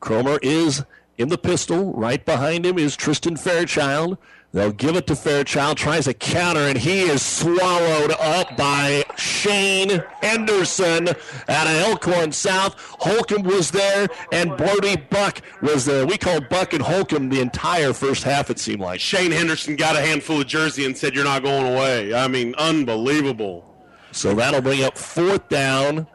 [0.00, 0.84] Cromer is
[1.16, 1.92] in the pistol.
[1.92, 4.18] Right behind him is Tristan Fairchild.
[4.52, 10.02] They'll give it to Fairchild, tries a counter, and he is swallowed up by Shane
[10.20, 12.74] Henderson out of Elkhorn South.
[13.00, 16.04] Holcomb was there, and Brody Buck was there.
[16.06, 19.00] We called Buck and Holcomb the entire first half, it seemed like.
[19.00, 22.54] Shane Henderson got a handful of jersey and said, "You're not going away." I mean,
[22.56, 23.64] unbelievable.
[24.10, 26.06] So that'll bring up fourth down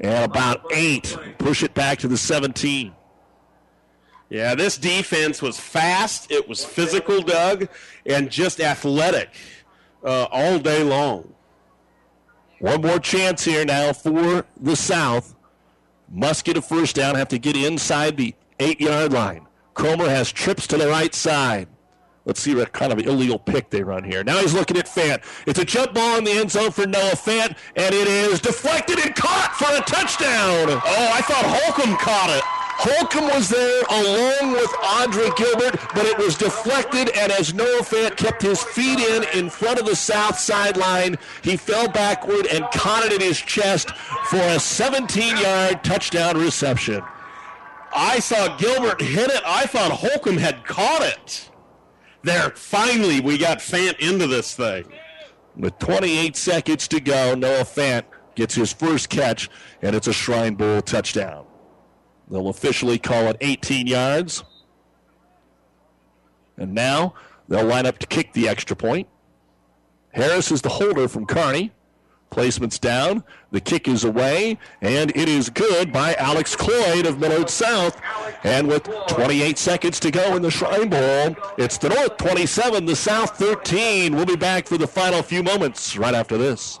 [0.00, 1.16] and about eight.
[1.38, 2.92] Push it back to the 17.
[4.28, 6.30] Yeah, this defense was fast.
[6.30, 7.68] It was physical, Doug,
[8.04, 9.30] and just athletic
[10.04, 11.32] uh, all day long.
[12.58, 15.34] One more chance here now for the South.
[16.10, 19.46] Must get a first down, have to get inside the eight yard line.
[19.74, 21.68] Cromer has trips to the right side.
[22.24, 24.24] Let's see what kind of illegal pick they run here.
[24.24, 25.22] Now he's looking at Fant.
[25.46, 28.98] It's a jump ball in the end zone for Noah Fant, and it is deflected
[28.98, 30.70] and caught for a touchdown.
[30.70, 32.65] Oh, I thought Holcomb caught it.
[32.78, 38.16] Holcomb was there along with Andre Gilbert, but it was deflected, and as Noah Fant
[38.16, 43.04] kept his feet in in front of the south sideline, he fell backward and caught
[43.04, 43.90] it in his chest
[44.26, 47.02] for a 17 yard touchdown reception.
[47.94, 49.42] I saw Gilbert hit it.
[49.46, 51.50] I thought Holcomb had caught it.
[52.24, 54.84] There, finally, we got Fant into this thing.
[55.56, 59.48] With 28 seconds to go, Noah Fant gets his first catch,
[59.80, 61.45] and it's a Shrine Bowl touchdown.
[62.30, 64.44] They'll officially call it 18 yards.
[66.56, 67.14] And now
[67.48, 69.08] they'll line up to kick the extra point.
[70.12, 71.72] Harris is the holder from Kearney.
[72.30, 73.22] Placement's down.
[73.52, 78.00] The kick is away, and it is good by Alex Cloyd of Millard South.
[78.42, 82.96] And with 28 seconds to go in the Shrine Bowl, it's the North 27, the
[82.96, 84.14] South 13.
[84.16, 86.80] We'll be back for the final few moments right after this.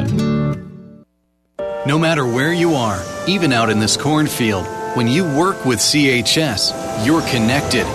[1.85, 4.65] No matter where you are, even out in this cornfield,
[4.95, 7.85] when you work with CHS, you're connected.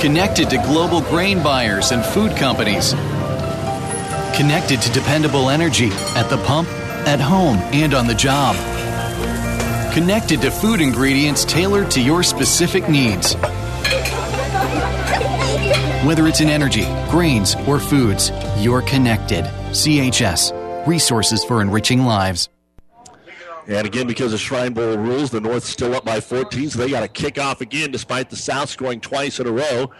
[0.00, 2.92] Connected to global grain buyers and food companies.
[4.36, 6.68] Connected to dependable energy at the pump,
[7.06, 8.56] at home, and on the job.
[9.92, 13.34] Connected to food ingredients tailored to your specific needs.
[16.04, 19.44] Whether it's in energy, grains, or foods, you're connected.
[19.72, 22.48] CHS, resources for enriching lives.
[23.68, 26.90] And again, because of Shrine Bowl rules, the North's still up by 14, so they
[26.90, 29.90] got to kick off again despite the South scoring twice in a row.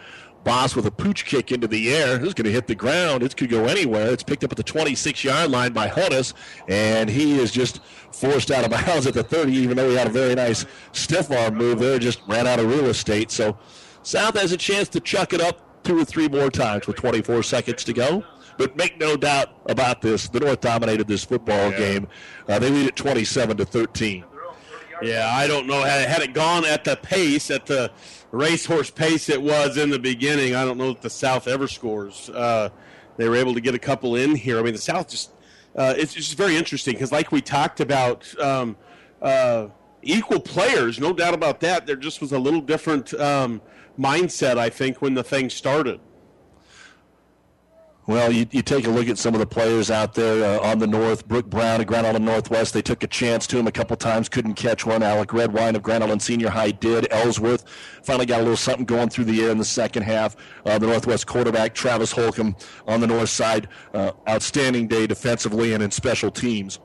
[0.42, 2.16] Boss with a pooch kick into the air.
[2.16, 3.22] It's going to hit the ground.
[3.22, 4.12] It could go anywhere.
[4.12, 6.34] It's picked up at the 26 yard line by Honus,
[6.66, 7.80] and he is just
[8.10, 11.30] forced out of bounds at the 30, even though he had a very nice stiff
[11.30, 12.00] arm move there.
[12.00, 13.30] Just ran out of real estate.
[13.30, 13.56] So
[14.02, 17.44] South has a chance to chuck it up two or three more times with 24
[17.44, 18.24] seconds to go.
[18.58, 21.78] But make no doubt about this, the North dominated this football yeah.
[21.78, 22.08] game.
[22.48, 24.24] Uh, they lead at 27 to 13.
[25.02, 25.82] Yeah, I don't know.
[25.82, 27.90] Had, had it gone at the pace, at the
[28.30, 32.30] racehorse pace it was in the beginning, I don't know if the South ever scores.
[32.30, 32.68] Uh,
[33.16, 34.58] they were able to get a couple in here.
[34.58, 35.32] I mean, the South just,
[35.76, 38.76] uh, it's just very interesting because, like we talked about, um,
[39.20, 39.68] uh,
[40.02, 41.86] equal players, no doubt about that.
[41.86, 43.60] There just was a little different um,
[43.98, 46.00] mindset, I think, when the thing started.
[48.08, 50.80] Well, you, you take a look at some of the players out there uh, on
[50.80, 51.28] the north.
[51.28, 54.28] Brooke Brown of Grand Island Northwest, they took a chance to him a couple times,
[54.28, 55.04] couldn't catch one.
[55.04, 57.06] Alec Redwine of Grand Island Senior High did.
[57.12, 57.64] Ellsworth
[58.02, 60.34] finally got a little something going through the air in the second half.
[60.66, 62.56] Uh, the Northwest quarterback, Travis Holcomb,
[62.88, 66.80] on the north side, uh, outstanding day defensively and in special teams.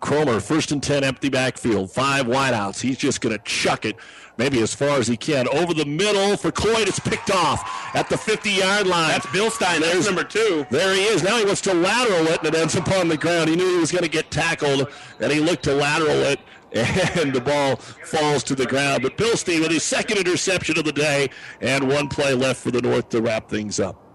[0.00, 2.80] Cromer, first and 10, empty backfield, five wideouts.
[2.80, 3.96] He's just going to chuck it
[4.40, 5.46] maybe as far as he can.
[5.48, 6.88] Over the middle for Cloyd.
[6.88, 9.10] It's picked off at the 50 yard line.
[9.10, 9.80] That's Bilstein.
[9.80, 10.66] That's number two.
[10.70, 11.22] There he is.
[11.22, 13.50] Now he wants to lateral it, and it ends up on the ground.
[13.50, 16.40] He knew he was going to get tackled, and he looked to lateral it.
[16.72, 19.02] And the ball falls to the ground.
[19.02, 21.28] But Bilstein with his second interception of the day,
[21.60, 24.09] and one play left for the North to wrap things up.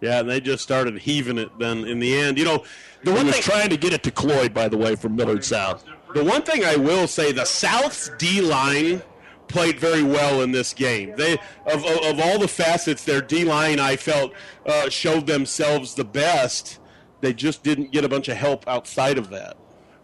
[0.00, 2.38] Yeah, and they just started heaving it then in the end.
[2.38, 2.64] You know,
[3.04, 5.84] the one thing trying to get it to Cloyd, by the way, from Millard South.
[6.14, 9.02] The one thing I will say, the South's D line
[9.48, 11.14] played very well in this game.
[11.16, 11.34] They
[11.66, 14.32] of, of, of all the facets, their D line I felt
[14.66, 16.78] uh, showed themselves the best.
[17.20, 19.56] They just didn't get a bunch of help outside of that.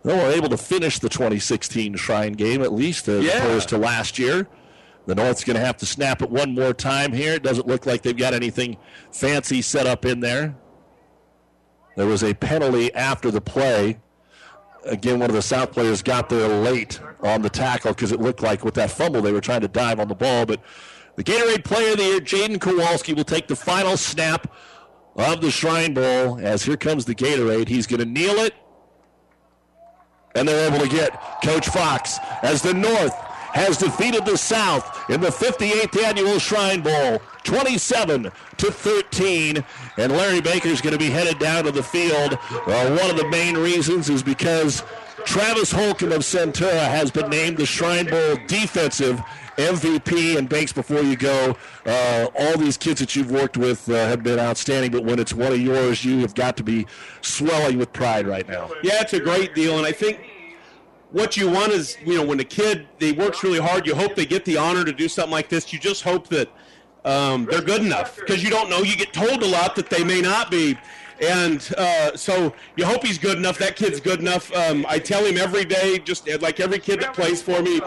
[0.02, 3.38] They were able to finish the 2016 Shrine game at least as yeah.
[3.38, 4.46] opposed to last year.
[5.06, 7.34] The North's going to have to snap it one more time here.
[7.34, 8.76] It doesn't look like they've got anything
[9.12, 10.56] fancy set up in there.
[11.96, 13.98] There was a penalty after the play
[14.86, 18.42] again, one of the South players got there late on the tackle because it looked
[18.42, 20.46] like with that fumble they were trying to dive on the ball.
[20.46, 20.60] But
[21.16, 24.52] the Gatorade Player of the Year, Jaden Kowalski, will take the final snap
[25.16, 27.68] of the Shrine Bowl as here comes the Gatorade.
[27.68, 28.54] He's going to kneel it,
[30.34, 31.10] and they're able to get
[31.42, 33.14] Coach Fox as the North
[33.56, 39.64] has defeated the South in the 58th annual Shrine Bowl, 27 to 13.
[39.96, 42.34] And Larry Baker is going to be headed down to the field.
[42.50, 44.82] Uh, one of the main reasons is because
[45.24, 49.22] Travis Holcomb of Centura has been named the Shrine Bowl defensive
[49.56, 50.36] MVP.
[50.36, 54.22] And Banks, before you go, uh, all these kids that you've worked with uh, have
[54.22, 54.92] been outstanding.
[54.92, 56.86] But when it's one of yours, you have got to be
[57.22, 58.70] swelling with pride right now.
[58.82, 60.20] Yeah, it's a great deal, and I think
[61.16, 64.14] what you want is, you know, when a kid they works really hard, you hope
[64.14, 65.72] they get the honor to do something like this.
[65.72, 66.46] You just hope that
[67.06, 68.80] um, they're good enough because you don't know.
[68.80, 70.76] You get told a lot that they may not be.
[71.22, 73.56] And uh, so you hope he's good enough.
[73.56, 74.54] That kid's good enough.
[74.54, 77.80] Um, I tell him every day, just like every kid that plays for me,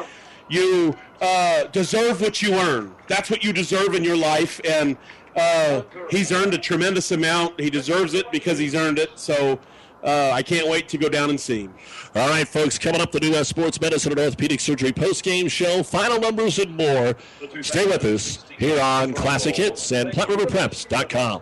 [0.50, 2.96] you uh, deserve what you earn.
[3.08, 4.60] That's what you deserve in your life.
[4.66, 4.98] And
[5.36, 7.60] uh, he's earned a tremendous amount.
[7.60, 9.12] He deserves it because he's earned it.
[9.20, 9.60] So
[10.04, 11.70] uh, I can't wait to go down and see.
[12.16, 16.20] All right, folks, coming up the new Sports Medicine and Orthopedic Surgery post-game show, final
[16.20, 17.16] numbers and more.
[17.62, 21.42] Stay with us here on Classic Hits and PlatteRiverPreps.com.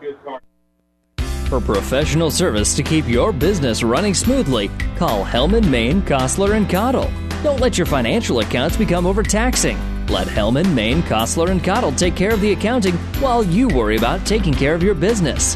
[1.47, 7.09] For professional service to keep your business running smoothly, call Hellman, Maine, Kostler, and Cottle.
[7.41, 9.77] Don't let your financial accounts become overtaxing.
[10.07, 14.25] Let Hellman, Maine, Kostler, and Cottle take care of the accounting while you worry about
[14.25, 15.55] taking care of your business.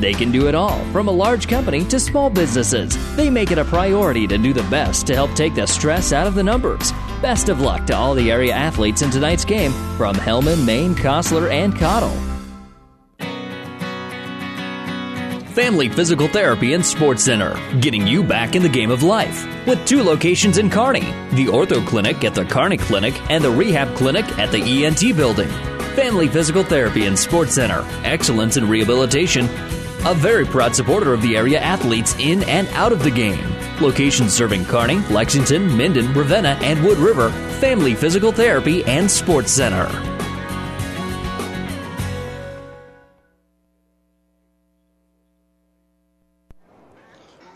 [0.00, 2.96] They can do it all, from a large company to small businesses.
[3.16, 6.26] They make it a priority to do the best to help take the stress out
[6.26, 6.92] of the numbers.
[7.20, 11.50] Best of luck to all the area athletes in tonight's game from Hellman, Maine, Kostler,
[11.50, 12.16] and Cottle.
[15.52, 19.46] Family Physical Therapy and Sports Center, getting you back in the game of life.
[19.66, 21.00] With two locations in Kearney
[21.32, 25.50] the Ortho Clinic at the Kearney Clinic and the Rehab Clinic at the ENT Building.
[25.94, 29.46] Family Physical Therapy and Sports Center, excellence in rehabilitation
[30.06, 33.44] a very proud supporter of the area athletes in and out of the game.
[33.80, 37.30] Locations serving Kearney, Lexington, Minden, Ravenna, and Wood River,
[37.60, 40.19] Family Physical Therapy and Sports Center.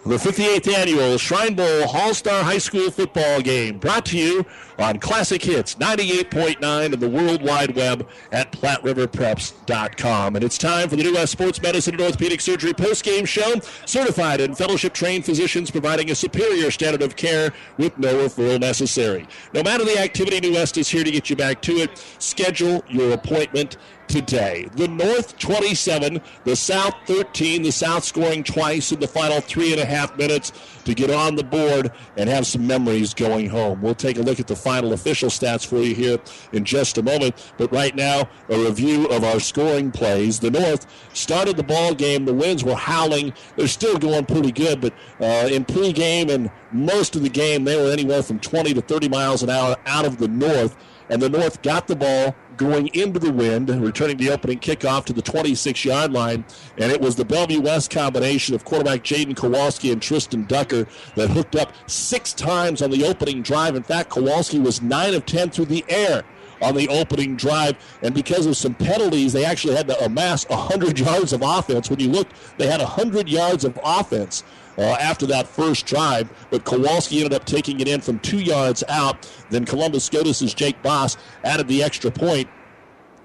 [0.06, 4.44] The 58th annual Shrine Bowl All Star High School football game brought to you
[4.78, 10.36] on Classic Hits 98.9 and the World Wide Web at PlatteRiverPreps.com.
[10.36, 13.58] And it's time for the New West Sports Medicine and Orthopedic Surgery post-game show.
[13.86, 19.26] Certified and fellowship-trained physicians providing a superior standard of care with no referral necessary.
[19.54, 22.04] No matter the activity, New West is here to get you back to it.
[22.18, 23.78] Schedule your appointment
[24.14, 24.68] today.
[24.76, 29.80] The North 27, the South 13, the South scoring twice in the final three and
[29.80, 30.52] a half minutes
[30.84, 33.82] to get on the board and have some memories going home.
[33.82, 36.18] We'll take a look at the final official stats for you here
[36.52, 37.52] in just a moment.
[37.58, 40.38] But right now, a review of our scoring plays.
[40.38, 42.24] The North started the ball game.
[42.24, 43.34] The winds were howling.
[43.56, 47.74] They're still going pretty good, but uh, in pregame and most of the game, they
[47.82, 50.76] were anywhere from 20 to 30 miles an hour out of the North
[51.08, 55.12] and the North got the ball going into the wind, returning the opening kickoff to
[55.12, 56.44] the 26 yard line.
[56.78, 61.30] And it was the Bellevue West combination of quarterback Jaden Kowalski and Tristan Ducker that
[61.30, 63.76] hooked up six times on the opening drive.
[63.76, 66.24] In fact, Kowalski was 9 of 10 through the air
[66.62, 67.76] on the opening drive.
[68.02, 71.90] And because of some penalties, they actually had to amass 100 yards of offense.
[71.90, 74.44] When you look, they had 100 yards of offense
[74.78, 76.30] uh, after that first drive.
[76.50, 79.30] But Kowalski ended up taking it in from two yards out.
[79.50, 82.48] Then Columbus SCOTUS's Jake Boss added the extra point.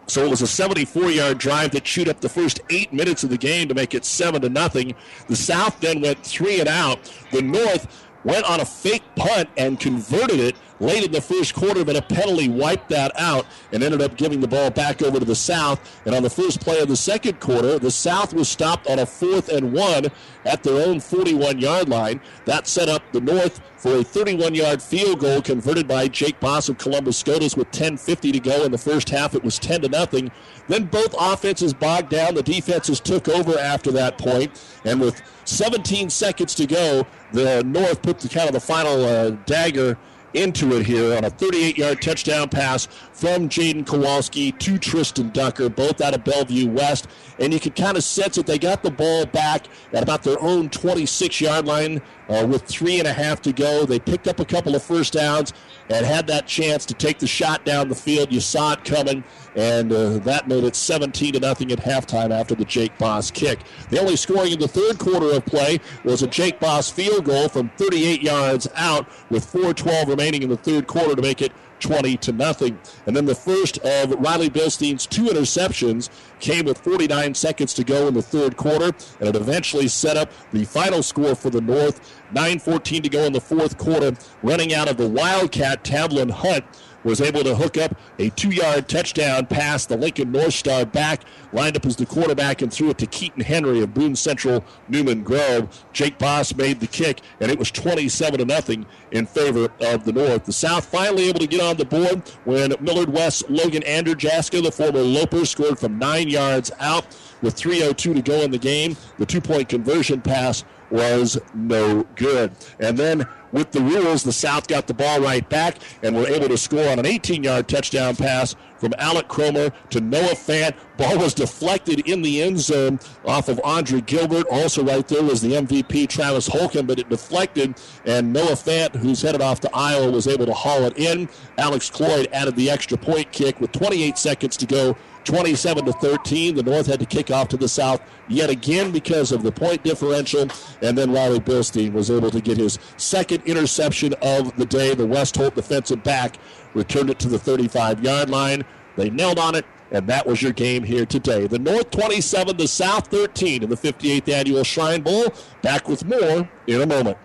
[0.08, 3.38] So it was a 74-yard drive that chewed up the first eight minutes of the
[3.38, 4.96] game to make it seven to nothing.
[5.28, 7.14] The South then went three and out.
[7.32, 11.84] The North went on a fake punt and converted it late in the first quarter,
[11.84, 15.26] but a penalty wiped that out and ended up giving the ball back over to
[15.26, 16.02] the South.
[16.06, 19.06] And on the first play of the second quarter, the South was stopped on a
[19.06, 20.08] fourth and one
[20.46, 22.22] at their own 41 yard line.
[22.46, 26.70] That set up the North for a 31 yard field goal converted by Jake Boss
[26.70, 29.36] of Columbus SCOTUS with 10.50 to go in the first half.
[29.36, 30.32] It was 10 to nothing.
[30.68, 32.36] Then both offenses bogged down.
[32.36, 34.30] The defenses took over after that point.
[34.30, 39.04] point, and with 17 seconds to go, the North put the kind of the final
[39.04, 39.98] uh, dagger
[40.34, 45.70] into it here on a 38 yard touchdown pass from Jaden Kowalski to Tristan Ducker,
[45.70, 47.08] both out of Bellevue West.
[47.40, 50.42] And you can kind of sense that they got the ball back at about their
[50.42, 53.86] own 26 yard line uh, with three and a half to go.
[53.86, 55.54] They picked up a couple of first downs
[55.90, 58.32] and had that chance to take the shot down the field.
[58.32, 59.24] You saw it coming,
[59.56, 63.60] and uh, that made it 17 to nothing at halftime after the Jake Boss kick.
[63.90, 67.50] The only scoring in the third quarter of play was a Jake Boss field goal
[67.50, 72.18] from 38 yards out with 4:12 remaining in the third quarter to make it 20
[72.18, 72.80] to nothing.
[73.06, 76.10] And then the first of Riley Bilstein's two interceptions
[76.40, 80.32] came with 49 seconds to go in the third quarter, and it eventually set up
[80.52, 82.19] the final score for the North.
[82.34, 84.14] 9:14 to go in the fourth quarter.
[84.44, 86.64] Running out of the Wildcat, Tamlin Hunt
[87.04, 89.86] was able to hook up a two yard touchdown pass.
[89.86, 91.22] The Lincoln North Star back
[91.54, 95.24] lined up as the quarterback and threw it to Keaton Henry of Boone Central Newman
[95.24, 95.86] Grove.
[95.94, 100.12] Jake Boss made the kick, and it was 27 to nothing in favor of the
[100.12, 100.46] North.
[100.46, 104.72] The South finally able to get on the board when Millard West Logan Anderjaska, the
[104.72, 107.06] former Loper, scored from nine yards out
[107.42, 108.98] with 3.02 to go in the game.
[109.18, 112.52] The two point conversion pass was no good.
[112.80, 116.48] And then with the rules, the South got the ball right back and were able
[116.50, 120.74] to score on an 18 yard touchdown pass from Alec Cromer to Noah Fant.
[120.98, 124.46] Ball was deflected in the end zone off of Andre Gilbert.
[124.52, 129.22] Also, right there was the MVP, Travis Holcomb, but it deflected, and Noah Fant, who's
[129.22, 131.28] headed off to Iowa, was able to haul it in.
[131.58, 134.96] Alex Cloyd added the extra point kick with 28 seconds to go
[135.30, 136.56] 27 to 13.
[136.56, 139.84] The North had to kick off to the South yet again because of the point
[139.84, 140.48] differential.
[140.82, 144.96] And then Riley Bilstein was able to get his second interception of the day.
[144.96, 146.38] The West Holt defensive back
[146.74, 148.64] returned it to the 35 yard line.
[148.96, 149.66] They nailed on it.
[149.92, 151.46] And that was your game here today.
[151.46, 155.34] The North 27, the South 13 in the 58th Annual Shrine Bowl.
[155.62, 157.18] Back with more in a moment.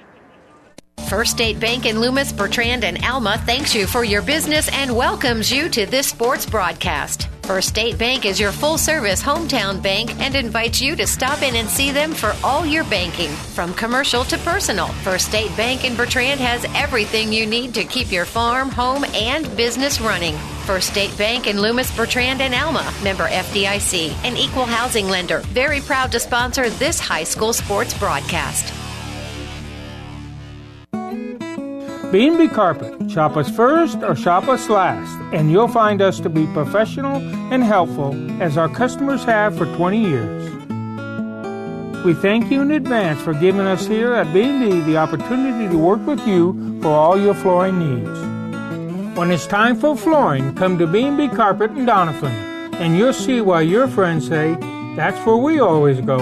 [1.08, 5.52] First State Bank in Loomis, Bertrand, and Alma thanks you for your business and welcomes
[5.52, 7.28] you to this sports broadcast.
[7.42, 11.56] First State Bank is your full service hometown bank and invites you to stop in
[11.56, 14.86] and see them for all your banking, from commercial to personal.
[15.04, 19.44] First State Bank in Bertrand has everything you need to keep your farm, home, and
[19.58, 20.36] business running.
[20.64, 25.40] First State Bank in Loomis, Bertrand, and Alma, member FDIC, an equal housing lender.
[25.40, 28.72] Very proud to sponsor this high school sports broadcast.
[32.14, 33.10] B&B Carpet.
[33.10, 37.16] Shop us first or shop us last, and you'll find us to be professional
[37.52, 40.44] and helpful as our customers have for 20 years.
[42.04, 46.06] We thank you in advance for giving us here at B&B the opportunity to work
[46.06, 49.18] with you for all your flooring needs.
[49.18, 53.62] When it's time for flooring, come to B&B Carpet in Doniphan, and you'll see why
[53.62, 54.56] your friends say,
[54.94, 56.18] that's where we always go.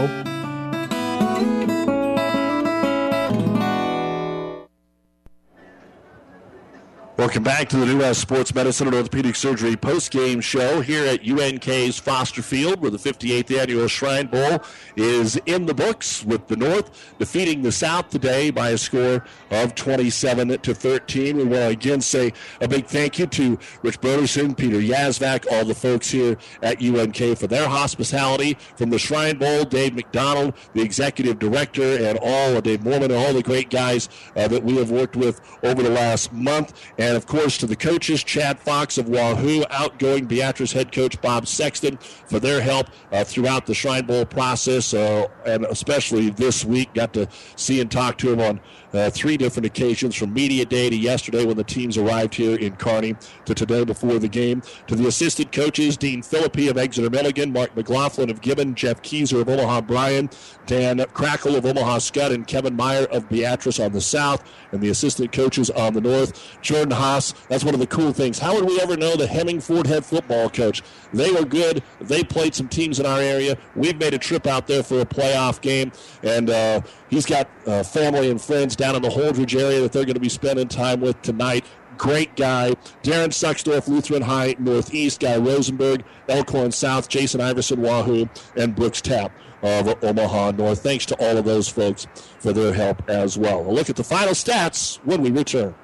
[7.23, 11.25] Welcome back to the New West Sports Medicine and Orthopedic Surgery post-game show here at
[11.25, 14.60] UNK's Foster Field, where the 58th annual Shrine Bowl
[14.97, 19.76] is in the books, with the North defeating the South today by a score of
[19.76, 21.36] 27 to 13.
[21.36, 25.65] We want to again say a big thank you to Rich Broderson, Peter Yazvac, all
[25.65, 28.59] the folks here at UNK for their hospitality.
[28.75, 33.25] From the Shrine Bowl, Dave McDonald, the executive director, and all of Dave Mormon and
[33.25, 36.75] all the great guys uh, that we have worked with over the last month.
[36.99, 41.21] And and of course, to the coaches, Chad Fox of Wahoo, outgoing Beatrice head coach
[41.21, 46.65] Bob Sexton for their help uh, throughout the Shrine Bowl process, uh, and especially this
[46.65, 46.95] week.
[46.95, 48.61] Got to see and talk to him on
[48.93, 52.77] uh, three different occasions from media day to yesterday when the teams arrived here in
[52.77, 53.15] Kearney
[53.45, 54.62] to today before the game.
[54.87, 59.41] To the assistant coaches, Dean Philippi of Exeter Milligan, Mark McLaughlin of Gibbon, Jeff Keyser
[59.41, 60.31] of Omaha Bryan,
[60.67, 64.89] Dan Crackle of Omaha Skutt, and Kevin Meyer of Beatrice on the south, and the
[64.89, 66.61] assistant coaches on the north.
[66.62, 68.39] Jordan Haas, that's one of the cool things.
[68.39, 70.83] How would we ever know the Hemingford head football coach?
[71.12, 71.83] They were good.
[72.01, 73.57] They played some teams in our area.
[73.75, 76.81] We've made a trip out there for a playoff game, and uh,
[77.13, 80.21] he's got uh, family and friends down in the Holdrege area that they're going to
[80.21, 81.65] be spending time with tonight.
[81.99, 82.73] Great guy.
[83.03, 89.31] Darren Suxdorf, Lutheran High, Northeast, Guy Rosenberg, Elkhorn South, Jason Iverson, Wahoo, and Brooks Tapp
[89.63, 90.83] of Omaha North.
[90.83, 92.07] Thanks to all of those folks
[92.41, 93.61] for their help as well.
[93.61, 95.75] A look at the final stats when we return.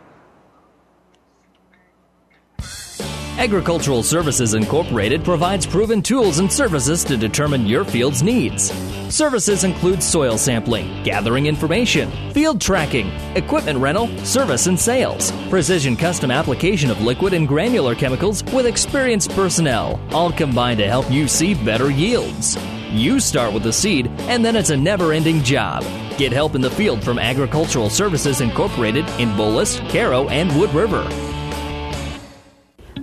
[3.39, 8.73] Agricultural Services Incorporated provides proven tools and services to determine your field's needs.
[9.15, 16.33] Services include soil sampling, gathering information, field tracking, equipment rental, service and sales, precision custom
[16.33, 21.55] application of liquid and granular chemicals with experienced personnel, all combined to help you see
[21.55, 22.59] better yields.
[22.91, 25.85] You start with the seed, and then it's a never ending job.
[26.19, 31.09] Get help in the field from Agricultural Services Incorporated in Boelus, Cairo, and Wood River.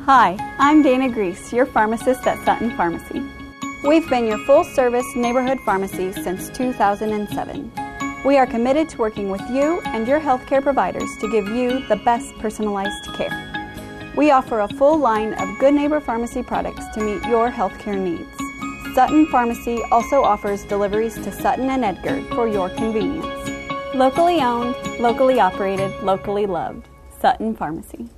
[0.06, 3.24] Hi, I'm Dana Grease, your pharmacist at Sutton Pharmacy.
[3.84, 7.72] We've been your full service neighborhood pharmacy since 2007.
[8.24, 11.96] We are committed to working with you and your healthcare providers to give you the
[11.96, 13.74] best personalized care.
[14.16, 18.30] We offer a full line of Good Neighbor Pharmacy products to meet your healthcare needs.
[18.94, 23.50] Sutton Pharmacy also offers deliveries to Sutton and Edgar for your convenience.
[23.96, 26.90] Locally owned, locally operated, locally loved.
[27.20, 28.12] Sutton Pharmacy.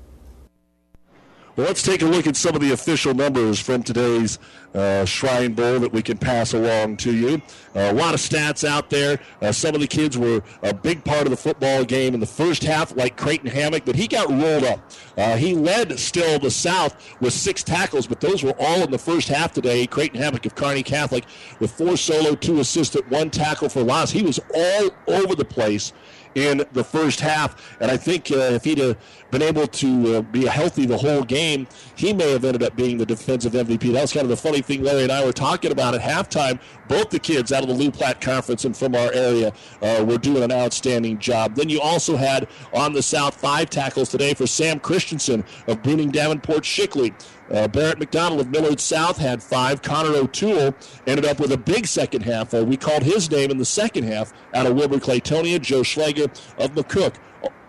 [1.57, 4.37] Well, let's take a look at some of the official numbers from today's
[4.75, 7.41] uh, Shrine Bowl that we can pass along to you.
[7.75, 9.19] Uh, a lot of stats out there.
[9.41, 12.27] Uh, some of the kids were a big part of the football game in the
[12.27, 14.91] first half, like Creighton Hammock, but he got rolled up.
[15.17, 18.99] Uh, he led still the South with six tackles, but those were all in the
[18.99, 19.87] first half today.
[19.87, 21.25] Creighton Hammock of Kearney Catholic
[21.59, 24.11] with four solo, two assistant, one tackle for loss.
[24.11, 25.91] He was all over the place
[26.37, 27.75] in the first half.
[27.79, 28.97] And I think uh, if he'd have
[29.31, 32.97] been able to uh, be healthy the whole game, he may have ended up being
[32.97, 33.91] the defensive MVP.
[33.93, 36.59] That was kind of the funny thing Larry and I were talking about at halftime.
[36.87, 40.17] Both the kids out of the Loup Platte Conference and from our area uh, were
[40.17, 41.55] doing an outstanding job.
[41.55, 46.11] Then you also had on the South five tackles today for Sam Christensen of Bruning
[46.11, 47.13] Davenport Shickley.
[47.51, 49.81] Uh, Barrett McDonald of Millard South had five.
[49.81, 50.75] Connor O'Toole
[51.05, 52.53] ended up with a big second half.
[52.53, 55.61] Uh, we called his name in the second half out of Wilber-Clatonia.
[55.61, 56.25] Joe Schlager
[56.57, 57.15] of McCook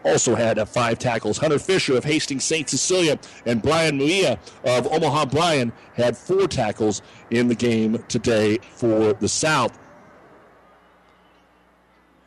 [0.05, 1.39] also had uh, five tackles.
[1.39, 2.69] Hunter Fisher of Hastings St.
[2.69, 9.13] Cecilia and Brian Mejia of Omaha Bryan had four tackles in the game today for
[9.15, 9.79] the South.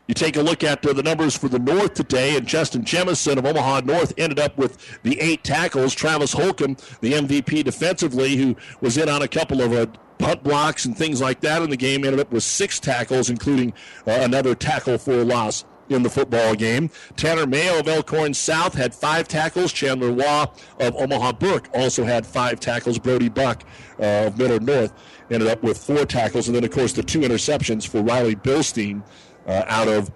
[0.07, 3.37] You take a look at uh, the numbers for the North today, and Justin Jemison
[3.37, 5.95] of Omaha North ended up with the eight tackles.
[5.95, 9.85] Travis Holcomb, the MVP defensively, who was in on a couple of uh,
[10.17, 13.71] punt blocks and things like that in the game, ended up with six tackles, including
[14.05, 15.63] uh, another tackle for a loss
[15.95, 16.89] in the football game.
[17.15, 19.71] Tanner Mayo of Elkhorn South had five tackles.
[19.71, 20.47] Chandler Waugh
[20.79, 22.99] of Omaha Burke also had five tackles.
[22.99, 23.63] Brody Buck
[23.99, 24.93] uh, of Millard North
[25.29, 26.47] ended up with four tackles.
[26.47, 29.03] And then, of course, the two interceptions for Riley Bilstein
[29.47, 30.11] uh, out of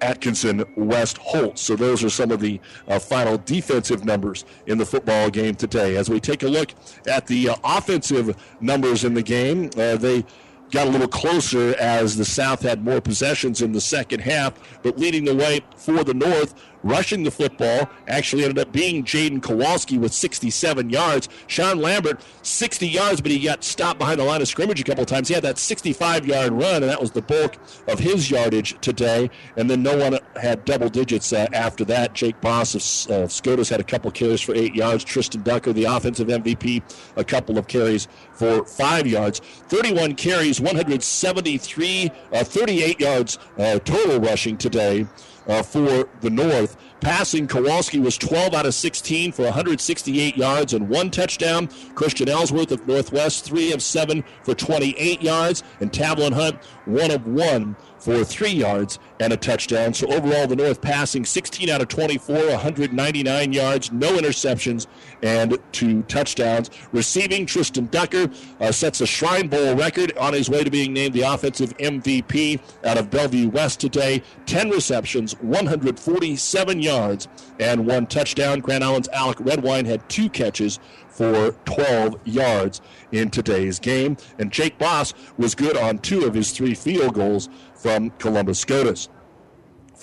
[0.00, 1.58] Atkinson West Holt.
[1.58, 5.96] So those are some of the uh, final defensive numbers in the football game today.
[5.96, 6.74] As we take a look
[7.06, 10.24] at the uh, offensive numbers in the game, uh, they
[10.74, 14.98] got a little closer as the South had more possessions in the second half, but
[14.98, 16.52] leading the way for the North
[16.84, 21.28] rushing the football actually ended up being Jaden Kowalski with 67 yards.
[21.48, 25.04] Sean Lambert, 60 yards, but he got stopped behind the line of scrimmage a couple
[25.04, 25.28] times.
[25.28, 27.56] He had that 65 yard run, and that was the bulk
[27.88, 29.30] of his yardage today.
[29.56, 32.12] And then no one had double digits uh, after that.
[32.12, 32.74] Jake Boss
[33.08, 35.02] of uh, SCOTUS had a couple carries for eight yards.
[35.02, 36.82] Tristan Ducker, the offensive MVP,
[37.16, 39.40] a couple of carries for five yards.
[39.68, 45.06] 31 carries, 173, uh, 38 yards uh, total rushing today
[45.46, 46.76] uh, for the North.
[47.00, 51.68] Passing, Kowalski was 12 out of 16 for 168 yards and one touchdown.
[51.94, 55.62] Christian Ellsworth of Northwest, 3 of 7 for 28 yards.
[55.80, 56.56] And Tavlin Hunt,
[56.86, 59.94] 1 of 1 for three yards and a touchdown.
[59.94, 64.86] So overall, the North passing 16 out of 24, 199 yards, no interceptions,
[65.22, 66.68] and two touchdowns.
[66.92, 68.28] Receiving, Tristan Ducker
[68.60, 72.60] uh, sets a Shrine Bowl record on his way to being named the offensive MVP
[72.84, 74.22] out of Bellevue West today.
[74.44, 78.60] 10 receptions, 147 yards, and one touchdown.
[78.60, 80.78] Grand Island's Alec Redwine had two catches
[81.14, 82.80] for 12 yards
[83.12, 84.16] in today's game.
[84.38, 89.08] And Jake Boss was good on two of his three field goals from Columbus SCOTUS.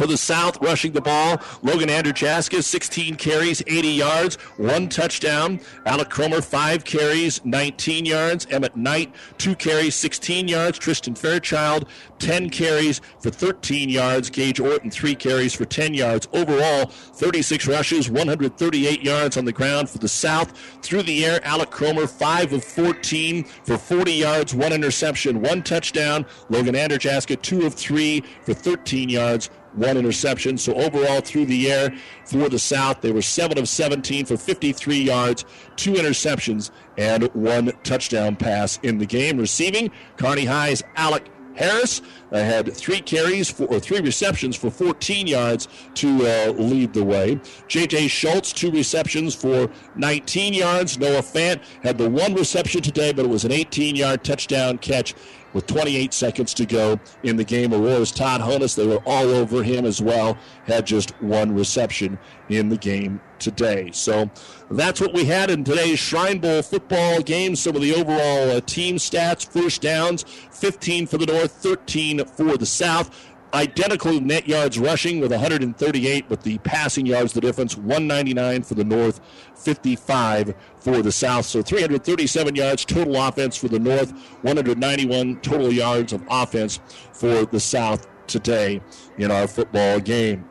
[0.01, 5.59] For the South, rushing the ball, Logan Andrzejewski, 16 carries, 80 yards, one touchdown.
[5.85, 8.47] Alec Cromer, five carries, 19 yards.
[8.49, 10.79] Emmett Knight, two carries, 16 yards.
[10.79, 14.31] Tristan Fairchild, 10 carries for 13 yards.
[14.31, 16.27] Gage Orton, three carries for 10 yards.
[16.33, 20.57] Overall, 36 rushes, 138 yards on the ground for the South.
[20.81, 26.25] Through the air, Alec Cromer, 5 of 14 for 40 yards, one interception, one touchdown.
[26.49, 30.57] Logan Andrzejewski, 2 of 3 for 13 yards, one interception.
[30.57, 31.93] So overall, through the air
[32.25, 37.71] for the South, they were 7 of 17 for 53 yards, two interceptions, and one
[37.83, 39.37] touchdown pass in the game.
[39.37, 42.01] Receiving, Kearney High's Alec Harris
[42.31, 47.03] uh, had three carries for, or three receptions for 14 yards to uh, lead the
[47.03, 47.39] way.
[47.67, 48.07] J.J.
[48.07, 50.97] Schultz, two receptions for 19 yards.
[50.97, 55.13] Noah Fant had the one reception today, but it was an 18 yard touchdown catch
[55.53, 57.73] with 28 seconds to go in the game.
[57.73, 62.17] Aurora's Todd Honus, they were all over him as well, had just one reception
[62.49, 63.89] in the game today.
[63.91, 64.29] So
[64.69, 67.55] that's what we had in today's Shrine Bowl football game.
[67.55, 72.57] Some of the overall uh, team stats first downs 15 for the North, 13 for
[72.57, 78.63] the South identical net yards rushing with 138, but the passing yards, the difference 199
[78.63, 79.19] for the North,
[79.55, 81.45] 55 for the South.
[81.45, 86.79] So 337 yards total offense for the North, 191 total yards of offense
[87.13, 88.81] for the South today
[89.17, 90.45] in our football game.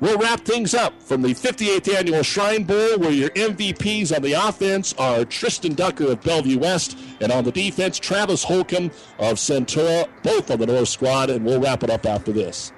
[0.00, 4.34] We'll wrap things up from the 58th annual Shrine Bowl, where your MVPs on the
[4.34, 10.08] offense are Tristan Ducker of Bellevue West, and on the defense, Travis Holcomb of Centura,
[10.22, 12.72] both on the North squad, and we'll wrap it up after this.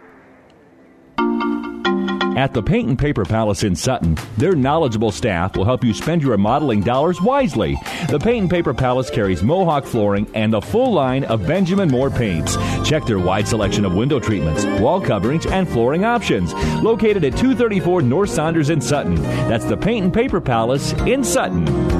[2.36, 6.22] At the Paint and Paper Palace in Sutton, their knowledgeable staff will help you spend
[6.22, 7.76] your remodeling dollars wisely.
[8.08, 12.08] The Paint and Paper Palace carries Mohawk flooring and a full line of Benjamin Moore
[12.08, 12.56] paints.
[12.88, 16.54] Check their wide selection of window treatments, wall coverings, and flooring options.
[16.82, 19.16] Located at 234 North Saunders in Sutton.
[19.16, 21.99] That's the Paint and Paper Palace in Sutton.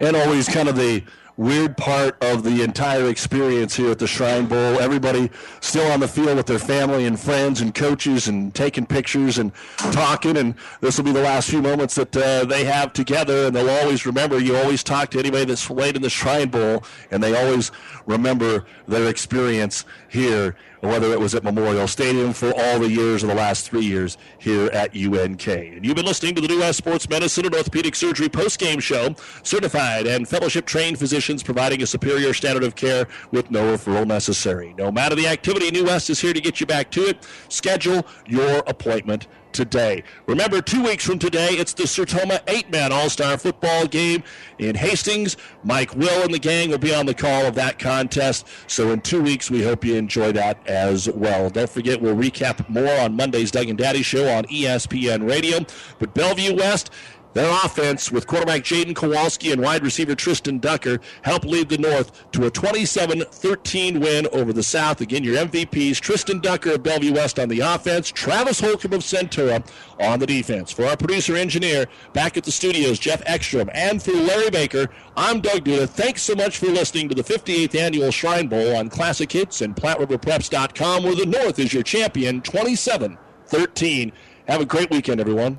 [0.00, 1.04] And always kind of the
[1.36, 4.78] weird part of the entire experience here at the Shrine Bowl.
[4.78, 5.30] Everybody
[5.60, 9.50] still on the field with their family and friends and coaches and taking pictures and
[9.78, 10.36] talking.
[10.36, 13.46] And this will be the last few moments that uh, they have together.
[13.46, 16.84] And they'll always remember you always talk to anybody that's played in the Shrine Bowl,
[17.10, 17.72] and they always
[18.04, 23.28] remember their experience here whether it was at Memorial Stadium for all the years of
[23.28, 25.46] the last three years here at UNK.
[25.46, 29.14] And you've been listening to the New West Sports Medicine and Orthopedic Surgery post-game show.
[29.42, 34.74] Certified and fellowship trained physicians providing a superior standard of care with no referral necessary.
[34.78, 37.26] No matter the activity, New West is here to get you back to it.
[37.48, 40.02] Schedule your appointment today.
[40.26, 44.22] Remember, two weeks from today, it's the Sertoma eight man All Star football game
[44.58, 45.36] in Hastings.
[45.64, 48.46] Mike Will and the gang will be on the call of that contest.
[48.66, 51.50] So, in two weeks, we hope you enjoy that as well.
[51.50, 55.60] Don't forget, we'll recap more on Monday's Doug and Daddy show on ESPN Radio.
[55.98, 56.90] But Bellevue West,
[57.32, 62.30] their offense, with quarterback Jaden Kowalski and wide receiver Tristan Ducker, helped lead the North
[62.32, 65.00] to a 27 13 win over the South.
[65.00, 69.64] Again, your MVPs Tristan Ducker of Bellevue West on the offense, Travis Holcomb of Centura
[70.00, 70.72] on the defense.
[70.72, 75.40] For our producer engineer back at the studios, Jeff Ekstrom, and for Larry Baker, I'm
[75.40, 75.88] Doug Duda.
[75.88, 79.76] Thanks so much for listening to the 58th annual Shrine Bowl on Classic Hits and
[79.76, 84.12] PlatteRiverPreps.com, where the North is your champion 27 13.
[84.46, 85.58] Have a great weekend, everyone.